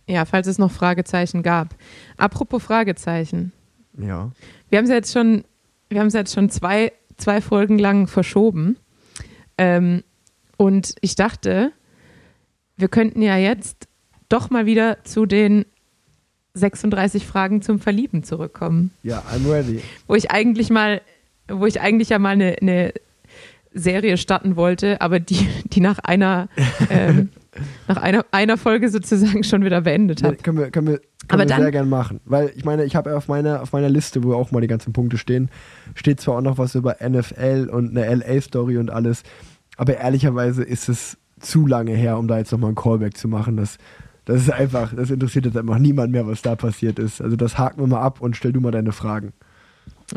Ja, 0.08 0.26
falls 0.26 0.48
es 0.48 0.58
noch 0.58 0.72
Fragezeichen 0.72 1.44
gab. 1.44 1.76
Apropos 2.18 2.62
Fragezeichen. 2.62 3.54
Ja. 3.98 4.32
Wir 4.70 4.78
haben 4.78 4.86
es 4.86 4.92
jetzt 4.92 5.14
schon, 5.14 5.44
wir 5.90 6.00
haben 6.00 6.08
es 6.08 6.14
jetzt 6.14 6.34
schon 6.34 6.50
zwei, 6.50 6.92
zwei 7.18 7.42
Folgen 7.42 7.80
lang 7.80 8.08
verschoben. 8.08 8.78
Ähm, 9.58 10.04
und 10.58 10.96
ich 11.02 11.16
dachte, 11.16 11.72
wir 12.76 12.88
könnten 12.88 13.22
ja 13.22 13.38
jetzt 13.38 13.88
doch 14.30 14.50
mal 14.50 14.66
wieder 14.66 15.04
zu 15.04 15.26
den 15.26 15.66
36 16.56 17.26
Fragen 17.26 17.62
zum 17.62 17.80
Verlieben 17.80 18.24
zurückkommen. 18.24 18.92
Ja, 19.04 19.24
I'm 19.34 19.50
ready. 19.50 19.82
Wo 20.08 20.16
ich 20.16 20.32
eigentlich 20.32 20.70
mal, 20.70 21.02
wo 21.48 21.66
ich 21.66 21.82
eigentlich 21.82 22.10
ja 22.10 22.20
mal 22.20 22.30
eine, 22.30 22.56
eine 22.62 22.94
Serie 23.74 24.18
starten 24.18 24.56
wollte, 24.56 25.02
aber 25.02 25.20
die, 25.20 25.48
die 25.66 25.82
nach 25.82 26.00
einer, 26.00 26.50
ähm, 26.90 27.30
nach 27.88 27.98
einer, 27.98 28.26
einer 28.32 28.58
Folge 28.58 28.90
sozusagen 28.90 29.44
schon 29.44 29.64
wieder 29.64 29.82
beendet 29.82 30.24
habe. 30.24 30.36
können 30.38 30.58
wir, 30.58 30.72
können 30.72 30.88
wir, 30.88 30.98
können 30.98 31.10
Aber 31.30 31.40
wir 31.44 31.46
dann- 31.48 31.62
sehr 31.62 31.72
gern 31.72 31.90
machen. 31.90 32.20
Weil 32.26 32.52
ich 32.56 32.66
meine, 32.66 32.84
ich 32.84 32.96
habe 32.96 33.16
auf 33.16 33.28
meiner, 33.28 33.62
auf 33.62 33.72
meiner 33.74 33.90
Liste, 33.90 34.24
wo 34.24 34.34
auch 34.34 34.52
mal 34.52 34.62
die 34.62 34.68
ganzen 34.68 34.94
Punkte 34.94 35.18
stehen, 35.18 35.50
steht 35.96 36.20
zwar 36.22 36.38
auch 36.38 36.42
noch 36.42 36.58
was 36.58 36.76
über 36.76 36.98
NFL 37.02 37.70
und 37.72 37.96
eine 37.98 38.06
LA-Story 38.16 38.78
und 38.78 38.90
alles, 38.92 39.24
aber 39.78 39.98
ehrlicherweise 39.98 40.64
ist 40.64 40.90
es 40.90 41.18
zu 41.40 41.68
lange 41.68 41.94
her, 41.94 42.18
um 42.18 42.28
da 42.28 42.38
jetzt 42.38 42.52
nochmal 42.52 42.70
einen 42.70 42.76
Callback 42.76 43.18
zu 43.18 43.28
machen. 43.28 43.58
Das, 43.58 43.78
das 44.26 44.42
ist 44.42 44.52
einfach, 44.52 44.94
das 44.96 45.10
interessiert 45.12 45.46
jetzt 45.46 45.58
einfach 45.58 45.78
niemand 45.80 46.12
mehr, 46.12 46.26
was 46.28 46.42
da 46.42 46.56
passiert 46.56 47.00
ist. 47.00 47.22
Also 47.22 47.36
das 47.36 47.58
haken 47.58 47.82
wir 47.82 47.88
mal 47.88 48.02
ab 48.02 48.22
und 48.22 48.36
stell 48.38 48.54
du 48.54 48.62
mal 48.62 48.72
deine 48.72 48.92
Fragen. 48.94 49.34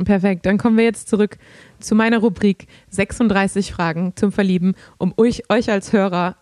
Perfekt, 0.04 0.44
dann 0.46 0.58
kommen 0.58 0.76
wir 0.76 0.84
jetzt 0.84 1.08
zurück 1.08 1.38
zu 1.80 1.94
meiner 1.94 2.18
Rubrik 2.18 2.66
36 2.90 3.72
Fragen 3.72 4.12
zum 4.16 4.30
Verlieben, 4.30 4.74
um 4.98 5.14
euch, 5.16 5.44
euch 5.48 5.70
als 5.70 5.92
Hörer 5.92 6.36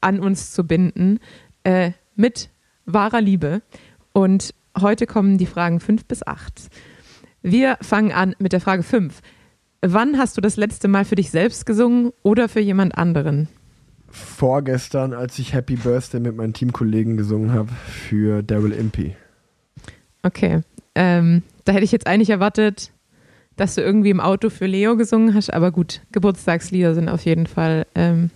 an 0.00 0.20
uns 0.20 0.52
zu 0.52 0.64
binden 0.64 1.20
äh, 1.64 1.92
mit 2.16 2.50
wahrer 2.86 3.20
Liebe. 3.20 3.62
Und 4.12 4.54
heute 4.78 5.06
kommen 5.06 5.38
die 5.38 5.46
Fragen 5.46 5.80
5 5.80 6.04
bis 6.04 6.26
8. 6.26 6.68
Wir 7.42 7.78
fangen 7.80 8.12
an 8.12 8.34
mit 8.38 8.52
der 8.52 8.60
Frage 8.60 8.82
5. 8.82 9.20
Wann 9.82 10.18
hast 10.18 10.36
du 10.36 10.40
das 10.40 10.56
letzte 10.56 10.88
Mal 10.88 11.04
für 11.04 11.14
dich 11.14 11.30
selbst 11.30 11.64
gesungen 11.64 12.12
oder 12.22 12.48
für 12.48 12.60
jemand 12.60 12.98
anderen? 12.98 13.48
Vorgestern, 14.10 15.14
als 15.14 15.38
ich 15.38 15.54
Happy 15.54 15.76
Birthday 15.76 16.20
mit 16.20 16.36
meinen 16.36 16.52
Teamkollegen 16.52 17.16
gesungen 17.16 17.52
habe 17.52 17.70
für 17.70 18.42
Daryl 18.42 18.72
Impey. 18.72 19.16
Okay, 20.22 20.60
ähm, 20.94 21.42
da 21.64 21.72
hätte 21.72 21.84
ich 21.84 21.92
jetzt 21.92 22.06
eigentlich 22.06 22.30
erwartet, 22.30 22.90
dass 23.56 23.74
du 23.74 23.82
irgendwie 23.82 24.10
im 24.10 24.20
Auto 24.20 24.50
für 24.50 24.66
Leo 24.66 24.96
gesungen 24.96 25.34
hast, 25.34 25.52
aber 25.52 25.70
gut, 25.70 26.02
Geburtstagslieder 26.12 26.94
sind 26.94 27.08
auf 27.08 27.24
jeden 27.24 27.46
Fall 27.46 27.86
ähm, 27.94 28.30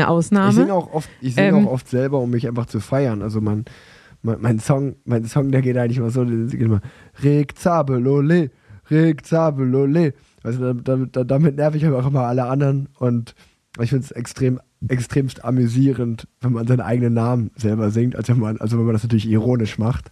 eine 0.00 0.08
Ausnahme. 0.08 0.50
Ich 0.50 0.56
singe 0.56 0.74
auch 0.74 0.92
oft, 0.92 1.10
ich 1.20 1.34
singe 1.34 1.48
Ähm. 1.48 1.66
auch 1.66 1.72
oft 1.72 1.88
selber, 1.88 2.18
um 2.18 2.30
mich 2.30 2.46
einfach 2.48 2.66
zu 2.66 2.80
feiern. 2.80 3.22
Also 3.22 3.40
mein, 3.40 3.64
mein, 4.22 4.40
mein 4.40 4.58
Song, 4.58 4.96
mein 5.04 5.24
Song, 5.24 5.50
der 5.50 5.62
geht 5.62 5.76
eigentlich 5.76 5.98
immer 5.98 6.10
so, 6.10 6.24
der 6.24 6.46
geht 6.46 6.60
immer 6.60 6.80
Reg 7.22 7.56
Zabelole, 7.58 8.50
Reg 8.90 9.24
Zabelole. 9.26 10.14
Also 10.42 10.72
da, 10.72 10.96
da, 10.96 11.04
da, 11.10 11.24
damit 11.24 11.56
nerv 11.56 11.74
ich 11.74 11.84
einfach 11.84 12.06
immer 12.06 12.22
alle 12.22 12.46
anderen 12.46 12.88
und 12.98 13.34
ich 13.78 13.90
finde 13.90 14.04
es 14.04 14.10
extrem, 14.10 14.60
extremst 14.88 15.44
amüsierend, 15.44 16.26
wenn 16.40 16.52
man 16.52 16.66
seinen 16.66 16.80
eigenen 16.80 17.14
Namen 17.14 17.50
selber 17.56 17.90
singt, 17.90 18.16
als 18.16 18.28
wenn 18.28 18.40
man, 18.40 18.56
also 18.58 18.78
wenn 18.78 18.84
man 18.84 18.94
das 18.94 19.02
natürlich 19.02 19.28
ironisch 19.28 19.78
macht. 19.78 20.10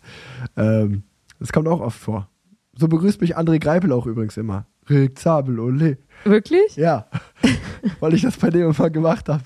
Ähm, 0.56 1.02
das 1.40 1.52
kommt 1.52 1.68
auch 1.68 1.80
oft 1.80 1.98
vor. 1.98 2.28
So 2.76 2.88
begrüßt 2.88 3.20
mich 3.20 3.36
André 3.36 3.58
Greipel 3.58 3.92
auch 3.92 4.06
übrigens 4.06 4.36
immer. 4.36 4.66
Reg 4.88 5.18
Zabelole. 5.18 5.98
Wirklich? 6.24 6.76
Ja, 6.76 7.06
weil 8.00 8.14
ich 8.14 8.22
das 8.22 8.36
bei 8.36 8.50
dem 8.50 8.70
immer 8.70 8.90
gemacht 8.90 9.28
habe. 9.28 9.42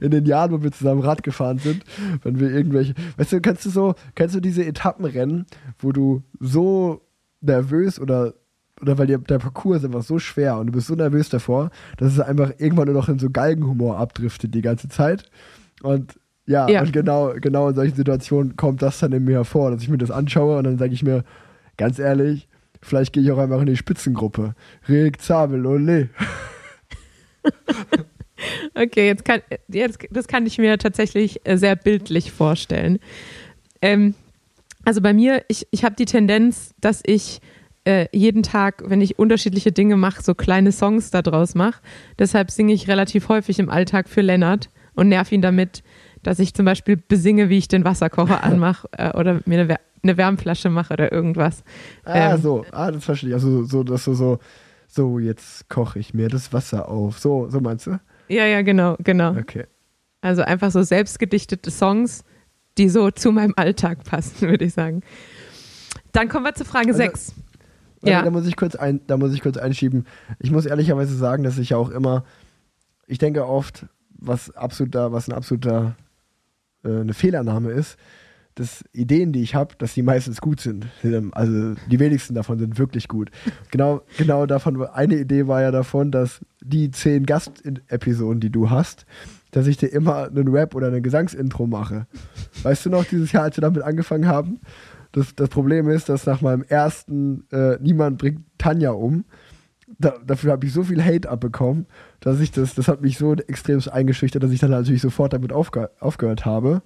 In 0.00 0.10
den 0.10 0.26
Jahren, 0.26 0.52
wo 0.52 0.62
wir 0.62 0.72
zusammen 0.72 1.00
Rad 1.02 1.22
gefahren 1.22 1.58
sind, 1.58 1.84
wenn 2.22 2.38
wir 2.38 2.50
irgendwelche, 2.50 2.94
weißt 3.16 3.32
du, 3.32 3.40
kennst 3.40 3.64
du 3.64 3.70
so, 3.70 3.94
kennst 4.14 4.34
du 4.34 4.40
diese 4.40 4.64
Etappenrennen, 4.64 5.46
wo 5.78 5.92
du 5.92 6.22
so 6.40 7.02
nervös 7.40 7.98
oder 8.00 8.34
oder 8.80 8.98
weil 8.98 9.06
der 9.06 9.18
Parcours 9.18 9.78
ist 9.78 9.84
einfach 9.84 10.02
so 10.02 10.18
schwer 10.18 10.58
und 10.58 10.66
du 10.66 10.72
bist 10.72 10.88
so 10.88 10.94
nervös 10.94 11.28
davor, 11.28 11.70
dass 11.98 12.12
es 12.12 12.18
einfach 12.20 12.50
irgendwann 12.58 12.86
nur 12.86 12.94
noch 12.96 13.08
in 13.08 13.18
so 13.20 13.30
Galgenhumor 13.30 13.96
abdriftet 13.98 14.54
die 14.54 14.62
ganze 14.62 14.88
Zeit. 14.88 15.30
Und 15.82 16.18
ja, 16.46 16.68
Ja. 16.68 16.80
und 16.80 16.92
genau, 16.92 17.32
genau 17.40 17.68
in 17.68 17.76
solchen 17.76 17.94
Situationen 17.94 18.56
kommt 18.56 18.82
das 18.82 18.98
dann 18.98 19.12
in 19.12 19.22
mir 19.24 19.36
hervor, 19.36 19.70
dass 19.70 19.82
ich 19.82 19.88
mir 19.88 19.98
das 19.98 20.10
anschaue 20.10 20.58
und 20.58 20.64
dann 20.64 20.78
sage 20.78 20.94
ich 20.94 21.04
mir, 21.04 21.22
ganz 21.76 22.00
ehrlich, 22.00 22.48
vielleicht 22.82 23.12
gehe 23.12 23.22
ich 23.22 23.30
auch 23.30 23.38
einfach 23.38 23.60
in 23.60 23.66
die 23.66 23.76
Spitzengruppe. 23.76 24.54
Reg 24.88 25.20
Zabel, 25.20 25.64
ole. 25.66 26.10
Okay, 28.74 29.06
jetzt 29.06 29.24
kann, 29.24 29.40
jetzt, 29.68 30.00
das 30.10 30.26
kann 30.26 30.46
ich 30.46 30.58
mir 30.58 30.78
tatsächlich 30.78 31.40
äh, 31.44 31.56
sehr 31.56 31.76
bildlich 31.76 32.32
vorstellen. 32.32 32.98
Ähm, 33.80 34.14
also 34.84 35.00
bei 35.00 35.12
mir, 35.12 35.44
ich, 35.48 35.66
ich 35.70 35.84
habe 35.84 35.94
die 35.94 36.06
Tendenz, 36.06 36.74
dass 36.80 37.02
ich 37.06 37.40
äh, 37.84 38.06
jeden 38.12 38.42
Tag, 38.42 38.82
wenn 38.86 39.00
ich 39.00 39.18
unterschiedliche 39.18 39.72
Dinge 39.72 39.96
mache, 39.96 40.22
so 40.22 40.34
kleine 40.34 40.72
Songs 40.72 41.10
daraus 41.10 41.54
mache. 41.54 41.80
Deshalb 42.18 42.50
singe 42.50 42.72
ich 42.72 42.88
relativ 42.88 43.28
häufig 43.28 43.58
im 43.58 43.68
Alltag 43.68 44.08
für 44.08 44.20
Lennart 44.20 44.70
und 44.94 45.08
nerv 45.08 45.30
ihn 45.32 45.42
damit, 45.42 45.82
dass 46.22 46.38
ich 46.38 46.54
zum 46.54 46.64
Beispiel 46.64 46.96
besinge, 46.96 47.48
wie 47.48 47.58
ich 47.58 47.68
den 47.68 47.84
Wasserkocher 47.84 48.42
anmache 48.44 48.88
äh, 48.92 49.16
oder 49.16 49.40
mir 49.46 49.60
eine, 49.60 49.76
eine 50.02 50.16
Wärmflasche 50.16 50.70
mache 50.70 50.92
oder 50.94 51.12
irgendwas. 51.12 51.62
Ah, 52.04 52.34
Ähm. 52.34 52.40
so, 52.40 52.64
ah, 52.72 52.90
das 52.90 53.04
verstehe 53.04 53.30
ich. 53.30 53.34
Also 53.34 53.64
so, 53.64 53.82
dass 53.82 54.04
du 54.04 54.14
so, 54.14 54.38
so, 54.88 55.18
jetzt 55.18 55.68
koche 55.68 55.98
ich 55.98 56.14
mir 56.14 56.28
das 56.28 56.52
Wasser 56.52 56.88
auf. 56.88 57.18
So, 57.18 57.48
so 57.48 57.60
meinst 57.60 57.86
du? 57.86 57.98
Ja, 58.28 58.46
ja, 58.46 58.62
genau, 58.62 58.96
genau. 59.00 59.30
Okay. 59.36 59.66
Also 60.20 60.42
einfach 60.42 60.70
so 60.70 60.82
selbstgedichtete 60.82 61.70
Songs, 61.70 62.24
die 62.78 62.88
so 62.88 63.10
zu 63.10 63.32
meinem 63.32 63.54
Alltag 63.56 64.04
passen, 64.04 64.40
würde 64.48 64.64
ich 64.64 64.74
sagen. 64.74 65.02
Dann 66.12 66.28
kommen 66.28 66.44
wir 66.44 66.54
zu 66.54 66.64
Frage 66.64 66.88
Also, 66.88 66.98
6. 66.98 67.34
Warte, 68.02 68.10
Ja. 68.10 68.22
Da 68.22 68.30
muss 68.30 68.46
ich 68.46 68.56
kurz 68.56 68.74
ein, 68.76 69.00
da 69.06 69.16
muss 69.16 69.32
ich 69.34 69.42
kurz 69.42 69.56
einschieben. 69.56 70.06
Ich 70.38 70.50
muss 70.50 70.66
ehrlicherweise 70.66 71.14
sagen, 71.16 71.42
dass 71.42 71.58
ich 71.58 71.70
ja 71.70 71.76
auch 71.76 71.90
immer, 71.90 72.24
ich 73.06 73.18
denke 73.18 73.46
oft, 73.46 73.86
was 74.18 74.54
absoluter, 74.54 75.12
was 75.12 75.28
ein 75.28 75.32
absoluter 75.34 75.96
äh, 76.84 77.00
eine 77.00 77.14
Fehlannahme 77.14 77.70
ist, 77.70 77.96
dass 78.54 78.84
Ideen, 78.92 79.32
die 79.32 79.42
ich 79.42 79.54
habe, 79.54 79.74
dass 79.78 79.94
die 79.94 80.02
meistens 80.02 80.40
gut 80.40 80.60
sind. 80.60 80.86
Also 81.32 81.74
die 81.90 81.98
wenigsten 81.98 82.34
davon 82.34 82.58
sind 82.58 82.78
wirklich 82.78 83.08
gut. 83.08 83.30
Genau, 83.70 84.02
genau 84.18 84.44
davon, 84.46 84.84
eine 84.86 85.16
Idee 85.16 85.46
war 85.46 85.62
ja 85.62 85.70
davon, 85.70 86.10
dass 86.10 86.40
die 86.60 86.90
zehn 86.90 87.24
Gastepisoden, 87.24 88.40
die 88.40 88.50
du 88.50 88.68
hast, 88.68 89.06
dass 89.52 89.66
ich 89.66 89.78
dir 89.78 89.88
immer 89.88 90.26
einen 90.26 90.48
Rap 90.48 90.74
oder 90.74 90.88
ein 90.88 91.02
Gesangsintro 91.02 91.66
mache. 91.66 92.06
Weißt 92.62 92.84
du 92.84 92.90
noch, 92.90 93.04
dieses 93.04 93.32
Jahr, 93.32 93.44
als 93.44 93.56
wir 93.56 93.62
damit 93.62 93.82
angefangen 93.82 94.26
haben? 94.26 94.60
Das, 95.12 95.34
das 95.34 95.48
Problem 95.48 95.88
ist, 95.88 96.08
dass 96.08 96.26
nach 96.26 96.40
meinem 96.40 96.62
ersten 96.62 97.44
äh, 97.52 97.76
Niemand 97.80 98.18
bringt 98.18 98.40
Tanja 98.58 98.90
um, 98.90 99.24
da, 100.04 100.14
dafür 100.26 100.52
habe 100.52 100.66
ich 100.66 100.72
so 100.72 100.82
viel 100.82 101.02
Hate 101.02 101.28
abbekommen, 101.30 101.86
dass 102.20 102.40
ich 102.40 102.50
das, 102.50 102.74
das 102.74 102.88
hat 102.88 103.00
mich 103.00 103.18
so 103.18 103.34
extrem 103.34 103.80
eingeschüchtert, 103.90 104.42
dass 104.42 104.50
ich 104.50 104.60
dann 104.60 104.70
natürlich 104.70 105.02
sofort 105.02 105.32
damit 105.32 105.52
aufge, 105.52 105.90
aufgehört 106.00 106.44
habe. 106.44 106.82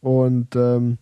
Und 0.00 0.56
ähm, 0.56 0.98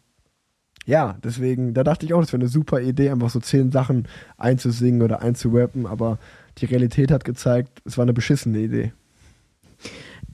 ja, 0.86 1.18
deswegen, 1.22 1.74
da 1.74 1.84
dachte 1.84 2.06
ich 2.06 2.14
auch, 2.14 2.20
das 2.20 2.32
wäre 2.32 2.40
eine 2.40 2.48
super 2.48 2.80
Idee, 2.80 3.10
einfach 3.10 3.30
so 3.30 3.40
zehn 3.40 3.70
Sachen 3.70 4.08
einzusingen 4.36 5.02
oder 5.02 5.20
einzurappen, 5.20 5.86
aber 5.86 6.18
die 6.58 6.66
Realität 6.66 7.10
hat 7.10 7.24
gezeigt, 7.24 7.82
es 7.84 7.98
war 7.98 8.02
eine 8.02 8.14
beschissene 8.14 8.58
Idee. 8.58 8.92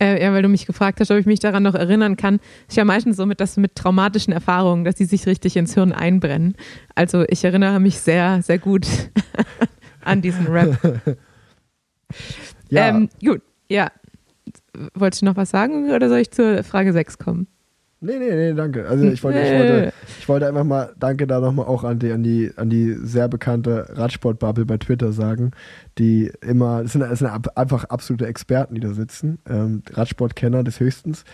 Äh, 0.01 0.23
ja, 0.23 0.33
weil 0.33 0.43
du 0.43 0.49
mich 0.49 0.67
gefragt 0.67 1.01
hast, 1.01 1.11
ob 1.11 1.19
ich 1.19 1.27
mich 1.27 1.39
daran 1.39 1.63
noch 1.63 1.75
erinnern 1.75 2.17
kann. 2.17 2.41
Ist 2.69 2.77
ja 2.77 2.85
meistens 2.85 3.17
so 3.17 3.27
mit, 3.27 3.41
dass 3.41 3.57
mit 3.57 3.77
traumatischen 3.77 4.33
Erfahrungen, 4.33 4.85
dass 4.85 4.97
die 4.97 5.05
sich 5.05 5.27
richtig 5.27 5.57
ins 5.57 5.75
Hirn 5.75 5.93
einbrennen. 5.93 6.57
Also 6.95 7.25
ich 7.29 7.45
erinnere 7.45 7.79
mich 7.79 8.01
sehr, 8.01 8.43
sehr 8.43 8.59
gut 8.59 8.87
an 10.05 10.23
diesen 10.23 10.47
Rap. 10.47 10.79
Ja, 12.71 12.89
Ähm, 12.89 13.09
gut, 13.25 13.43
ja. 13.69 13.91
Wolltest 14.95 15.23
du 15.23 15.27
noch 15.27 15.37
was 15.37 15.51
sagen 15.51 15.91
oder 15.91 16.09
soll 16.09 16.19
ich 16.19 16.31
zur 16.31 16.63
Frage 16.65 16.93
6 16.93 17.19
kommen? 17.19 17.47
nee, 18.05 18.19
nee, 18.19 18.35
nee, 18.35 18.53
danke. 18.53 18.87
Also 18.87 19.05
ich 19.07 19.23
wollte, 19.25 19.41
ich 19.41 19.51
wollte, 19.53 19.93
ich 20.19 20.29
wollte 20.29 20.47
einfach 20.47 20.65
mal, 20.65 20.95
danke 20.99 21.27
da 21.27 21.41
nochmal 21.41 21.67
auch 21.67 21.85
an 21.85 21.99
die, 21.99 22.13
an 22.13 22.23
die, 22.23 22.53
an 22.57 22.69
die 22.69 22.93
sehr 23.03 23.29
bekannte 23.29 23.87
Radsport-Bubble 23.97 24.67
bei 24.67 24.77
Twitter 24.77 25.13
sagen, 25.13 25.53
die 25.99 26.31
immer, 26.43 26.83
es 26.83 26.93
sind, 26.93 27.03
es 27.03 27.21
sind 27.21 27.31
einfach 27.57 27.85
absolute 27.85 28.27
Experten, 28.27 28.75
die 28.75 28.81
da 28.81 28.93
sitzen, 28.93 29.39
ähm, 29.49 29.83
Radsportkenner 29.91 30.63
des 30.65 30.81
Höchstens. 30.81 31.25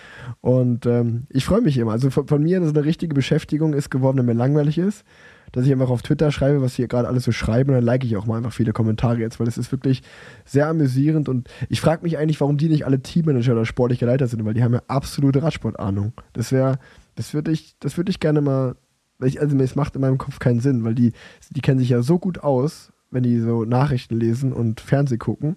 Und 0.41 0.87
ähm, 0.87 1.27
ich 1.29 1.45
freue 1.45 1.61
mich 1.61 1.77
immer. 1.77 1.93
Also 1.93 2.11
von, 2.11 2.29
von 2.29 2.43
mir, 2.43 2.61
das 2.61 2.69
ist 2.69 2.77
eine 2.77 2.87
richtige 2.87 3.15
Beschäftigung 3.15 3.75
ist 3.75 3.91
geworden, 3.91 4.19
wenn 4.19 4.27
mir 4.27 4.35
langweilig 4.35 4.79
ist. 4.79 5.05
Dass 5.53 5.67
ich 5.67 5.73
einfach 5.73 5.91
auf 5.91 6.03
Twitter 6.03 6.31
schreibe, 6.33 6.63
was 6.63 6.75
hier 6.75 6.89
gerade 6.89 7.09
alles 7.09 7.25
so 7.25 7.33
schreiben 7.33 7.71
und 7.71 7.77
dann 7.77 7.85
like 7.85 8.05
ich 8.05 8.17
auch 8.17 8.27
mal 8.27 8.37
einfach 8.37 8.53
viele 8.53 8.73
Kommentare 8.73 9.19
jetzt, 9.19 9.41
weil 9.41 9.49
es 9.49 9.59
ist 9.59 9.73
wirklich 9.73 10.03
sehr 10.45 10.69
amüsierend 10.69 11.29
und 11.29 11.49
ich 11.69 11.81
frage 11.81 12.03
mich 12.03 12.19
eigentlich, 12.19 12.41
warum 12.41 12.57
die 12.57 12.69
nicht 12.69 12.87
alle 12.87 13.01
Teammanager 13.01 13.53
oder 13.53 13.67
sportliche 13.67 14.07
Leiter 14.07 14.27
sind, 14.27 14.45
weil 14.45 14.55
die 14.55 14.63
haben 14.63 14.75
ja 14.75 14.83
absolute 14.89 15.43
Radsportahnung. 15.43 16.13
Das 16.33 16.53
wäre, 16.53 16.79
das 17.15 17.35
würde 17.35 17.51
ich, 17.51 17.77
das 17.81 17.97
würde 17.97 18.11
ich 18.11 18.21
gerne 18.21 18.41
mal, 18.41 18.77
ich, 19.23 19.41
also 19.41 19.57
es 19.59 19.77
macht 19.77 19.95
in 19.95 20.01
meinem 20.01 20.19
Kopf 20.19 20.39
keinen 20.39 20.61
Sinn, 20.61 20.85
weil 20.85 20.95
die, 20.95 21.13
die 21.51 21.61
kennen 21.61 21.79
sich 21.79 21.91
ja 21.91 22.03
so 22.03 22.19
gut 22.19 22.39
aus, 22.39 22.93
wenn 23.11 23.23
die 23.23 23.41
so 23.41 23.65
Nachrichten 23.65 24.17
lesen 24.19 24.53
und 24.53 24.81
Fernseh 24.81 25.19
gucken. 25.19 25.57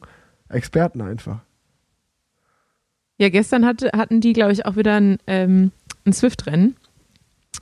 Experten 0.50 1.02
einfach. 1.02 1.42
Ja, 3.18 3.30
gestern 3.30 3.66
hatte, 3.66 3.92
hatten 3.96 4.22
die, 4.22 4.34
glaube 4.34 4.52
ich, 4.52 4.66
auch 4.66 4.76
wieder 4.76 4.96
ein, 4.96 5.18
ähm, 5.28 5.72
ein 6.06 6.14
Swift-Rennen. 6.14 6.76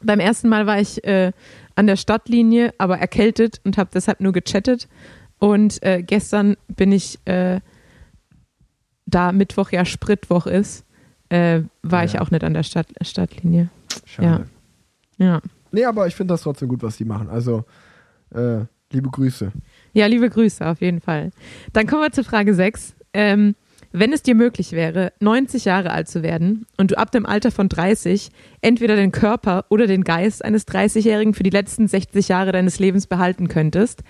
Beim 0.03 0.19
ersten 0.19 0.49
Mal 0.49 0.65
war 0.67 0.79
ich 0.79 1.03
äh, 1.03 1.31
an 1.75 1.87
der 1.87 1.95
Stadtlinie, 1.95 2.73
aber 2.77 2.97
erkältet 2.99 3.61
und 3.63 3.77
habe 3.77 3.89
deshalb 3.93 4.19
nur 4.19 4.31
gechattet. 4.33 4.87
Und 5.39 5.81
äh, 5.83 6.01
gestern 6.03 6.55
bin 6.67 6.91
ich, 6.91 7.19
äh, 7.25 7.59
da 9.05 9.31
Mittwoch 9.31 9.71
ja 9.71 9.85
Spritwoch 9.85 10.45
ist, 10.47 10.85
äh, 11.29 11.61
war 11.81 12.01
Ja. 12.01 12.05
ich 12.05 12.19
auch 12.19 12.31
nicht 12.31 12.43
an 12.43 12.53
der 12.53 12.63
Stadt, 12.63 12.87
Stadtlinie. 13.01 13.69
Schade. 14.05 14.47
Ja. 15.17 15.41
Nee, 15.71 15.85
aber 15.85 16.07
ich 16.07 16.15
finde 16.15 16.33
das 16.33 16.41
trotzdem 16.41 16.67
gut, 16.67 16.83
was 16.83 16.97
die 16.97 17.05
machen. 17.05 17.29
Also, 17.29 17.63
äh, 18.33 18.59
liebe 18.91 19.09
Grüße. 19.09 19.51
Ja, 19.93 20.05
liebe 20.07 20.29
Grüße 20.29 20.65
auf 20.65 20.81
jeden 20.81 21.01
Fall. 21.01 21.31
Dann 21.73 21.87
kommen 21.87 22.01
wir 22.01 22.11
zu 22.11 22.23
Frage 22.23 22.53
6. 22.53 22.95
Ähm, 23.13 23.55
wenn 23.91 24.13
es 24.13 24.23
dir 24.23 24.35
möglich 24.35 24.71
wäre, 24.71 25.11
90 25.19 25.65
Jahre 25.65 25.91
alt 25.91 26.07
zu 26.07 26.23
werden 26.23 26.65
und 26.77 26.91
du 26.91 26.97
ab 26.97 27.11
dem 27.11 27.25
Alter 27.25 27.51
von 27.51 27.69
30 27.69 28.31
entweder 28.61 28.95
den 28.95 29.11
Körper 29.11 29.65
oder 29.69 29.87
den 29.87 30.03
Geist 30.03 30.43
eines 30.43 30.67
30-Jährigen 30.67 31.33
für 31.33 31.43
die 31.43 31.49
letzten 31.49 31.87
60 31.87 32.27
Jahre 32.29 32.51
deines 32.51 32.79
Lebens 32.79 33.07
behalten 33.07 33.47
könntest, 33.47 34.03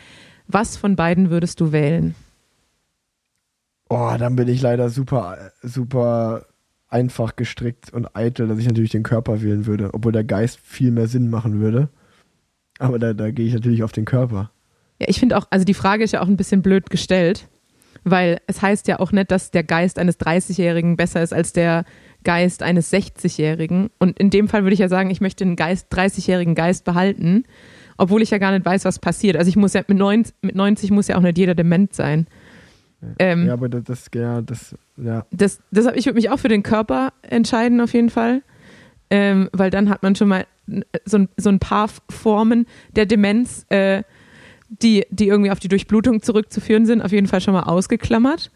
was 0.48 0.78
von 0.78 0.96
beiden 0.96 1.30
würdest 1.30 1.60
du 1.60 1.72
wählen? 1.72 2.16
Oh, 3.90 4.14
dann 4.18 4.36
bin 4.36 4.48
ich 4.48 4.62
leider 4.62 4.90
super, 4.90 5.52
super 5.62 6.46
einfach 6.88 7.36
gestrickt 7.36 7.92
und 7.92 8.16
eitel, 8.16 8.48
dass 8.48 8.60
ich 8.60 8.68
natürlich 8.68 8.92
den 8.92 9.04
Körper 9.04 9.42
wählen 9.42 9.66
würde, 9.66 9.94
obwohl 9.94 10.12
der 10.12 10.24
Geist 10.24 10.60
viel 10.62 10.92
mehr 10.92 11.08
Sinn 11.08 11.30
machen 11.30 11.60
würde. 11.60 11.90
Aber 12.80 13.00
da, 13.00 13.14
da 13.14 13.32
gehe 13.32 13.48
ich 13.48 13.54
natürlich 13.54 13.84
auf 13.84 13.92
den 13.92 14.06
Körper. 14.06 14.52
Ja, 15.00 15.08
ich 15.10 15.20
finde 15.20 15.38
auch, 15.38 15.48
also 15.50 15.66
die 15.66 15.74
Frage 15.74 16.04
ist 16.04 16.12
ja 16.12 16.22
auch 16.22 16.28
ein 16.28 16.38
bisschen 16.38 16.62
blöd 16.62 16.90
gestellt, 16.90 17.48
weil 18.04 18.40
es 18.48 18.62
heißt 18.62 18.88
ja 18.88 19.00
auch 19.00 19.12
nicht, 19.12 19.32
dass 19.32 19.52
der 19.52 19.64
Geist 19.64 20.00
eines 20.00 20.20
30-Jährigen 20.20 20.98
besser 20.98 21.22
ist 21.22 21.34
als 21.34 21.54
der 21.54 21.86
Geist 22.24 22.64
eines 22.64 22.92
60-Jährigen. 22.92 23.90
Und 24.00 24.20
in 24.20 24.30
dem 24.30 24.48
Fall 24.48 24.64
würde 24.64 24.74
ich 24.74 24.80
ja 24.80 24.90
sagen, 24.90 25.10
ich 25.10 25.22
möchte 25.22 25.44
den 25.44 25.56
Geist, 25.56 25.92
30-jährigen 25.94 26.56
Geist 26.56 26.86
behalten, 26.86 27.44
obwohl 27.98 28.22
ich 28.22 28.30
ja 28.30 28.38
gar 28.38 28.52
nicht 28.52 28.66
weiß, 28.66 28.86
was 28.86 29.00
passiert. 29.00 29.38
Also 29.38 29.50
ich 29.50 29.56
muss 29.56 29.74
ja 29.74 29.84
mit 29.88 29.98
90, 29.98 30.36
mit 30.42 30.56
90 30.56 30.92
muss 30.92 31.08
ja 31.08 31.18
auch 31.18 31.22
nicht 31.22 31.38
jeder 31.38 31.56
dement 31.56 31.94
sein. 31.94 32.28
Ähm, 33.20 33.48
Ja, 33.48 33.54
aber 33.54 33.70
das, 33.70 33.84
das, 33.84 34.10
ja, 34.14 34.42
das, 34.42 34.76
ja. 34.98 35.26
das, 35.32 35.60
deshalb, 35.72 35.96
ich 35.98 36.06
würde 36.06 36.16
mich 36.16 36.30
auch 36.30 36.40
für 36.40 36.48
den 36.48 36.64
Körper 36.64 37.14
entscheiden, 37.24 37.82
auf 37.82 37.94
jeden 37.94 38.10
Fall. 38.10 38.44
Ähm, 39.10 39.50
weil 39.52 39.70
dann 39.70 39.90
hat 39.90 40.04
man 40.04 40.16
schon 40.16 40.30
mal 40.30 40.46
so 41.06 41.18
ein, 41.18 41.30
so 41.36 41.50
ein 41.50 41.60
paar 41.60 41.90
Formen 42.10 42.66
der 42.96 43.06
Demenz, 43.06 43.66
äh, 43.70 44.04
die, 44.72 45.06
die 45.10 45.28
irgendwie 45.28 45.52
auf 45.52 45.60
die 45.60 45.68
Durchblutung 45.68 46.22
zurückzuführen 46.22 46.86
sind, 46.86 47.02
auf 47.02 47.12
jeden 47.12 47.28
Fall 47.28 47.42
schon 47.42 47.54
mal 47.54 47.64
ausgeklammert. 47.64 48.52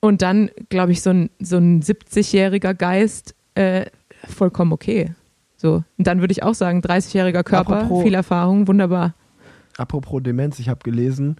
Und 0.00 0.22
dann, 0.22 0.50
glaube 0.68 0.92
ich, 0.92 1.02
so 1.02 1.10
ein, 1.10 1.30
so 1.40 1.56
ein 1.56 1.82
70-jähriger 1.82 2.74
Geist 2.74 3.34
äh, 3.54 3.86
vollkommen 4.24 4.72
okay. 4.72 5.14
So. 5.56 5.82
Und 5.96 6.06
dann 6.06 6.20
würde 6.20 6.32
ich 6.32 6.44
auch 6.44 6.54
sagen, 6.54 6.80
30-jähriger 6.80 7.42
Körper, 7.42 7.82
Apropos- 7.82 8.04
viel 8.04 8.14
Erfahrung, 8.14 8.68
wunderbar. 8.68 9.14
Apropos 9.76 10.22
Demenz, 10.22 10.58
ich 10.60 10.68
habe 10.68 10.80
gelesen, 10.84 11.36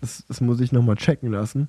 das, 0.00 0.24
das 0.28 0.40
muss 0.40 0.60
ich 0.60 0.70
nochmal 0.72 0.96
checken 0.96 1.30
lassen, 1.32 1.68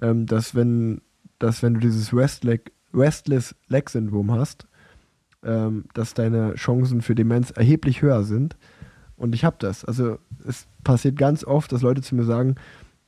ähm, 0.00 0.26
dass 0.26 0.54
wenn, 0.54 1.02
dass 1.38 1.62
wenn 1.62 1.74
du 1.74 1.80
dieses 1.80 2.14
Restleg, 2.14 2.72
Restless 2.94 3.54
Leg 3.68 3.90
Syndrom 3.90 4.32
hast, 4.32 4.66
ähm, 5.44 5.84
dass 5.92 6.14
deine 6.14 6.54
Chancen 6.54 7.02
für 7.02 7.14
Demenz 7.14 7.50
erheblich 7.50 8.02
höher 8.02 8.24
sind. 8.24 8.56
Und 9.18 9.34
ich 9.34 9.44
habe 9.44 9.56
das. 9.58 9.84
Also 9.84 10.18
es 10.46 10.66
passiert 10.84 11.16
ganz 11.18 11.44
oft, 11.44 11.70
dass 11.72 11.82
Leute 11.82 12.00
zu 12.00 12.14
mir 12.14 12.24
sagen, 12.24 12.54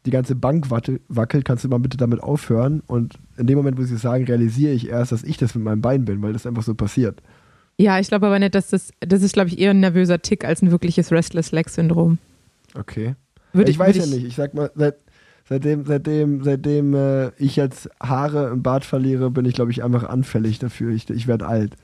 die 0.06 0.10
ganze 0.10 0.34
Bank 0.34 0.66
wackel- 0.70 1.00
wackelt, 1.08 1.44
kannst 1.44 1.64
du 1.64 1.68
mal 1.68 1.78
bitte 1.78 1.96
damit 1.96 2.22
aufhören? 2.22 2.82
Und 2.86 3.18
in 3.36 3.46
dem 3.46 3.56
Moment, 3.56 3.78
wo 3.78 3.82
sie 3.82 3.94
es 3.94 4.02
sagen, 4.02 4.24
realisiere 4.24 4.72
ich 4.72 4.88
erst, 4.88 5.12
dass 5.12 5.22
ich 5.22 5.36
das 5.36 5.54
mit 5.54 5.64
meinem 5.64 5.82
Bein 5.82 6.04
bin, 6.04 6.20
weil 6.22 6.32
das 6.32 6.46
einfach 6.46 6.62
so 6.62 6.74
passiert. 6.74 7.22
Ja, 7.78 7.98
ich 7.98 8.08
glaube 8.08 8.26
aber 8.26 8.38
nicht, 8.38 8.54
dass 8.54 8.68
das, 8.68 8.90
das 9.00 9.22
ist, 9.22 9.32
glaube 9.34 9.48
ich, 9.48 9.58
eher 9.58 9.70
ein 9.70 9.80
nervöser 9.80 10.20
Tick 10.20 10.44
als 10.44 10.62
ein 10.62 10.70
wirkliches 10.70 11.12
Restless-Leg-Syndrom. 11.12 12.18
Okay. 12.74 13.14
Würde 13.52 13.70
ich 13.70 13.78
weiß 13.78 13.96
würde 13.96 14.08
ja 14.08 14.16
nicht. 14.16 14.26
Ich 14.26 14.36
sag 14.36 14.54
mal, 14.54 14.70
seit, 14.74 14.96
seitdem, 15.48 15.84
seitdem, 15.86 16.44
seitdem 16.44 16.94
äh, 16.94 17.28
ich 17.36 17.56
jetzt 17.56 17.88
Haare 18.02 18.50
im 18.50 18.62
Bart 18.62 18.84
verliere, 18.84 19.30
bin 19.30 19.44
ich, 19.44 19.54
glaube 19.54 19.70
ich, 19.70 19.82
einfach 19.82 20.04
anfällig 20.04 20.58
dafür. 20.58 20.92
Ich, 20.92 21.08
ich 21.08 21.26
werde 21.26 21.46
alt. 21.46 21.76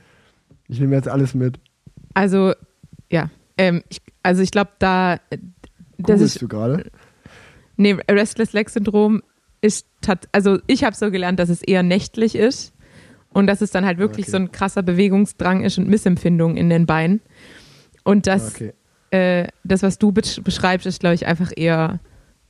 Ich 0.68 0.80
nehme 0.80 0.94
jetzt 0.96 1.08
alles 1.08 1.34
mit. 1.34 1.58
Also, 2.14 2.52
ja. 3.10 3.30
Ähm, 3.58 3.82
ich, 3.88 4.00
also 4.22 4.42
ich 4.42 4.50
glaube, 4.50 4.70
da, 4.78 5.14
äh, 5.30 5.38
dass 5.98 6.18
Googlest 6.18 6.42
du 6.42 6.48
gerade? 6.48 6.90
nee, 7.76 7.96
Restless 8.10 8.52
Leg 8.52 8.68
Syndrom 8.70 9.22
ist, 9.60 9.86
also 10.32 10.58
ich 10.66 10.84
habe 10.84 10.94
so 10.94 11.10
gelernt, 11.10 11.38
dass 11.40 11.48
es 11.48 11.62
eher 11.62 11.82
nächtlich 11.82 12.34
ist 12.36 12.74
und 13.30 13.46
dass 13.46 13.60
es 13.62 13.70
dann 13.70 13.84
halt 13.86 13.98
wirklich 13.98 14.26
Okay. 14.26 14.30
so 14.32 14.36
ein 14.36 14.52
krasser 14.52 14.82
Bewegungsdrang 14.82 15.64
ist 15.64 15.78
und 15.78 15.88
Missempfindung 15.88 16.56
in 16.56 16.68
den 16.70 16.86
Beinen. 16.86 17.20
Und 18.04 18.26
das, 18.26 18.54
Okay. 18.54 18.72
äh, 19.10 19.48
das 19.64 19.82
was 19.82 19.98
du 19.98 20.10
besch- 20.10 20.42
beschreibst, 20.42 20.86
ist, 20.86 21.00
glaube 21.00 21.14
ich, 21.14 21.26
einfach 21.26 21.50
eher 21.56 22.00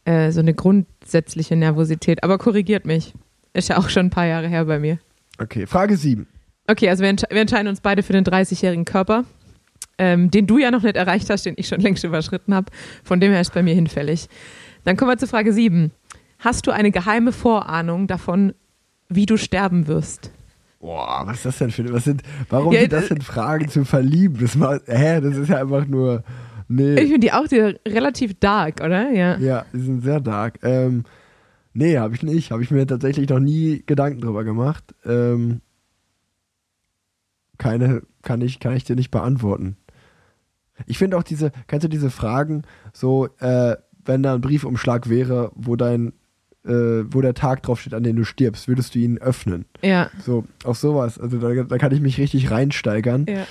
äh, 0.04 0.30
so 0.32 0.40
eine 0.40 0.54
grundsätzliche 0.54 1.57
Nervosität. 1.57 2.22
Aber 2.24 2.38
korrigiert 2.38 2.84
mich. 2.84 3.14
Ist 3.54 3.68
ja 3.68 3.78
auch 3.78 3.88
schon 3.88 4.07
ein 4.07 4.11
paar 4.11 4.26
Jahre 4.26 4.48
her 4.48 4.64
bei 4.66 4.78
mir. 4.78 4.98
okay, 5.38 5.66
Frage 5.66 5.96
7. 5.96 6.26
Okay, 6.68 6.88
also 6.90 7.02
wir, 7.04 7.12
wir 7.14 7.40
entscheiden 7.40 7.68
uns 7.68 7.80
beide 7.80 8.02
für 8.02 8.12
den 8.12 8.24
30-jährigen 8.24 8.84
Körper, 8.84 9.24
ähm, 9.99 10.30
den 10.30 10.47
du 10.47 10.59
ja 10.59 10.70
noch 10.70 10.82
nicht 10.82 10.97
erreicht 10.97 11.30
hast, 11.30 11.47
den 11.47 11.55
ich 11.57 11.68
schon 11.68 11.80
längst 11.80 12.05
überschritten 12.05 12.55
habe. 12.55 12.70
Von 13.05 13.20
dem 13.20 13.32
her 13.32 13.40
ist 13.40 13.55
bei 13.55 13.62
mir 13.62 13.74
hinfällig. 13.74 14.28
Dann 14.84 14.97
kommen 14.97 15.11
wir 15.11 15.18
zu 15.18 15.26
Frage 15.26 15.53
7. 15.53 15.90
Hast 16.38 16.66
du 16.66 16.70
eine 16.70 16.90
geheime 16.90 17.32
Vorahnung 17.32 18.07
davon, 18.07 18.53
wie 19.09 19.26
du 19.26 19.36
sterben 19.36 19.86
wirst? 19.86 20.30
Boah, 20.80 21.22
was 21.24 21.38
ist 21.38 21.47
das 21.47 21.59
denn 21.59 21.70
für 21.70 21.92
was 21.92 22.05
sind, 22.05 22.22
Warum 22.51 22.72
Ja, 22.72 22.80
sind 22.80 22.92
das 22.92 23.07
äh, 23.07 23.14
denn 23.14 23.22
Fragen 23.22 23.68
zu 23.68 23.84
verlieben? 23.84 24.38
Das, 24.40 24.55
mal, 24.55 24.80
hä, 24.86 25.20
das 25.20 25.36
ist 25.36 25.49
ja 25.49 25.61
einfach 25.61 25.86
nur. 25.86 26.22
Ich 26.68 26.74
Nee. 26.74 26.97
finde 26.97 27.20
die 27.20 27.32
auch 27.32 27.47
die 27.47 27.59
relativ 27.88 28.34
dark, 28.40 28.80
oder? 28.80 29.11
Ja. 29.11 29.38
Ja, 29.38 29.64
die 29.72 29.78
sind 29.80 30.03
sehr 30.03 30.20
dark. 30.20 30.59
Ähm, 30.62 31.05
nee, 31.72 31.97
habe 31.97 32.14
ich 32.14 32.22
nicht. 32.22 32.51
Habe 32.51 32.62
ich 32.62 32.70
mir 32.70 32.86
tatsächlich 32.86 33.28
noch 33.28 33.38
nie 33.38 33.82
Gedanken 33.86 34.20
drüber 34.20 34.44
gemacht. 34.44 34.84
Ähm, 35.05 35.61
keine, 37.59 38.03
kann 38.22 38.40
ich, 38.40 38.61
kann 38.61 38.76
ich 38.76 38.84
dir 38.84 38.97
nicht 38.97 39.11
beantworten. 39.11 39.76
Ich 40.86 40.98
finde 40.98 41.16
auch 41.16 41.22
diese, 41.22 41.52
kennst 41.66 41.84
du 41.84 41.88
diese 41.88 42.10
Fragen, 42.10 42.62
so, 42.92 43.28
äh, 43.38 43.76
wenn 44.04 44.22
da 44.22 44.34
ein 44.34 44.40
Briefumschlag 44.40 45.08
wäre, 45.08 45.50
wo 45.54 45.76
dein, 45.76 46.12
äh, 46.64 47.04
wo 47.10 47.20
der 47.20 47.34
Tag 47.34 47.62
draufsteht, 47.62 47.94
an 47.94 48.02
dem 48.02 48.16
du 48.16 48.24
stirbst, 48.24 48.68
würdest 48.68 48.94
du 48.94 48.98
ihn 48.98 49.18
öffnen? 49.18 49.64
Ja. 49.82 50.10
So, 50.24 50.44
auch 50.64 50.74
sowas. 50.74 51.18
Also 51.18 51.38
da, 51.38 51.64
da 51.64 51.78
kann 51.78 51.92
ich 51.92 52.00
mich 52.00 52.18
richtig 52.18 52.50
reinsteigern. 52.50 53.26
ja. 53.28 53.46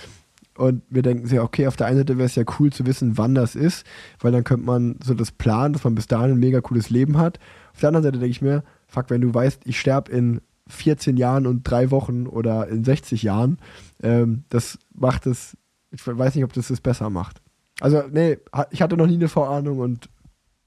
Und 0.58 0.84
wir 0.90 1.02
denken 1.02 1.28
sehr, 1.28 1.44
okay, 1.44 1.68
auf 1.68 1.76
der 1.76 1.88
einen 1.88 1.98
Seite 1.98 2.18
wäre 2.18 2.28
es 2.28 2.36
ja 2.36 2.44
cool 2.60 2.72
zu 2.72 2.86
wissen, 2.86 3.18
wann 3.18 3.36
das 3.36 3.56
ist, 3.56 3.86
weil 4.20 4.32
dann 4.32 4.46
könnte 4.46 4.66
man 4.66 4.98
so 5.04 5.14
das 5.14 5.32
planen, 5.32 5.74
dass 5.74 5.84
man 5.84 5.96
bis 5.96 6.08
dahin 6.08 6.32
ein 6.32 6.40
mega 6.40 6.62
cooles 6.62 6.90
Leben 6.90 7.18
hat. 7.18 7.40
Auf 7.74 7.82
der 7.82 7.90
anderen 7.90 8.04
Seite 8.04 8.20
denke 8.20 8.32
ich 8.32 8.42
mir, 8.42 8.64
fuck, 8.88 9.10
wenn 9.10 9.20
du 9.20 9.34
weißt, 9.34 9.64
ich 9.66 9.80
sterbe 9.80 10.12
in 10.12 10.40
14 10.68 11.18
Jahren 11.18 11.46
und 11.46 11.64
drei 11.64 11.92
Wochen 11.92 12.26
oder 12.26 12.70
in 12.70 12.86
60 12.86 13.24
Jahren, 13.24 13.58
ähm, 14.02 14.46
das 14.50 14.80
macht 14.94 15.28
es, 15.28 15.58
ich 15.96 16.06
weiß 16.06 16.36
nicht, 16.36 16.44
ob 16.44 16.54
das 16.54 16.70
es 16.70 16.82
besser 16.82 17.10
macht. 17.10 17.42
Also, 17.80 18.04
nee, 18.12 18.38
ich 18.72 18.82
hatte 18.82 18.98
noch 18.98 19.08
nie 19.08 19.16
eine 19.16 19.28
Vorahnung 19.28 19.80
und 19.80 20.10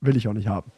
will 0.01 0.17
ich 0.17 0.29
auch 0.29 0.35
nicht 0.35 0.49
haben. 0.49 0.71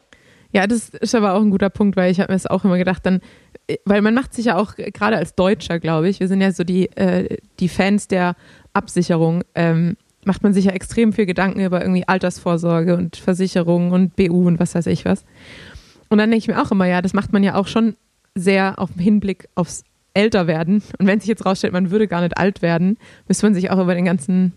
Ja, 0.53 0.67
das 0.67 0.89
ist 0.89 1.15
aber 1.15 1.33
auch 1.33 1.41
ein 1.41 1.49
guter 1.49 1.69
Punkt, 1.69 1.95
weil 1.95 2.11
ich 2.11 2.19
habe 2.19 2.31
mir 2.31 2.35
das 2.35 2.47
auch 2.47 2.65
immer 2.65 2.77
gedacht, 2.77 3.05
dann, 3.05 3.21
äh, 3.67 3.77
weil 3.85 4.01
man 4.01 4.13
macht 4.13 4.33
sich 4.33 4.45
ja 4.45 4.57
auch, 4.57 4.77
äh, 4.77 4.91
gerade 4.91 5.15
als 5.15 5.35
Deutscher, 5.35 5.79
glaube 5.79 6.09
ich, 6.09 6.19
wir 6.19 6.27
sind 6.27 6.41
ja 6.41 6.51
so 6.51 6.63
die, 6.63 6.89
äh, 6.97 7.37
die 7.59 7.69
Fans 7.69 8.07
der 8.07 8.35
Absicherung, 8.73 9.43
ähm, 9.55 9.95
macht 10.25 10.43
man 10.43 10.53
sich 10.53 10.65
ja 10.65 10.71
extrem 10.71 11.13
viel 11.13 11.25
Gedanken 11.25 11.61
über 11.61 11.81
irgendwie 11.81 12.07
Altersvorsorge 12.07 12.95
und 12.95 13.15
Versicherung 13.15 13.91
und 13.91 14.15
BU 14.15 14.47
und 14.47 14.59
was 14.59 14.75
weiß 14.75 14.87
ich 14.87 15.05
was. 15.05 15.25
Und 16.09 16.17
dann 16.17 16.29
denke 16.29 16.43
ich 16.43 16.47
mir 16.47 16.61
auch 16.61 16.71
immer, 16.71 16.85
ja, 16.85 17.01
das 17.01 17.13
macht 17.13 17.33
man 17.33 17.43
ja 17.43 17.55
auch 17.55 17.67
schon 17.67 17.95
sehr 18.35 18.77
auf 18.77 18.89
Hinblick 18.97 19.47
aufs 19.55 19.83
Älterwerden. 20.13 20.83
Und 20.99 21.07
wenn 21.07 21.19
sich 21.19 21.29
jetzt 21.29 21.45
rausstellt, 21.45 21.73
man 21.73 21.91
würde 21.91 22.07
gar 22.07 22.21
nicht 22.21 22.37
alt 22.37 22.61
werden, 22.61 22.97
müsste 23.27 23.45
man 23.45 23.53
sich 23.53 23.71
auch 23.71 23.79
über 23.79 23.95
den 23.95 24.05
ganzen 24.05 24.53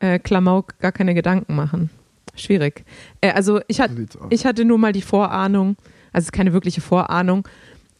äh, 0.00 0.18
Klamauk 0.18 0.78
gar 0.78 0.92
keine 0.92 1.14
Gedanken 1.14 1.54
machen. 1.54 1.90
Schwierig. 2.34 2.84
Äh, 3.20 3.30
also 3.30 3.60
ich 3.68 3.80
aus. 3.80 3.90
ich 4.30 4.44
hatte 4.44 4.64
nur 4.64 4.78
mal 4.78 4.92
die 4.92 5.02
Vorahnung, 5.02 5.76
also 6.12 6.24
es 6.24 6.24
ist 6.26 6.32
keine 6.32 6.52
wirkliche 6.52 6.80
Vorahnung, 6.80 7.48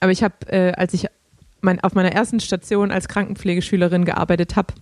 aber 0.01 0.13
ich 0.13 0.23
habe, 0.23 0.35
äh, 0.49 0.73
als 0.73 0.93
ich 0.93 1.07
mein, 1.63 1.81
auf 1.81 1.95
meiner 1.95 2.13
ersten 2.13 2.41
Station 2.41 2.91
als 2.91 3.09
Krankenpflegeschülerin 3.09 4.05
gearbeitet 4.05 4.57
habe, 4.57 4.75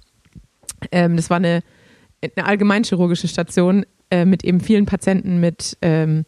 ähm, 0.91 1.17
das 1.17 1.31
war 1.31 1.37
eine, 1.37 1.63
eine 2.37 2.47
allgemeinchirurgische 2.47 3.29
Station, 3.29 3.87
äh, 4.11 4.25
mit 4.25 4.45
eben 4.45 4.61
vielen 4.61 4.87
Patienten 4.87 5.41
mit 5.41 5.77
ähm, 5.83 6.25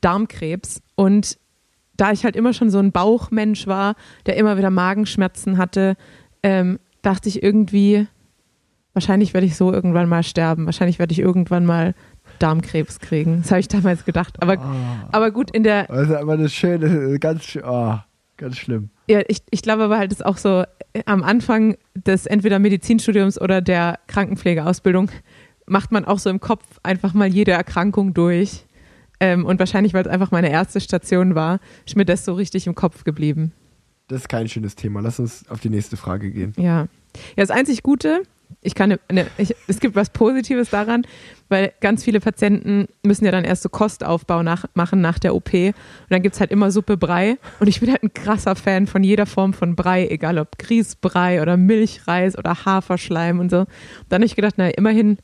Darmkrebs. 0.00 0.82
Und 0.94 1.38
da 1.96 2.12
ich 2.12 2.24
halt 2.24 2.36
immer 2.36 2.52
schon 2.52 2.70
so 2.70 2.78
ein 2.78 2.92
Bauchmensch 2.92 3.66
war, 3.66 3.94
der 4.26 4.36
immer 4.36 4.56
wieder 4.58 4.70
Magenschmerzen 4.70 5.58
hatte, 5.58 5.96
ähm, 6.42 6.78
dachte 7.02 7.28
ich 7.28 7.42
irgendwie, 7.42 8.06
wahrscheinlich 8.94 9.34
werde 9.34 9.46
ich 9.46 9.56
so 9.56 9.72
irgendwann 9.72 10.08
mal 10.08 10.22
sterben. 10.22 10.66
Wahrscheinlich 10.66 10.98
werde 10.98 11.12
ich 11.12 11.18
irgendwann 11.20 11.64
mal 11.66 11.94
Darmkrebs 12.38 12.98
kriegen. 13.00 13.40
Das 13.42 13.50
habe 13.50 13.60
ich 13.60 13.68
damals 13.68 14.04
gedacht. 14.04 14.42
Aber, 14.42 14.58
Ah. 14.58 15.08
aber 15.12 15.30
gut, 15.30 15.50
in 15.50 15.62
der, 15.62 15.84
Das 15.86 16.08
ist 16.08 16.14
aber 16.14 16.32
eine 16.34 16.48
schöne, 16.48 17.18
ganz, 17.18 17.56
oh, 17.64 17.94
ganz 18.36 18.56
schlimm. 18.56 18.90
ja, 19.08 19.20
ich, 19.28 19.38
ich 19.50 19.62
glaube 19.62 19.84
aber 19.84 19.98
halt, 19.98 20.10
das 20.12 20.20
ist 20.20 20.26
auch 20.26 20.38
so 20.38 20.64
äh, 20.94 21.02
am 21.06 21.22
Anfang 21.22 21.76
des 21.94 22.26
entweder 22.26 22.58
Medizinstudiums 22.58 23.40
oder 23.40 23.60
der 23.60 23.98
Krankenpflegeausbildung 24.08 25.10
macht 25.66 25.92
man 25.92 26.04
auch 26.04 26.18
so 26.18 26.28
im 26.30 26.40
Kopf 26.40 26.64
einfach 26.82 27.14
mal 27.14 27.28
jede 27.28 27.52
Erkrankung 27.52 28.14
durch. 28.14 28.64
Ähm, 29.22 29.46
und 29.46 29.60
wahrscheinlich, 29.60 29.94
weil 29.94 30.02
es 30.02 30.08
einfach 30.08 30.32
meine 30.32 30.50
erste 30.50 30.80
Station 30.80 31.36
war, 31.36 31.60
ist 31.86 31.94
mir 31.94 32.04
das 32.04 32.24
so 32.24 32.34
richtig 32.34 32.66
im 32.66 32.74
Kopf 32.74 33.04
geblieben. 33.04 33.52
Das 34.08 34.22
ist 34.22 34.28
kein 34.28 34.48
schönes 34.48 34.74
Thema. 34.74 35.00
Lass 35.00 35.20
uns 35.20 35.48
auf 35.48 35.60
die 35.60 35.70
nächste 35.70 35.96
Frage 35.96 36.32
gehen. 36.32 36.54
Ja. 36.56 36.62
Ja, 36.82 36.88
das 37.36 37.50
einzig 37.50 37.84
Gute, 37.84 38.22
ich 38.62 38.74
kann, 38.74 38.96
ne, 39.12 39.26
ich, 39.38 39.54
es 39.68 39.78
gibt 39.78 39.94
was 39.94 40.10
Positives 40.10 40.70
daran, 40.70 41.06
weil 41.48 41.72
ganz 41.80 42.02
viele 42.02 42.18
Patienten 42.18 42.88
müssen 43.04 43.24
ja 43.24 43.30
dann 43.30 43.44
erst 43.44 43.62
so 43.62 43.68
Kostaufbau 43.68 44.42
nach, 44.42 44.64
machen 44.74 45.00
nach 45.00 45.20
der 45.20 45.36
OP. 45.36 45.52
Und 45.54 45.74
dann 46.08 46.22
gibt 46.22 46.34
es 46.34 46.40
halt 46.40 46.50
immer 46.50 46.72
Suppe 46.72 46.96
Brei. 46.96 47.38
Und 47.60 47.68
ich 47.68 47.78
bin 47.78 47.92
halt 47.92 48.02
ein 48.02 48.12
krasser 48.12 48.56
Fan 48.56 48.88
von 48.88 49.04
jeder 49.04 49.26
Form 49.26 49.52
von 49.52 49.76
Brei, 49.76 50.08
egal 50.08 50.38
ob 50.38 50.58
Grießbrei 50.58 51.40
oder 51.40 51.56
Milchreis 51.56 52.36
oder 52.36 52.64
Haferschleim 52.64 53.38
und 53.38 53.52
so. 53.52 53.60
Und 53.60 53.68
dann 54.08 54.18
habe 54.18 54.26
ich 54.26 54.34
gedacht, 54.34 54.54
na, 54.56 54.68
immerhin, 54.68 55.18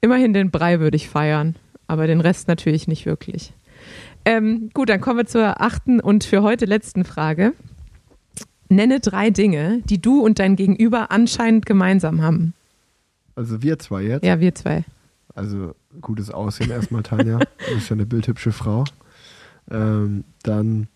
immerhin 0.00 0.32
den 0.32 0.50
Brei 0.50 0.80
würde 0.80 0.96
ich 0.96 1.10
feiern. 1.10 1.56
Aber 1.86 2.06
den 2.06 2.20
Rest 2.20 2.48
natürlich 2.48 2.88
nicht 2.88 3.06
wirklich. 3.06 3.52
Ähm, 4.24 4.70
gut, 4.74 4.88
dann 4.88 5.00
kommen 5.00 5.18
wir 5.18 5.26
zur 5.26 5.60
achten 5.60 6.00
und 6.00 6.24
für 6.24 6.42
heute 6.42 6.64
letzten 6.64 7.04
Frage. 7.04 7.52
Nenne 8.68 8.98
drei 8.98 9.30
Dinge, 9.30 9.80
die 9.84 10.00
du 10.00 10.20
und 10.20 10.40
dein 10.40 10.56
Gegenüber 10.56 11.12
anscheinend 11.12 11.66
gemeinsam 11.66 12.22
haben. 12.22 12.52
Also 13.36 13.62
wir 13.62 13.78
zwei 13.78 14.02
jetzt. 14.02 14.24
Ja, 14.24 14.40
wir 14.40 14.54
zwei. 14.54 14.84
Also 15.34 15.74
gutes 16.00 16.30
Aussehen 16.30 16.70
erstmal, 16.70 17.02
Tanja. 17.02 17.38
Du 17.68 17.74
bist 17.74 17.90
ja 17.90 17.94
eine 17.94 18.06
bildhübsche 18.06 18.52
Frau. 18.52 18.84
Ähm, 19.70 20.24
dann, 20.42 20.88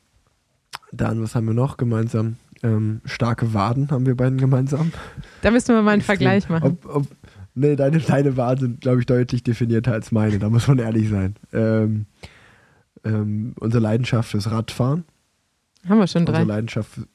dann, 0.90 1.22
was 1.22 1.34
haben 1.34 1.46
wir 1.46 1.54
noch 1.54 1.76
gemeinsam? 1.76 2.36
Ähm, 2.62 3.00
starke 3.04 3.54
Waden 3.54 3.90
haben 3.90 4.06
wir 4.06 4.16
beiden 4.16 4.38
gemeinsam. 4.38 4.92
Da 5.42 5.50
müssen 5.50 5.74
wir 5.74 5.82
mal 5.82 5.92
einen. 5.92 6.02
Vergleich 6.02 6.48
machen. 6.48 6.78
Ob, 6.82 6.94
ob, 6.94 7.06
nee, 7.54 7.76
deine, 7.76 7.98
deine 7.98 8.36
Waden 8.36 8.60
sind, 8.60 8.80
glaube 8.80 9.00
ich, 9.00 9.06
deutlich 9.06 9.42
definierter 9.42 9.92
als 9.92 10.12
meine. 10.12 10.38
Da 10.38 10.48
muss 10.50 10.68
man 10.68 10.78
ehrlich 10.78 11.08
sein. 11.08 11.36
Ähm, 11.52 12.06
ähm, 13.04 13.54
unsere 13.60 13.82
Leidenschaft 13.82 14.30
fürs 14.30 14.50
Radfahren. 14.50 15.04
Haben 15.88 15.98
wir 15.98 16.06
schon 16.06 16.22
Unsere 16.22 16.38
drei. 16.38 16.44
Leidenschaft. 16.44 16.90
für- 16.90 17.06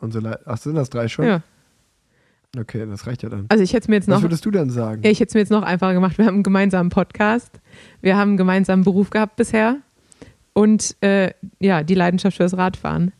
Unsere 0.00 0.22
Le 0.24 0.40
Ach, 0.46 0.56
sind 0.58 0.74
das 0.74 0.90
drei 0.90 1.08
schon? 1.08 1.26
Ja. 1.26 1.42
Okay, 2.56 2.86
das 2.86 3.06
reicht 3.06 3.22
ja 3.22 3.28
dann. 3.28 3.46
Also 3.48 3.64
ich 3.64 3.72
hätte 3.72 3.90
mir 3.90 3.96
jetzt 3.96 4.06
Was 4.08 4.16
noch, 4.16 4.22
würdest 4.22 4.44
du 4.44 4.50
denn 4.50 4.70
sagen? 4.70 5.02
ja, 5.02 5.10
ich 5.10 5.18
hätte 5.20 5.28
es 5.30 5.34
mir 5.34 5.40
jetzt 5.40 5.50
noch 5.50 5.62
einfacher 5.62 5.92
gemacht. 5.94 6.18
Wir 6.18 6.26
haben 6.26 6.34
einen 6.34 6.42
gemeinsamen 6.44 6.88
Podcast. 6.90 7.50
Wir 8.00 8.16
haben 8.16 8.30
einen 8.30 8.36
gemeinsamen 8.36 8.84
Beruf 8.84 9.10
gehabt 9.10 9.36
bisher. 9.36 9.78
Und 10.52 10.94
äh, 11.02 11.32
ja, 11.58 11.82
die 11.82 11.94
Leidenschaft 11.94 12.36
fürs 12.36 12.56
Radfahren. 12.56 13.12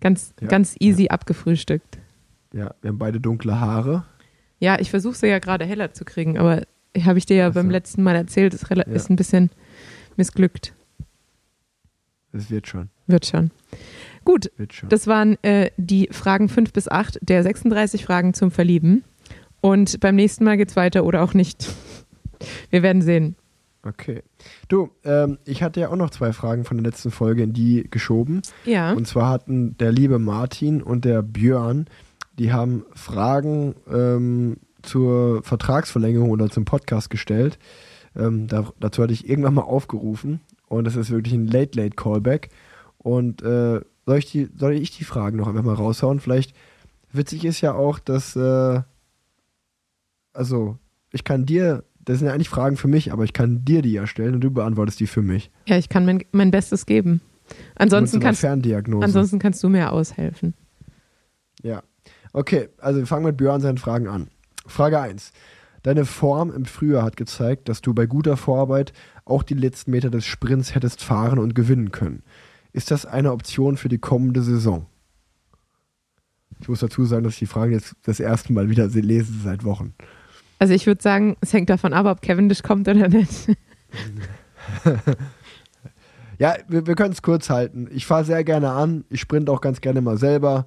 Ganz, 0.00 0.32
Ja, 0.40 0.46
ganz 0.48 0.76
easy 0.78 1.08
abgefrühstückt. 1.08 1.98
Ja, 2.52 2.74
wir 2.82 2.88
haben 2.90 2.98
beide 2.98 3.20
dunkle 3.20 3.58
Haare. 3.58 4.04
Ja, 4.62 4.78
ich 4.78 4.90
versuche 4.90 5.16
sie 5.16 5.26
ja 5.26 5.40
gerade 5.40 5.64
heller 5.64 5.92
zu 5.92 6.04
kriegen, 6.04 6.38
aber 6.38 6.62
habe 6.96 7.18
ich 7.18 7.26
dir 7.26 7.36
ja 7.36 7.48
Ach 7.48 7.54
beim 7.54 7.66
so. 7.66 7.72
letzten 7.72 8.02
Mal 8.04 8.14
erzählt, 8.14 8.54
ist, 8.54 8.64
Ja. 8.70 8.82
ist 8.82 9.10
ein 9.10 9.16
bisschen 9.16 9.50
missglückt. 10.16 10.72
Es 12.32 12.48
wird 12.48 12.68
schon. 12.68 12.88
Wird 13.08 13.26
schon. 13.26 13.50
Gut, 14.24 14.52
Wird 14.56 14.72
schon. 14.72 14.88
Das 14.88 15.06
waren 15.08 15.36
äh, 15.42 15.70
die 15.76 16.08
Fragen 16.12 16.48
5 16.48 16.72
bis 16.72 16.88
8 16.88 17.18
der 17.22 17.42
36 17.42 18.04
Fragen 18.04 18.34
zum 18.34 18.50
Verlieben. 18.52 19.02
Und 19.60 19.98
beim 20.00 20.14
nächsten 20.14 20.44
Mal 20.44 20.56
geht's 20.56 20.76
weiter 20.76 21.04
oder 21.04 21.22
auch 21.22 21.34
nicht. 21.34 21.68
Wir 22.70 22.82
werden 22.84 23.02
sehen. 23.02 23.34
Okay. 23.84 24.22
Du, 24.68 24.90
ähm, 25.04 25.38
ich 25.44 25.62
hatte 25.64 25.80
ja 25.80 25.88
auch 25.88 25.96
noch 25.96 26.10
zwei 26.10 26.32
Fragen 26.32 26.64
von 26.64 26.76
der 26.76 26.84
letzten 26.86 27.10
Folge 27.10 27.42
in 27.42 27.52
die 27.52 27.88
geschoben. 27.90 28.42
Ja. 28.64 28.92
Und 28.92 29.08
zwar 29.08 29.28
hatten 29.28 29.76
der 29.78 29.90
liebe 29.90 30.20
Martin 30.20 30.82
und 30.82 31.04
der 31.04 31.22
Björn, 31.22 31.86
die 32.38 32.52
haben 32.52 32.84
Fragen 32.94 33.74
ähm, 33.90 34.56
zur 34.82 35.42
Vertragsverlängerung 35.42 36.30
oder 36.30 36.50
zum 36.50 36.64
Podcast 36.64 37.10
gestellt. 37.10 37.58
Ähm, 38.16 38.46
da, 38.48 38.72
dazu 38.80 39.02
hatte 39.02 39.12
ich 39.12 39.28
irgendwann 39.28 39.54
mal 39.54 39.62
aufgerufen 39.62 40.40
und 40.68 40.84
das 40.84 40.96
ist 40.96 41.10
wirklich 41.10 41.34
ein 41.34 41.46
Late-Late-Callback. 41.46 42.50
Und 42.98 43.42
äh, 43.42 43.80
soll, 44.06 44.18
ich 44.18 44.30
die, 44.30 44.48
soll 44.56 44.72
ich 44.72 44.96
die 44.96 45.04
Fragen 45.04 45.36
noch 45.36 45.48
einfach 45.48 45.62
mal 45.62 45.74
raushauen? 45.74 46.20
Vielleicht 46.20 46.54
witzig 47.12 47.44
ist 47.44 47.60
ja 47.60 47.74
auch, 47.74 47.98
dass, 47.98 48.36
äh, 48.36 48.80
also 50.32 50.78
ich 51.12 51.24
kann 51.24 51.46
dir, 51.46 51.84
das 52.04 52.18
sind 52.18 52.28
ja 52.28 52.34
eigentlich 52.34 52.48
Fragen 52.48 52.76
für 52.76 52.88
mich, 52.88 53.12
aber 53.12 53.24
ich 53.24 53.32
kann 53.32 53.64
dir 53.64 53.82
die 53.82 53.92
ja 53.92 54.06
stellen 54.06 54.34
und 54.34 54.40
du 54.40 54.50
beantwortest 54.50 55.00
die 55.00 55.06
für 55.06 55.22
mich. 55.22 55.50
Ja, 55.66 55.78
ich 55.78 55.88
kann 55.88 56.04
mein, 56.04 56.24
mein 56.32 56.50
Bestes 56.50 56.86
geben. 56.86 57.20
Ansonsten 57.76 58.20
kannst, 58.20 58.40
Ferndiagnose. 58.40 59.04
ansonsten 59.04 59.38
kannst 59.38 59.62
du 59.62 59.68
mir 59.68 59.92
aushelfen. 59.92 60.54
Ja. 61.62 61.82
Okay, 62.32 62.68
also 62.78 62.98
wir 63.00 63.06
fangen 63.06 63.24
mit 63.26 63.36
Björn 63.36 63.60
seinen 63.60 63.78
Fragen 63.78 64.08
an. 64.08 64.28
Frage 64.66 65.00
1. 65.00 65.32
Deine 65.82 66.04
Form 66.04 66.52
im 66.52 66.64
Frühjahr 66.64 67.02
hat 67.02 67.16
gezeigt, 67.16 67.68
dass 67.68 67.82
du 67.82 67.92
bei 67.92 68.06
guter 68.06 68.36
Vorarbeit 68.36 68.92
auch 69.24 69.42
die 69.42 69.54
letzten 69.54 69.90
Meter 69.90 70.10
des 70.10 70.24
Sprints 70.24 70.74
hättest 70.74 71.02
fahren 71.02 71.38
und 71.38 71.54
gewinnen 71.54 71.90
können. 71.90 72.22
Ist 72.72 72.90
das 72.90 73.04
eine 73.04 73.32
Option 73.32 73.76
für 73.76 73.88
die 73.88 73.98
kommende 73.98 74.42
Saison? 74.42 74.86
Ich 76.60 76.68
muss 76.68 76.80
dazu 76.80 77.04
sagen, 77.04 77.24
dass 77.24 77.32
ich 77.34 77.40
die 77.40 77.46
Fragen 77.46 77.72
jetzt 77.72 77.96
das 78.04 78.20
erste 78.20 78.52
Mal 78.52 78.70
wieder 78.70 78.88
se- 78.88 79.00
lese 79.00 79.32
seit 79.42 79.64
Wochen. 79.64 79.94
Also 80.60 80.72
ich 80.74 80.86
würde 80.86 81.02
sagen, 81.02 81.36
es 81.40 81.52
hängt 81.52 81.68
davon 81.68 81.92
ab, 81.92 82.06
ob 82.06 82.22
Cavendish 82.22 82.62
kommt 82.62 82.86
oder 82.88 83.08
nicht. 83.08 83.48
Ja, 86.38 86.56
wir, 86.68 86.86
wir 86.86 86.94
können 86.96 87.12
es 87.12 87.22
kurz 87.22 87.50
halten. 87.50 87.88
Ich 87.92 88.06
fahre 88.06 88.24
sehr 88.24 88.42
gerne 88.42 88.70
an, 88.70 89.04
ich 89.10 89.20
sprinte 89.20 89.52
auch 89.52 89.60
ganz 89.60 89.80
gerne 89.80 90.00
mal 90.00 90.18
selber, 90.18 90.66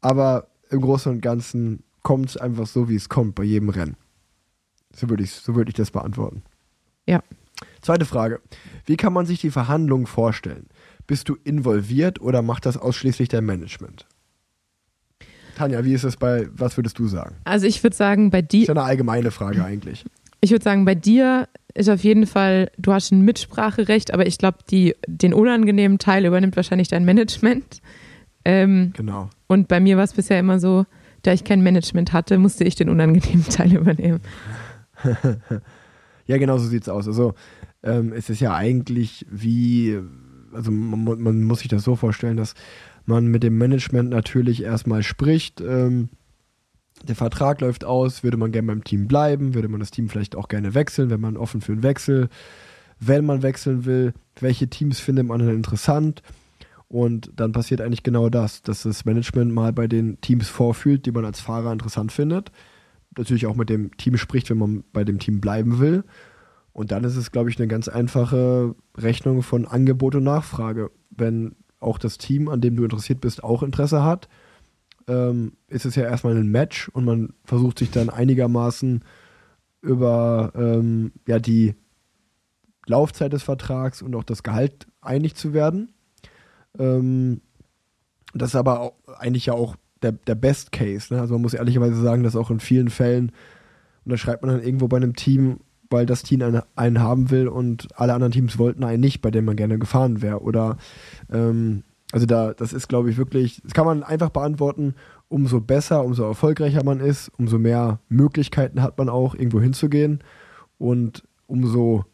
aber 0.00 0.46
im 0.70 0.80
Großen 0.80 1.10
und 1.12 1.20
Ganzen 1.20 1.82
kommt 2.02 2.30
es 2.30 2.36
einfach 2.36 2.66
so, 2.66 2.88
wie 2.88 2.96
es 2.96 3.08
kommt 3.08 3.34
bei 3.34 3.44
jedem 3.44 3.68
Rennen. 3.68 3.96
So 4.94 5.08
würde 5.08 5.22
ich, 5.24 5.32
so 5.32 5.54
würd 5.54 5.68
ich 5.68 5.74
das 5.74 5.90
beantworten. 5.90 6.42
Ja. 7.06 7.22
Zweite 7.82 8.04
Frage. 8.04 8.40
Wie 8.86 8.96
kann 8.96 9.12
man 9.12 9.26
sich 9.26 9.40
die 9.40 9.50
Verhandlungen 9.50 10.06
vorstellen? 10.06 10.66
Bist 11.06 11.28
du 11.28 11.36
involviert 11.44 12.20
oder 12.20 12.42
macht 12.42 12.66
das 12.66 12.76
ausschließlich 12.76 13.28
dein 13.28 13.44
Management? 13.44 14.06
Tanja, 15.56 15.84
wie 15.84 15.94
ist 15.94 16.04
es 16.04 16.16
bei, 16.16 16.48
was 16.52 16.76
würdest 16.76 16.98
du 16.98 17.06
sagen? 17.06 17.36
Also 17.44 17.66
ich 17.66 17.82
würde 17.82 17.94
sagen, 17.94 18.30
bei 18.30 18.40
Ist 18.40 18.52
dir, 18.52 18.64
ja 18.66 18.70
eine 18.72 18.82
allgemeine 18.82 19.30
Frage 19.30 19.64
eigentlich. 19.64 20.04
ich 20.40 20.50
würde 20.50 20.64
sagen, 20.64 20.84
bei 20.84 20.94
dir 20.94 21.48
ist 21.74 21.88
auf 21.88 22.02
jeden 22.02 22.26
Fall, 22.26 22.70
du 22.76 22.92
hast 22.92 23.12
ein 23.12 23.22
Mitspracherecht, 23.22 24.12
aber 24.12 24.26
ich 24.26 24.38
glaube, 24.38 24.58
den 24.70 25.34
unangenehmen 25.34 25.98
Teil 25.98 26.24
übernimmt 26.24 26.56
wahrscheinlich 26.56 26.88
dein 26.88 27.04
Management. 27.04 27.80
Ähm, 28.44 28.92
Genau. 28.96 29.30
Und 29.46 29.68
bei 29.68 29.80
mir 29.80 29.96
war 29.96 30.04
es 30.04 30.12
bisher 30.12 30.38
immer 30.38 30.58
so, 30.58 30.86
da 31.22 31.32
ich 31.32 31.44
kein 31.44 31.62
Management 31.62 32.12
hatte, 32.12 32.38
musste 32.38 32.64
ich 32.64 32.74
den 32.74 32.88
unangenehmen 32.88 33.44
Teil 33.48 33.76
übernehmen. 33.76 34.20
Ja, 36.26 36.38
genau 36.38 36.56
so 36.56 36.66
sieht's 36.66 36.88
aus. 36.88 37.06
Also 37.06 37.34
ähm, 37.82 38.12
es 38.14 38.30
ist 38.30 38.40
ja 38.40 38.54
eigentlich 38.54 39.26
wie, 39.30 39.98
also 40.54 40.70
man, 40.70 41.20
man 41.20 41.42
muss 41.44 41.58
sich 41.58 41.68
das 41.68 41.84
so 41.84 41.96
vorstellen, 41.96 42.38
dass 42.38 42.54
man 43.04 43.26
mit 43.26 43.42
dem 43.42 43.58
Management 43.58 44.10
natürlich 44.10 44.62
erstmal 44.62 45.02
spricht. 45.02 45.60
Ähm, 45.60 46.08
der 47.06 47.16
Vertrag 47.16 47.60
läuft 47.60 47.84
aus, 47.84 48.24
würde 48.24 48.36
man 48.38 48.52
gerne 48.52 48.68
beim 48.68 48.84
Team 48.84 49.06
bleiben, 49.06 49.54
würde 49.54 49.68
man 49.68 49.80
das 49.80 49.90
Team 49.90 50.08
vielleicht 50.08 50.36
auch 50.36 50.48
gerne 50.48 50.74
wechseln, 50.74 51.10
wenn 51.10 51.20
man 51.20 51.36
offen 51.36 51.60
für 51.60 51.72
einen 51.72 51.82
Wechsel, 51.82 52.30
wenn 53.00 53.26
man 53.26 53.42
wechseln 53.42 53.84
will, 53.84 54.14
welche 54.40 54.68
Teams 54.68 55.00
findet 55.00 55.26
man 55.26 55.40
dann 55.40 55.50
interessant. 55.50 56.22
Und 56.94 57.32
dann 57.34 57.50
passiert 57.50 57.80
eigentlich 57.80 58.04
genau 58.04 58.28
das, 58.28 58.62
dass 58.62 58.84
das 58.84 59.04
Management 59.04 59.52
mal 59.52 59.72
bei 59.72 59.88
den 59.88 60.20
Teams 60.20 60.48
vorfühlt, 60.48 61.06
die 61.06 61.10
man 61.10 61.24
als 61.24 61.40
Fahrer 61.40 61.72
interessant 61.72 62.12
findet. 62.12 62.52
Natürlich 63.18 63.46
auch 63.46 63.56
mit 63.56 63.68
dem 63.68 63.96
Team 63.96 64.16
spricht, 64.16 64.48
wenn 64.48 64.58
man 64.58 64.84
bei 64.92 65.02
dem 65.02 65.18
Team 65.18 65.40
bleiben 65.40 65.80
will. 65.80 66.04
Und 66.72 66.92
dann 66.92 67.02
ist 67.02 67.16
es, 67.16 67.32
glaube 67.32 67.50
ich, 67.50 67.58
eine 67.58 67.66
ganz 67.66 67.88
einfache 67.88 68.76
Rechnung 68.96 69.42
von 69.42 69.66
Angebot 69.66 70.14
und 70.14 70.22
Nachfrage. 70.22 70.92
Wenn 71.10 71.56
auch 71.80 71.98
das 71.98 72.16
Team, 72.16 72.48
an 72.48 72.60
dem 72.60 72.76
du 72.76 72.84
interessiert 72.84 73.20
bist, 73.20 73.42
auch 73.42 73.64
Interesse 73.64 74.04
hat, 74.04 74.28
ähm, 75.08 75.54
ist 75.66 75.86
es 75.86 75.96
ja 75.96 76.04
erstmal 76.04 76.36
ein 76.36 76.46
Match 76.46 76.90
und 76.90 77.04
man 77.04 77.32
versucht 77.42 77.80
sich 77.80 77.90
dann 77.90 78.08
einigermaßen 78.08 79.02
über 79.82 80.52
ähm, 80.54 81.10
ja, 81.26 81.40
die 81.40 81.74
Laufzeit 82.86 83.32
des 83.32 83.42
Vertrags 83.42 84.00
und 84.00 84.14
auch 84.14 84.22
das 84.22 84.44
Gehalt 84.44 84.86
einig 85.00 85.34
zu 85.34 85.52
werden. 85.52 85.93
Ähm, 86.78 87.40
das 88.34 88.50
ist 88.50 88.56
aber 88.56 88.80
auch, 88.80 88.92
eigentlich 89.18 89.46
ja 89.46 89.54
auch 89.54 89.76
der, 90.02 90.12
der 90.12 90.34
Best 90.34 90.72
Case. 90.72 91.12
Ne? 91.12 91.20
Also 91.20 91.34
man 91.34 91.42
muss 91.42 91.54
ehrlicherweise 91.54 92.00
sagen, 92.00 92.22
dass 92.22 92.36
auch 92.36 92.50
in 92.50 92.60
vielen 92.60 92.90
Fällen, 92.90 93.32
und 94.04 94.10
da 94.10 94.16
schreibt 94.16 94.42
man 94.42 94.54
dann 94.54 94.64
irgendwo 94.64 94.88
bei 94.88 94.96
einem 94.96 95.14
Team, 95.14 95.60
weil 95.90 96.06
das 96.06 96.22
Team 96.22 96.42
einen, 96.42 96.62
einen, 96.76 97.00
haben 97.00 97.30
will 97.30 97.48
und 97.48 97.88
alle 97.96 98.14
anderen 98.14 98.32
Teams 98.32 98.58
wollten 98.58 98.84
einen 98.84 99.00
nicht, 99.00 99.22
bei 99.22 99.30
dem 99.30 99.44
man 99.44 99.56
gerne 99.56 99.78
gefahren 99.78 100.22
wäre. 100.22 100.42
Oder 100.42 100.76
ähm, 101.32 101.84
also 102.12 102.26
da, 102.26 102.54
das 102.54 102.72
ist, 102.72 102.88
glaube 102.88 103.10
ich, 103.10 103.16
wirklich, 103.16 103.60
das 103.62 103.72
kann 103.72 103.86
man 103.86 104.02
einfach 104.02 104.30
beantworten, 104.30 104.94
umso 105.28 105.60
besser, 105.60 106.04
umso 106.04 106.24
erfolgreicher 106.24 106.84
man 106.84 107.00
ist, 107.00 107.30
umso 107.38 107.58
mehr 107.58 107.98
Möglichkeiten 108.08 108.82
hat 108.82 108.98
man 108.98 109.08
auch, 109.08 109.34
irgendwo 109.34 109.60
hinzugehen. 109.60 110.22
Und 110.78 111.24
umso 111.46 112.04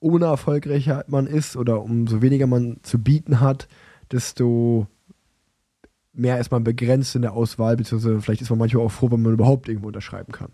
unerfolgreicher 0.00 1.04
man 1.08 1.26
ist 1.26 1.56
oder 1.56 1.82
umso 1.82 2.22
weniger 2.22 2.46
man 2.46 2.78
zu 2.82 3.02
bieten 3.02 3.40
hat, 3.40 3.68
desto 4.12 4.86
mehr 6.12 6.38
ist 6.38 6.50
man 6.50 6.64
begrenzt 6.64 7.14
in 7.14 7.22
der 7.22 7.32
Auswahl, 7.32 7.76
beziehungsweise 7.76 8.20
vielleicht 8.20 8.42
ist 8.42 8.50
man 8.50 8.58
manchmal 8.58 8.84
auch 8.84 8.92
froh, 8.92 9.10
wenn 9.10 9.22
man 9.22 9.32
überhaupt 9.32 9.68
irgendwo 9.68 9.88
unterschreiben 9.88 10.32
kann. 10.32 10.50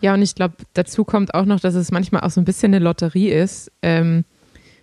Ja, 0.00 0.14
und 0.14 0.22
ich 0.22 0.34
glaube, 0.34 0.56
dazu 0.74 1.04
kommt 1.04 1.34
auch 1.34 1.46
noch, 1.46 1.60
dass 1.60 1.74
es 1.74 1.90
manchmal 1.90 2.22
auch 2.22 2.30
so 2.30 2.40
ein 2.40 2.44
bisschen 2.44 2.74
eine 2.74 2.84
Lotterie 2.84 3.30
ist. 3.30 3.72
Ähm, 3.82 4.24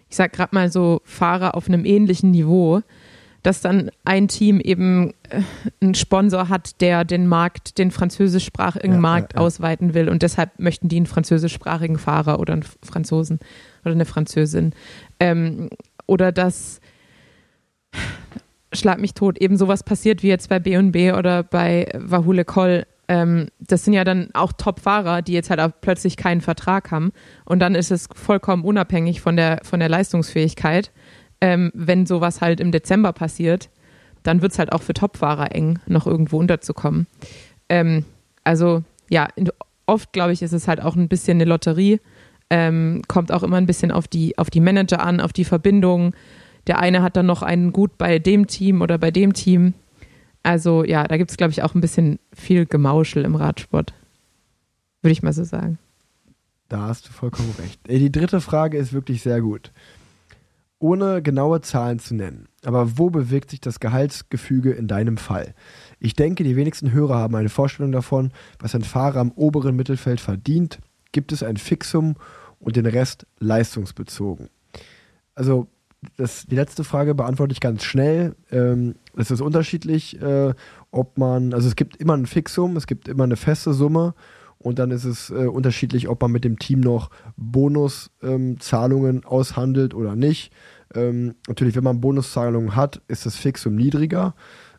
ich 0.09 0.15
sag 0.15 0.33
gerade 0.33 0.55
mal 0.55 0.71
so 0.71 1.01
Fahrer 1.03 1.55
auf 1.55 1.67
einem 1.67 1.85
ähnlichen 1.85 2.31
Niveau, 2.31 2.81
dass 3.43 3.61
dann 3.61 3.91
ein 4.05 4.27
Team 4.27 4.59
eben 4.59 5.13
äh, 5.29 5.41
einen 5.81 5.95
Sponsor 5.95 6.49
hat, 6.49 6.81
der 6.81 7.03
den 7.03 7.27
Markt, 7.27 7.77
den 7.77 7.91
französischsprachigen 7.91 8.93
ja, 8.93 8.99
Markt 8.99 9.33
ja, 9.33 9.39
ja. 9.39 9.45
ausweiten 9.45 9.93
will 9.93 10.09
und 10.09 10.23
deshalb 10.23 10.59
möchten 10.59 10.87
die 10.87 10.97
einen 10.97 11.05
französischsprachigen 11.05 11.97
Fahrer 11.97 12.39
oder 12.39 12.53
einen 12.53 12.65
Franzosen 12.81 13.39
oder 13.85 13.93
eine 13.93 14.05
Französin. 14.05 14.73
Ähm, 15.19 15.69
oder 16.05 16.31
dass 16.31 16.81
schlag 18.73 18.99
mich 18.99 19.13
tot, 19.13 19.37
eben 19.39 19.57
sowas 19.57 19.83
passiert 19.83 20.23
wie 20.23 20.29
jetzt 20.29 20.49
bei 20.49 20.59
B&B 20.59 21.11
oder 21.13 21.43
bei 21.43 21.87
Wahule 21.95 22.45
Koll. 22.45 22.85
Ähm, 23.07 23.47
das 23.59 23.83
sind 23.85 23.93
ja 23.93 24.03
dann 24.03 24.29
auch 24.33 24.53
Top-Fahrer, 24.53 25.21
die 25.21 25.33
jetzt 25.33 25.49
halt 25.49 25.59
auch 25.59 25.71
plötzlich 25.81 26.17
keinen 26.17 26.41
Vertrag 26.41 26.91
haben. 26.91 27.11
Und 27.45 27.59
dann 27.59 27.75
ist 27.75 27.91
es 27.91 28.07
vollkommen 28.13 28.63
unabhängig 28.63 29.21
von 29.21 29.35
der, 29.35 29.59
von 29.63 29.79
der 29.79 29.89
Leistungsfähigkeit. 29.89 30.91
Ähm, 31.41 31.71
wenn 31.73 32.05
sowas 32.05 32.41
halt 32.41 32.59
im 32.59 32.71
Dezember 32.71 33.13
passiert, 33.13 33.69
dann 34.23 34.41
wird 34.41 34.53
es 34.53 34.59
halt 34.59 34.71
auch 34.71 34.81
für 34.81 34.93
Top-Fahrer 34.93 35.53
eng, 35.53 35.79
noch 35.85 36.07
irgendwo 36.07 36.39
unterzukommen. 36.39 37.07
Ähm, 37.69 38.05
also 38.43 38.83
ja, 39.09 39.27
oft 39.85 40.13
glaube 40.13 40.31
ich, 40.31 40.41
ist 40.41 40.53
es 40.53 40.67
halt 40.67 40.81
auch 40.81 40.95
ein 40.95 41.09
bisschen 41.09 41.37
eine 41.37 41.45
Lotterie. 41.45 41.99
Ähm, 42.49 43.01
kommt 43.07 43.31
auch 43.31 43.43
immer 43.43 43.57
ein 43.57 43.65
bisschen 43.65 43.91
auf 43.91 44.07
die, 44.07 44.37
auf 44.37 44.49
die 44.49 44.59
Manager 44.59 45.03
an, 45.03 45.19
auf 45.19 45.33
die 45.33 45.45
Verbindung 45.45 46.13
der 46.67 46.79
eine 46.79 47.01
hat 47.01 47.17
dann 47.17 47.25
noch 47.25 47.41
einen 47.41 47.73
gut 47.73 47.97
bei 47.97 48.19
dem 48.19 48.47
Team 48.47 48.81
oder 48.81 48.97
bei 48.97 49.11
dem 49.11 49.33
Team. 49.33 49.73
Also 50.43 50.83
ja, 50.83 51.05
da 51.05 51.17
gibt 51.17 51.31
es, 51.31 51.37
glaube 51.37 51.51
ich, 51.51 51.63
auch 51.63 51.75
ein 51.75 51.81
bisschen 51.81 52.19
viel 52.33 52.65
Gemauschel 52.65 53.23
im 53.25 53.35
Radsport. 53.35 53.93
Würde 55.01 55.11
ich 55.11 55.23
mal 55.23 55.33
so 55.33 55.43
sagen. 55.43 55.77
Da 56.69 56.87
hast 56.87 57.07
du 57.07 57.11
vollkommen 57.11 57.53
recht. 57.59 57.79
Die 57.87 58.11
dritte 58.11 58.41
Frage 58.41 58.77
ist 58.77 58.93
wirklich 58.93 59.21
sehr 59.21 59.41
gut. 59.41 59.71
Ohne 60.79 61.21
genaue 61.21 61.61
Zahlen 61.61 61.99
zu 61.99 62.13
nennen, 62.13 62.49
aber 62.65 62.97
wo 62.97 63.09
bewegt 63.09 63.51
sich 63.51 63.61
das 63.61 63.79
Gehaltsgefüge 63.79 64.71
in 64.71 64.87
deinem 64.87 65.15
Fall? 65.15 65.53
Ich 65.99 66.13
denke, 66.13 66.43
die 66.43 66.57
wenigsten 66.57 66.91
Hörer 66.91 67.15
haben 67.15 67.35
eine 67.35 67.47
Vorstellung 67.47 67.93
davon, 67.93 68.31
was 68.59 68.75
ein 68.75 68.81
Fahrer 68.81 69.21
am 69.21 69.31
oberen 69.31 69.77
Mittelfeld 69.77 70.19
verdient. 70.19 70.79
Gibt 71.13 71.31
es 71.31 71.41
ein 71.41 71.55
Fixum 71.55 72.15
und 72.59 72.75
den 72.75 72.85
Rest 72.85 73.25
leistungsbezogen? 73.39 74.49
Also 75.35 75.67
das, 76.17 76.45
die 76.45 76.55
letzte 76.55 76.83
Frage 76.83 77.15
beantworte 77.15 77.53
ich 77.53 77.61
ganz 77.61 77.83
schnell. 77.83 78.35
Ähm, 78.51 78.95
es 79.15 79.31
ist 79.31 79.39
unterschiedlich, 79.39 80.21
äh, 80.21 80.53
ob 80.91 81.17
man, 81.17 81.53
also 81.53 81.67
es 81.67 81.77
gibt 81.77 81.97
immer 81.97 82.17
ein 82.17 82.25
Fixum, 82.25 82.75
es 82.75 82.87
gibt 82.87 83.07
immer 83.07 83.23
eine 83.23 83.37
feste 83.37 83.73
Summe 83.73 84.13
und 84.59 84.79
dann 84.79 84.91
ist 84.91 85.05
es 85.05 85.29
äh, 85.29 85.45
unterschiedlich, 85.45 86.07
ob 86.09 86.21
man 86.21 86.31
mit 86.31 86.43
dem 86.43 86.59
Team 86.59 86.79
noch 86.79 87.09
Bonuszahlungen 87.37 89.15
ähm, 89.17 89.25
aushandelt 89.25 89.93
oder 89.93 90.15
nicht. 90.15 90.51
Ähm, 90.93 91.35
natürlich, 91.47 91.75
wenn 91.75 91.83
man 91.83 92.01
Bonuszahlungen 92.01 92.75
hat, 92.75 93.01
ist 93.07 93.25
das 93.25 93.35
Fixum 93.35 93.75
niedriger. 93.75 94.35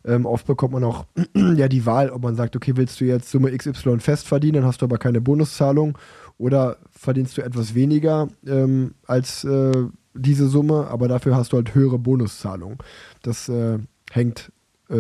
Ähm, 0.06 0.26
oft 0.26 0.46
bekommt 0.46 0.74
man 0.74 0.84
auch 0.84 1.06
ja 1.34 1.68
die 1.68 1.86
Wahl, 1.86 2.10
ob 2.10 2.22
man 2.22 2.34
sagt, 2.34 2.56
okay, 2.56 2.76
willst 2.76 3.00
du 3.00 3.04
jetzt 3.04 3.30
Summe 3.30 3.56
XY 3.56 4.00
fest 4.00 4.26
verdienen, 4.26 4.54
dann 4.54 4.64
hast 4.64 4.82
du 4.82 4.86
aber 4.86 4.98
keine 4.98 5.20
Bonuszahlung 5.20 5.98
oder 6.38 6.78
verdienst 6.90 7.36
du 7.36 7.42
etwas 7.42 7.74
weniger 7.74 8.28
ähm, 8.46 8.94
als 9.06 9.44
äh, 9.44 9.86
diese 10.14 10.48
Summe, 10.48 10.88
aber 10.88 11.08
dafür 11.08 11.36
hast 11.36 11.52
du 11.52 11.56
halt 11.56 11.74
höhere 11.74 11.98
Bonuszahlungen. 11.98 12.78
Das 13.22 13.48
äh, 13.48 13.78
hängt 14.10 14.52
äh, 14.88 14.96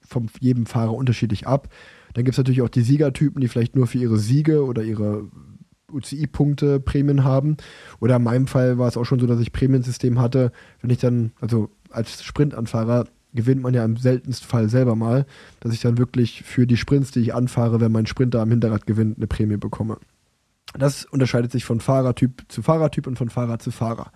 von 0.00 0.30
jedem 0.40 0.66
Fahrer 0.66 0.94
unterschiedlich 0.94 1.46
ab. 1.46 1.68
Dann 2.14 2.24
gibt 2.24 2.34
es 2.34 2.38
natürlich 2.38 2.62
auch 2.62 2.68
die 2.68 2.82
Siegertypen, 2.82 3.40
die 3.40 3.48
vielleicht 3.48 3.76
nur 3.76 3.86
für 3.86 3.98
ihre 3.98 4.18
Siege 4.18 4.64
oder 4.64 4.82
ihre 4.82 5.28
UCI-Punkte 5.92 6.80
Prämien 6.80 7.24
haben. 7.24 7.56
Oder 8.00 8.16
in 8.16 8.22
meinem 8.22 8.46
Fall 8.46 8.78
war 8.78 8.88
es 8.88 8.96
auch 8.96 9.04
schon 9.04 9.20
so, 9.20 9.26
dass 9.26 9.40
ich 9.40 9.52
Prämiensystem 9.52 10.18
hatte. 10.18 10.52
Wenn 10.80 10.90
ich 10.90 10.98
dann, 10.98 11.32
also 11.40 11.70
als 11.90 12.22
Sprintanfahrer 12.22 13.06
gewinnt 13.34 13.62
man 13.62 13.74
ja 13.74 13.84
im 13.84 13.96
seltensten 13.96 14.48
Fall 14.48 14.68
selber 14.68 14.96
mal, 14.96 15.26
dass 15.60 15.72
ich 15.72 15.80
dann 15.80 15.98
wirklich 15.98 16.42
für 16.42 16.66
die 16.66 16.76
Sprints, 16.76 17.10
die 17.10 17.20
ich 17.20 17.34
anfahre, 17.34 17.80
wenn 17.80 17.92
mein 17.92 18.06
Sprinter 18.06 18.40
am 18.40 18.50
Hinterrad 18.50 18.86
gewinnt, 18.86 19.18
eine 19.18 19.26
Prämie 19.26 19.58
bekomme. 19.58 19.98
Das 20.76 21.04
unterscheidet 21.04 21.52
sich 21.52 21.64
von 21.64 21.80
Fahrertyp 21.80 22.44
zu 22.48 22.62
Fahrertyp 22.62 23.06
und 23.06 23.16
von 23.16 23.30
Fahrer 23.30 23.58
zu 23.58 23.70
Fahrer. 23.70 24.12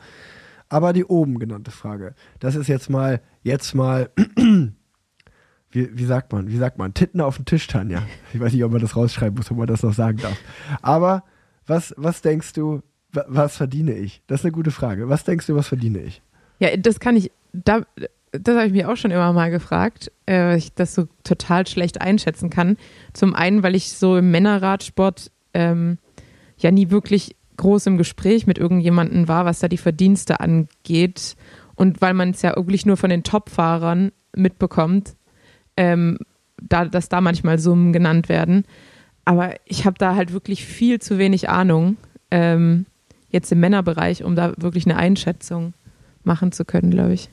Aber 0.68 0.92
die 0.92 1.04
oben 1.04 1.38
genannte 1.38 1.70
Frage, 1.70 2.14
das 2.40 2.54
ist 2.54 2.66
jetzt 2.66 2.88
mal, 2.88 3.20
jetzt 3.42 3.74
mal, 3.74 4.10
wie, 5.70 5.98
wie 5.98 6.04
sagt 6.04 6.32
man, 6.32 6.48
wie 6.48 6.56
sagt 6.56 6.78
man, 6.78 6.94
Titten 6.94 7.20
auf 7.20 7.36
den 7.36 7.44
Tisch, 7.44 7.66
Tanja. 7.66 8.02
Ich 8.32 8.40
weiß 8.40 8.52
nicht, 8.52 8.64
ob 8.64 8.72
man 8.72 8.80
das 8.80 8.96
rausschreiben 8.96 9.36
muss, 9.36 9.50
ob 9.50 9.58
man 9.58 9.66
das 9.66 9.82
noch 9.82 9.92
sagen 9.92 10.18
darf. 10.18 10.36
Aber 10.80 11.24
was, 11.66 11.94
was 11.96 12.22
denkst 12.22 12.54
du, 12.54 12.82
was 13.12 13.56
verdiene 13.56 13.92
ich? 13.92 14.22
Das 14.26 14.40
ist 14.40 14.44
eine 14.46 14.52
gute 14.52 14.70
Frage. 14.70 15.08
Was 15.08 15.24
denkst 15.24 15.46
du, 15.46 15.54
was 15.54 15.68
verdiene 15.68 16.00
ich? 16.00 16.22
Ja, 16.58 16.74
das 16.76 17.00
kann 17.00 17.16
ich, 17.16 17.30
da, 17.52 17.82
das 18.30 18.56
habe 18.56 18.66
ich 18.66 18.72
mir 18.72 18.90
auch 18.90 18.96
schon 18.96 19.10
immer 19.10 19.32
mal 19.32 19.50
gefragt, 19.50 20.10
äh, 20.28 20.56
ich 20.56 20.72
das 20.72 20.94
so 20.94 21.06
total 21.22 21.66
schlecht 21.66 22.00
einschätzen 22.00 22.48
kann. 22.48 22.78
Zum 23.12 23.34
einen, 23.34 23.62
weil 23.62 23.74
ich 23.74 23.90
so 23.92 24.16
im 24.16 24.30
Männerradsport 24.30 25.30
ähm, 25.52 25.98
ja 26.62 26.70
nie 26.70 26.90
wirklich 26.90 27.36
groß 27.56 27.86
im 27.86 27.98
Gespräch 27.98 28.46
mit 28.46 28.58
irgendjemandem 28.58 29.28
war, 29.28 29.44
was 29.44 29.60
da 29.60 29.68
die 29.68 29.78
Verdienste 29.78 30.40
angeht. 30.40 31.36
Und 31.74 32.00
weil 32.00 32.14
man 32.14 32.30
es 32.30 32.42
ja 32.42 32.56
wirklich 32.56 32.86
nur 32.86 32.96
von 32.96 33.10
den 33.10 33.22
Top-Fahrern 33.22 34.12
mitbekommt, 34.34 35.16
ähm, 35.76 36.18
da, 36.60 36.84
dass 36.84 37.08
da 37.08 37.20
manchmal 37.20 37.58
Summen 37.58 37.92
genannt 37.92 38.28
werden. 38.28 38.64
Aber 39.24 39.54
ich 39.66 39.86
habe 39.86 39.96
da 39.98 40.14
halt 40.14 40.32
wirklich 40.32 40.64
viel 40.64 41.00
zu 41.00 41.18
wenig 41.18 41.48
Ahnung, 41.48 41.96
ähm, 42.30 42.86
jetzt 43.28 43.50
im 43.52 43.60
Männerbereich, 43.60 44.24
um 44.24 44.36
da 44.36 44.52
wirklich 44.56 44.86
eine 44.86 44.96
Einschätzung 44.96 45.74
machen 46.24 46.52
zu 46.52 46.64
können, 46.64 46.90
glaube 46.90 47.14
ich. 47.14 47.30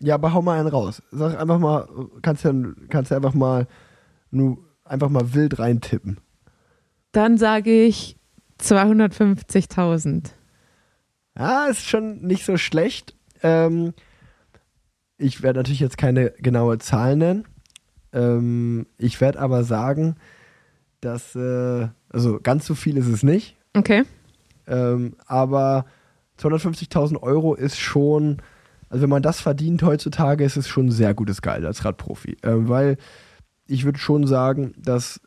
Ja, 0.00 0.14
aber 0.14 0.32
hau 0.32 0.42
mal 0.42 0.58
einen 0.58 0.68
raus. 0.68 1.02
Sag 1.10 1.38
einfach 1.38 1.58
mal, 1.58 1.88
kannst 2.22 2.44
ja, 2.44 2.52
kannst 2.88 3.10
ja 3.10 3.16
einfach 3.16 3.34
mal 3.34 3.66
nur 4.30 4.58
einfach 4.84 5.08
mal 5.08 5.34
wild 5.34 5.58
reintippen. 5.58 6.18
Dann 7.12 7.38
sage 7.38 7.84
ich 7.84 8.16
250.000. 8.60 10.30
Ja, 11.38 11.66
ist 11.66 11.88
schon 11.88 12.20
nicht 12.22 12.44
so 12.44 12.56
schlecht. 12.56 13.16
Ähm, 13.42 13.94
ich 15.16 15.42
werde 15.42 15.58
natürlich 15.58 15.80
jetzt 15.80 15.98
keine 15.98 16.30
genaue 16.38 16.78
Zahl 16.78 17.16
nennen. 17.16 17.46
Ähm, 18.12 18.86
ich 18.98 19.20
werde 19.20 19.38
aber 19.40 19.64
sagen, 19.64 20.16
dass, 21.00 21.34
äh, 21.34 21.88
also 22.08 22.40
ganz 22.42 22.66
so 22.66 22.74
viel 22.74 22.96
ist 22.96 23.06
es 23.06 23.22
nicht. 23.22 23.56
Okay. 23.74 24.04
Ähm, 24.66 25.16
aber 25.26 25.86
250.000 26.38 27.22
Euro 27.22 27.54
ist 27.54 27.78
schon, 27.78 28.38
also 28.88 29.02
wenn 29.02 29.10
man 29.10 29.22
das 29.22 29.40
verdient 29.40 29.82
heutzutage, 29.82 30.44
ist 30.44 30.56
es 30.56 30.68
schon 30.68 30.90
sehr 30.90 31.14
gutes 31.14 31.42
Geld 31.42 31.64
als 31.64 31.84
Radprofi. 31.84 32.36
Äh, 32.42 32.68
weil 32.68 32.96
ich 33.66 33.84
würde 33.84 33.98
schon 33.98 34.26
sagen, 34.26 34.74
dass 34.76 35.20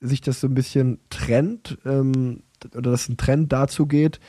sich 0.00 0.20
das 0.20 0.40
so 0.40 0.46
ein 0.46 0.54
bisschen 0.54 1.00
trennt. 1.10 1.78
Ähm, 1.84 2.42
oder 2.76 2.90
dass 2.90 3.08
ein 3.08 3.16
Trend 3.16 3.52
dazu 3.52 3.86
geht, 3.86 4.20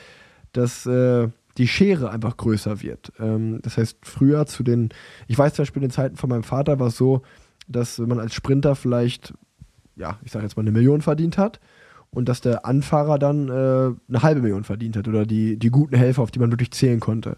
dass 0.52 0.86
äh, 0.86 1.28
die 1.58 1.68
Schere 1.68 2.10
einfach 2.10 2.36
größer 2.36 2.82
wird. 2.82 3.12
Ähm, 3.18 3.60
das 3.62 3.76
heißt, 3.76 3.98
früher 4.02 4.46
zu 4.46 4.62
den, 4.62 4.90
ich 5.26 5.38
weiß 5.38 5.54
zum 5.54 5.62
Beispiel 5.62 5.82
in 5.82 5.88
den 5.88 5.94
Zeiten 5.94 6.16
von 6.16 6.30
meinem 6.30 6.42
Vater 6.42 6.78
war 6.78 6.88
es 6.88 6.96
so, 6.96 7.22
dass 7.68 7.98
man 7.98 8.20
als 8.20 8.34
Sprinter 8.34 8.74
vielleicht, 8.74 9.34
ja, 9.96 10.18
ich 10.22 10.32
sage 10.32 10.44
jetzt 10.44 10.56
mal 10.56 10.62
eine 10.62 10.72
Million 10.72 11.00
verdient 11.00 11.38
hat 11.38 11.60
und 12.10 12.28
dass 12.28 12.40
der 12.40 12.64
Anfahrer 12.64 13.18
dann 13.18 13.48
äh, 13.48 13.52
eine 14.08 14.22
halbe 14.22 14.42
Million 14.42 14.64
verdient 14.64 14.96
hat 14.96 15.08
oder 15.08 15.26
die, 15.26 15.58
die 15.58 15.70
guten 15.70 15.96
Helfer, 15.96 16.22
auf 16.22 16.30
die 16.30 16.38
man 16.38 16.52
wirklich 16.52 16.70
zählen 16.70 17.00
konnte. 17.00 17.36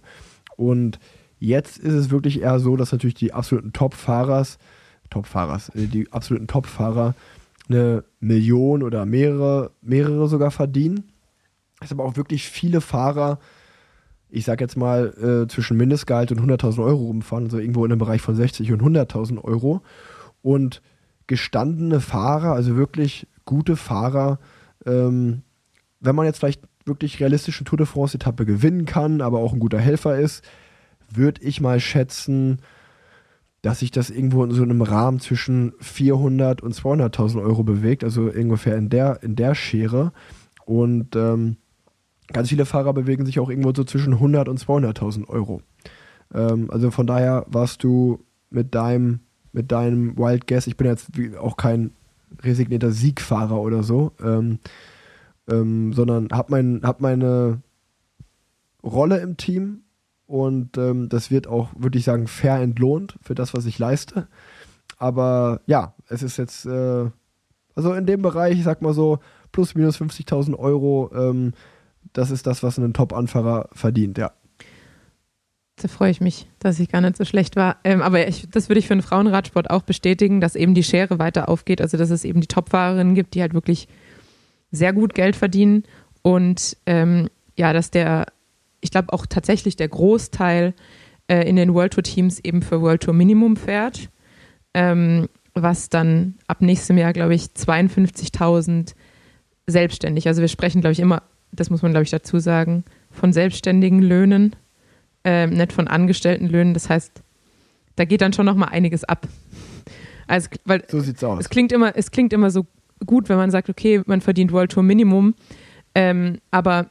Und 0.57 0.99
jetzt 1.39 1.79
ist 1.79 1.95
es 1.95 2.11
wirklich 2.11 2.43
eher 2.43 2.59
so, 2.59 2.77
dass 2.77 2.93
natürlich 2.93 3.15
die 3.15 3.33
absoluten 3.33 3.73
Top-Fahrers, 3.73 4.59
Top-Fahrers, 5.11 5.71
äh, 5.71 5.87
die 5.87 6.13
absoluten 6.13 6.49
Top-Fahrer 6.49 7.15
eine 7.69 8.05
Million 8.21 8.83
oder 8.83 9.07
mehrere, 9.07 9.73
mehrere 9.83 10.29
sogar 10.29 10.51
verdienen. 10.51 11.13
Es 11.81 11.93
aber 11.93 12.05
auch 12.05 12.17
wirklich 12.17 12.49
viele 12.49 12.81
Fahrer, 12.81 13.39
ich 14.31 14.45
sag 14.45 14.61
jetzt 14.61 14.77
mal, 14.77 15.15
äh, 15.45 15.49
zwischen 15.49 15.77
Mindestgehalt 15.77 16.33
und 16.33 16.41
100.000 16.41 16.85
Euro 16.85 17.05
rumfahren, 17.05 17.45
also 17.45 17.59
irgendwo 17.59 17.85
in 17.85 17.91
dem 17.91 17.99
Bereich 17.99 18.21
von 18.21 18.35
60 18.35 18.73
und 18.73 18.83
100.000 18.83 19.43
Euro. 19.43 19.83
Und 20.43 20.83
gestandene 21.27 22.01
Fahrer, 22.01 22.53
also 22.53 22.77
wirklich 22.77 23.27
gute 23.45 23.77
Fahrer, 23.77 24.39
ähm, 24.87 25.43
wenn 26.01 26.17
man 26.17 26.27
jetzt 26.27 26.39
vielleicht 26.39 26.63
wirklich 26.85 27.21
realistischen 27.21 27.67
Tour 27.67 27.77
de 27.77 27.87
France-Etappe 27.87 28.47
gewinnen 28.47 28.87
kann, 28.87 29.21
aber 29.21 29.39
auch 29.39 29.53
ein 29.53 29.61
guter 29.61 29.79
Helfer 29.79 30.19
ist, 30.19 30.45
würde 31.13 31.43
ich 31.43 31.61
mal 31.61 31.81
schätzen, 31.81 32.61
dass 33.63 33.81
sich 33.81 33.91
das 33.91 34.11
irgendwo 34.11 34.45
in 34.45 34.53
so 34.53 34.63
einem 34.63 34.83
Rahmen 34.83 35.21
zwischen 35.21 35.73
400 35.81 36.63
und 36.63 36.75
200.000 36.75 37.43
Euro 37.43 37.65
bewegt, 37.65 38.05
also 38.05 38.23
ungefähr 38.23 38.77
in 38.77 38.89
der, 38.89 39.23
in 39.23 39.35
der 39.35 39.55
Schere. 39.55 40.13
Und 40.65 41.17
ähm, 41.17 41.57
ganz 42.33 42.51
viele 42.51 42.67
Fahrer 42.67 42.93
bewegen 42.93 43.27
sich 43.27 43.41
auch 43.41 43.51
irgendwo 43.51 43.73
so 43.75 43.85
zwischen 43.85 44.15
100 44.15 44.49
und 44.49 44.61
200.000 44.61 45.29
Euro. 45.29 45.63
Ähm, 46.33 46.71
also 46.71 46.91
von 46.91 47.07
daher 47.07 47.47
warst 47.49 47.83
du 47.83 48.25
mit 48.51 48.75
deinem, 48.75 49.21
mit 49.53 49.73
deinem 49.73 50.17
Wild 50.17 50.47
Guess, 50.47 50.67
ich 50.67 50.77
bin 50.77 50.87
jetzt 50.87 51.11
auch 51.39 51.57
kein 51.57 51.91
resignierter 52.43 52.93
Siegfahrer 52.93 53.61
oder 53.61 53.83
so, 53.83 54.13
ähm, 54.23 54.59
ähm, 55.51 55.93
sondern 55.95 56.29
habe 56.31 56.53
mein, 56.53 56.81
hab 56.85 57.01
meine 57.01 57.63
Rolle 58.83 59.19
im 59.19 59.37
Team 59.37 59.83
und 60.29 60.77
ähm, 60.77 61.09
das 61.09 61.31
wird 61.31 61.47
auch, 61.47 61.71
würde 61.75 61.99
ich 61.99 62.05
sagen, 62.05 62.29
fair 62.29 62.61
entlohnt 62.61 63.19
für 63.23 63.35
das, 63.35 63.55
was 63.55 63.65
ich 63.65 63.79
leiste. 63.79 64.29
Aber 64.99 65.63
ja, 65.67 65.95
es 66.09 66.23
ist 66.23 66.37
jetzt, 66.37 66.67
äh, 66.67 67.11
also 67.75 67.95
in 67.95 68.05
dem 68.05 68.21
Bereich, 68.21 68.59
ich 68.59 68.65
sag 68.65 68.83
mal 68.83 68.93
so, 68.93 69.21
plus 69.53 69.75
minus 69.75 69.99
50.000 69.99 70.55
Euro, 70.57 71.11
ähm, 71.15 71.55
das 72.13 72.31
ist 72.31 72.47
das, 72.47 72.63
was 72.63 72.77
ein 72.77 72.93
Top-Anfahrer 72.93 73.71
verdient, 73.73 74.19
ja. 74.19 74.33
Da 75.77 75.89
freue 75.89 76.11
ich 76.11 76.21
mich, 76.21 76.47
dass 76.59 76.79
ich 76.79 76.91
gar 76.91 77.01
nicht 77.01 77.17
so 77.17 77.25
schlecht 77.25 77.57
war. 77.57 77.79
Ähm, 77.83 78.03
aber 78.03 78.29
ich, 78.29 78.51
das 78.51 78.69
würde 78.69 78.81
ich 78.81 78.89
für 78.89 78.97
den 78.97 79.03
Frauenradsport 79.03 79.71
auch 79.71 79.83
bestätigen, 79.83 80.43
dass 80.43 80.57
eben 80.57 80.75
die 80.75 80.83
Schere 80.83 81.19
weiter 81.19 81.49
aufgeht. 81.49 81.81
Also, 81.81 81.97
dass 81.97 82.11
es 82.11 82.25
eben 82.25 82.41
die 82.41 82.49
Top-Fahrerinnen 82.49 83.15
gibt, 83.15 83.35
die 83.35 83.41
halt 83.41 83.55
wirklich 83.55 83.89
sehr 84.73 84.93
gut 84.93 85.15
Geld 85.15 85.37
verdienen. 85.37 85.85
Und 86.23 86.77
ähm, 86.85 87.29
ja, 87.57 87.73
dass 87.73 87.93
der 87.93 88.27
ich 88.81 88.91
glaube 88.91 89.13
auch 89.13 89.27
tatsächlich 89.27 89.77
der 89.77 89.89
Großteil 89.89 90.75
äh, 91.29 91.49
in 91.49 91.57
den 91.57 91.75
World 91.75 91.95
Tour 91.95 92.03
Teams 92.03 92.41
eben 92.41 92.63
für 92.63 92.81
World 92.81 93.03
Tour 93.03 93.15
Minimum 93.15 93.57
fährt, 93.57 94.09
ähm, 94.75 95.29
was 95.55 95.89
dann 95.89 96.35
ab 96.47 96.61
nächstem 96.61 96.99
Jahr, 96.99 97.13
glaube 97.13 97.35
ich, 97.35 97.43
52.000 97.45 98.95
selbstständig. 99.67 100.27
Also 100.27 100.41
wir 100.41 100.49
sprechen, 100.49 100.81
glaube 100.81 100.93
ich, 100.93 101.01
immer, 101.01 101.23
das 101.53 101.71
muss 101.71 101.83
man, 101.83 101.93
glaube 101.93 102.05
ich, 102.05 102.11
dazu 102.11 102.39
sagen, 102.39 102.85
von 103.11 103.33
selbstständigen 103.33 104.01
Löhnen, 104.01 104.57
ähm, 105.25 105.51
nicht 105.51 105.73
von 105.73 105.89
Angestelltenlöhnen. 105.89 106.75
Das 106.75 106.89
heißt, 106.89 107.23
da 107.97 108.05
geht 108.05 108.21
dann 108.21 108.33
schon 108.33 108.47
noch 108.47 108.55
mal 108.55 108.67
einiges 108.67 109.05
ab. 109.05 109.27
Also, 110.27 110.49
weil 110.65 110.85
so 110.89 111.01
sieht's 111.01 111.25
aus. 111.25 111.41
Es 111.41 111.49
klingt 111.49 111.73
immer, 111.73 111.97
es 111.97 112.11
klingt 112.11 112.33
immer 112.33 112.51
so 112.51 112.67
gut, 113.05 113.29
wenn 113.29 113.37
man 113.37 113.51
sagt, 113.51 113.69
okay, 113.69 114.03
man 114.07 114.21
verdient 114.21 114.53
World 114.53 114.73
Tour 114.73 114.83
Minimum, 114.83 115.35
ähm, 115.95 116.39
aber 116.51 116.91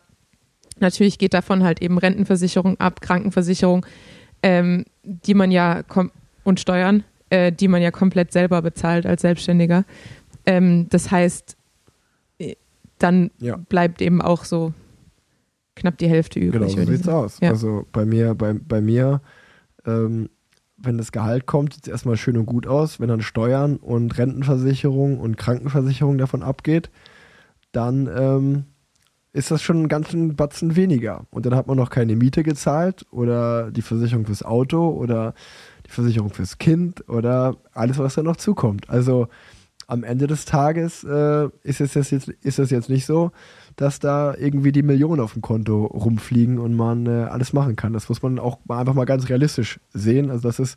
Natürlich 0.79 1.17
geht 1.17 1.33
davon 1.33 1.63
halt 1.63 1.81
eben 1.81 1.97
Rentenversicherung 1.97 2.79
ab, 2.79 3.01
Krankenversicherung, 3.01 3.85
ähm, 4.43 4.85
die 5.03 5.33
man 5.33 5.51
ja 5.51 5.83
und 6.43 6.59
Steuern, 6.59 7.03
äh, 7.29 7.51
die 7.51 7.67
man 7.67 7.81
ja 7.81 7.91
komplett 7.91 8.31
selber 8.31 8.61
bezahlt 8.61 9.05
als 9.05 9.21
Selbstständiger. 9.21 9.85
Ähm, 10.45 10.87
das 10.89 11.11
heißt, 11.11 11.57
äh, 12.39 12.55
dann 12.99 13.31
ja. 13.39 13.57
bleibt 13.57 14.01
eben 14.01 14.21
auch 14.21 14.45
so 14.45 14.73
knapp 15.75 15.97
die 15.97 16.07
Hälfte 16.07 16.39
übrig. 16.39 16.75
Genau, 16.75 16.85
so 16.85 16.91
sieht's 16.91 17.07
aus. 17.07 17.39
Ja. 17.41 17.49
Also 17.49 17.85
bei 17.91 18.05
mir, 18.05 18.33
bei, 18.33 18.53
bei 18.53 18.81
mir, 18.81 19.21
ähm, 19.85 20.29
wenn 20.77 20.97
das 20.97 21.11
Gehalt 21.11 21.45
kommt, 21.45 21.73
sieht 21.73 21.83
es 21.83 21.91
erstmal 21.91 22.17
schön 22.17 22.37
und 22.37 22.45
gut 22.45 22.67
aus. 22.67 22.99
Wenn 22.99 23.09
dann 23.09 23.21
Steuern 23.21 23.77
und 23.77 24.17
Rentenversicherung 24.17 25.19
und 25.19 25.37
Krankenversicherung 25.37 26.17
davon 26.17 26.43
abgeht, 26.43 26.89
dann 27.71 28.09
ähm, 28.15 28.65
ist 29.33 29.51
das 29.51 29.61
schon 29.61 29.77
einen 29.77 29.87
ganzen 29.87 30.35
Batzen 30.35 30.75
weniger. 30.75 31.25
Und 31.29 31.45
dann 31.45 31.55
hat 31.55 31.67
man 31.67 31.77
noch 31.77 31.89
keine 31.89 32.15
Miete 32.15 32.43
gezahlt 32.43 33.05
oder 33.11 33.71
die 33.71 33.81
Versicherung 33.81 34.25
fürs 34.25 34.43
Auto 34.43 34.89
oder 34.89 35.33
die 35.85 35.91
Versicherung 35.91 36.29
fürs 36.29 36.57
Kind 36.57 37.07
oder 37.09 37.55
alles, 37.73 37.97
was 37.99 38.15
da 38.15 38.23
noch 38.23 38.37
zukommt. 38.37 38.89
Also 38.89 39.27
am 39.87 40.03
Ende 40.03 40.27
des 40.27 40.45
Tages 40.45 41.03
äh, 41.03 41.47
ist, 41.63 41.79
es 41.79 41.93
jetzt, 41.93 42.27
ist 42.27 42.59
es 42.59 42.69
jetzt 42.71 42.89
nicht 42.89 43.05
so, 43.05 43.31
dass 43.77 43.99
da 43.99 44.35
irgendwie 44.35 44.73
die 44.73 44.83
Millionen 44.83 45.21
auf 45.21 45.33
dem 45.33 45.41
Konto 45.41 45.85
rumfliegen 45.85 46.59
und 46.59 46.75
man 46.75 47.05
äh, 47.05 47.27
alles 47.29 47.53
machen 47.53 47.75
kann. 47.75 47.93
Das 47.93 48.09
muss 48.09 48.21
man 48.21 48.37
auch 48.37 48.59
mal 48.65 48.79
einfach 48.79 48.93
mal 48.93 49.05
ganz 49.05 49.29
realistisch 49.29 49.79
sehen. 49.93 50.29
Also 50.29 50.47
dass 50.47 50.59
es 50.59 50.75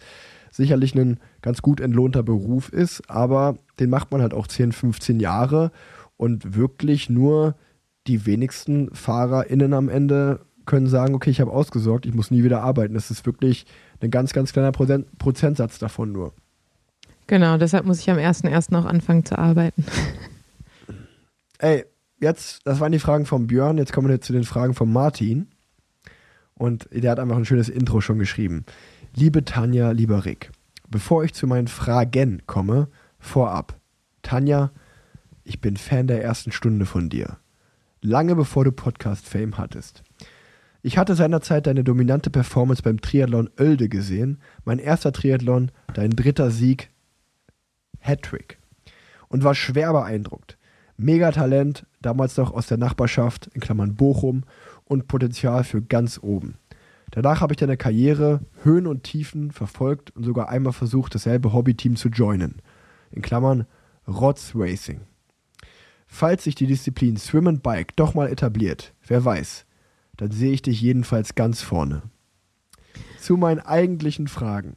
sicherlich 0.52 0.94
ein 0.94 1.18
ganz 1.42 1.62
gut 1.62 1.80
entlohnter 1.80 2.22
Beruf 2.22 2.68
ist, 2.72 3.08
aber 3.10 3.56
den 3.78 3.90
macht 3.90 4.12
man 4.12 4.22
halt 4.22 4.34
auch 4.34 4.46
10, 4.46 4.72
15 4.72 5.18
Jahre 5.18 5.72
und 6.16 6.54
wirklich 6.54 7.08
nur 7.08 7.54
die 8.06 8.26
wenigsten 8.26 8.94
FahrerInnen 8.94 9.74
am 9.74 9.88
Ende 9.88 10.40
können 10.66 10.86
sagen, 10.86 11.14
okay, 11.14 11.30
ich 11.30 11.40
habe 11.40 11.50
ausgesorgt, 11.50 12.06
ich 12.06 12.14
muss 12.14 12.30
nie 12.30 12.44
wieder 12.44 12.62
arbeiten. 12.62 12.94
Das 12.94 13.10
ist 13.10 13.26
wirklich 13.26 13.66
ein 14.00 14.10
ganz, 14.10 14.32
ganz 14.32 14.52
kleiner 14.52 14.72
Prozent, 14.72 15.18
Prozentsatz 15.18 15.78
davon 15.78 16.12
nur. 16.12 16.32
Genau, 17.26 17.58
deshalb 17.58 17.84
muss 17.86 18.00
ich 18.00 18.10
am 18.10 18.18
1.1. 18.18 18.76
auch 18.76 18.84
anfangen 18.84 19.24
zu 19.24 19.38
arbeiten. 19.38 19.84
Ey, 21.58 21.84
jetzt, 22.18 22.60
das 22.64 22.80
waren 22.80 22.92
die 22.92 22.98
Fragen 22.98 23.26
von 23.26 23.46
Björn, 23.46 23.78
jetzt 23.78 23.92
kommen 23.92 24.08
wir 24.08 24.20
zu 24.20 24.32
den 24.32 24.44
Fragen 24.44 24.74
von 24.74 24.92
Martin. 24.92 25.48
Und 26.54 26.88
der 26.92 27.10
hat 27.10 27.18
einfach 27.18 27.36
ein 27.36 27.44
schönes 27.44 27.68
Intro 27.68 28.00
schon 28.00 28.18
geschrieben. 28.18 28.64
Liebe 29.14 29.44
Tanja, 29.44 29.90
lieber 29.92 30.24
Rick, 30.24 30.50
bevor 30.88 31.24
ich 31.24 31.32
zu 31.32 31.46
meinen 31.46 31.68
Fragen 31.68 32.42
komme, 32.46 32.88
vorab. 33.18 33.78
Tanja, 34.22 34.70
ich 35.42 35.60
bin 35.60 35.76
Fan 35.76 36.06
der 36.06 36.22
ersten 36.22 36.52
Stunde 36.52 36.86
von 36.86 37.08
dir 37.08 37.38
lange 38.02 38.34
bevor 38.34 38.64
du 38.64 38.72
Podcast-Fame 38.72 39.58
hattest. 39.58 40.02
Ich 40.82 40.96
hatte 40.96 41.14
seinerzeit 41.14 41.66
deine 41.66 41.84
dominante 41.84 42.30
Performance 42.30 42.82
beim 42.82 43.00
Triathlon 43.00 43.50
Oelde 43.58 43.88
gesehen, 43.88 44.40
mein 44.64 44.78
erster 44.78 45.12
Triathlon, 45.12 45.70
dein 45.92 46.10
dritter 46.10 46.50
Sieg, 46.50 46.90
Hattrick. 47.98 48.58
Und 49.28 49.44
war 49.44 49.54
schwer 49.54 49.92
beeindruckt. 49.92 50.56
Mega 50.96 51.30
Talent, 51.32 51.86
damals 52.02 52.36
noch 52.36 52.52
aus 52.52 52.66
der 52.66 52.78
Nachbarschaft, 52.78 53.48
in 53.54 53.60
Klammern 53.60 53.94
Bochum, 53.94 54.44
und 54.84 55.06
Potenzial 55.06 55.64
für 55.64 55.82
ganz 55.82 56.18
oben. 56.20 56.56
Danach 57.10 57.40
habe 57.40 57.52
ich 57.52 57.58
deine 57.58 57.76
Karriere, 57.76 58.40
Höhen 58.62 58.86
und 58.86 59.02
Tiefen 59.04 59.50
verfolgt 59.50 60.14
und 60.16 60.24
sogar 60.24 60.48
einmal 60.48 60.72
versucht, 60.72 61.14
dasselbe 61.14 61.52
Hobbyteam 61.52 61.96
zu 61.96 62.08
joinen. 62.08 62.62
In 63.10 63.22
Klammern 63.22 63.66
Rotz 64.06 64.52
Racing. 64.54 65.02
Falls 66.12 66.42
sich 66.42 66.56
die 66.56 66.66
Disziplin 66.66 67.16
Swim 67.16 67.46
and 67.46 67.62
Bike 67.62 67.94
doch 67.94 68.14
mal 68.14 68.28
etabliert, 68.28 68.92
wer 69.06 69.24
weiß, 69.24 69.64
dann 70.16 70.32
sehe 70.32 70.52
ich 70.52 70.60
dich 70.60 70.80
jedenfalls 70.80 71.36
ganz 71.36 71.62
vorne. 71.62 72.02
Zu 73.20 73.36
meinen 73.36 73.60
eigentlichen 73.60 74.26
Fragen. 74.26 74.76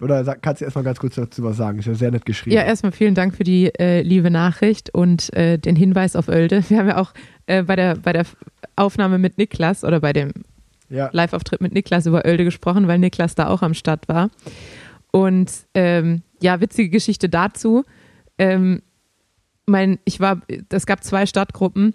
Oder 0.00 0.24
sag, 0.24 0.42
kannst 0.42 0.62
du 0.62 0.64
erstmal 0.64 0.82
ganz 0.82 0.98
kurz 0.98 1.14
dazu 1.14 1.44
was 1.44 1.58
sagen? 1.58 1.78
Ist 1.78 1.86
ja 1.86 1.94
sehr 1.94 2.10
nett 2.10 2.24
geschrieben. 2.24 2.56
Ja, 2.56 2.62
erstmal 2.62 2.90
vielen 2.90 3.14
Dank 3.14 3.36
für 3.36 3.44
die 3.44 3.66
äh, 3.78 4.00
liebe 4.00 4.30
Nachricht 4.30 4.92
und 4.94 5.32
äh, 5.34 5.58
den 5.58 5.76
Hinweis 5.76 6.16
auf 6.16 6.28
Oelde. 6.28 6.64
Wir 6.68 6.78
haben 6.78 6.88
ja 6.88 6.96
auch 6.96 7.12
äh, 7.46 7.62
bei, 7.62 7.76
der, 7.76 7.96
bei 7.96 8.14
der 8.14 8.24
Aufnahme 8.74 9.18
mit 9.18 9.36
Niklas 9.36 9.84
oder 9.84 10.00
bei 10.00 10.14
dem 10.14 10.32
ja. 10.88 11.10
Live-Auftritt 11.12 11.60
mit 11.60 11.74
Niklas 11.74 12.06
über 12.06 12.24
Oelde 12.24 12.44
gesprochen, 12.44 12.88
weil 12.88 12.98
Niklas 12.98 13.34
da 13.34 13.48
auch 13.48 13.60
am 13.60 13.74
Start 13.74 14.08
war. 14.08 14.30
Und 15.12 15.52
ähm, 15.74 16.22
ja, 16.40 16.60
witzige 16.62 16.88
Geschichte 16.88 17.28
dazu. 17.28 17.84
Ähm, 18.38 18.80
mein, 19.66 19.98
ich 20.04 20.20
war, 20.20 20.42
es 20.70 20.86
gab 20.86 21.04
zwei 21.04 21.26
Startgruppen 21.26 21.94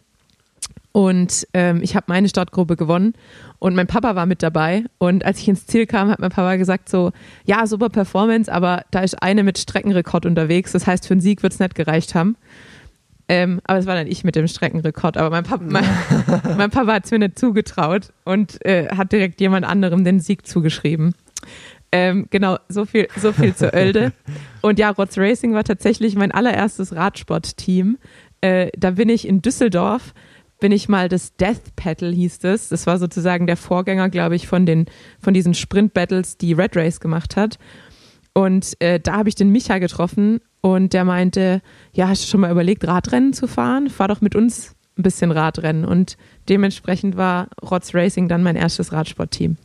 und 0.91 1.47
ähm, 1.53 1.82
ich 1.84 1.95
habe 1.95 2.05
meine 2.07 2.28
Startgruppe 2.28 2.76
gewonnen 2.76 3.13
und 3.59 3.76
mein 3.76 3.88
Papa 3.88 4.15
war 4.15 4.26
mit 4.26 4.41
dabei. 4.41 4.84
Und 4.97 5.26
als 5.26 5.39
ich 5.39 5.47
ins 5.47 5.68
Ziel 5.68 5.86
kam, 5.86 6.09
hat 6.09 6.20
mein 6.20 6.32
Papa 6.32 6.55
gesagt 6.55 6.89
so, 6.89 7.11
ja, 7.45 7.68
super 7.68 7.89
Performance, 7.89 8.51
aber 8.51 8.84
da 8.91 9.01
ist 9.01 9.22
eine 9.22 9.43
mit 9.43 9.59
Streckenrekord 9.59 10.26
unterwegs. 10.26 10.72
Das 10.72 10.88
heißt, 10.88 11.05
für 11.05 11.13
einen 11.13 11.22
Sieg 11.22 11.43
wird 11.43 11.53
es 11.53 11.59
nicht 11.59 11.76
gereicht 11.76 12.15
haben. 12.15 12.36
Ähm, 13.30 13.59
aber 13.65 13.78
es 13.78 13.86
war 13.86 13.95
dann 13.95 14.07
ich 14.07 14.24
mit 14.24 14.36
dem 14.36 14.47
Streckenrekord. 14.47 15.18
Aber 15.18 15.30
mein 15.30 15.43
Papa, 15.43 15.63
mein, 15.68 15.86
mein 16.57 16.72
Papa 16.72 16.93
hat 16.93 17.05
es 17.05 17.11
mir 17.11 17.20
nicht 17.20 17.38
zugetraut 17.38 18.13
und 18.24 18.65
äh, 18.65 18.88
hat 18.89 19.11
direkt 19.11 19.41
jemand 19.41 19.65
anderem 19.65 20.03
den 20.03 20.20
Sieg 20.20 20.47
zugeschrieben. 20.47 21.13
Ähm, 21.97 22.27
genau, 22.29 22.57
so 22.69 22.85
viel, 22.85 23.07
so 23.17 23.31
viel 23.31 23.55
zu 23.55 23.73
Oelde. 23.73 24.13
Und 24.61 24.77
ja, 24.77 24.91
Rotz 24.91 25.17
Racing 25.17 25.53
war 25.53 25.63
tatsächlich 25.63 26.15
mein 26.15 26.31
allererstes 26.31 26.95
Radsportteam. 26.95 27.97
Äh, 28.41 28.69
da 28.77 28.91
bin 28.91 29.09
ich 29.09 29.27
in 29.27 29.41
Düsseldorf, 29.41 30.13
bin 30.59 30.71
ich 30.71 30.87
mal 30.89 31.09
das 31.09 31.35
Death 31.37 31.75
Paddle 31.75 32.11
hieß 32.11 32.43
es. 32.43 32.69
Das 32.69 32.85
war 32.85 32.99
sozusagen 32.99 33.47
der 33.47 33.57
Vorgänger, 33.57 34.09
glaube 34.09 34.35
ich, 34.35 34.47
von, 34.47 34.67
den, 34.67 34.85
von 35.19 35.33
diesen 35.33 35.55
Sprint-Battles, 35.55 36.37
die 36.37 36.53
Red 36.53 36.75
Race 36.75 36.99
gemacht 36.99 37.35
hat. 37.35 37.57
Und 38.33 38.79
äh, 38.79 38.99
da 38.99 39.13
habe 39.13 39.29
ich 39.29 39.35
den 39.35 39.49
Micha 39.49 39.79
getroffen 39.79 40.39
und 40.61 40.93
der 40.93 41.03
meinte, 41.03 41.63
ja, 41.93 42.09
hast 42.09 42.23
du 42.23 42.27
schon 42.27 42.41
mal 42.41 42.51
überlegt, 42.51 42.85
Radrennen 42.85 43.33
zu 43.33 43.47
fahren? 43.47 43.89
Fahr 43.89 44.07
doch 44.07 44.21
mit 44.21 44.35
uns 44.35 44.75
ein 44.99 45.03
bisschen 45.03 45.31
Radrennen. 45.31 45.83
Und 45.83 46.15
dementsprechend 46.47 47.17
war 47.17 47.47
Rotz 47.63 47.95
Racing 47.95 48.27
dann 48.27 48.43
mein 48.43 48.55
erstes 48.55 48.91
Radsportteam. 48.91 49.57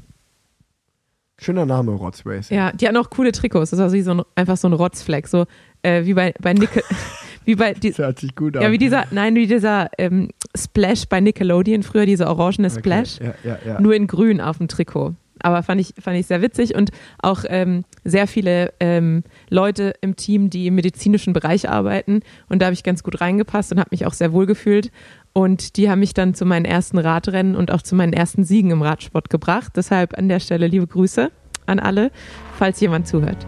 Schöner 1.43 1.67
Name, 1.67 1.93
Rotz 1.93 2.23
Racing. 2.25 2.57
Ja, 2.57 2.73
die 2.73 2.87
hatten 2.87 2.97
auch 2.97 3.11
coole 3.11 3.33
Trikots. 3.33 3.71
Das 3.71 3.79
ist 3.79 3.83
also 3.83 4.01
so 4.01 4.11
ein, 4.15 4.23
einfach 4.37 4.57
so 4.57 4.69
ein 4.69 4.73
Rotzfleck. 4.73 5.27
So 5.27 5.47
äh, 5.83 6.05
wie 6.05 6.15
bei, 6.15 6.33
bei, 6.41 6.53
Nickel, 6.55 6.83
wie 7.45 7.57
bei 7.57 7.75
die, 7.75 7.91
Das 7.91 7.99
hört 7.99 8.19
sich 8.21 8.35
gut 8.35 8.57
an. 8.57 8.63
ja, 8.63 8.71
wie 8.71 8.79
dieser, 8.79 9.05
nein, 9.11 9.35
wie 9.35 9.47
dieser 9.47 9.91
ähm, 9.99 10.29
Splash 10.57 11.07
bei 11.09 11.21
Nickelodeon 11.21 11.83
früher, 11.83 12.07
dieser 12.07 12.29
orangene 12.29 12.69
Okay, 12.69 12.79
Splash, 12.79 13.19
Ja, 13.21 13.35
ja, 13.45 13.59
ja. 13.67 13.81
nur 13.81 13.95
in 13.95 14.07
grün 14.07 14.41
auf 14.41 14.59
dem 14.59 14.69
Trikot. 14.69 15.15
Aber 15.45 15.65
fand 15.65 15.81
ich, 15.81 15.95
fand 16.01 16.17
ich 16.17 16.27
sehr 16.27 16.41
witzig 16.41 16.77
und 16.77 16.91
auch 17.19 17.45
ähm, 17.49 17.85
sehr 18.05 18.29
viele 18.29 18.73
ähm, 18.79 19.25
Leute 19.51 19.93
im 20.01 20.15
Team, 20.15 20.51
die 20.51 20.69
im 20.69 20.77
medizinischen 20.77 21.33
Bereich 21.33 21.69
arbeiten. 21.69 22.21
Und 22.49 22.63
da 22.63 22.67
habe 22.67 22.75
ich 22.75 22.85
ganz 22.85 23.03
gut 23.03 23.21
reingepasst 23.21 23.73
und 23.73 23.81
habe 23.81 23.89
mich 23.91 24.07
auch 24.07 24.13
sehr 24.13 24.33
wohl 24.33 24.47
gefühlt. 24.47 24.93
Und 25.35 25.77
die 25.77 25.89
haben 25.89 26.01
mich 26.01 26.13
dann 26.13 26.35
zu 26.35 26.45
meinen 26.45 26.67
ersten 26.67 26.99
Radrennen 26.99 27.57
und 27.57 27.71
auch 27.71 27.83
zu 27.83 27.95
meinen 27.95 28.13
ersten 28.13 28.45
Siegen 28.45 28.71
im 28.71 28.83
Radsport 28.83 29.31
gebracht. 29.31 29.73
Deshalb 29.77 30.17
an 30.19 30.29
der 30.29 30.41
Stelle 30.41 30.67
liebe 30.67 30.87
Grüße 30.87 31.31
an 31.65 31.81
alle, 31.81 32.11
falls 32.59 32.81
jemand 32.81 33.07
zuhört. 33.07 33.47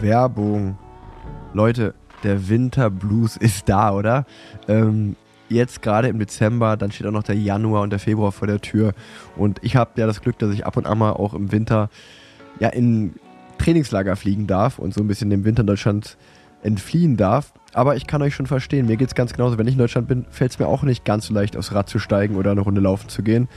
Werbung. 0.00 0.76
Leute, 1.52 1.94
der 2.22 2.48
Winterblues 2.48 3.36
ist 3.36 3.68
da, 3.68 3.92
oder? 3.92 4.26
Ähm, 4.66 5.16
jetzt 5.48 5.80
gerade 5.80 6.08
im 6.08 6.18
Dezember, 6.18 6.76
dann 6.76 6.90
steht 6.90 7.06
auch 7.06 7.12
noch 7.12 7.22
der 7.22 7.36
Januar 7.36 7.82
und 7.82 7.90
der 7.90 7.98
Februar 7.98 8.32
vor 8.32 8.48
der 8.48 8.60
Tür. 8.60 8.92
Und 9.36 9.58
ich 9.62 9.76
habe 9.76 9.92
ja 9.96 10.06
das 10.06 10.20
Glück, 10.20 10.38
dass 10.38 10.52
ich 10.52 10.66
ab 10.66 10.76
und 10.76 10.86
an 10.86 10.98
mal 10.98 11.12
auch 11.12 11.34
im 11.34 11.52
Winter 11.52 11.90
ja 12.58 12.68
in 12.70 13.14
Trainingslager 13.58 14.16
fliegen 14.16 14.46
darf 14.46 14.78
und 14.78 14.92
so 14.92 15.00
ein 15.00 15.08
bisschen 15.08 15.30
dem 15.30 15.44
Winter 15.44 15.60
in 15.60 15.66
Deutschland 15.66 16.16
entfliehen 16.66 17.16
darf. 17.16 17.52
Aber 17.72 17.96
ich 17.96 18.06
kann 18.06 18.22
euch 18.22 18.34
schon 18.34 18.46
verstehen, 18.46 18.86
mir 18.86 18.96
geht 18.96 19.08
es 19.08 19.14
ganz 19.14 19.32
genauso. 19.32 19.58
Wenn 19.58 19.66
ich 19.66 19.74
in 19.74 19.78
Deutschland 19.78 20.08
bin, 20.08 20.26
fällt 20.30 20.52
es 20.52 20.58
mir 20.58 20.66
auch 20.66 20.82
nicht 20.82 21.04
ganz 21.04 21.26
so 21.26 21.34
leicht, 21.34 21.56
aufs 21.56 21.72
Rad 21.72 21.88
zu 21.88 21.98
steigen 21.98 22.36
oder 22.36 22.50
eine 22.50 22.60
Runde 22.60 22.80
laufen 22.80 23.08
zu 23.08 23.22
gehen. 23.22 23.48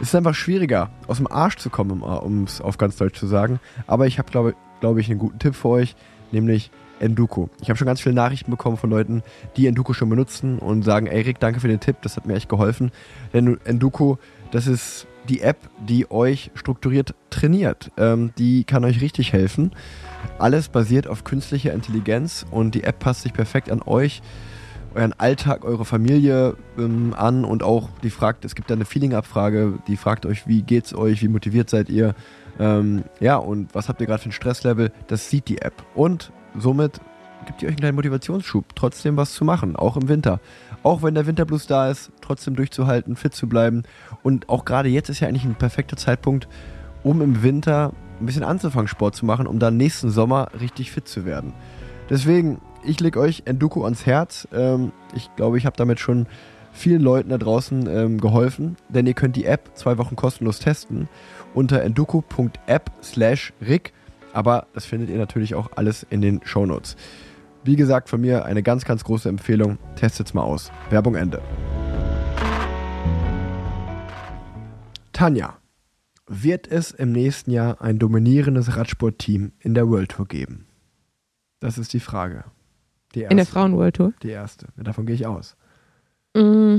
Es 0.00 0.08
ist 0.08 0.14
einfach 0.14 0.34
schwieriger, 0.34 0.90
aus 1.06 1.16
dem 1.16 1.26
Arsch 1.26 1.56
zu 1.56 1.70
kommen, 1.70 2.02
um 2.02 2.44
es 2.44 2.60
auf 2.60 2.78
ganz 2.78 2.96
Deutsch 2.96 3.18
zu 3.18 3.26
sagen. 3.26 3.60
Aber 3.86 4.06
ich 4.06 4.18
habe, 4.18 4.30
glaube 4.30 4.54
glaube 4.80 5.00
ich, 5.00 5.10
einen 5.10 5.18
guten 5.18 5.38
Tipp 5.38 5.54
für 5.54 5.68
euch, 5.68 5.96
nämlich 6.32 6.70
Enduko. 7.00 7.50
Ich 7.60 7.68
habe 7.68 7.76
schon 7.76 7.86
ganz 7.86 8.00
viele 8.00 8.14
Nachrichten 8.14 8.50
bekommen 8.50 8.76
von 8.76 8.90
Leuten, 8.90 9.22
die 9.56 9.66
Enduko 9.66 9.92
schon 9.92 10.08
benutzen 10.08 10.58
und 10.58 10.82
sagen, 10.82 11.06
ey 11.06 11.22
Rick, 11.22 11.40
danke 11.40 11.60
für 11.60 11.68
den 11.68 11.80
Tipp, 11.80 11.96
das 12.02 12.16
hat 12.16 12.26
mir 12.26 12.34
echt 12.34 12.48
geholfen. 12.48 12.90
Denn 13.32 13.58
Enduko, 13.64 14.18
das 14.50 14.66
ist 14.66 15.06
die 15.28 15.40
App, 15.40 15.58
die 15.86 16.10
euch 16.10 16.50
strukturiert 16.54 17.14
trainiert. 17.30 17.90
Ähm, 17.96 18.32
die 18.38 18.64
kann 18.64 18.84
euch 18.84 19.00
richtig 19.00 19.32
helfen. 19.32 19.72
Alles 20.38 20.68
basiert 20.68 21.06
auf 21.06 21.24
künstlicher 21.24 21.72
Intelligenz 21.72 22.44
und 22.50 22.74
die 22.74 22.84
App 22.84 22.98
passt 22.98 23.22
sich 23.22 23.32
perfekt 23.32 23.70
an 23.70 23.82
euch, 23.82 24.22
euren 24.94 25.12
Alltag, 25.12 25.64
eure 25.64 25.84
Familie 25.84 26.56
ähm, 26.78 27.14
an 27.16 27.44
und 27.44 27.62
auch 27.62 27.90
die 28.02 28.10
fragt, 28.10 28.44
es 28.44 28.54
gibt 28.54 28.70
da 28.70 28.74
eine 28.74 28.84
Feeling-Abfrage, 28.84 29.78
die 29.86 29.96
fragt 29.96 30.26
euch, 30.26 30.46
wie 30.46 30.62
geht's 30.62 30.94
euch, 30.94 31.22
wie 31.22 31.28
motiviert 31.28 31.70
seid 31.70 31.88
ihr, 31.88 32.14
ähm, 32.58 33.04
ja, 33.20 33.36
und 33.36 33.74
was 33.74 33.88
habt 33.88 34.00
ihr 34.00 34.06
gerade 34.06 34.22
für 34.22 34.30
ein 34.30 34.32
Stresslevel? 34.32 34.92
Das 35.08 35.28
sieht 35.30 35.48
die 35.48 35.60
App. 35.60 35.84
Und 35.94 36.32
somit 36.58 37.00
gibt 37.46 37.62
ihr 37.62 37.66
euch 37.66 37.72
einen 37.72 37.80
kleinen 37.80 37.96
Motivationsschub, 37.96 38.74
trotzdem 38.74 39.16
was 39.16 39.34
zu 39.34 39.44
machen, 39.44 39.76
auch 39.76 39.96
im 39.96 40.08
Winter. 40.08 40.40
Auch 40.82 41.02
wenn 41.02 41.14
der 41.14 41.26
Winterblues 41.26 41.66
da 41.66 41.90
ist, 41.90 42.10
trotzdem 42.20 42.56
durchzuhalten, 42.56 43.16
fit 43.16 43.34
zu 43.34 43.48
bleiben. 43.48 43.82
Und 44.22 44.48
auch 44.48 44.64
gerade 44.64 44.88
jetzt 44.88 45.08
ist 45.08 45.20
ja 45.20 45.28
eigentlich 45.28 45.44
ein 45.44 45.54
perfekter 45.54 45.96
Zeitpunkt, 45.96 46.48
um 47.02 47.22
im 47.22 47.42
Winter 47.42 47.92
ein 48.20 48.26
bisschen 48.26 48.44
anzufangen, 48.44 48.88
Sport 48.88 49.14
zu 49.14 49.26
machen, 49.26 49.46
um 49.46 49.58
dann 49.58 49.76
nächsten 49.76 50.10
Sommer 50.10 50.48
richtig 50.58 50.90
fit 50.90 51.08
zu 51.08 51.24
werden. 51.24 51.52
Deswegen, 52.08 52.60
ich 52.84 53.00
lege 53.00 53.18
euch 53.20 53.42
Enduko 53.46 53.84
ans 53.84 54.06
Herz. 54.06 54.46
Ähm, 54.52 54.92
ich 55.14 55.28
glaube, 55.36 55.58
ich 55.58 55.66
habe 55.66 55.76
damit 55.76 56.00
schon 56.00 56.26
vielen 56.72 57.02
Leuten 57.02 57.30
da 57.30 57.38
draußen 57.38 57.86
ähm, 57.88 58.20
geholfen, 58.20 58.76
denn 58.88 59.06
ihr 59.06 59.14
könnt 59.14 59.36
die 59.36 59.46
App 59.46 59.70
zwei 59.74 59.98
Wochen 59.98 60.14
kostenlos 60.14 60.58
testen 60.60 61.08
unter 61.54 61.82
enduko.app 61.82 62.90
slash 63.02 63.52
rick, 63.66 63.92
aber 64.34 64.66
das 64.74 64.84
findet 64.84 65.08
ihr 65.08 65.16
natürlich 65.16 65.54
auch 65.54 65.70
alles 65.74 66.06
in 66.10 66.20
den 66.20 66.40
Shownotes. 66.44 66.96
Wie 67.64 67.76
gesagt, 67.76 68.08
von 68.08 68.20
mir 68.20 68.44
eine 68.44 68.62
ganz, 68.62 68.84
ganz 68.84 69.02
große 69.02 69.28
Empfehlung. 69.28 69.78
Testet's 69.96 70.34
mal 70.34 70.42
aus. 70.42 70.70
Werbung 70.90 71.16
Ende. 71.16 71.40
Tanja, 75.12 75.56
wird 76.26 76.68
es 76.68 76.90
im 76.90 77.12
nächsten 77.12 77.50
Jahr 77.50 77.80
ein 77.80 77.98
dominierendes 77.98 78.76
Radsportteam 78.76 79.52
in 79.60 79.74
der 79.74 79.88
World 79.88 80.10
Tour 80.10 80.26
geben? 80.26 80.66
Das 81.60 81.78
ist 81.78 81.92
die 81.92 82.00
Frage. 82.00 82.44
Die 83.14 83.20
erste. 83.20 83.32
In 83.32 83.36
der 83.36 83.46
Frauen-World 83.46 83.96
Tour. 83.96 84.12
Die 84.22 84.30
erste. 84.30 84.66
Davon 84.76 85.06
gehe 85.06 85.14
ich 85.14 85.26
aus. 85.26 85.56
Mm. 86.34 86.78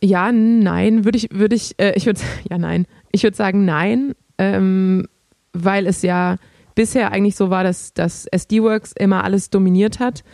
Ja, 0.00 0.32
nein, 0.32 1.04
würde 1.04 1.18
ich, 1.18 1.28
würde 1.30 1.56
ich, 1.56 1.78
äh, 1.78 1.92
ich 1.94 2.06
würde, 2.06 2.20
ja, 2.50 2.58
nein. 2.58 2.86
Ich 3.12 3.22
würde 3.22 3.36
sagen 3.36 3.64
nein, 3.64 4.14
ähm, 4.38 5.06
weil 5.52 5.86
es 5.86 6.02
ja 6.02 6.36
bisher 6.74 7.12
eigentlich 7.12 7.36
so 7.36 7.50
war, 7.50 7.64
dass, 7.64 7.94
dass 7.94 8.26
SD-Works 8.26 8.92
immer 8.92 9.24
alles 9.24 9.50
dominiert 9.50 9.98
hat. 9.98 10.24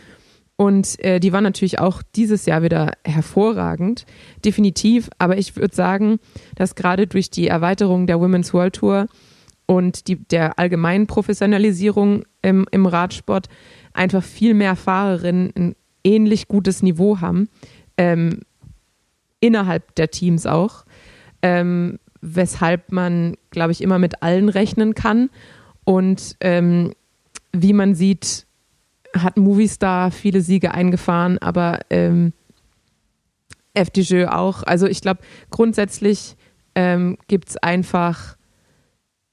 Und 0.55 1.03
äh, 1.03 1.19
die 1.19 1.33
war 1.33 1.41
natürlich 1.41 1.79
auch 1.79 2.03
dieses 2.15 2.45
Jahr 2.45 2.61
wieder 2.61 2.91
hervorragend, 3.03 4.05
definitiv. 4.45 5.09
Aber 5.17 5.37
ich 5.37 5.55
würde 5.55 5.75
sagen, 5.75 6.19
dass 6.55 6.75
gerade 6.75 7.07
durch 7.07 7.29
die 7.29 7.47
Erweiterung 7.47 8.05
der 8.05 8.19
Women's 8.19 8.53
World 8.53 8.75
Tour 8.75 9.07
und 9.65 10.07
die, 10.07 10.15
der 10.15 10.59
allgemeinen 10.59 11.07
Professionalisierung 11.07 12.23
im, 12.41 12.67
im 12.71 12.85
Radsport 12.85 13.47
einfach 13.93 14.23
viel 14.23 14.53
mehr 14.53 14.75
Fahrerinnen 14.75 15.53
ein 15.55 15.75
ähnlich 16.03 16.47
gutes 16.47 16.83
Niveau 16.83 17.19
haben, 17.21 17.49
ähm, 17.97 18.41
innerhalb 19.39 19.95
der 19.95 20.11
Teams 20.11 20.45
auch, 20.45 20.85
ähm, 21.41 21.99
weshalb 22.21 22.91
man, 22.91 23.35
glaube 23.49 23.71
ich, 23.71 23.81
immer 23.81 23.99
mit 23.99 24.21
allen 24.21 24.49
rechnen 24.49 24.93
kann. 24.95 25.29
Und 25.83 26.35
ähm, 26.39 26.93
wie 27.51 27.73
man 27.73 27.95
sieht, 27.95 28.45
hat 29.13 29.37
Movistar 29.37 30.11
viele 30.11 30.41
Siege 30.41 30.73
eingefahren, 30.73 31.37
aber 31.39 31.79
ähm, 31.89 32.33
FDJ 33.73 34.25
auch. 34.25 34.63
Also 34.63 34.87
ich 34.87 35.01
glaube, 35.01 35.21
grundsätzlich 35.49 36.35
ähm, 36.75 37.17
gibt 37.27 37.49
es 37.49 37.57
einfach 37.57 38.37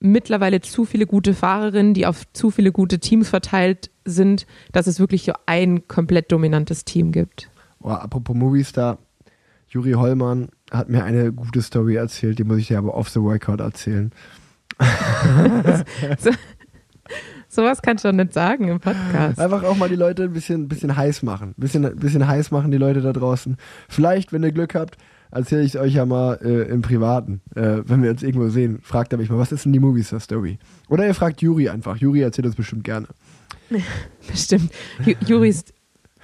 mittlerweile 0.01 0.61
zu 0.61 0.85
viele 0.85 1.07
gute 1.07 1.35
Fahrerinnen, 1.35 1.95
die 1.95 2.07
auf 2.07 2.25
zu 2.33 2.51
viele 2.51 2.73
gute 2.73 2.99
Teams 2.99 3.29
verteilt 3.29 3.91
sind, 4.05 4.47
dass 4.73 4.87
es 4.87 4.99
wirklich 4.99 5.25
so 5.25 5.33
ein 5.47 5.87
komplett 5.89 6.33
dominantes 6.33 6.85
Team 6.85 7.13
gibt. 7.13 7.51
Oh, 7.81 7.91
apropos 7.91 8.35
Movistar, 8.35 8.99
Juri 9.69 9.93
Hollmann 9.93 10.49
hat 10.71 10.89
mir 10.89 11.05
eine 11.05 11.33
gute 11.33 11.63
Story 11.63 11.97
erzählt, 11.97 12.39
die 12.39 12.45
muss 12.45 12.59
ich 12.59 12.69
dir 12.69 12.79
aber 12.79 12.95
off 12.95 13.11
the 13.11 13.21
record 13.21 13.61
erzählen. 13.61 14.11
Sowas 17.53 17.83
kannst 17.83 18.05
du 18.05 18.09
doch 18.09 18.15
nicht 18.17 18.33
sagen 18.33 18.69
im 18.69 18.79
Podcast. 18.79 19.41
Einfach 19.41 19.65
auch 19.65 19.77
mal 19.77 19.89
die 19.89 19.97
Leute 19.97 20.23
ein 20.23 20.33
bisschen, 20.33 20.69
bisschen 20.69 20.97
heiß 20.97 21.25
machen. 21.25 21.49
Ein 21.51 21.55
bisschen, 21.61 21.97
bisschen 21.97 22.27
heiß 22.29 22.53
machen, 22.53 22.71
die 22.71 22.79
Leute 22.79 23.01
da 23.01 23.13
draußen. 23.13 23.57
Vielleicht, 23.89 24.33
wenn 24.33 24.45
ihr 24.45 24.53
Glück 24.53 24.77
habt, 24.77 24.97
erzähle 25.33 25.63
ich 25.63 25.75
es 25.75 25.81
euch 25.81 25.95
ja 25.95 26.07
mal 26.07 26.39
äh, 26.45 26.69
im 26.71 26.81
Privaten. 26.83 27.41
Äh, 27.57 27.79
wenn 27.85 28.05
wir 28.05 28.11
uns 28.11 28.23
irgendwo 28.23 28.49
sehen, 28.51 28.79
fragt 28.83 29.13
er 29.13 29.19
mich 29.19 29.29
mal, 29.31 29.39
was 29.39 29.51
ist 29.51 29.65
denn 29.65 29.73
die 29.73 29.81
Movistar-Story? 29.81 30.61
Oder 30.89 31.07
ihr 31.09 31.15
fragt 31.15 31.43
Juri 31.43 31.69
einfach. 31.69 31.97
Juri 31.97 32.21
erzählt 32.23 32.47
das 32.47 32.55
bestimmt 32.55 32.85
gerne. 32.85 33.09
Bestimmt. 34.29 34.73
Ju- 35.05 35.17
Juris, 35.27 35.65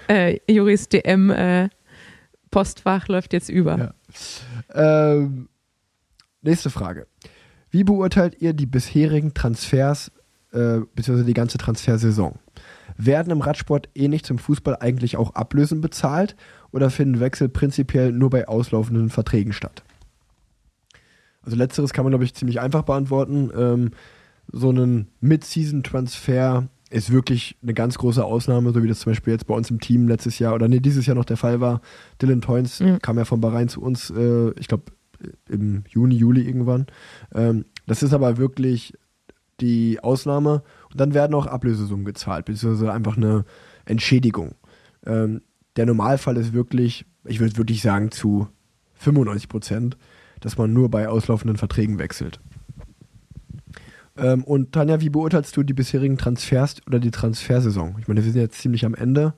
äh, 0.08 0.38
Juris 0.48 0.88
DM 0.88 1.30
äh, 1.30 1.68
Postfach 2.50 3.08
läuft 3.08 3.32
jetzt 3.32 3.48
über. 3.48 3.92
Ja. 4.74 5.12
Ähm, 5.12 5.48
nächste 6.42 6.70
Frage. 6.70 7.06
Wie 7.70 7.84
beurteilt 7.84 8.40
ihr 8.40 8.52
die 8.52 8.66
bisherigen 8.66 9.34
Transfers, 9.34 10.10
äh, 10.56 10.80
beziehungsweise 10.94 11.26
die 11.26 11.34
ganze 11.34 11.58
Transfersaison? 11.58 12.36
Werden 12.96 13.30
im 13.30 13.40
Radsport 13.42 13.88
ähnlich 13.94 14.24
zum 14.24 14.38
Fußball 14.38 14.76
eigentlich 14.80 15.16
auch 15.16 15.34
Ablösen 15.34 15.80
bezahlt 15.80 16.34
oder 16.72 16.90
finden 16.90 17.20
Wechsel 17.20 17.48
prinzipiell 17.48 18.12
nur 18.12 18.30
bei 18.30 18.48
auslaufenden 18.48 19.10
Verträgen 19.10 19.52
statt? 19.52 19.82
Also 21.42 21.56
letzteres 21.56 21.92
kann 21.92 22.04
man, 22.04 22.10
glaube 22.10 22.24
ich, 22.24 22.34
ziemlich 22.34 22.60
einfach 22.60 22.82
beantworten. 22.82 23.50
Ähm, 23.56 23.90
so 24.50 24.70
ein 24.70 25.08
Mid-Season-Transfer 25.20 26.68
ist 26.90 27.12
wirklich 27.12 27.56
eine 27.62 27.74
ganz 27.74 27.98
große 27.98 28.24
Ausnahme, 28.24 28.72
so 28.72 28.82
wie 28.82 28.88
das 28.88 29.00
zum 29.00 29.12
Beispiel 29.12 29.32
jetzt 29.32 29.46
bei 29.46 29.54
uns 29.54 29.70
im 29.70 29.80
Team 29.80 30.08
letztes 30.08 30.38
Jahr 30.38 30.54
oder 30.54 30.68
nee, 30.68 30.80
dieses 30.80 31.06
Jahr 31.06 31.16
noch 31.16 31.24
der 31.24 31.36
Fall 31.36 31.60
war. 31.60 31.80
Dylan 32.22 32.40
Toynes 32.40 32.78
Ja. 32.78 32.98
kam 33.00 33.18
ja 33.18 33.24
von 33.24 33.40
Bahrain 33.40 33.68
zu 33.68 33.82
uns, 33.82 34.10
äh, 34.10 34.50
ich 34.58 34.68
glaube 34.68 34.84
im 35.48 35.84
Juni, 35.88 36.14
Juli 36.14 36.42
irgendwann. 36.42 36.86
Ähm, 37.34 37.64
das 37.86 38.02
ist 38.02 38.12
aber 38.12 38.36
wirklich 38.36 38.94
die 39.60 40.00
Ausnahme. 40.00 40.62
Und 40.90 41.00
dann 41.00 41.14
werden 41.14 41.34
auch 41.34 41.46
Ablösesummen 41.46 42.04
gezahlt, 42.04 42.44
beziehungsweise 42.44 42.92
einfach 42.92 43.16
eine 43.16 43.44
Entschädigung. 43.84 44.54
Ähm, 45.04 45.42
der 45.76 45.86
Normalfall 45.86 46.36
ist 46.36 46.52
wirklich, 46.52 47.06
ich 47.24 47.40
würde 47.40 47.56
wirklich 47.56 47.82
sagen, 47.82 48.10
zu 48.10 48.48
95 48.94 49.48
Prozent, 49.48 49.96
dass 50.40 50.58
man 50.58 50.72
nur 50.72 50.90
bei 50.90 51.08
auslaufenden 51.08 51.56
Verträgen 51.56 51.98
wechselt. 51.98 52.40
Ähm, 54.16 54.44
und 54.44 54.72
Tanja, 54.72 55.00
wie 55.00 55.10
beurteilst 55.10 55.56
du 55.56 55.62
die 55.62 55.74
bisherigen 55.74 56.16
Transfers 56.16 56.76
oder 56.86 56.98
die 56.98 57.10
Transfersaison? 57.10 57.96
Ich 58.00 58.08
meine, 58.08 58.24
wir 58.24 58.30
sind 58.30 58.40
jetzt 58.40 58.60
ziemlich 58.60 58.84
am 58.84 58.94
Ende. 58.94 59.34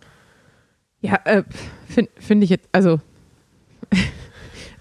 Ja, 1.01 1.19
äh, 1.25 1.45
finde 1.87 2.11
find 2.19 2.45
ich 2.45 2.51
jetzt, 2.51 2.69
also 2.73 3.01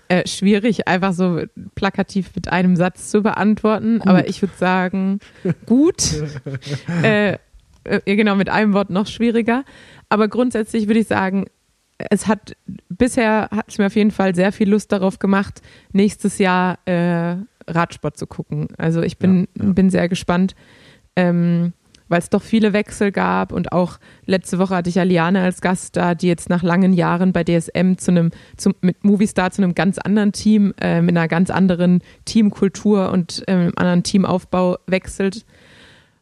Äh, 0.09 0.27
schwierig, 0.27 0.87
einfach 0.87 1.13
so 1.13 1.41
plakativ 1.75 2.31
mit 2.35 2.47
einem 2.47 2.75
Satz 2.75 3.09
zu 3.11 3.21
beantworten, 3.21 3.99
gut. 3.99 4.07
aber 4.07 4.29
ich 4.29 4.41
würde 4.41 4.55
sagen, 4.55 5.19
gut. 5.65 6.13
äh, 7.03 7.37
äh, 7.83 8.15
genau, 8.15 8.35
mit 8.35 8.49
einem 8.49 8.73
Wort 8.73 8.89
noch 8.89 9.07
schwieriger. 9.07 9.63
Aber 10.09 10.27
grundsätzlich 10.27 10.87
würde 10.87 11.01
ich 11.01 11.07
sagen, 11.07 11.45
es 11.97 12.27
hat 12.27 12.55
bisher 12.89 13.49
hat 13.51 13.69
es 13.69 13.77
mir 13.77 13.87
auf 13.87 13.95
jeden 13.95 14.11
Fall 14.11 14.35
sehr 14.35 14.51
viel 14.51 14.69
Lust 14.69 14.91
darauf 14.91 15.19
gemacht, 15.19 15.61
nächstes 15.91 16.37
Jahr 16.37 16.77
äh, 16.85 17.37
Radsport 17.67 18.17
zu 18.17 18.27
gucken. 18.27 18.67
Also 18.77 19.01
ich 19.01 19.17
bin, 19.17 19.47
ja, 19.57 19.65
ja. 19.65 19.71
bin 19.73 19.89
sehr 19.89 20.07
gespannt, 20.07 20.55
ähm, 21.15 21.73
weil 22.09 22.19
es 22.19 22.29
doch 22.29 22.41
viele 22.41 22.73
Wechsel 22.73 23.11
gab 23.11 23.51
und 23.51 23.71
auch 23.71 23.99
letzte 24.25 24.59
Woche 24.59 24.75
hatte 24.75 24.89
ich 24.89 24.99
Aliane 24.99 25.41
als 25.41 25.61
Gast 25.61 25.95
da, 25.97 26.15
die 26.15 26.27
jetzt 26.27 26.49
nach 26.49 26.63
langen 26.63 26.93
Jahren 26.93 27.33
bei 27.33 27.43
DSM 27.43 27.95
zu 27.97 28.11
einem, 28.11 28.31
zum, 28.57 28.75
mit 28.81 29.03
Movistar 29.03 29.51
zu 29.51 29.61
einem 29.61 29.75
ganz 29.75 29.97
anderen 29.97 30.31
Team, 30.31 30.73
äh, 30.81 31.01
mit 31.01 31.17
einer 31.17 31.27
ganz 31.27 31.49
anderen 31.49 32.01
Teamkultur 32.25 33.11
und 33.11 33.43
äh, 33.47 33.51
einem 33.51 33.73
anderen 33.75 34.03
Teamaufbau 34.03 34.77
wechselt 34.87 35.45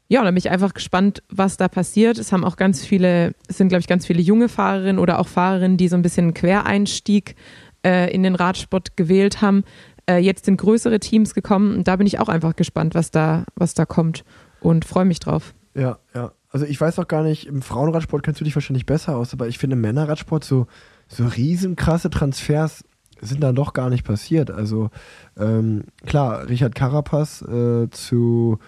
ja, 0.07 0.23
da 0.23 0.29
bin 0.29 0.37
ich 0.37 0.51
einfach 0.51 0.73
gespannt, 0.73 1.23
was 1.29 1.57
da 1.57 1.67
passiert. 1.67 2.19
Es 2.19 2.31
haben 2.31 2.43
auch 2.43 2.57
ganz 2.57 2.85
viele, 2.85 3.33
es 3.47 3.57
sind, 3.57 3.69
glaube 3.69 3.79
ich, 3.79 3.87
ganz 3.87 4.05
viele 4.05 4.21
junge 4.21 4.49
Fahrerinnen 4.49 4.99
oder 4.99 5.19
auch 5.19 5.27
Fahrerinnen, 5.27 5.77
die 5.77 5.87
so 5.87 5.95
ein 5.95 6.03
bisschen 6.03 6.33
Quereinstieg 6.35 7.35
äh, 7.83 8.13
in 8.13 8.21
den 8.21 8.35
Radsport 8.35 8.97
gewählt 8.97 9.41
haben. 9.41 9.63
Äh, 10.07 10.19
jetzt 10.19 10.45
sind 10.45 10.57
größere 10.57 10.99
Teams 10.99 11.33
gekommen 11.33 11.75
und 11.77 11.87
da 11.87 11.95
bin 11.95 12.05
ich 12.05 12.19
auch 12.19 12.29
einfach 12.29 12.55
gespannt, 12.55 12.93
was 12.93 13.09
da, 13.09 13.45
was 13.55 13.73
da 13.73 13.85
kommt 13.85 14.23
und 14.59 14.85
freue 14.85 15.05
mich 15.05 15.19
drauf. 15.19 15.55
Ja, 15.75 15.99
ja. 16.13 16.31
Also 16.49 16.65
ich 16.65 16.79
weiß 16.79 16.99
auch 16.99 17.07
gar 17.07 17.21
nicht, 17.21 17.47
im 17.47 17.61
Frauenradsport 17.61 18.23
kennst 18.23 18.39
du 18.39 18.45
dich 18.45 18.55
wahrscheinlich 18.55 18.85
besser 18.85 19.17
aus, 19.17 19.33
aber 19.33 19.47
ich 19.47 19.57
finde 19.57 19.75
im 19.75 19.81
Männerradsport 19.81 20.43
so, 20.45 20.67
so 21.07 21.25
riesenkrasse 21.27 22.09
Transfers 22.09 22.85
sind 23.21 23.41
dann 23.41 23.55
doch 23.55 23.73
gar 23.73 23.89
nicht 23.89 24.05
passiert. 24.05 24.51
Also 24.51 24.89
ähm, 25.37 25.83
klar, 26.05 26.47
Richard 26.47 26.75
Carapaz 26.75 27.41
äh, 27.41 27.89
zu 27.89 28.59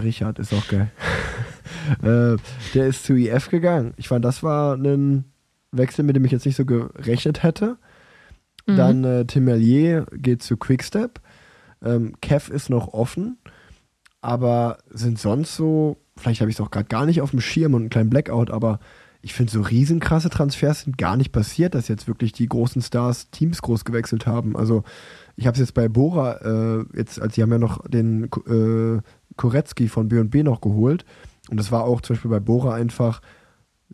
Richard 0.00 0.38
ist 0.38 0.52
auch 0.52 0.68
geil. 0.68 0.90
äh, 2.02 2.36
der 2.74 2.86
ist 2.86 3.04
zu 3.04 3.14
IF 3.14 3.48
gegangen. 3.48 3.94
Ich 3.96 4.08
fand, 4.08 4.24
das 4.24 4.42
war 4.42 4.76
ein 4.76 5.24
Wechsel, 5.72 6.04
mit 6.04 6.14
dem 6.14 6.24
ich 6.24 6.32
jetzt 6.32 6.46
nicht 6.46 6.56
so 6.56 6.64
gerechnet 6.64 7.42
hätte. 7.42 7.76
Mhm. 8.66 8.76
Dann 8.76 9.04
äh, 9.04 9.24
Tim 9.24 9.44
Merlier 9.44 10.06
geht 10.12 10.42
zu 10.42 10.56
Quickstep. 10.56 11.20
Ähm, 11.82 12.14
Kev 12.20 12.52
ist 12.52 12.70
noch 12.70 12.88
offen. 12.88 13.38
Aber 14.22 14.78
sind 14.90 15.18
sonst 15.18 15.56
so, 15.56 15.98
vielleicht 16.16 16.40
habe 16.40 16.50
ich 16.50 16.56
es 16.56 16.60
auch 16.60 16.70
gerade 16.70 16.88
gar 16.88 17.04
nicht 17.04 17.20
auf 17.20 17.32
dem 17.32 17.40
Schirm 17.40 17.74
und 17.74 17.82
einen 17.82 17.90
kleinen 17.90 18.10
Blackout, 18.10 18.50
aber 18.50 18.78
ich 19.20 19.34
finde, 19.34 19.52
so 19.52 19.60
riesenkrasse 19.60 20.30
Transfers 20.30 20.82
sind 20.82 20.98
gar 20.98 21.16
nicht 21.16 21.30
passiert, 21.30 21.74
dass 21.74 21.88
jetzt 21.88 22.08
wirklich 22.08 22.32
die 22.32 22.48
großen 22.48 22.82
Stars 22.82 23.30
Teams 23.30 23.62
groß 23.62 23.84
gewechselt 23.84 24.26
haben. 24.26 24.56
Also 24.56 24.82
ich 25.36 25.46
habe 25.46 25.54
es 25.54 25.60
jetzt 25.60 25.74
bei 25.74 25.88
Bora, 25.88 26.38
äh, 26.38 26.84
jetzt, 26.96 27.20
als 27.20 27.34
sie 27.34 27.42
haben 27.42 27.52
ja 27.52 27.58
noch 27.58 27.86
den 27.86 28.24
äh, 28.24 29.00
Koretzki 29.36 29.88
von 29.88 30.08
B&B 30.08 30.42
noch 30.42 30.60
geholt. 30.60 31.04
Und 31.50 31.58
das 31.58 31.70
war 31.70 31.84
auch 31.84 32.00
zum 32.00 32.14
Beispiel 32.14 32.30
bei 32.30 32.40
Bora 32.40 32.74
einfach 32.74 33.20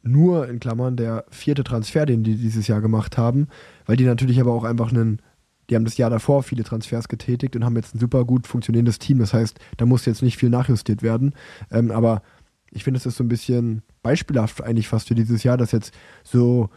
nur 0.02 0.48
in 0.48 0.60
Klammern 0.60 0.96
der 0.96 1.24
vierte 1.30 1.64
Transfer, 1.64 2.06
den 2.06 2.22
die 2.22 2.36
dieses 2.36 2.66
Jahr 2.66 2.80
gemacht 2.80 3.18
haben, 3.18 3.48
weil 3.84 3.96
die 3.96 4.04
natürlich 4.04 4.40
aber 4.40 4.52
auch 4.52 4.64
einfach 4.64 4.90
einen, 4.92 5.20
die 5.68 5.74
haben 5.74 5.84
das 5.84 5.96
Jahr 5.96 6.10
davor 6.10 6.42
viele 6.42 6.64
Transfers 6.64 7.08
getätigt 7.08 7.54
und 7.54 7.64
haben 7.64 7.76
jetzt 7.76 7.94
ein 7.94 7.98
super 7.98 8.24
gut 8.24 8.46
funktionierendes 8.46 8.98
Team. 8.98 9.18
Das 9.18 9.34
heißt, 9.34 9.58
da 9.76 9.86
muss 9.86 10.06
jetzt 10.06 10.22
nicht 10.22 10.38
viel 10.38 10.50
nachjustiert 10.50 11.02
werden. 11.02 11.34
Ähm, 11.70 11.90
aber 11.90 12.22
ich 12.70 12.84
finde, 12.84 12.98
es 12.98 13.06
ist 13.06 13.16
so 13.16 13.24
ein 13.24 13.28
bisschen 13.28 13.82
beispielhaft 14.02 14.62
eigentlich 14.62 14.88
fast 14.88 15.08
für 15.08 15.14
dieses 15.14 15.42
Jahr, 15.42 15.56
dass 15.56 15.72
jetzt 15.72 15.92
so 16.22 16.70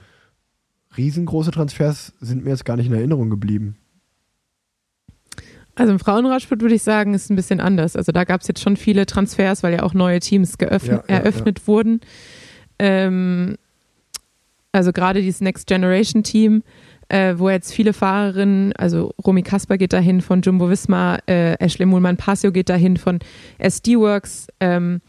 riesengroße 0.97 1.51
Transfers 1.51 2.13
sind 2.19 2.43
mir 2.43 2.51
jetzt 2.51 2.65
gar 2.65 2.75
nicht 2.75 2.87
in 2.87 2.93
Erinnerung 2.93 3.29
geblieben. 3.29 3.77
Also 5.75 5.93
im 5.93 5.99
Frauenradsport 5.99 6.61
würde 6.61 6.75
ich 6.75 6.83
sagen, 6.83 7.13
ist 7.13 7.29
ein 7.29 7.37
bisschen 7.37 7.61
anders. 7.61 7.95
Also 7.95 8.11
da 8.11 8.25
gab 8.25 8.41
es 8.41 8.47
jetzt 8.47 8.61
schon 8.61 8.75
viele 8.75 9.05
Transfers, 9.05 9.63
weil 9.63 9.73
ja 9.73 9.83
auch 9.83 9.93
neue 9.93 10.19
Teams 10.19 10.57
geöffnet, 10.57 11.03
ja, 11.07 11.15
ja, 11.15 11.21
eröffnet 11.21 11.59
ja. 11.59 11.67
wurden. 11.67 12.01
Ähm, 12.77 13.55
also 14.73 14.91
gerade 14.91 15.21
dieses 15.21 15.41
Next 15.41 15.67
Generation 15.67 16.23
Team, 16.23 16.63
äh, 17.11 17.37
wo 17.37 17.49
jetzt 17.49 17.73
viele 17.73 17.91
Fahrerinnen, 17.91 18.73
also 18.73 19.13
Romy 19.25 19.41
Kasper 19.41 19.77
geht 19.77 19.91
dahin 19.91 20.21
von 20.21 20.41
Jumbo 20.41 20.69
Visma, 20.69 21.19
äh, 21.27 21.53
Ashley 21.59 21.85
Muhlmann 21.85 22.15
Passio 22.15 22.51
geht 22.53 22.69
dahin 22.69 22.95
von 22.95 23.19
SD 23.57 23.97
Works. 23.97 24.47
Ähm, 24.61 25.01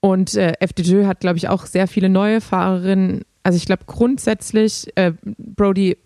und 0.00 0.34
äh, 0.34 0.54
FDJ 0.60 1.04
hat, 1.04 1.20
glaube 1.20 1.36
ich, 1.36 1.48
auch 1.48 1.66
sehr 1.66 1.86
viele 1.86 2.08
neue 2.08 2.40
Fahrerinnen. 2.40 3.22
Also 3.42 3.56
ich 3.56 3.66
glaube 3.66 3.84
grundsätzlich, 3.86 4.90
äh, 4.94 5.12
Brody 5.22 5.98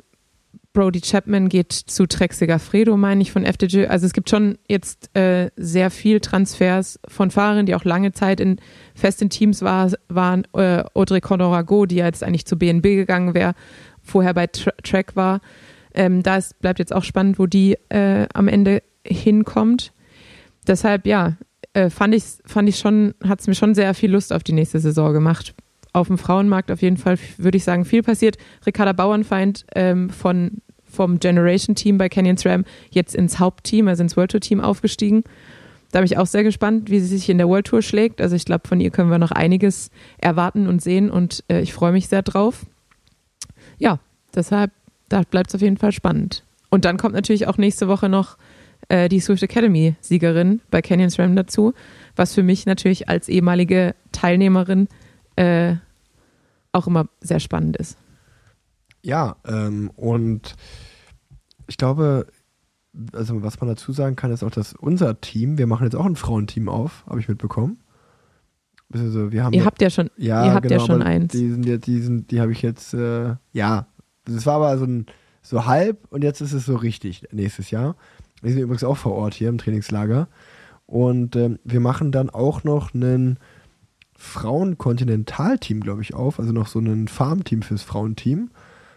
Brody 0.73 1.01
Chapman 1.01 1.49
geht 1.49 1.73
zu 1.73 2.07
Trek 2.07 2.35
Segafredo, 2.35 2.99
meine 2.99 3.23
ich, 3.23 3.33
von 3.33 3.47
FDJ. 3.47 3.87
Also 3.87 4.05
es 4.05 4.13
gibt 4.13 4.29
schon 4.29 4.59
jetzt 4.69 5.09
äh, 5.17 5.49
sehr 5.57 5.91
viel 5.91 6.21
Transfers 6.21 7.01
von 7.09 7.31
Fahrern, 7.31 7.65
die 7.65 7.75
auch 7.75 7.85
lange 7.85 8.13
Zeit 8.13 8.41
in 8.41 8.61
festen 8.95 9.31
Teams 9.31 9.63
war, 9.63 9.91
waren. 10.09 10.47
Äh, 10.53 10.85
Audrey 10.93 11.23
Conorago, 11.23 11.87
die 11.87 11.97
ja 11.97 12.05
jetzt 12.05 12.23
eigentlich 12.23 12.45
zu 12.45 12.59
BNB 12.59 12.83
gegangen 12.83 13.33
wäre, 13.33 13.55
vorher 14.07 14.35
bei 14.35 14.47
Tra 14.47 14.73
Track 14.83 15.17
war. 15.17 15.41
Ähm, 15.95 16.23
da 16.23 16.39
bleibt 16.61 16.79
jetzt 16.79 16.95
auch 16.95 17.05
spannend, 17.05 17.39
wo 17.39 17.47
die 17.47 17.77
äh, 17.89 18.27
am 18.33 18.49
Ende 18.49 18.83
hinkommt. 19.05 19.93
Deshalb, 20.67 21.07
ja, 21.07 21.37
äh, 21.75 21.91
fand 21.91 22.15
ich, 22.15 22.25
fand 22.45 22.69
ich 22.69 22.79
schon, 22.79 23.15
hat 23.23 23.41
es 23.41 23.47
mir 23.47 23.55
schon 23.55 23.75
sehr 23.75 23.93
viel 23.95 24.11
Lust 24.11 24.33
auf 24.33 24.43
die 24.43 24.53
nächste 24.53 24.81
Saison 24.81 25.13
gemacht 25.13 25.55
auf 25.97 26.09
dem 26.09 26.19
Frauenmarkt 26.19 26.71
auf 26.71 26.83
jeden 26.83 26.99
Fall, 26.99 27.19
würde 27.39 27.57
ich 27.57 27.65
sagen, 27.65 27.87
viel 27.87 28.03
passiert. 28.03 28.37
Ricarda 28.67 28.93
Bauernfeind 28.93 29.65
ähm, 29.75 30.11
von 30.11 30.59
vom 30.85 31.19
Generation-Team 31.19 31.99
bei 31.99 32.09
Canyon 32.09 32.37
SRAM 32.37 32.65
jetzt 32.91 33.15
ins 33.15 33.39
Hauptteam, 33.39 33.89
also 33.89 34.03
ins 34.03 34.17
World 34.17 34.31
Tour-Team 34.31 34.61
aufgestiegen. 34.61 35.25
Da 35.91 36.01
bin 36.01 36.07
ich 36.07 36.19
auch 36.19 36.27
sehr 36.27 36.43
gespannt, 36.43 36.91
wie 36.91 37.01
sie 37.01 37.17
sich 37.17 37.29
in 37.29 37.39
der 37.39 37.49
World 37.49 37.67
Tour 37.67 37.83
schlägt. 37.83 38.21
Also 38.21 38.37
ich 38.37 38.45
glaube, 38.45 38.69
von 38.69 38.81
ihr 38.81 38.91
können 38.91 39.11
wir 39.11 39.19
noch 39.19 39.31
einiges 39.31 39.91
erwarten 40.19 40.69
und 40.69 40.83
sehen 40.83 41.11
und 41.11 41.45
äh, 41.49 41.61
ich 41.61 41.73
freue 41.73 41.93
mich 41.93 42.09
sehr 42.09 42.23
drauf. 42.23 42.67
Ja, 43.79 43.99
deshalb, 44.35 44.73
da 45.09 45.23
bleibt 45.23 45.51
es 45.51 45.55
auf 45.55 45.61
jeden 45.61 45.77
Fall 45.77 45.93
spannend. 45.93 46.45
Und 46.71 46.85
dann 46.85 46.97
kommt 46.97 47.15
natürlich 47.15 47.47
auch 47.47 47.59
nächste 47.59 47.89
Woche 47.89 48.09
noch 48.09 48.37
äh, 48.89 49.09
die 49.09 49.21
Swift 49.21 49.43
Academy-Siegerin 49.43 50.61
bei 50.71 50.83
Canyon 50.83 51.11
SRAM 51.11 51.37
dazu, 51.37 51.75
was 52.15 52.35
für 52.35 52.43
mich 52.43 52.67
natürlich 52.67 53.09
als 53.09 53.29
ehemalige 53.29 53.95
Teilnehmerin 54.13 54.89
äh, 55.37 55.77
auch 56.73 56.87
immer 56.87 57.07
sehr 57.21 57.41
spannend 57.41 57.77
ist. 57.77 57.97
Ja, 59.03 59.37
ähm, 59.47 59.91
und 59.97 60.57
ich 61.69 61.77
glaube, 61.77 62.27
also 63.13 63.43
was 63.43 63.61
man 63.61 63.69
dazu 63.69 63.93
sagen 63.93 64.17
kann, 64.17 64.33
ist 64.33 64.43
auch, 64.43 64.51
dass 64.51 64.73
unser 64.73 65.21
Team, 65.21 65.59
wir 65.59 65.67
machen 65.67 65.85
jetzt 65.85 65.97
auch 65.97 66.07
ein 66.07 66.17
Frauenteam 66.17 66.69
auf, 66.69 67.05
habe 67.07 67.21
ich 67.21 67.29
mitbekommen. 67.29 67.79
Also 68.93 69.33
wir 69.33 69.45
haben 69.45 69.53
ihr 69.53 69.65
habt 69.65 69.83
ja 69.83 69.91
schon, 69.91 70.11
ja, 70.17 70.47
ihr 70.47 70.55
habt 70.55 70.69
genau, 70.69 70.81
ja 70.81 70.87
schon 70.87 71.03
eins. 71.03 71.33
Die 71.33 71.51
sind 71.51 71.67
ja, 71.67 71.77
die 71.77 72.01
sind, 72.01 72.31
die 72.31 72.41
habe 72.41 72.53
ich 72.53 72.63
jetzt, 72.63 72.95
äh, 72.95 73.35
ja, 73.53 73.87
das 74.25 74.47
war 74.47 74.57
aber 74.57 74.79
so 74.79 74.85
ein 74.85 75.07
so 75.43 75.67
halb 75.67 76.07
und 76.11 76.25
jetzt 76.25 76.41
ist 76.41 76.53
es 76.53 76.67
so 76.67 76.77
richtig 76.77 77.25
nächstes 77.33 77.71
Jahr. 77.71 77.97
Wir 78.43 78.53
sind 78.53 78.63
übrigens 78.63 78.85
auch 78.85 78.97
vor 78.97 79.13
Ort 79.13 79.35
hier 79.35 79.49
im 79.49 79.59
Trainingslager 79.59 80.29
und 80.87 81.37
ähm, 81.37 81.59
wir 81.65 81.81
machen 81.81 82.13
dann 82.13 82.31
auch 82.31 82.65
noch 82.65 82.95
einen 82.95 83.39
Frauenkontinentalteam, 84.17 85.81
glaube 85.81 86.03
ich, 86.03 86.15
auf, 86.15 86.41
also 86.41 86.53
noch 86.53 86.69
so 86.69 86.79
ein 86.79 87.09
Farmteam 87.09 87.63
fürs 87.63 87.83
Frauenteam. 87.83 88.51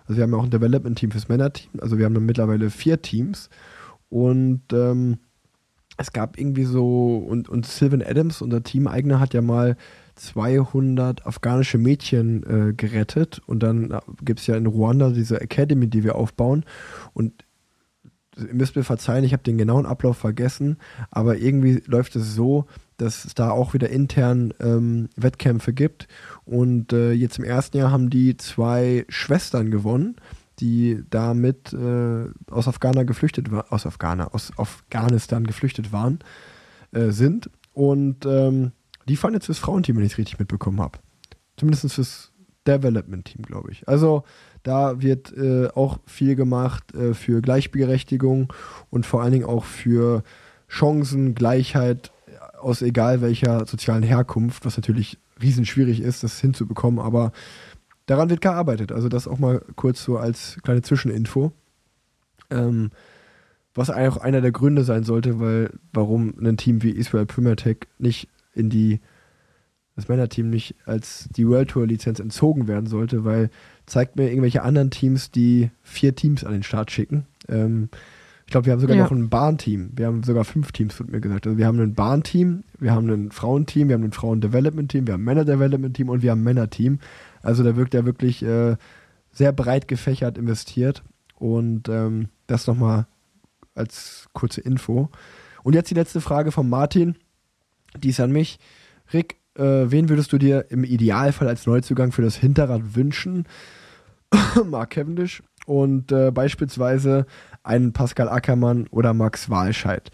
Also 0.07 0.17
wir 0.17 0.23
haben 0.23 0.31
ja 0.31 0.37
auch 0.37 0.43
ein 0.43 0.49
Development-Team 0.49 1.11
fürs 1.11 1.29
Männerteam. 1.29 1.71
Also 1.81 1.97
wir 1.97 2.05
haben 2.05 2.13
dann 2.13 2.25
mittlerweile 2.25 2.69
vier 2.69 3.01
Teams. 3.01 3.49
Und 4.09 4.61
ähm, 4.71 5.17
es 5.99 6.13
gab 6.13 6.39
irgendwie 6.39 6.63
so, 6.63 7.17
und, 7.17 7.49
und 7.49 7.65
Sylvan 7.65 8.01
Adams, 8.01 8.41
unser 8.41 8.63
Teameigner, 8.63 9.19
hat 9.19 9.33
ja 9.33 9.41
mal 9.41 9.75
200 10.15 11.27
afghanische 11.27 11.77
Mädchen 11.77 12.43
äh, 12.43 12.73
gerettet. 12.73 13.41
Und 13.45 13.63
dann 13.63 13.91
äh, 13.91 13.99
gibt 14.23 14.39
es 14.39 14.47
ja 14.47 14.55
in 14.55 14.65
Ruanda 14.65 15.09
diese 15.09 15.41
Academy, 15.41 15.87
die 15.87 16.05
wir 16.05 16.15
aufbauen. 16.15 16.63
Und 17.13 17.43
ihr 18.37 18.53
müsst 18.53 18.77
mir 18.77 18.83
verzeihen, 18.83 19.25
ich 19.25 19.33
habe 19.33 19.43
den 19.43 19.57
genauen 19.57 19.85
Ablauf 19.85 20.17
vergessen, 20.17 20.77
aber 21.11 21.37
irgendwie 21.37 21.83
läuft 21.85 22.15
es 22.15 22.33
so, 22.33 22.65
dass 22.95 23.25
es 23.25 23.33
da 23.33 23.51
auch 23.51 23.73
wieder 23.73 23.89
intern 23.89 24.53
ähm, 24.61 25.09
Wettkämpfe 25.17 25.73
gibt. 25.73 26.07
Und 26.45 26.93
äh, 26.93 27.11
jetzt 27.11 27.39
im 27.39 27.43
ersten 27.43 27.77
Jahr 27.77 27.91
haben 27.91 28.09
die 28.09 28.37
zwei 28.37 29.05
Schwestern 29.09 29.69
gewonnen, 29.69 30.15
die 30.59 31.03
damit 31.09 31.73
äh, 31.73 32.25
aus 32.51 32.67
Afghanistan 32.67 33.07
geflüchtet 33.07 33.51
waren, 33.51 33.65
aus 33.69 33.85
Afghanistan, 33.85 34.33
aus 34.33 34.51
Afghanistan 34.57 35.45
geflüchtet 35.45 35.91
waren, 35.91 36.19
äh, 36.91 37.09
sind. 37.09 37.49
Und 37.73 38.25
ähm, 38.25 38.71
die 39.07 39.15
fahren 39.15 39.33
jetzt 39.33 39.45
fürs 39.45 39.59
Frauenteam, 39.59 39.97
wenn 39.97 40.05
ich 40.05 40.13
es 40.13 40.17
richtig 40.17 40.39
mitbekommen 40.39 40.81
habe. 40.81 40.99
Zumindest 41.57 41.93
fürs 41.93 42.31
Development-Team, 42.67 43.43
glaube 43.43 43.71
ich. 43.71 43.87
Also 43.87 44.23
da 44.63 45.01
wird 45.01 45.35
äh, 45.35 45.69
auch 45.69 45.99
viel 46.05 46.35
gemacht 46.35 46.93
äh, 46.93 47.13
für 47.13 47.41
Gleichberechtigung 47.41 48.53
und 48.89 49.05
vor 49.05 49.21
allen 49.23 49.31
Dingen 49.31 49.45
auch 49.45 49.65
für 49.65 50.23
Chancengleichheit 50.67 52.11
aus 52.59 52.81
egal 52.81 53.21
welcher 53.21 53.65
sozialen 53.65 54.03
Herkunft, 54.03 54.65
was 54.65 54.77
natürlich 54.77 55.17
riesenschwierig 55.41 56.01
ist, 56.01 56.23
das 56.23 56.39
hinzubekommen, 56.39 56.99
aber 56.99 57.31
daran 58.09 58.29
wird 58.29 58.41
gearbeitet. 58.41 58.91
Also 58.91 59.09
das 59.09 59.27
auch 59.27 59.39
mal 59.39 59.61
kurz 59.75 60.03
so 60.03 60.17
als 60.17 60.57
kleine 60.63 60.81
Zwischeninfo. 60.81 61.51
Ähm, 62.49 62.89
was 63.75 63.89
eigentlich 63.89 64.13
auch 64.13 64.21
einer 64.21 64.41
der 64.41 64.51
Gründe 64.51 64.83
sein 64.83 65.03
sollte, 65.03 65.39
weil 65.39 65.71
warum 65.93 66.33
ein 66.41 66.57
Team 66.57 66.81
wie 66.81 66.89
Israel 66.89 67.25
Premier 67.25 67.55
Tech 67.55 67.77
nicht 67.99 68.27
in 68.53 68.69
die 68.69 68.99
das 69.95 70.07
Männerteam 70.07 70.49
nicht 70.49 70.75
als 70.85 71.27
die 71.35 71.47
World 71.47 71.69
Tour 71.69 71.85
Lizenz 71.85 72.19
entzogen 72.19 72.67
werden 72.67 72.87
sollte, 72.87 73.25
weil 73.25 73.49
zeigt 73.85 74.15
mir 74.15 74.29
irgendwelche 74.29 74.63
anderen 74.63 74.91
Teams, 74.91 75.29
die 75.29 75.71
vier 75.83 76.15
Teams 76.15 76.43
an 76.45 76.53
den 76.53 76.63
Start 76.63 76.89
schicken. 76.89 77.25
Ähm, 77.49 77.89
ich 78.45 78.51
glaube, 78.51 78.65
wir 78.65 78.73
haben 78.73 78.79
sogar 78.79 78.95
ja. 78.95 79.03
noch 79.03 79.11
ein 79.11 79.29
Bahnteam. 79.29 79.91
Wir 79.95 80.07
haben 80.07 80.23
sogar 80.23 80.45
fünf 80.45 80.71
Teams, 80.71 80.97
wird 80.99 81.11
mir 81.11 81.19
gesagt. 81.19 81.45
Also 81.45 81.57
wir 81.57 81.67
haben 81.67 81.79
ein 81.79 81.93
Bahnteam, 81.93 82.63
wir 82.79 82.93
haben 82.93 83.09
ein 83.09 83.31
Frauenteam, 83.31 83.89
wir 83.89 83.95
haben 83.95 84.03
ein 84.03 84.11
Frauen-Development-Team, 84.11 85.05
wir 85.05 85.13
haben 85.13 85.21
ein 85.21 85.25
Männer-Development-Team 85.25 86.09
und 86.09 86.23
wir 86.23 86.31
haben 86.31 86.41
ein 86.41 86.45
Männer-Team. 86.45 86.99
Also 87.41 87.63
da 87.63 87.75
wirkt 87.75 87.93
er 87.93 88.05
wirklich 88.05 88.43
äh, 88.43 88.75
sehr 89.31 89.51
breit 89.51 89.87
gefächert 89.87 90.37
investiert. 90.37 91.03
Und 91.35 91.87
ähm, 91.89 92.29
das 92.47 92.67
nochmal 92.67 93.07
als 93.75 94.27
kurze 94.33 94.61
Info. 94.61 95.09
Und 95.63 95.73
jetzt 95.73 95.89
die 95.89 95.95
letzte 95.95 96.21
Frage 96.21 96.51
von 96.51 96.69
Martin. 96.69 97.15
Die 97.97 98.09
ist 98.09 98.19
an 98.19 98.31
mich. 98.31 98.59
Rick, 99.13 99.37
äh, 99.55 99.63
wen 99.63 100.09
würdest 100.09 100.31
du 100.33 100.37
dir 100.37 100.65
im 100.69 100.83
Idealfall 100.83 101.47
als 101.47 101.65
Neuzugang 101.65 102.11
für 102.11 102.21
das 102.21 102.35
Hinterrad 102.35 102.95
wünschen? 102.95 103.47
Mark 104.65 104.91
Cavendish 104.91 105.41
und 105.65 106.11
äh, 106.11 106.31
beispielsweise 106.31 107.25
einen 107.69 107.93
Pascal 107.93 108.27
Ackermann 108.27 108.87
oder 108.89 109.13
Max 109.13 109.49
Walscheid. 109.49 110.09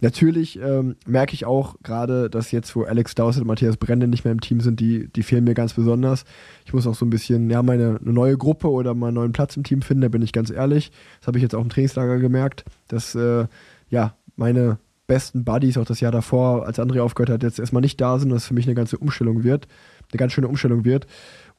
Natürlich 0.00 0.58
ähm, 0.58 0.96
merke 1.06 1.34
ich 1.34 1.44
auch 1.44 1.76
gerade, 1.82 2.30
dass 2.30 2.50
jetzt, 2.50 2.74
wo 2.74 2.84
Alex 2.84 3.14
Dowsett 3.14 3.42
und 3.42 3.46
Matthias 3.46 3.76
Brende 3.76 4.08
nicht 4.08 4.24
mehr 4.24 4.32
im 4.32 4.40
Team 4.40 4.60
sind, 4.60 4.80
die, 4.80 5.08
die 5.08 5.22
fehlen 5.22 5.44
mir 5.44 5.54
ganz 5.54 5.74
besonders. 5.74 6.24
Ich 6.64 6.72
muss 6.72 6.86
auch 6.86 6.94
so 6.94 7.04
ein 7.04 7.10
bisschen, 7.10 7.50
ja, 7.50 7.62
meine 7.62 7.98
eine 8.00 8.12
neue 8.12 8.38
Gruppe 8.38 8.70
oder 8.70 8.94
meinen 8.94 9.14
neuen 9.14 9.32
Platz 9.32 9.54
im 9.56 9.64
Team 9.64 9.82
finden, 9.82 10.00
da 10.00 10.08
bin 10.08 10.22
ich 10.22 10.32
ganz 10.32 10.50
ehrlich. 10.50 10.92
Das 11.20 11.26
habe 11.26 11.36
ich 11.36 11.42
jetzt 11.42 11.54
auch 11.54 11.62
im 11.62 11.68
Trainingslager 11.68 12.18
gemerkt, 12.18 12.64
dass 12.88 13.14
äh, 13.14 13.46
ja, 13.90 14.16
meine 14.36 14.78
besten 15.06 15.44
Buddies 15.44 15.76
auch 15.76 15.84
das 15.84 16.00
Jahr 16.00 16.12
davor, 16.12 16.66
als 16.66 16.78
André 16.78 17.02
aufgehört 17.02 17.28
hat, 17.28 17.42
jetzt 17.42 17.58
erstmal 17.58 17.82
nicht 17.82 18.00
da 18.00 18.18
sind, 18.18 18.30
dass 18.30 18.46
für 18.46 18.54
mich 18.54 18.66
eine 18.66 18.74
ganze 18.74 18.96
Umstellung 18.96 19.44
wird, 19.44 19.68
eine 20.10 20.18
ganz 20.18 20.32
schöne 20.32 20.48
Umstellung 20.48 20.86
wird. 20.86 21.06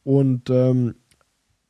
Und 0.04 0.50
ähm, 0.50 0.96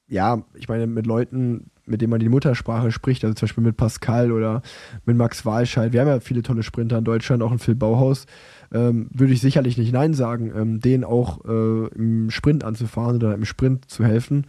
ja, 0.07 0.43
ich 0.53 0.69
meine, 0.69 0.87
mit 0.87 1.05
Leuten, 1.05 1.71
mit 1.85 2.01
denen 2.01 2.11
man 2.11 2.19
die 2.19 2.29
Muttersprache 2.29 2.91
spricht, 2.91 3.23
also 3.23 3.33
zum 3.33 3.47
Beispiel 3.47 3.63
mit 3.63 3.77
Pascal 3.77 4.31
oder 4.31 4.61
mit 5.05 5.17
Max 5.17 5.45
Walscheid, 5.45 5.93
wir 5.93 6.01
haben 6.01 6.07
ja 6.07 6.19
viele 6.19 6.41
tolle 6.41 6.63
Sprinter 6.63 6.97
in 6.97 7.03
Deutschland, 7.03 7.43
auch 7.43 7.51
in 7.51 7.59
Phil 7.59 7.75
Bauhaus, 7.75 8.25
ähm, 8.73 9.09
würde 9.13 9.33
ich 9.33 9.41
sicherlich 9.41 9.77
nicht 9.77 9.93
Nein 9.93 10.13
sagen, 10.13 10.51
ähm, 10.55 10.79
denen 10.79 11.03
auch 11.03 11.45
äh, 11.45 11.87
im 11.95 12.29
Sprint 12.29 12.63
anzufahren 12.63 13.17
oder 13.17 13.33
im 13.33 13.45
Sprint 13.45 13.89
zu 13.89 14.03
helfen. 14.03 14.47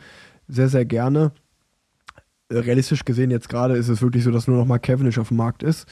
Sehr, 0.48 0.68
sehr 0.68 0.84
gerne. 0.84 1.32
Realistisch 2.50 3.04
gesehen 3.04 3.30
jetzt 3.30 3.48
gerade 3.48 3.76
ist 3.76 3.88
es 3.88 4.02
wirklich 4.02 4.22
so, 4.22 4.30
dass 4.30 4.46
nur 4.46 4.56
noch 4.56 4.66
mal 4.66 4.78
Cavendish 4.78 5.18
auf 5.18 5.28
dem 5.28 5.36
Markt 5.36 5.64
ist. 5.64 5.88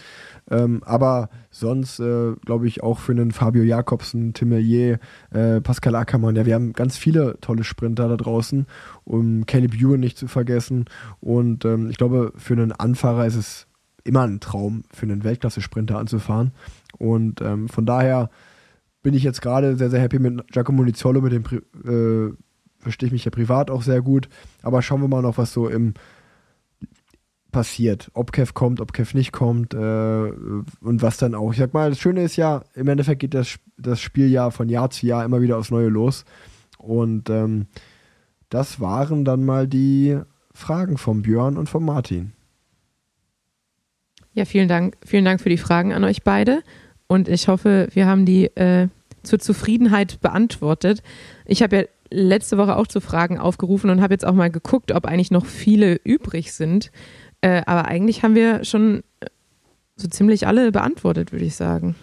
Ähm, 0.51 0.83
aber 0.85 1.29
sonst 1.51 1.99
äh, 1.99 2.33
glaube 2.45 2.69
ich 2.69 2.83
auch 2.83 3.01
für 3.01 3.13
einen 3.13 3.33
Fabio 3.33 3.65
Jakobsen, 3.65 4.35
Tim 4.35 4.51
Merlier, 4.51 5.01
äh, 5.31 5.61
Pascal 5.61 5.97
Ackermann, 5.97 6.37
ja, 6.37 6.47
wir 6.47 6.55
haben 6.55 6.73
ganz 6.73 6.97
viele 6.97 7.39
tolle 7.41 7.65
Sprinter 7.65 8.09
da 8.09 8.17
draußen, 8.17 8.67
um 9.05 9.47
Caleb 9.47 9.75
Ewan 9.75 10.01
nicht 10.01 10.17
zu 10.17 10.29
vergessen. 10.29 10.85
Und 11.21 11.65
ähm, 11.65 11.91
ich 11.91 11.97
glaube, 11.97 12.33
für 12.37 12.55
einen 12.55 12.73
Anfahrer 12.73 13.27
ist 13.27 13.37
es 13.37 13.67
immer 14.05 14.23
ein 14.23 14.39
Traum, 14.39 14.85
für 14.93 15.07
einen 15.07 15.25
Weltklasse-Sprinter 15.25 15.99
anzufahren. 15.99 16.53
Und 16.99 17.41
ähm, 17.41 17.69
von 17.69 17.87
daher 17.87 18.31
bin 19.03 19.15
ich 19.15 19.23
jetzt 19.23 19.43
gerade 19.43 19.77
sehr, 19.77 19.91
sehr 19.91 20.01
happy 20.01 20.19
mit 20.19 20.47
Giacomo 20.53 20.85
Nizzolo, 20.85 21.21
mit 21.21 21.33
dem 21.33 21.45
äh, 21.45 22.35
verstehe 22.79 23.09
ich 23.09 23.13
mich 23.13 23.25
ja 23.25 23.31
privat 23.31 23.71
auch 23.71 23.83
sehr 23.83 24.03
gut. 24.03 24.29
Aber 24.63 24.83
schauen 24.83 25.01
wir 25.01 25.09
mal 25.09 25.23
noch, 25.23 25.39
was 25.39 25.53
so 25.53 25.69
im 25.69 25.95
passiert. 27.55 28.11
Ob 28.15 28.33
Kev 28.33 28.53
kommt, 28.53 28.81
ob 28.81 28.93
Kev 28.93 29.17
nicht 29.17 29.33
kommt 29.33 29.73
äh, 29.75 29.79
und 29.79 31.03
was 31.03 31.17
dann 31.17 31.35
auch. 31.35 31.53
Ich 31.53 31.59
sag 31.59 31.73
mal, 31.73 31.89
das 31.89 32.01
Schöne 32.01 32.23
ist 32.23 32.37
ja, 32.37 32.65
im 32.75 32.89
Endeffekt 32.89 33.21
geht 33.21 33.33
das, 33.33 33.59
das 33.79 34.01
Spieljahr 34.01 34.51
von 34.51 34.69
Jahr 34.69 34.91
zu 34.91 35.07
Jahr 35.07 35.25
immer 35.25 35.41
wieder 35.41 35.57
aufs 35.57 35.71
Neue 35.71 35.89
los. 35.89 36.25
Und 36.79 37.31
ähm, 37.31 37.67
das 38.51 38.81
waren 38.81 39.25
dann 39.25 39.45
mal 39.45 39.69
die 39.69 40.19
Fragen 40.53 40.99
von 40.99 41.23
Björn 41.23 41.57
und 41.57 41.69
von 41.69 41.85
Martin. 41.85 42.33
Ja, 44.33 44.45
vielen 44.45 44.69
Dank. 44.69 44.97
Vielen 45.07 45.25
Dank 45.25 45.41
für 45.41 45.49
die 45.49 45.57
Fragen 45.57 45.93
an 45.93 46.03
euch 46.03 46.25
beide. 46.25 46.65
Und 47.07 47.29
ich 47.29 47.47
hoffe, 47.47 47.87
wir 47.93 48.07
haben 48.07 48.27
die 48.27 48.47
äh, 48.57 48.89
zur 49.23 49.39
Zufriedenheit 49.39 50.21
beantwortet. 50.21 51.05
Ich 51.47 51.63
habe 51.63 51.77
ja 51.77 51.83
letzte 52.11 52.59
Woche 52.59 52.77
auch 52.77 52.89
zu 52.89 53.01
Fragen 53.01 53.39
aufgerufen 53.39 53.91
und 53.91 54.03
habe 54.03 54.13
jetzt 54.13 54.27
auch 54.27 54.35
mal 54.35 54.51
geguckt, 54.51 54.91
ob 54.91 55.07
eigentlich 55.07 55.31
noch 55.31 55.47
viele 55.47 55.95
übrig 56.03 56.53
sind. 56.53 56.91
Äh, 57.45 57.63
aber 57.67 57.85
eigentlich 57.85 58.23
haben 58.23 58.35
wir 58.35 58.65
schon 58.65 59.03
äh, 59.21 59.27
so 59.97 60.09
ziemlich 60.09 60.47
alle 60.47 60.73
beantwortet, 60.73 61.31
würde 61.31 61.45
ich 61.45 61.57
sagen. 61.57 61.95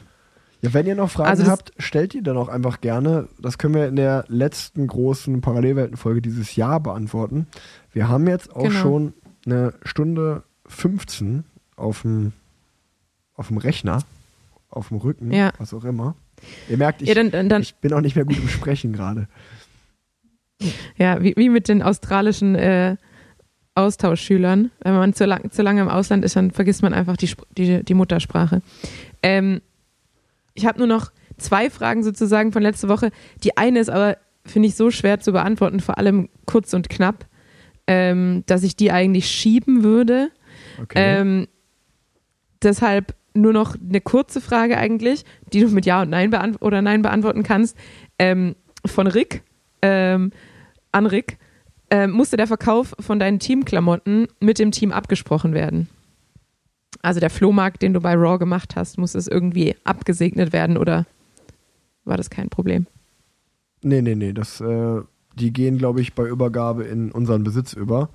Ja, 0.61 0.71
wenn 0.75 0.85
ihr 0.85 0.93
noch 0.93 1.09
Fragen 1.09 1.31
also 1.31 1.47
habt, 1.47 1.73
stellt 1.79 2.13
die 2.13 2.21
dann 2.21 2.37
auch 2.37 2.47
einfach 2.47 2.79
gerne. 2.79 3.27
Das 3.39 3.57
können 3.57 3.73
wir 3.73 3.87
in 3.87 3.95
der 3.95 4.23
letzten 4.27 4.85
großen 4.85 5.41
Parallelweltenfolge 5.41 6.21
dieses 6.21 6.55
Jahr 6.55 6.79
beantworten. 6.79 7.47
Wir 7.91 8.07
haben 8.07 8.27
jetzt 8.27 8.55
auch 8.55 8.65
genau. 8.65 8.79
schon 8.79 9.13
eine 9.47 9.73
Stunde 9.81 10.43
15 10.67 11.43
auf 11.75 12.03
dem, 12.03 12.33
auf 13.33 13.47
dem 13.47 13.57
Rechner, 13.57 14.03
auf 14.69 14.89
dem 14.89 14.97
Rücken, 14.97 15.31
ja. 15.31 15.53
was 15.57 15.73
auch 15.73 15.85
immer. 15.85 16.13
Ihr 16.69 16.77
merkt, 16.77 17.01
ich, 17.01 17.07
ja, 17.07 17.15
dann, 17.15 17.31
dann, 17.31 17.49
dann. 17.49 17.63
ich 17.63 17.73
bin 17.73 17.93
auch 17.93 18.01
nicht 18.01 18.15
mehr 18.15 18.25
gut 18.25 18.37
im 18.37 18.47
Sprechen 18.47 18.93
gerade. 18.93 19.27
Ja, 20.97 21.23
wie, 21.23 21.33
wie 21.35 21.49
mit 21.49 21.67
den 21.67 21.81
australischen 21.81 22.53
äh, 22.53 22.97
Austauschschülern. 23.75 24.71
Wenn 24.83 24.93
man 24.93 25.13
zu, 25.13 25.25
lang, 25.25 25.51
zu 25.51 25.61
lange 25.61 25.81
im 25.81 25.89
Ausland 25.89 26.25
ist, 26.25 26.35
dann 26.35 26.51
vergisst 26.51 26.81
man 26.81 26.93
einfach 26.93 27.17
die, 27.17 27.29
die, 27.57 27.83
die 27.83 27.93
Muttersprache. 27.93 28.61
Ähm, 29.23 29.61
ich 30.53 30.65
habe 30.65 30.79
nur 30.79 30.87
noch 30.87 31.11
zwei 31.37 31.69
Fragen 31.69 32.03
sozusagen 32.03 32.51
von 32.51 32.61
letzter 32.61 32.89
Woche. 32.89 33.11
Die 33.43 33.57
eine 33.57 33.79
ist 33.79 33.89
aber, 33.89 34.17
finde 34.45 34.67
ich, 34.67 34.75
so 34.75 34.91
schwer 34.91 35.19
zu 35.19 35.31
beantworten, 35.31 35.79
vor 35.79 35.97
allem 35.97 36.29
kurz 36.45 36.73
und 36.73 36.89
knapp, 36.89 37.25
ähm, 37.87 38.43
dass 38.45 38.63
ich 38.63 38.75
die 38.75 38.91
eigentlich 38.91 39.27
schieben 39.27 39.83
würde. 39.83 40.29
Okay. 40.81 41.19
Ähm, 41.19 41.47
deshalb 42.61 43.15
nur 43.33 43.53
noch 43.53 43.75
eine 43.75 44.01
kurze 44.01 44.41
Frage 44.41 44.77
eigentlich, 44.77 45.23
die 45.53 45.61
du 45.61 45.69
mit 45.69 45.85
Ja 45.85 46.01
und 46.01 46.09
Nein 46.09 46.33
oder 46.57 46.81
Nein 46.81 47.01
beantworten 47.01 47.43
kannst. 47.43 47.77
Ähm, 48.19 48.55
von 48.85 49.07
Rick 49.07 49.43
ähm, 49.81 50.31
an 50.91 51.05
Rick 51.05 51.37
äh, 51.91 52.07
musste 52.07 52.37
der 52.37 52.47
Verkauf 52.47 52.95
von 52.99 53.19
deinen 53.19 53.39
Teamklamotten 53.39 54.27
mit 54.39 54.57
dem 54.57 54.71
Team 54.71 54.91
abgesprochen 54.91 55.53
werden. 55.53 55.89
Also 57.03 57.19
der 57.19 57.29
Flohmarkt, 57.29 57.81
den 57.81 57.93
du 57.93 57.99
bei 57.99 58.13
Raw 58.15 58.39
gemacht 58.39 58.75
hast, 58.75 58.97
muss 58.97 59.13
es 59.13 59.27
irgendwie 59.27 59.75
abgesegnet 59.83 60.53
werden 60.53 60.77
oder 60.77 61.05
war 62.05 62.17
das 62.17 62.29
kein 62.29 62.49
Problem? 62.49 62.87
Nee, 63.83 64.01
nee, 64.01 64.15
nee. 64.15 64.33
Das, 64.33 64.61
äh, 64.61 65.01
die 65.35 65.51
gehen, 65.53 65.77
glaube 65.77 66.01
ich, 66.01 66.13
bei 66.13 66.27
Übergabe 66.27 66.83
in 66.83 67.11
unseren 67.11 67.43
Besitz 67.43 67.73
über. 67.73 68.09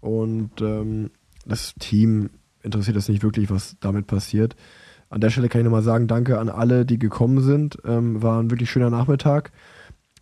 Und 0.00 0.60
ähm, 0.60 1.10
das 1.44 1.74
Team 1.78 2.30
interessiert 2.62 2.96
das 2.96 3.08
nicht 3.08 3.22
wirklich, 3.22 3.50
was 3.50 3.76
damit 3.80 4.06
passiert. 4.06 4.56
An 5.10 5.20
der 5.20 5.30
Stelle 5.30 5.48
kann 5.48 5.60
ich 5.60 5.64
nochmal 5.64 5.82
sagen, 5.82 6.08
danke 6.08 6.38
an 6.38 6.48
alle, 6.48 6.84
die 6.84 6.98
gekommen 6.98 7.40
sind. 7.40 7.78
Ähm, 7.84 8.22
war 8.22 8.42
ein 8.42 8.50
wirklich 8.50 8.70
schöner 8.70 8.90
Nachmittag 8.90 9.52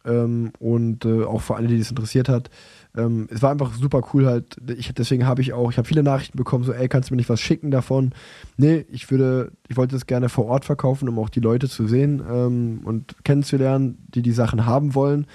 ähm, 0.04 0.52
und 0.58 1.04
äh, 1.04 1.24
auch 1.24 1.40
für 1.40 1.56
alle, 1.56 1.68
die 1.68 1.78
das 1.78 1.90
interessiert 1.90 2.28
hat. 2.28 2.50
Ähm, 2.96 3.28
es 3.30 3.42
war 3.42 3.50
einfach 3.50 3.74
super 3.74 4.02
cool 4.12 4.26
halt. 4.26 4.56
Ich, 4.76 4.92
deswegen 4.94 5.26
habe 5.26 5.42
ich 5.42 5.52
auch, 5.52 5.70
ich 5.70 5.78
habe 5.78 5.88
viele 5.88 6.02
Nachrichten 6.02 6.38
bekommen, 6.38 6.64
so, 6.64 6.72
ey, 6.72 6.88
kannst 6.88 7.10
du 7.10 7.14
mir 7.14 7.16
nicht 7.16 7.28
was 7.28 7.40
schicken 7.40 7.70
davon? 7.70 8.12
Nee, 8.56 8.86
ich 8.90 9.10
würde, 9.10 9.52
ich 9.68 9.76
wollte 9.76 9.96
es 9.96 10.06
gerne 10.06 10.28
vor 10.28 10.46
Ort 10.46 10.64
verkaufen, 10.64 11.08
um 11.08 11.18
auch 11.18 11.28
die 11.28 11.40
Leute 11.40 11.68
zu 11.68 11.86
sehen 11.86 12.22
ähm, 12.28 12.80
und 12.84 13.24
kennenzulernen, 13.24 13.98
die 14.14 14.22
die 14.22 14.32
Sachen 14.32 14.66
haben 14.66 14.94
wollen. 14.94 15.26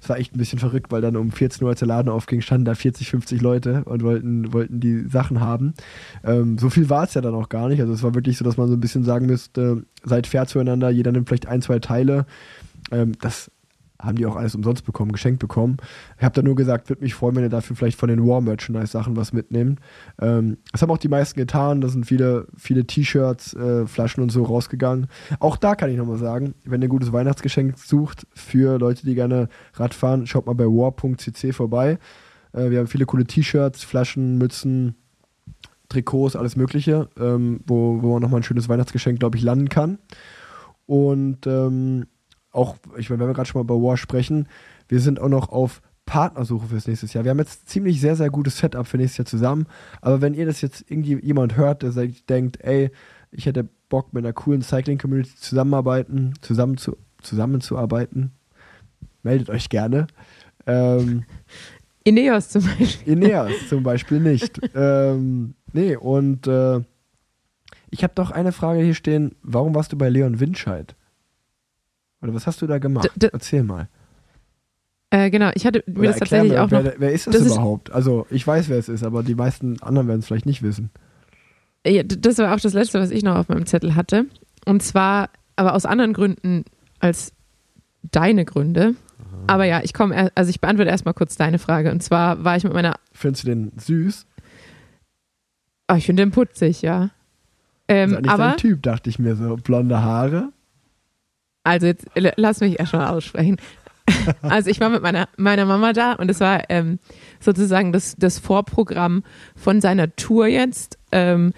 Es 0.00 0.08
war 0.08 0.18
echt 0.18 0.34
ein 0.34 0.38
bisschen 0.38 0.60
verrückt, 0.60 0.92
weil 0.92 1.00
dann 1.00 1.16
um 1.16 1.32
14 1.32 1.64
Uhr 1.64 1.70
als 1.70 1.80
der 1.80 1.88
Laden 1.88 2.08
aufging, 2.08 2.40
standen 2.40 2.66
da 2.66 2.74
40, 2.74 3.10
50 3.10 3.40
Leute 3.40 3.82
und 3.84 4.02
wollten, 4.04 4.52
wollten 4.52 4.78
die 4.78 5.08
Sachen 5.08 5.40
haben. 5.40 5.74
Ähm, 6.22 6.56
so 6.58 6.70
viel 6.70 6.88
war 6.88 7.04
es 7.04 7.14
ja 7.14 7.20
dann 7.20 7.34
auch 7.34 7.48
gar 7.48 7.68
nicht. 7.68 7.80
Also 7.80 7.92
es 7.92 8.02
war 8.04 8.14
wirklich 8.14 8.36
so, 8.36 8.44
dass 8.44 8.56
man 8.56 8.68
so 8.68 8.74
ein 8.74 8.80
bisschen 8.80 9.02
sagen 9.02 9.26
müsste, 9.26 9.84
seid 10.04 10.28
fair 10.28 10.46
zueinander, 10.46 10.90
jeder 10.90 11.10
nimmt 11.10 11.28
vielleicht 11.28 11.48
ein, 11.48 11.62
zwei 11.62 11.80
Teile. 11.80 12.26
Ähm, 12.92 13.12
das 13.20 13.50
haben 14.00 14.16
die 14.16 14.26
auch 14.26 14.36
alles 14.36 14.54
umsonst 14.54 14.84
bekommen, 14.84 15.12
geschenkt 15.12 15.40
bekommen. 15.40 15.78
Ich 16.18 16.24
habe 16.24 16.34
da 16.34 16.42
nur 16.42 16.54
gesagt, 16.54 16.88
würde 16.88 17.02
mich 17.02 17.14
freuen, 17.14 17.34
wenn 17.36 17.42
ihr 17.42 17.48
dafür 17.48 17.74
vielleicht 17.74 17.98
von 17.98 18.08
den 18.08 18.24
War-Merchandise-Sachen 18.24 19.16
was 19.16 19.32
mitnehmt. 19.32 19.80
Ähm, 20.20 20.58
das 20.70 20.82
haben 20.82 20.90
auch 20.90 20.98
die 20.98 21.08
meisten 21.08 21.38
getan. 21.38 21.80
Da 21.80 21.88
sind 21.88 22.06
viele, 22.06 22.46
viele 22.56 22.86
T-Shirts, 22.86 23.54
äh, 23.54 23.86
Flaschen 23.86 24.22
und 24.22 24.30
so 24.30 24.44
rausgegangen. 24.44 25.08
Auch 25.40 25.56
da 25.56 25.74
kann 25.74 25.90
ich 25.90 25.96
nochmal 25.96 26.18
sagen, 26.18 26.54
wenn 26.64 26.80
ihr 26.80 26.86
ein 26.86 26.90
gutes 26.90 27.12
Weihnachtsgeschenk 27.12 27.78
sucht 27.78 28.26
für 28.34 28.78
Leute, 28.78 29.04
die 29.04 29.14
gerne 29.14 29.48
Radfahren, 29.74 30.26
schaut 30.26 30.46
mal 30.46 30.54
bei 30.54 30.66
war.cc 30.66 31.52
vorbei. 31.52 31.98
Äh, 32.52 32.70
wir 32.70 32.78
haben 32.78 32.86
viele 32.86 33.06
coole 33.06 33.24
T-Shirts, 33.24 33.82
Flaschen, 33.82 34.38
Mützen, 34.38 34.94
Trikots, 35.88 36.36
alles 36.36 36.54
Mögliche, 36.54 37.08
ähm, 37.18 37.60
wo, 37.66 38.00
wo 38.02 38.12
man 38.12 38.22
nochmal 38.22 38.40
ein 38.40 38.44
schönes 38.44 38.68
Weihnachtsgeschenk, 38.68 39.18
glaube 39.18 39.38
ich, 39.38 39.42
landen 39.42 39.68
kann. 39.68 39.98
Und 40.86 41.46
ähm, 41.46 42.06
auch, 42.52 42.76
ich 42.96 43.10
meine, 43.10 43.20
wenn 43.20 43.28
wir 43.28 43.34
gerade 43.34 43.48
schon 43.48 43.60
mal 43.60 43.74
bei 43.74 43.80
War 43.80 43.96
sprechen, 43.96 44.48
wir 44.88 45.00
sind 45.00 45.20
auch 45.20 45.28
noch 45.28 45.50
auf 45.50 45.82
Partnersuche 46.06 46.68
fürs 46.68 46.86
nächste 46.86 47.06
Jahr. 47.06 47.24
Wir 47.24 47.30
haben 47.30 47.38
jetzt 47.38 47.68
ziemlich 47.68 48.00
sehr, 48.00 48.16
sehr 48.16 48.30
gutes 48.30 48.58
Setup 48.58 48.86
für 48.86 48.96
nächstes 48.96 49.18
Jahr 49.18 49.26
zusammen. 49.26 49.66
Aber 50.00 50.22
wenn 50.22 50.32
ihr 50.32 50.46
das 50.46 50.62
jetzt 50.62 50.90
irgendwie 50.90 51.22
jemand 51.22 51.56
hört, 51.56 51.82
der 51.82 51.92
sagt, 51.92 52.30
denkt, 52.30 52.58
ey, 52.62 52.90
ich 53.30 53.44
hätte 53.44 53.68
Bock 53.90 54.14
mit 54.14 54.24
einer 54.24 54.32
coolen 54.32 54.62
Cycling-Community 54.62 55.34
zusammenarbeiten, 55.36 56.32
zusammen 56.40 56.78
zu, 56.78 56.96
zusammenzuarbeiten, 57.20 58.32
meldet 59.22 59.50
euch 59.50 59.68
gerne. 59.68 60.06
Ähm, 60.66 61.24
Ineos 62.04 62.48
zum 62.48 62.64
Beispiel. 62.64 63.12
Ineos 63.12 63.68
zum 63.68 63.82
Beispiel 63.82 64.20
nicht. 64.20 64.58
ähm, 64.74 65.54
nee, 65.74 65.94
und 65.94 66.46
äh, 66.46 66.80
ich 67.90 68.02
habe 68.02 68.14
doch 68.14 68.30
eine 68.30 68.52
Frage 68.52 68.80
hier 68.80 68.94
stehen. 68.94 69.34
Warum 69.42 69.74
warst 69.74 69.92
du 69.92 69.98
bei 69.98 70.08
Leon 70.08 70.40
Winscheid? 70.40 70.94
Oder 72.22 72.34
was 72.34 72.46
hast 72.46 72.60
du 72.62 72.66
da 72.66 72.78
gemacht? 72.78 73.10
D 73.16 73.28
Erzähl 73.32 73.62
mal. 73.62 73.88
Äh, 75.10 75.30
genau, 75.30 75.50
ich 75.54 75.64
hatte 75.66 75.82
mir 75.86 76.00
Oder 76.00 76.08
das 76.08 76.18
tatsächlich 76.18 76.52
mir, 76.52 76.62
auch 76.64 76.70
wer, 76.70 76.82
noch. 76.82 76.92
wer 76.98 77.12
ist 77.12 77.26
das, 77.26 77.34
das 77.36 77.46
ist- 77.46 77.52
überhaupt? 77.54 77.90
also 77.92 78.26
ich 78.30 78.46
weiß, 78.46 78.68
wer 78.68 78.78
es 78.78 78.88
ist, 78.88 79.02
aber 79.04 79.22
die 79.22 79.34
meisten 79.34 79.80
anderen 79.82 80.06
werden 80.08 80.20
es 80.20 80.26
vielleicht 80.26 80.44
nicht 80.46 80.62
wissen. 80.62 80.90
Ja, 81.86 82.02
d- 82.02 82.16
das 82.20 82.36
war 82.38 82.54
auch 82.54 82.60
das 82.60 82.74
Letzte, 82.74 83.00
was 83.00 83.10
ich 83.10 83.22
noch 83.22 83.36
auf 83.36 83.48
meinem 83.48 83.64
Zettel 83.64 83.94
hatte. 83.94 84.26
Und 84.66 84.82
zwar, 84.82 85.30
aber 85.56 85.74
aus 85.74 85.86
anderen 85.86 86.12
Gründen 86.12 86.64
als 87.00 87.32
deine 88.02 88.44
Gründe. 88.44 88.94
Aber 89.46 89.64
ja, 89.64 89.80
ich 89.82 89.94
komme, 89.94 90.30
also 90.34 90.50
ich 90.50 90.60
beantworte 90.60 90.90
erstmal 90.90 91.14
kurz 91.14 91.36
deine 91.36 91.58
Frage. 91.58 91.90
Und 91.90 92.02
zwar 92.02 92.44
war 92.44 92.56
ich 92.56 92.64
mit 92.64 92.74
meiner, 92.74 92.96
Findest 93.12 93.44
du 93.44 93.48
den 93.48 93.72
süß? 93.78 94.26
oh, 95.90 95.94
ich 95.94 96.04
finde 96.04 96.22
den 96.24 96.32
putzig, 96.32 96.82
ja. 96.82 97.10
Ähm, 97.86 98.10
ist 98.10 98.16
eigentlich 98.16 98.30
aber, 98.32 98.44
dein 98.48 98.56
Typ, 98.58 98.82
dachte 98.82 99.08
ich 99.08 99.18
mir 99.18 99.36
so. 99.36 99.56
Blonde 99.56 100.02
Haare. 100.02 100.50
Also 101.68 101.86
jetzt 101.86 102.06
lass 102.14 102.60
mich 102.60 102.78
erst 102.78 102.94
mal 102.94 103.08
aussprechen. 103.08 103.58
also 104.42 104.70
ich 104.70 104.80
war 104.80 104.88
mit 104.88 105.02
meiner, 105.02 105.28
meiner 105.36 105.66
Mama 105.66 105.92
da 105.92 106.14
und 106.14 106.30
es 106.30 106.40
war 106.40 106.70
ähm, 106.70 106.98
sozusagen 107.40 107.92
das, 107.92 108.16
das 108.16 108.38
Vorprogramm 108.38 109.22
von 109.54 109.80
seiner 109.80 110.14
Tour 110.16 110.46
jetzt. 110.46 110.98
Ähm, 111.12 111.52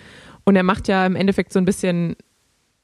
und 0.45 0.57
er 0.57 0.65
macht 0.65 0.89
ja 0.89 1.07
im 1.07 1.15
Endeffekt 1.15 1.53
so 1.53 1.61
ein 1.61 1.65
bisschen, 1.65 2.16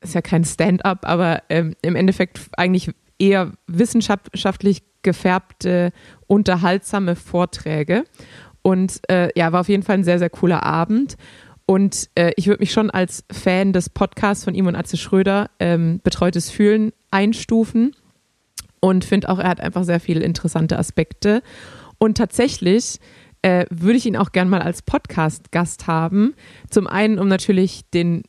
ist 0.01 0.15
ja 0.15 0.23
kein 0.23 0.45
Stand-up, 0.45 1.01
aber 1.03 1.43
ähm, 1.49 1.75
im 1.83 1.97
Endeffekt 1.97 2.41
eigentlich 2.57 2.91
eher 3.19 3.53
wissenschaftlich 3.67 4.83
gefärbte, 5.03 5.93
unterhaltsame 6.27 7.17
Vorträge. 7.17 8.05
Und 8.63 9.01
äh, 9.09 9.31
ja, 9.37 9.53
war 9.53 9.61
auf 9.61 9.69
jeden 9.69 9.83
Fall 9.83 9.97
ein 9.97 10.05
sehr, 10.05 10.19
sehr 10.19 10.31
cooler 10.31 10.63
Abend. 10.63 11.17
Und 11.67 12.09
äh, 12.15 12.33
ich 12.37 12.47
würde 12.47 12.61
mich 12.61 12.73
schon 12.73 12.91
als 12.91 13.25
Fan 13.31 13.73
des 13.73 13.91
Podcasts 13.91 14.45
von 14.45 14.55
ihm 14.55 14.69
und 14.69 14.77
Atze 14.77 14.97
Schröder 14.97 15.51
ähm, 15.59 16.01
Betreutes 16.05 16.51
Fühlen 16.51 16.93
einstufen 17.17 17.97
und 18.81 19.05
finde 19.05 19.31
auch, 19.31 19.39
er 19.39 19.49
hat 19.49 19.61
einfach 19.61 19.85
sehr 19.85 20.01
viele 20.01 20.21
interessante 20.21 20.79
Aspekte. 20.79 21.43
Und 21.99 22.19
tatsächlich 22.19 22.99
äh, 23.41 23.65
würde 23.71 23.97
ich 23.97 24.05
ihn 24.05 24.17
auch 24.17 24.33
gern 24.33 24.51
mal 24.51 24.61
als 24.61 24.83
Podcast-Gast 24.83 25.87
haben. 25.87 26.35
Zum 26.71 26.87
einen, 26.87 27.19
um 27.19 27.27
natürlich 27.27 27.89
den 27.91 28.23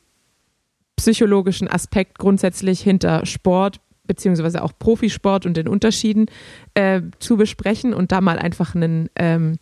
psychologischen 0.96 1.68
Aspekt 1.68 2.18
grundsätzlich 2.18 2.80
hinter 2.80 3.26
Sport 3.26 3.80
beziehungsweise 4.06 4.62
auch 4.64 4.72
Profisport 4.78 5.44
und 5.44 5.56
den 5.56 5.68
Unterschieden 5.68 6.26
äh, 6.72 7.02
zu 7.18 7.36
besprechen 7.36 7.92
und 7.92 8.10
da 8.10 8.22
mal 8.22 8.38
einfach 8.38 8.74
einen, 8.74 9.10
ähm, 9.16 9.58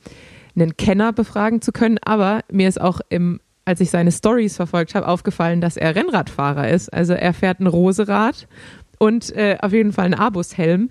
einen 0.54 0.76
Kenner 0.76 1.12
befragen 1.12 1.60
zu 1.60 1.72
können. 1.72 1.98
Aber 2.04 2.40
mir 2.50 2.68
ist 2.68 2.80
auch 2.80 3.00
im, 3.08 3.40
als 3.64 3.80
ich 3.80 3.90
seine 3.90 4.12
Stories 4.12 4.54
verfolgt 4.54 4.94
habe, 4.94 5.08
aufgefallen, 5.08 5.60
dass 5.60 5.76
er 5.76 5.96
Rennradfahrer 5.96 6.70
ist. 6.70 6.92
Also 6.92 7.12
er 7.12 7.34
fährt 7.34 7.58
ein 7.58 7.66
Roserad 7.66 8.46
und 8.98 9.34
äh, 9.34 9.58
auf 9.60 9.72
jeden 9.72 9.92
Fall 9.92 10.06
einen 10.06 10.14
Abus-Helm. 10.14 10.90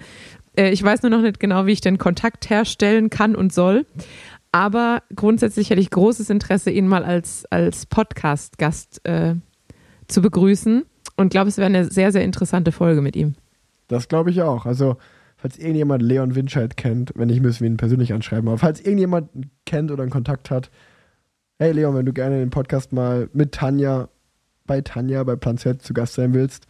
Äh, 0.56 0.72
ich 0.72 0.84
weiß 0.84 1.04
nur 1.04 1.10
noch 1.10 1.22
nicht 1.22 1.40
genau, 1.40 1.66
wie 1.66 1.72
ich 1.72 1.82
den 1.82 1.98
Kontakt 1.98 2.50
herstellen 2.50 3.10
kann 3.10 3.36
und 3.36 3.54
soll. 3.54 3.86
Aber 4.52 5.04
grundsätzlich 5.14 5.70
hätte 5.70 5.82
ich 5.82 5.90
großes 5.90 6.30
Interesse, 6.30 6.72
ihn 6.72 6.88
mal 6.88 7.04
als, 7.04 7.46
als 7.52 7.86
Podcast-Gast 7.86 9.06
äh, 9.06 9.36
zu 10.08 10.22
begrüßen 10.22 10.86
und 11.18 11.30
glaube, 11.30 11.50
es 11.50 11.58
wäre 11.58 11.66
eine 11.66 11.92
sehr, 11.92 12.12
sehr 12.12 12.24
interessante 12.24 12.72
Folge 12.72 13.02
mit 13.02 13.16
ihm. 13.16 13.36
Das 13.88 14.08
glaube 14.08 14.32
ich 14.32 14.42
auch. 14.42 14.66
Also, 14.66 14.98
falls 15.38 15.58
irgendjemand 15.58 16.02
Leon 16.02 16.36
Winscheid 16.36 16.78
kennt, 16.78 17.12
wenn 17.16 17.28
nicht, 17.28 17.42
müssen 17.42 17.62
wir 17.62 17.70
ihn 17.70 17.78
persönlich 17.78 18.14
anschreiben. 18.14 18.48
Aber 18.48 18.58
falls 18.58 18.80
irgendjemand 18.80 19.30
kennt 19.66 19.92
oder 19.92 20.04
einen 20.04 20.12
Kontakt 20.12 20.50
hat, 20.50 20.72
hey 21.60 21.72
Leon, 21.72 21.96
wenn 21.96 22.06
du 22.06 22.14
gerne 22.14 22.40
den 22.40 22.50
Podcast 22.50 22.94
mal 22.94 23.30
mit 23.34 23.52
Tanja, 23.52 24.10
bei 24.66 24.82
Tanja, 24.82 25.24
bei 25.24 25.36
Plan 25.36 25.58
Z 25.58 25.82
zu 25.82 25.94
Gast 25.94 26.16
sein 26.16 26.34
willst, 26.34 26.66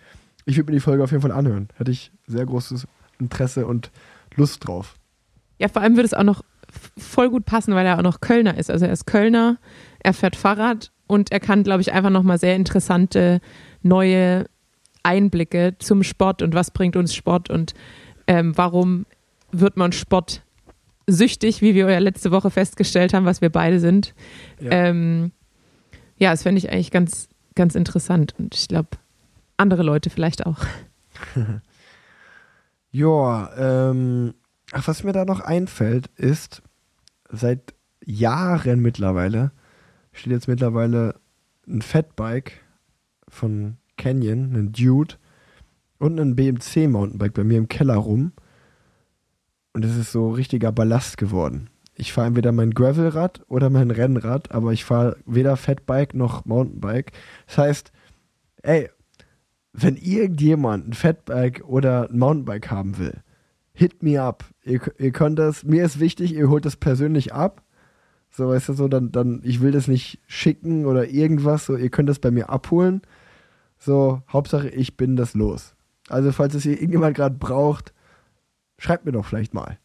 ich 0.46 0.58
würde 0.58 0.72
mir 0.72 0.78
die 0.78 0.82
Folge 0.82 1.04
auf 1.04 1.12
jeden 1.12 1.22
Fall 1.22 1.32
anhören. 1.32 1.70
Hätte 1.76 1.92
ich 1.92 2.12
sehr 2.28 2.46
großes 2.46 2.88
Interesse 3.20 3.66
und 3.66 3.92
Lust 4.36 4.68
drauf. 4.68 4.96
Ja, 5.60 5.68
vor 5.68 5.82
allem 5.82 5.96
würde 5.96 6.06
es 6.06 6.14
auch 6.14 6.24
noch 6.24 6.44
voll 6.98 7.30
gut 7.30 7.46
passen, 7.46 7.74
weil 7.74 7.86
er 7.86 7.98
auch 7.98 8.04
noch 8.04 8.22
Kölner 8.22 8.58
ist. 8.58 8.70
Also 8.70 8.86
er 8.86 8.92
ist 8.92 9.06
Kölner, 9.06 9.58
er 10.00 10.14
fährt 10.14 10.36
Fahrrad 10.36 10.92
und 11.08 11.32
er 11.32 11.40
kann, 11.40 11.64
glaube 11.64 11.82
ich, 11.82 11.94
einfach 11.94 12.10
nochmal 12.10 12.38
sehr 12.38 12.56
interessante 12.56 13.40
neue 13.82 14.46
Einblicke 15.04 15.76
zum 15.80 16.04
Sport 16.04 16.42
und 16.42 16.54
was 16.54 16.72
bringt 16.72 16.96
uns 16.96 17.14
Sport 17.14 17.50
und 17.50 17.74
ähm, 18.28 18.58
warum 18.58 19.06
wird 19.52 19.78
man 19.78 19.92
Sport 19.92 20.42
süchtig, 21.08 21.62
wie 21.62 21.76
wir 21.76 21.90
ja 21.90 22.00
letzte 22.00 22.32
Woche 22.32 22.50
festgestellt 22.50 23.14
haben, 23.14 23.26
was 23.26 23.40
wir 23.40 23.50
beide 23.50 23.80
sind. 23.80 24.16
Ja. 24.60 24.72
Ähm, 24.72 25.32
ja, 26.18 26.32
das 26.32 26.44
fände 26.44 26.58
ich 26.58 26.72
eigentlich 26.72 26.92
ganz, 26.92 27.30
ganz 27.54 27.76
interessant 27.76 28.34
und 28.40 28.56
ich 28.56 28.68
glaube, 28.68 28.90
andere 29.58 29.84
Leute 29.84 30.10
vielleicht 30.10 30.46
auch. 30.46 30.60
Ja, 32.98 33.50
ähm, 33.58 34.36
ach, 34.72 34.88
was 34.88 35.04
mir 35.04 35.12
da 35.12 35.26
noch 35.26 35.42
einfällt, 35.42 36.08
ist, 36.16 36.62
seit 37.30 37.74
Jahren 38.06 38.80
mittlerweile 38.80 39.52
steht 40.14 40.32
jetzt 40.32 40.48
mittlerweile 40.48 41.20
ein 41.68 41.82
Fatbike 41.82 42.54
von 43.28 43.76
Canyon, 43.98 44.56
ein 44.56 44.72
Dude 44.72 45.16
und 46.00 46.22
ein 46.22 46.38
BMC 46.38 46.88
Mountainbike 46.88 47.34
bei 47.34 47.44
mir 47.44 47.58
im 47.58 47.68
Keller 47.68 47.96
rum. 47.98 48.32
Und 49.74 49.84
es 49.84 49.98
ist 49.98 50.14
so 50.14 50.32
richtiger 50.32 50.72
Ballast 50.72 51.18
geworden. 51.18 51.70
Ich 51.96 52.14
fahre 52.14 52.28
entweder 52.28 52.54
mein 52.54 52.72
Gravelrad 52.72 53.42
oder 53.50 53.70
mein 53.70 53.92
Rennrad, 53.92 54.52
aber 54.52 54.72
ich 54.72 54.86
fahre 54.86 55.18
weder 55.26 55.58
Fatbike 55.58 56.14
noch 56.14 56.46
Mountainbike. 56.46 57.12
Das 57.48 57.58
heißt, 57.58 57.92
ey, 58.64 58.90
wenn 59.78 59.98
irgendjemand 59.98 60.88
ein 60.88 60.94
Fatbike 60.94 61.64
oder 61.66 62.10
ein 62.10 62.18
Mountainbike 62.18 62.72
haben 62.72 62.98
will, 62.98 63.22
hit 63.74 64.02
me 64.04 64.22
up. 64.22 64.46
Ihr, 64.64 64.80
ihr 64.98 65.12
könnt 65.12 65.38
das, 65.38 65.64
mir 65.64 65.84
ist 65.84 66.00
wichtig, 66.00 66.34
ihr 66.34 66.50
holt 66.50 66.66
das 66.66 66.78
persönlich 66.78 67.34
ab. 67.34 67.62
So, 68.32 68.50
weißt 68.50 68.70
du, 68.70 68.74
so, 68.74 68.88
dann, 68.88 69.12
dann, 69.12 69.42
ich 69.44 69.62
will 69.62 69.72
das 69.72 69.88
nicht 69.88 70.20
schicken 70.28 70.86
oder 70.86 71.10
irgendwas, 71.10 71.66
so, 71.66 71.76
ihr 71.76 71.90
könnt 71.90 72.10
das 72.10 72.20
bei 72.20 72.32
mir 72.32 72.50
abholen. 72.50 73.02
So, 73.78 74.22
Hauptsache, 74.32 74.70
ich 74.70 74.98
bin 74.98 75.16
das 75.16 75.34
los. 75.34 75.76
Also, 76.08 76.32
falls 76.32 76.54
es 76.54 76.64
hier 76.64 76.74
irgendjemand 76.74 77.16
gerade 77.16 77.36
braucht, 77.36 77.94
schreibt 78.78 79.06
mir 79.06 79.12
doch 79.12 79.26
vielleicht 79.26 79.54
mal. 79.54 79.78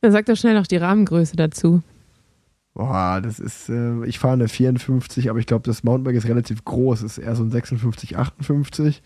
Dann 0.00 0.12
sagt 0.12 0.28
doch 0.28 0.36
schnell 0.36 0.54
noch 0.54 0.66
die 0.66 0.76
Rahmengröße 0.76 1.36
dazu. 1.36 1.82
Boah, 2.74 3.20
das 3.22 3.38
ist, 3.38 3.70
äh, 3.70 4.04
ich 4.04 4.18
fahre 4.18 4.34
eine 4.34 4.48
54, 4.48 5.30
aber 5.30 5.38
ich 5.38 5.46
glaube, 5.46 5.64
das 5.64 5.82
Mountainbike 5.82 6.16
ist 6.16 6.28
relativ 6.28 6.64
groß. 6.64 7.02
Es 7.02 7.16
ist 7.16 7.24
eher 7.24 7.34
so 7.34 7.42
ein 7.42 7.50
56, 7.50 8.18
58. 8.18 9.02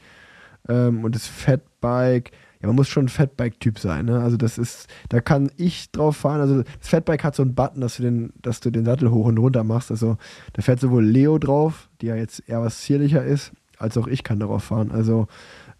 Ähm, 0.68 1.04
und 1.04 1.14
das 1.14 1.26
Fatbike, 1.26 2.32
ja, 2.60 2.66
man 2.66 2.76
muss 2.76 2.88
schon 2.88 3.06
ein 3.06 3.08
Fatbike-Typ 3.08 3.78
sein, 3.78 4.06
ne? 4.06 4.20
Also 4.20 4.36
das 4.36 4.58
ist, 4.58 4.88
da 5.08 5.20
kann 5.20 5.50
ich 5.56 5.90
drauf 5.90 6.18
fahren. 6.18 6.40
Also 6.40 6.62
das 6.62 6.88
Fatbike 6.88 7.24
hat 7.24 7.34
so 7.34 7.42
einen 7.42 7.54
Button, 7.54 7.80
dass 7.80 7.96
du 7.96 8.02
den, 8.02 8.32
dass 8.42 8.60
du 8.60 8.70
den 8.70 8.84
Sattel 8.84 9.10
hoch 9.10 9.26
und 9.26 9.38
runter 9.38 9.64
machst. 9.64 9.90
Also 9.90 10.18
da 10.52 10.62
fährt 10.62 10.80
sowohl 10.80 11.04
Leo 11.04 11.38
drauf, 11.38 11.88
die 12.00 12.06
ja 12.06 12.16
jetzt 12.16 12.48
eher 12.48 12.60
was 12.60 12.80
zierlicher 12.80 13.24
ist, 13.24 13.52
als 13.78 13.96
auch 13.96 14.06
ich 14.06 14.24
kann 14.24 14.40
darauf 14.40 14.64
fahren. 14.64 14.90
Also 14.90 15.26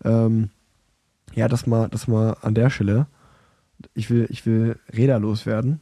ähm, 0.05 0.51
ja, 1.35 1.48
das 1.48 1.66
mal, 1.66 1.89
das 1.89 2.09
mal 2.09 2.36
an 2.40 2.55
der 2.55 2.70
Stelle. 2.70 3.07
Ich 3.94 4.11
will, 4.11 4.27
ich 4.31 4.47
will 4.47 4.78
Räder 4.94 5.19
loswerden. 5.19 5.81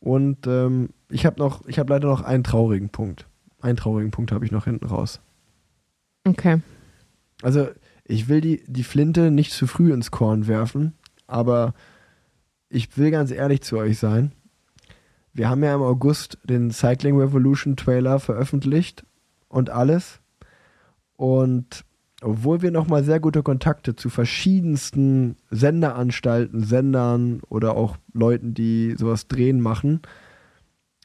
Und 0.00 0.46
ähm, 0.46 0.90
ich 1.08 1.26
habe 1.26 1.38
noch, 1.38 1.66
ich 1.66 1.78
habe 1.78 1.92
leider 1.92 2.08
noch 2.08 2.22
einen 2.22 2.44
traurigen 2.44 2.90
Punkt. 2.90 3.26
Einen 3.60 3.76
traurigen 3.76 4.10
Punkt 4.10 4.30
habe 4.32 4.44
ich 4.44 4.52
noch 4.52 4.64
hinten 4.64 4.86
raus. 4.86 5.20
Okay. 6.24 6.60
Also 7.42 7.68
ich 8.08 8.28
will 8.28 8.40
die, 8.40 8.64
die 8.66 8.82
Flinte 8.82 9.30
nicht 9.30 9.52
zu 9.52 9.66
früh 9.66 9.92
ins 9.92 10.10
Korn 10.10 10.48
werfen, 10.48 10.94
aber 11.26 11.74
ich 12.70 12.96
will 12.96 13.10
ganz 13.10 13.30
ehrlich 13.30 13.60
zu 13.60 13.76
euch 13.76 13.98
sein. 13.98 14.32
Wir 15.32 15.48
haben 15.48 15.62
ja 15.62 15.74
im 15.74 15.82
August 15.82 16.38
den 16.42 16.70
Cycling 16.70 17.18
Revolution 17.18 17.76
Trailer 17.76 18.18
veröffentlicht 18.18 19.04
und 19.48 19.70
alles. 19.70 20.20
Und 21.16 21.84
obwohl 22.22 22.62
wir 22.62 22.70
nochmal 22.70 23.04
sehr 23.04 23.20
gute 23.20 23.42
Kontakte 23.42 23.94
zu 23.94 24.08
verschiedensten 24.08 25.36
Senderanstalten, 25.50 26.64
Sendern 26.64 27.40
oder 27.48 27.76
auch 27.76 27.96
Leuten, 28.12 28.54
die 28.54 28.96
sowas 28.98 29.28
drehen, 29.28 29.60
machen, 29.60 30.00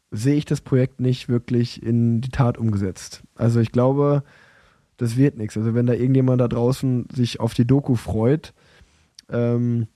sehe 0.10 0.36
ich 0.36 0.46
das 0.46 0.62
Projekt 0.62 1.00
nicht 1.02 1.28
wirklich 1.28 1.84
in 1.84 2.22
die 2.22 2.30
Tat 2.30 2.58
umgesetzt. 2.58 3.24
Also 3.36 3.60
ich 3.60 3.72
glaube, 3.72 4.24
das 4.98 5.18
wird 5.18 5.38
nichts. 5.38 5.58
Also 5.58 5.74
wenn 5.74 5.86
da 5.86 5.94
irgendjemand 5.94 6.42
da 6.42 6.48
draußen 6.48 7.08
sich 7.14 7.40
auf 7.40 7.54
die 7.54 7.66
Doku 7.66 7.96
freut, 7.96 8.54
ähm, 9.30 9.88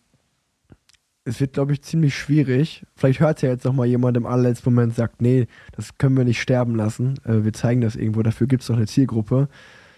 es 1.28 1.41
wird, 1.41 1.53
glaube 1.53 1.74
ich, 1.74 1.82
ziemlich 1.82 2.15
schwierig. 2.15 2.86
Vielleicht 2.95 3.19
hört 3.19 3.38
es 3.38 3.41
ja 3.41 3.49
jetzt 3.49 3.65
noch 3.65 3.74
mal 3.74 3.86
jemand 3.86 4.15
im 4.15 4.26
allerletzten 4.26 4.74
Moment 4.74 4.95
sagt, 4.95 5.22
nee, 5.22 5.48
das 5.74 5.98
können 5.98 6.15
wir 6.15 6.24
nicht 6.24 6.41
sterben 6.41 6.76
lassen. 6.76 7.19
Äh, 7.26 7.44
wir 7.44 7.52
zeigen 7.52 7.82
das 7.82 7.98
irgendwo. 7.98 8.24
Dafür 8.24 8.48
gibt 8.48 8.61
es 8.61 8.68
doch 8.68 8.78
eine 8.78 8.88
Zielgruppe. 8.88 9.49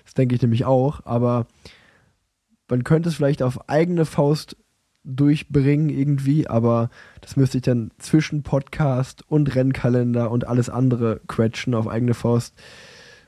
Das 0.05 0.15
denke 0.15 0.33
ich 0.33 0.41
nämlich 0.41 0.65
auch. 0.65 1.05
Aber 1.05 1.45
man 2.67 2.83
könnte 2.83 3.09
es 3.09 3.15
vielleicht 3.15 3.43
auf 3.43 3.69
eigene 3.69 4.05
Faust 4.05 4.57
durchbringen 5.03 5.89
irgendwie, 5.89 6.47
aber 6.47 6.89
das 7.21 7.35
müsste 7.35 7.57
ich 7.57 7.63
dann 7.63 7.91
zwischen 7.97 8.43
Podcast 8.43 9.23
und 9.27 9.55
Rennkalender 9.55 10.29
und 10.29 10.47
alles 10.47 10.69
andere 10.69 11.21
quetschen 11.27 11.73
auf 11.73 11.87
eigene 11.87 12.13
Faust. 12.13 12.53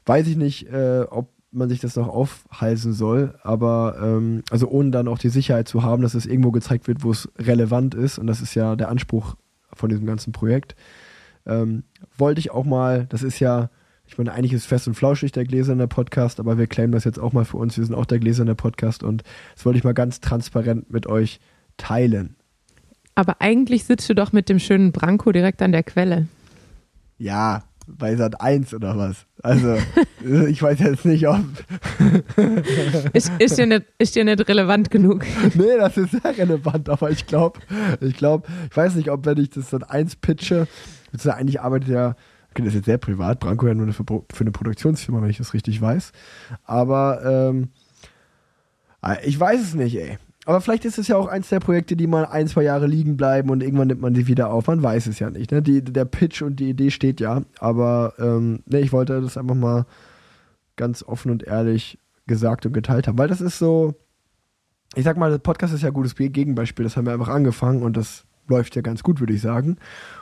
Weiß 0.06 0.27
ich 0.27 0.35
nicht, 0.35 0.68
äh, 0.68 1.06
ob 1.10 1.30
man 1.51 1.69
sich 1.69 1.79
das 1.79 1.95
noch 1.95 2.07
aufhalsen 2.07 2.93
soll, 2.93 3.35
aber 3.43 3.97
ähm, 4.01 4.43
also 4.49 4.69
ohne 4.69 4.91
dann 4.91 5.07
auch 5.07 5.17
die 5.17 5.29
Sicherheit 5.29 5.67
zu 5.67 5.83
haben, 5.83 6.01
dass 6.01 6.13
es 6.13 6.25
irgendwo 6.25 6.51
gezeigt 6.51 6.87
wird, 6.87 7.03
wo 7.03 7.11
es 7.11 7.29
relevant 7.37 7.93
ist 7.93 8.17
und 8.17 8.27
das 8.27 8.41
ist 8.41 8.55
ja 8.55 8.75
der 8.75 8.89
Anspruch 8.89 9.35
von 9.73 9.89
diesem 9.89 10.05
ganzen 10.05 10.31
Projekt. 10.31 10.75
Ähm, 11.45 11.83
wollte 12.17 12.39
ich 12.39 12.51
auch 12.51 12.65
mal, 12.65 13.05
das 13.07 13.23
ist 13.23 13.39
ja, 13.39 13.69
ich 14.05 14.17
meine, 14.17 14.31
eigentlich 14.33 14.53
ist 14.53 14.65
Fest 14.65 14.87
und 14.87 14.93
Flauschig 14.93 15.31
der 15.31 15.45
Gläserne 15.45 15.87
Podcast, 15.87 16.39
aber 16.39 16.57
wir 16.57 16.67
claimen 16.67 16.93
das 16.93 17.03
jetzt 17.03 17.19
auch 17.19 17.33
mal 17.33 17.45
für 17.45 17.57
uns, 17.57 17.77
wir 17.77 17.85
sind 17.85 17.95
auch 17.95 18.05
der 18.05 18.19
Gläserne 18.19 18.55
Podcast 18.55 19.03
und 19.03 19.23
das 19.55 19.65
wollte 19.65 19.77
ich 19.77 19.83
mal 19.83 19.93
ganz 19.93 20.21
transparent 20.21 20.91
mit 20.91 21.07
euch 21.07 21.39
teilen. 21.77 22.35
Aber 23.15 23.41
eigentlich 23.41 23.83
sitzt 23.83 24.09
du 24.09 24.15
doch 24.15 24.31
mit 24.31 24.47
dem 24.47 24.59
schönen 24.59 24.93
Branko 24.93 25.31
direkt 25.31 25.61
an 25.61 25.73
der 25.73 25.83
Quelle. 25.83 26.27
Ja, 27.17 27.63
bei 27.97 28.15
Sat 28.15 28.41
1 28.41 28.73
oder 28.73 28.97
was? 28.97 29.26
Also, 29.41 29.77
ich 30.47 30.61
weiß 30.61 30.80
jetzt 30.80 31.05
nicht, 31.05 31.27
ob. 31.27 31.43
ist, 33.13 33.31
ist, 33.39 33.57
dir 33.57 33.65
nicht, 33.65 33.85
ist 33.97 34.15
dir 34.15 34.23
nicht 34.23 34.47
relevant 34.47 34.91
genug? 34.91 35.26
nee, 35.53 35.77
das 35.77 35.97
ist 35.97 36.11
sehr 36.11 36.38
relevant, 36.38 36.89
aber 36.89 37.11
ich 37.11 37.26
glaube, 37.26 37.59
ich 37.99 38.15
glaube, 38.15 38.47
ich 38.69 38.76
weiß 38.76 38.95
nicht, 38.95 39.09
ob 39.09 39.26
wenn 39.26 39.38
ich 39.38 39.49
das 39.49 39.69
Sat 39.69 39.89
1 39.89 40.18
pitche, 40.18 40.68
eigentlich 41.26 41.61
arbeitet 41.61 41.89
ja, 41.89 42.15
okay, 42.51 42.63
das 42.63 42.68
ist 42.68 42.76
jetzt 42.76 42.85
sehr 42.85 42.97
privat, 42.97 43.39
Branko 43.39 43.68
ja 43.68 43.73
nur 43.73 43.91
für, 43.93 44.03
für 44.05 44.41
eine 44.41 44.51
Produktionsfirma, 44.51 45.22
wenn 45.22 45.30
ich 45.30 45.38
das 45.38 45.53
richtig 45.53 45.81
weiß. 45.81 46.11
Aber 46.63 47.49
ähm, 47.51 47.69
ich 49.23 49.39
weiß 49.39 49.61
es 49.61 49.73
nicht, 49.73 49.95
ey. 49.97 50.18
Aber 50.51 50.59
vielleicht 50.59 50.83
ist 50.83 50.97
es 50.97 51.07
ja 51.07 51.15
auch 51.15 51.27
eins 51.27 51.47
der 51.47 51.61
Projekte, 51.61 51.95
die 51.95 52.07
mal 52.07 52.25
ein, 52.25 52.45
zwei 52.45 52.63
Jahre 52.63 52.85
liegen 52.85 53.15
bleiben 53.15 53.49
und 53.51 53.63
irgendwann 53.63 53.87
nimmt 53.87 54.01
man 54.01 54.13
sie 54.13 54.27
wieder 54.27 54.51
auf. 54.51 54.67
Man 54.67 54.83
weiß 54.83 55.07
es 55.07 55.17
ja 55.17 55.29
nicht. 55.29 55.49
Ne? 55.53 55.61
Die, 55.61 55.81
der 55.81 56.03
Pitch 56.03 56.41
und 56.41 56.59
die 56.59 56.71
Idee 56.71 56.91
steht 56.91 57.21
ja. 57.21 57.43
Aber 57.59 58.15
ähm, 58.19 58.61
ne, 58.65 58.81
ich 58.81 58.91
wollte 58.91 59.21
das 59.21 59.37
einfach 59.37 59.55
mal 59.55 59.85
ganz 60.75 61.03
offen 61.03 61.31
und 61.31 61.43
ehrlich 61.43 61.99
gesagt 62.27 62.65
und 62.65 62.73
geteilt 62.73 63.07
haben. 63.07 63.17
Weil 63.17 63.29
das 63.29 63.39
ist 63.39 63.59
so, 63.59 63.95
ich 64.93 65.05
sag 65.05 65.15
mal, 65.15 65.31
der 65.31 65.37
Podcast 65.37 65.73
ist 65.73 65.83
ja 65.83 65.87
ein 65.87 65.93
gutes 65.93 66.17
Gegenbeispiel. 66.17 66.83
Das 66.83 66.97
haben 66.97 67.05
wir 67.05 67.13
einfach 67.13 67.29
angefangen 67.29 67.81
und 67.81 67.95
das 67.95 68.25
läuft 68.49 68.75
ja 68.75 68.81
ganz 68.81 69.03
gut, 69.03 69.21
würde 69.21 69.31
ich 69.31 69.39
sagen. 69.39 69.77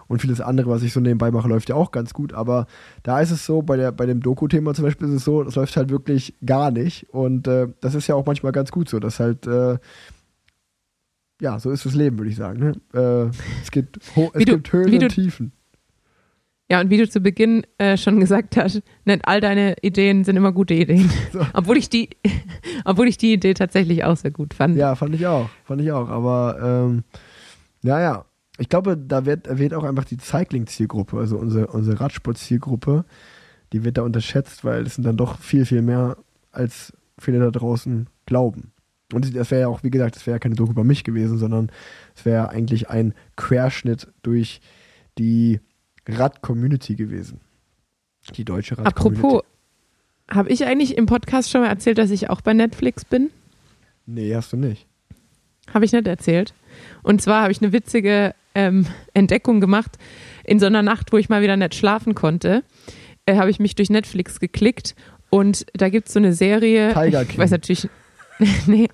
Und 0.07 0.21
vieles 0.21 0.41
andere, 0.41 0.69
was 0.69 0.83
ich 0.83 0.93
so 0.93 0.99
nebenbei 0.99 1.31
mache, 1.31 1.49
läuft 1.49 1.69
ja 1.69 1.75
auch 1.75 1.89
ganz 1.89 2.13
gut. 2.13 2.33
Aber 2.33 2.67
da 3.01 3.19
ist 3.19 3.31
es 3.31 3.47
so, 3.47 3.63
bei, 3.63 3.77
der, 3.77 3.91
bei 3.91 4.05
dem 4.05 4.21
Doku-Thema 4.21 4.75
zum 4.75 4.85
Beispiel 4.85 5.07
ist 5.07 5.15
es 5.15 5.23
so, 5.25 5.43
das 5.43 5.55
läuft 5.55 5.75
halt 5.75 5.89
wirklich 5.89 6.35
gar 6.45 6.69
nicht. 6.69 7.09
Und 7.09 7.47
äh, 7.47 7.69
das 7.81 7.95
ist 7.95 8.05
ja 8.05 8.13
auch 8.13 8.27
manchmal 8.27 8.51
ganz 8.51 8.71
gut 8.71 8.89
so, 8.89 8.99
dass 8.99 9.19
halt, 9.19 9.47
äh, 9.47 9.79
ja, 11.41 11.59
so 11.59 11.71
ist 11.71 11.85
das 11.85 11.95
Leben, 11.95 12.17
würde 12.17 12.29
ich 12.29 12.35
sagen. 12.35 12.59
Ne? 12.59 12.73
Äh, 12.93 13.31
es 13.63 13.71
gibt, 13.71 13.97
es 13.97 14.13
du, 14.13 14.29
gibt 14.31 14.71
Höhen 14.73 15.03
und 15.03 15.09
Tiefen. 15.09 15.51
Ja, 16.71 16.79
und 16.81 16.91
wie 16.91 16.97
du 16.97 17.09
zu 17.09 17.19
Beginn 17.19 17.65
äh, 17.79 17.97
schon 17.97 18.19
gesagt 18.19 18.55
hast, 18.55 18.83
nicht 19.03 19.27
all 19.27 19.41
deine 19.41 19.75
Ideen 19.81 20.23
sind 20.23 20.37
immer 20.37 20.51
gute 20.51 20.75
Ideen. 20.75 21.09
So. 21.31 21.45
Obwohl, 21.53 21.77
ich 21.77 21.89
die, 21.89 22.09
obwohl 22.85 23.07
ich 23.07 23.17
die 23.17 23.33
Idee 23.33 23.53
tatsächlich 23.53 24.03
auch 24.03 24.17
sehr 24.17 24.31
gut 24.31 24.53
fand. 24.53 24.77
Ja, 24.77 24.95
fand 24.95 25.15
ich 25.15 25.25
auch. 25.25 25.49
Fand 25.63 25.81
ich 25.81 25.91
auch. 25.91 26.09
Aber 26.09 26.59
ähm, 26.61 27.03
ja, 27.81 27.99
ja. 27.99 28.25
Ich 28.59 28.67
glaube, 28.67 28.97
da 28.97 29.25
wird, 29.25 29.57
wird 29.57 29.73
auch 29.73 29.85
einfach 29.85 30.03
die 30.03 30.17
Cycling-Zielgruppe, 30.17 31.17
also 31.17 31.37
unsere, 31.37 31.67
unsere 31.67 31.99
Radsport-Zielgruppe, 31.99 33.05
die 33.71 33.85
wird 33.85 33.97
da 33.97 34.01
unterschätzt, 34.01 34.65
weil 34.65 34.85
es 34.85 34.95
sind 34.95 35.05
dann 35.05 35.15
doch 35.15 35.39
viel, 35.39 35.65
viel 35.65 35.81
mehr, 35.81 36.17
als 36.51 36.91
viele 37.17 37.39
da 37.39 37.51
draußen 37.51 38.07
glauben. 38.25 38.73
Und 39.13 39.35
das 39.35 39.49
wäre 39.49 39.61
ja 39.61 39.67
auch, 39.67 39.83
wie 39.83 39.89
gesagt, 39.89 40.15
das 40.15 40.27
wäre 40.27 40.35
ja 40.35 40.39
keine 40.39 40.55
Doku 40.55 40.71
über 40.71 40.83
mich 40.83 41.03
gewesen, 41.03 41.37
sondern 41.37 41.71
es 42.15 42.25
wäre 42.25 42.49
eigentlich 42.49 42.89
ein 42.89 43.13
Querschnitt 43.35 44.07
durch 44.21 44.61
die 45.17 45.59
Rad-Community 46.07 46.95
gewesen. 46.95 47.39
Die 48.35 48.45
deutsche 48.45 48.77
Rad-Community. 48.77 49.25
Apropos, 49.25 49.43
habe 50.29 50.49
ich 50.49 50.65
eigentlich 50.65 50.95
im 50.95 51.07
Podcast 51.07 51.49
schon 51.49 51.61
mal 51.61 51.69
erzählt, 51.69 51.97
dass 51.97 52.11
ich 52.11 52.29
auch 52.29 52.41
bei 52.41 52.53
Netflix 52.53 53.03
bin? 53.03 53.31
Nee, 54.05 54.35
hast 54.35 54.53
du 54.53 54.57
nicht. 54.57 54.85
Habe 55.73 55.85
ich 55.85 55.91
nicht 55.91 56.07
erzählt. 56.07 56.53
Und 57.01 57.21
zwar 57.21 57.41
habe 57.41 57.51
ich 57.51 57.61
eine 57.61 57.73
witzige 57.73 58.35
ähm, 58.53 58.85
Entdeckung 59.13 59.59
gemacht. 59.59 59.97
In 60.43 60.59
so 60.59 60.67
einer 60.67 60.83
Nacht, 60.83 61.11
wo 61.11 61.17
ich 61.17 61.29
mal 61.29 61.41
wieder 61.41 61.57
nicht 61.57 61.75
schlafen 61.75 62.13
konnte, 62.13 62.63
äh, 63.25 63.37
habe 63.37 63.49
ich 63.49 63.59
mich 63.59 63.75
durch 63.75 63.89
Netflix 63.89 64.39
geklickt 64.39 64.95
und 65.29 65.65
da 65.73 65.89
gibt 65.89 66.07
es 66.07 66.13
so 66.13 66.19
eine 66.19 66.33
Serie. 66.33 66.93
Tiger 66.93 67.23
King. 67.23 67.31
Ich 67.31 67.37
weiß 67.37 67.51
natürlich. 67.51 67.89
nee, 68.67 68.87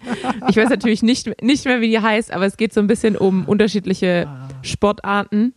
ich 0.49 0.57
weiß 0.57 0.69
natürlich 0.69 1.03
nicht, 1.03 1.41
nicht 1.41 1.65
mehr, 1.65 1.79
wie 1.79 1.89
die 1.89 1.99
heißt, 1.99 2.31
aber 2.31 2.45
es 2.45 2.57
geht 2.57 2.73
so 2.73 2.81
ein 2.81 2.87
bisschen 2.87 3.15
um 3.15 3.45
unterschiedliche 3.45 4.27
Sportarten 4.63 5.53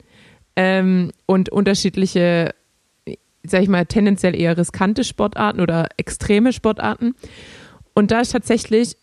ähm, 0.56 1.10
und 1.24 1.48
unterschiedliche, 1.48 2.54
sag 3.44 3.62
ich 3.62 3.68
mal, 3.68 3.86
tendenziell 3.86 4.38
eher 4.38 4.56
riskante 4.58 5.04
Sportarten 5.04 5.60
oder 5.60 5.88
extreme 5.96 6.52
Sportarten. 6.52 7.14
Und 7.94 8.10
da 8.10 8.20
ist 8.20 8.32
tatsächlich 8.32 8.96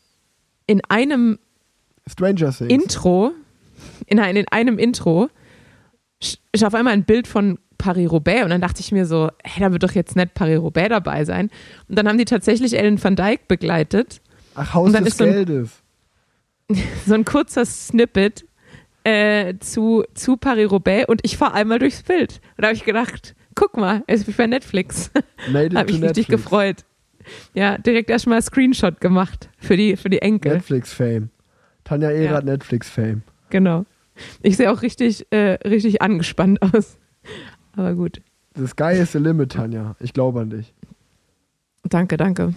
in 0.68 0.82
einem. 0.88 1.40
Intro, 2.70 3.32
in, 4.06 4.20
ein, 4.20 4.36
in 4.36 4.48
einem 4.52 4.78
Intro, 4.78 5.30
ist 6.52 6.64
auf 6.64 6.76
einmal 6.76 6.94
ein 6.94 7.06
Bild 7.06 7.28
von 7.28 7.58
Paris-Roubaix 7.78 8.44
und 8.44 8.52
dann 8.52 8.62
dachte 8.62 8.82
ich 8.82 8.92
mir 8.92 9.06
so, 9.06 9.32
hey, 9.44 9.62
da 9.64 9.72
wird 9.72 9.84
doch 9.84 9.92
jetzt 9.92 10.16
nicht 10.16 10.34
Paris-Roubaix 10.34 10.90
dabei 10.90 11.26
sein. 11.26 11.50
Und 11.90 11.98
dann 11.98 12.08
haben 12.08 12.18
die 12.18 12.26
tatsächlich 12.26 12.78
Ellen 12.78 13.04
van 13.04 13.16
Dijk 13.16 13.48
begleitet. 13.48 14.22
Ach, 14.56 14.74
Haus 14.74 14.92
des 14.92 15.18
so 15.18 15.26
Geldes. 15.26 15.84
Ein, 16.70 16.78
so 17.06 17.14
ein 17.14 17.26
kurzer 17.26 17.66
Snippet 17.66 18.46
äh, 19.04 19.56
zu, 19.60 20.04
zu 20.14 20.38
Paris-Roubaix 20.38 21.08
und 21.08 21.22
ich 21.24 21.38
fahre 21.38 21.54
einmal 21.54 21.80
durchs 21.80 22.04
Bild. 22.04 22.42
Und 22.58 22.64
da 22.64 22.68
habe 22.68 22.76
ich 22.76 22.84
gedacht, 22.84 23.36
guck 23.54 23.78
mal, 23.78 24.04
es 24.08 24.22
ist 24.22 24.28
wie 24.28 24.32
bei 24.32 24.48
Netflix. 24.48 25.12
Made 25.52 25.78
habe 25.78 25.92
ich 25.92 26.00
mich 26.00 26.10
richtig 26.10 26.28
gefreut. 26.28 26.86
Ja, 27.54 27.78
direkt 27.78 28.10
erstmal 28.10 28.42
Screenshot 28.42 29.02
gemacht 29.02 29.50
für 29.58 29.78
die, 29.78 29.96
für 29.96 30.10
die 30.10 30.22
Enkel. 30.22 30.54
Netflix-Fame. 30.54 31.30
Tanja 31.84 32.12
Ehre 32.12 32.36
hat 32.36 32.46
Netflix-Fame. 32.46 33.22
Genau. 33.50 33.86
Ich 34.42 34.58
sehe 34.58 34.72
auch 34.72 34.82
richtig, 34.82 35.28
äh, 35.32 35.58
richtig 35.68 36.02
angespannt 36.02 36.62
aus. 36.74 36.98
Aber 37.76 37.94
gut. 37.94 38.22
The 38.56 38.68
sky 38.68 38.94
is 38.94 39.12
the 39.12 39.18
limit, 39.20 39.52
Tanja. 39.52 39.96
Ich 40.00 40.14
glaube 40.14 40.40
an 40.42 40.50
dich. 40.50 40.74
Danke, 41.84 42.18
danke. 42.18 42.54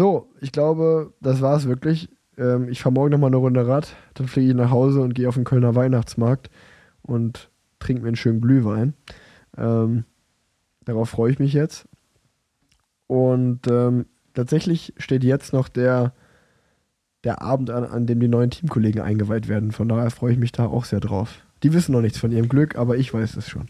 So, 0.00 0.30
ich 0.40 0.50
glaube, 0.50 1.12
das 1.20 1.42
war 1.42 1.54
es 1.58 1.68
wirklich. 1.68 2.08
Ähm, 2.38 2.70
ich 2.70 2.80
fahre 2.80 2.94
morgen 2.94 3.10
nochmal 3.10 3.28
eine 3.28 3.36
Runde 3.36 3.68
Rad, 3.68 3.94
dann 4.14 4.28
fliege 4.28 4.48
ich 4.48 4.56
nach 4.56 4.70
Hause 4.70 5.02
und 5.02 5.14
gehe 5.14 5.28
auf 5.28 5.34
den 5.34 5.44
Kölner 5.44 5.74
Weihnachtsmarkt 5.74 6.48
und 7.02 7.50
trinke 7.80 8.00
mir 8.00 8.08
einen 8.08 8.16
schönen 8.16 8.40
Glühwein. 8.40 8.94
Ähm, 9.58 10.04
darauf 10.86 11.10
freue 11.10 11.32
ich 11.32 11.38
mich 11.38 11.52
jetzt. 11.52 11.86
Und 13.08 13.66
ähm, 13.70 14.06
tatsächlich 14.32 14.94
steht 14.96 15.22
jetzt 15.22 15.52
noch 15.52 15.68
der 15.68 16.14
der 17.22 17.42
Abend 17.42 17.68
an, 17.68 17.84
an 17.84 18.06
dem 18.06 18.20
die 18.20 18.28
neuen 18.28 18.48
Teamkollegen 18.48 19.02
eingeweiht 19.02 19.48
werden. 19.48 19.70
Von 19.70 19.90
daher 19.90 20.10
freue 20.10 20.32
ich 20.32 20.38
mich 20.38 20.52
da 20.52 20.64
auch 20.64 20.86
sehr 20.86 21.00
drauf. 21.00 21.44
Die 21.62 21.74
wissen 21.74 21.92
noch 21.92 22.00
nichts 22.00 22.16
von 22.16 22.32
ihrem 22.32 22.48
Glück, 22.48 22.74
aber 22.74 22.96
ich 22.96 23.12
weiß 23.12 23.36
es 23.36 23.50
schon. 23.50 23.68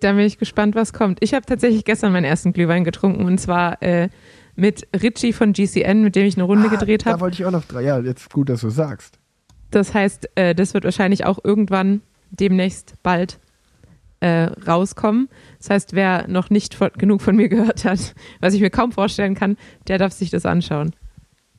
Da 0.00 0.10
bin 0.10 0.22
ich 0.22 0.38
gespannt, 0.38 0.74
was 0.74 0.92
kommt. 0.92 1.18
Ich 1.22 1.34
habe 1.34 1.46
tatsächlich 1.46 1.84
gestern 1.84 2.12
meinen 2.12 2.24
ersten 2.24 2.52
Glühwein 2.52 2.82
getrunken 2.82 3.24
und 3.24 3.38
zwar 3.38 3.80
äh, 3.80 4.08
mit 4.56 4.88
Richie 5.00 5.32
von 5.32 5.52
GCN, 5.52 6.02
mit 6.02 6.16
dem 6.16 6.26
ich 6.26 6.36
eine 6.36 6.44
Runde 6.44 6.68
ah, 6.68 6.70
gedreht 6.70 7.04
habe. 7.04 7.16
Da 7.16 7.20
wollte 7.20 7.34
ich 7.34 7.44
auch 7.44 7.50
noch 7.50 7.64
drei. 7.64 7.82
Ja, 7.82 7.98
jetzt 8.00 8.32
gut, 8.32 8.48
dass 8.48 8.62
du 8.62 8.70
sagst. 8.70 9.18
Das 9.70 9.94
heißt, 9.94 10.30
äh, 10.34 10.54
das 10.54 10.74
wird 10.74 10.84
wahrscheinlich 10.84 11.26
auch 11.26 11.38
irgendwann 11.42 12.00
demnächst 12.30 12.94
bald 13.02 13.38
äh, 14.20 14.48
rauskommen. 14.66 15.28
Das 15.58 15.70
heißt, 15.70 15.92
wer 15.92 16.26
noch 16.28 16.50
nicht 16.50 16.74
von, 16.74 16.90
genug 16.96 17.20
von 17.22 17.36
mir 17.36 17.48
gehört 17.50 17.84
hat, 17.84 18.14
was 18.40 18.54
ich 18.54 18.60
mir 18.60 18.70
kaum 18.70 18.92
vorstellen 18.92 19.34
kann, 19.34 19.56
der 19.88 19.98
darf 19.98 20.12
sich 20.12 20.30
das 20.30 20.46
anschauen. 20.46 20.94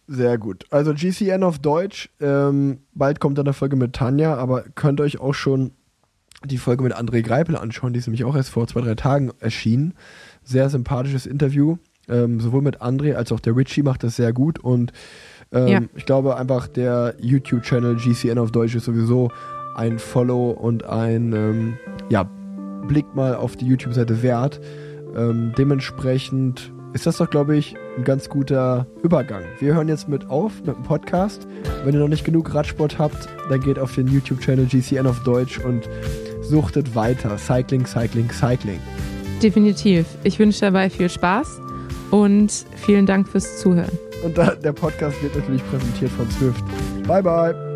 Sehr 0.07 0.37
gut. 0.37 0.65
Also 0.71 0.93
GCN 0.93 1.43
auf 1.43 1.59
Deutsch. 1.59 2.09
Ähm, 2.21 2.79
bald 2.93 3.19
kommt 3.19 3.37
dann 3.37 3.45
eine 3.45 3.53
Folge 3.53 3.75
mit 3.75 3.93
Tanja, 3.93 4.35
aber 4.35 4.63
könnt 4.63 5.01
euch 5.01 5.19
auch 5.19 5.33
schon 5.33 5.71
die 6.45 6.57
Folge 6.57 6.83
mit 6.83 6.95
André 6.95 7.21
Greipel 7.21 7.57
anschauen. 7.57 7.93
Die 7.93 7.99
ist 7.99 8.07
nämlich 8.07 8.23
auch 8.23 8.35
erst 8.35 8.49
vor 8.49 8.67
zwei, 8.67 8.81
drei 8.81 8.95
Tagen 8.95 9.31
erschienen. 9.39 9.95
Sehr 10.43 10.69
sympathisches 10.69 11.25
Interview. 11.25 11.77
Ähm, 12.09 12.39
sowohl 12.39 12.61
mit 12.61 12.81
André 12.81 13.15
als 13.15 13.31
auch 13.31 13.39
der 13.39 13.55
Richie 13.55 13.83
macht 13.83 14.03
das 14.03 14.15
sehr 14.15 14.33
gut. 14.33 14.59
Und 14.59 14.93
ähm, 15.51 15.67
ja. 15.67 15.81
ich 15.95 16.05
glaube 16.05 16.37
einfach, 16.37 16.67
der 16.67 17.15
YouTube-Channel 17.19 17.95
GCN 17.95 18.37
auf 18.37 18.51
Deutsch 18.51 18.75
ist 18.75 18.85
sowieso 18.85 19.29
ein 19.75 19.99
Follow 19.99 20.51
und 20.51 20.85
ein 20.85 21.33
ähm, 21.33 21.77
ja, 22.09 22.23
Blick 22.87 23.05
mal 23.15 23.35
auf 23.35 23.55
die 23.55 23.65
YouTube-Seite 23.65 24.23
wert. 24.23 24.59
Ähm, 25.15 25.53
dementsprechend 25.57 26.73
ist 26.93 27.05
das 27.05 27.17
doch, 27.17 27.29
glaube 27.29 27.55
ich, 27.55 27.75
ein 27.97 28.03
ganz 28.03 28.29
guter 28.29 28.87
Übergang. 29.03 29.43
Wir 29.59 29.75
hören 29.75 29.87
jetzt 29.87 30.07
mit 30.07 30.29
auf 30.29 30.59
mit 30.65 30.75
dem 30.75 30.83
Podcast. 30.83 31.47
Wenn 31.83 31.93
ihr 31.93 31.99
noch 31.99 32.07
nicht 32.07 32.25
genug 32.25 32.53
Radsport 32.53 32.97
habt, 32.97 33.27
dann 33.49 33.59
geht 33.59 33.77
auf 33.77 33.93
den 33.93 34.07
YouTube-Channel 34.07 34.65
GCN 34.65 35.05
auf 35.05 35.21
Deutsch 35.23 35.59
und 35.59 35.87
suchtet 36.41 36.95
weiter. 36.95 37.37
Cycling, 37.37 37.85
Cycling, 37.85 38.31
Cycling. 38.31 38.79
Definitiv. 39.43 40.07
Ich 40.23 40.39
wünsche 40.39 40.61
dabei 40.61 40.89
viel 40.89 41.09
Spaß 41.09 41.66
und 42.11 42.51
vielen 42.75 43.05
Dank 43.05 43.27
fürs 43.27 43.59
Zuhören. 43.59 43.97
Und 44.23 44.37
der 44.37 44.73
Podcast 44.73 45.21
wird 45.21 45.35
natürlich 45.35 45.63
präsentiert 45.69 46.11
von 46.11 46.29
Swift. 46.31 46.63
Bye, 47.07 47.21
bye. 47.21 47.66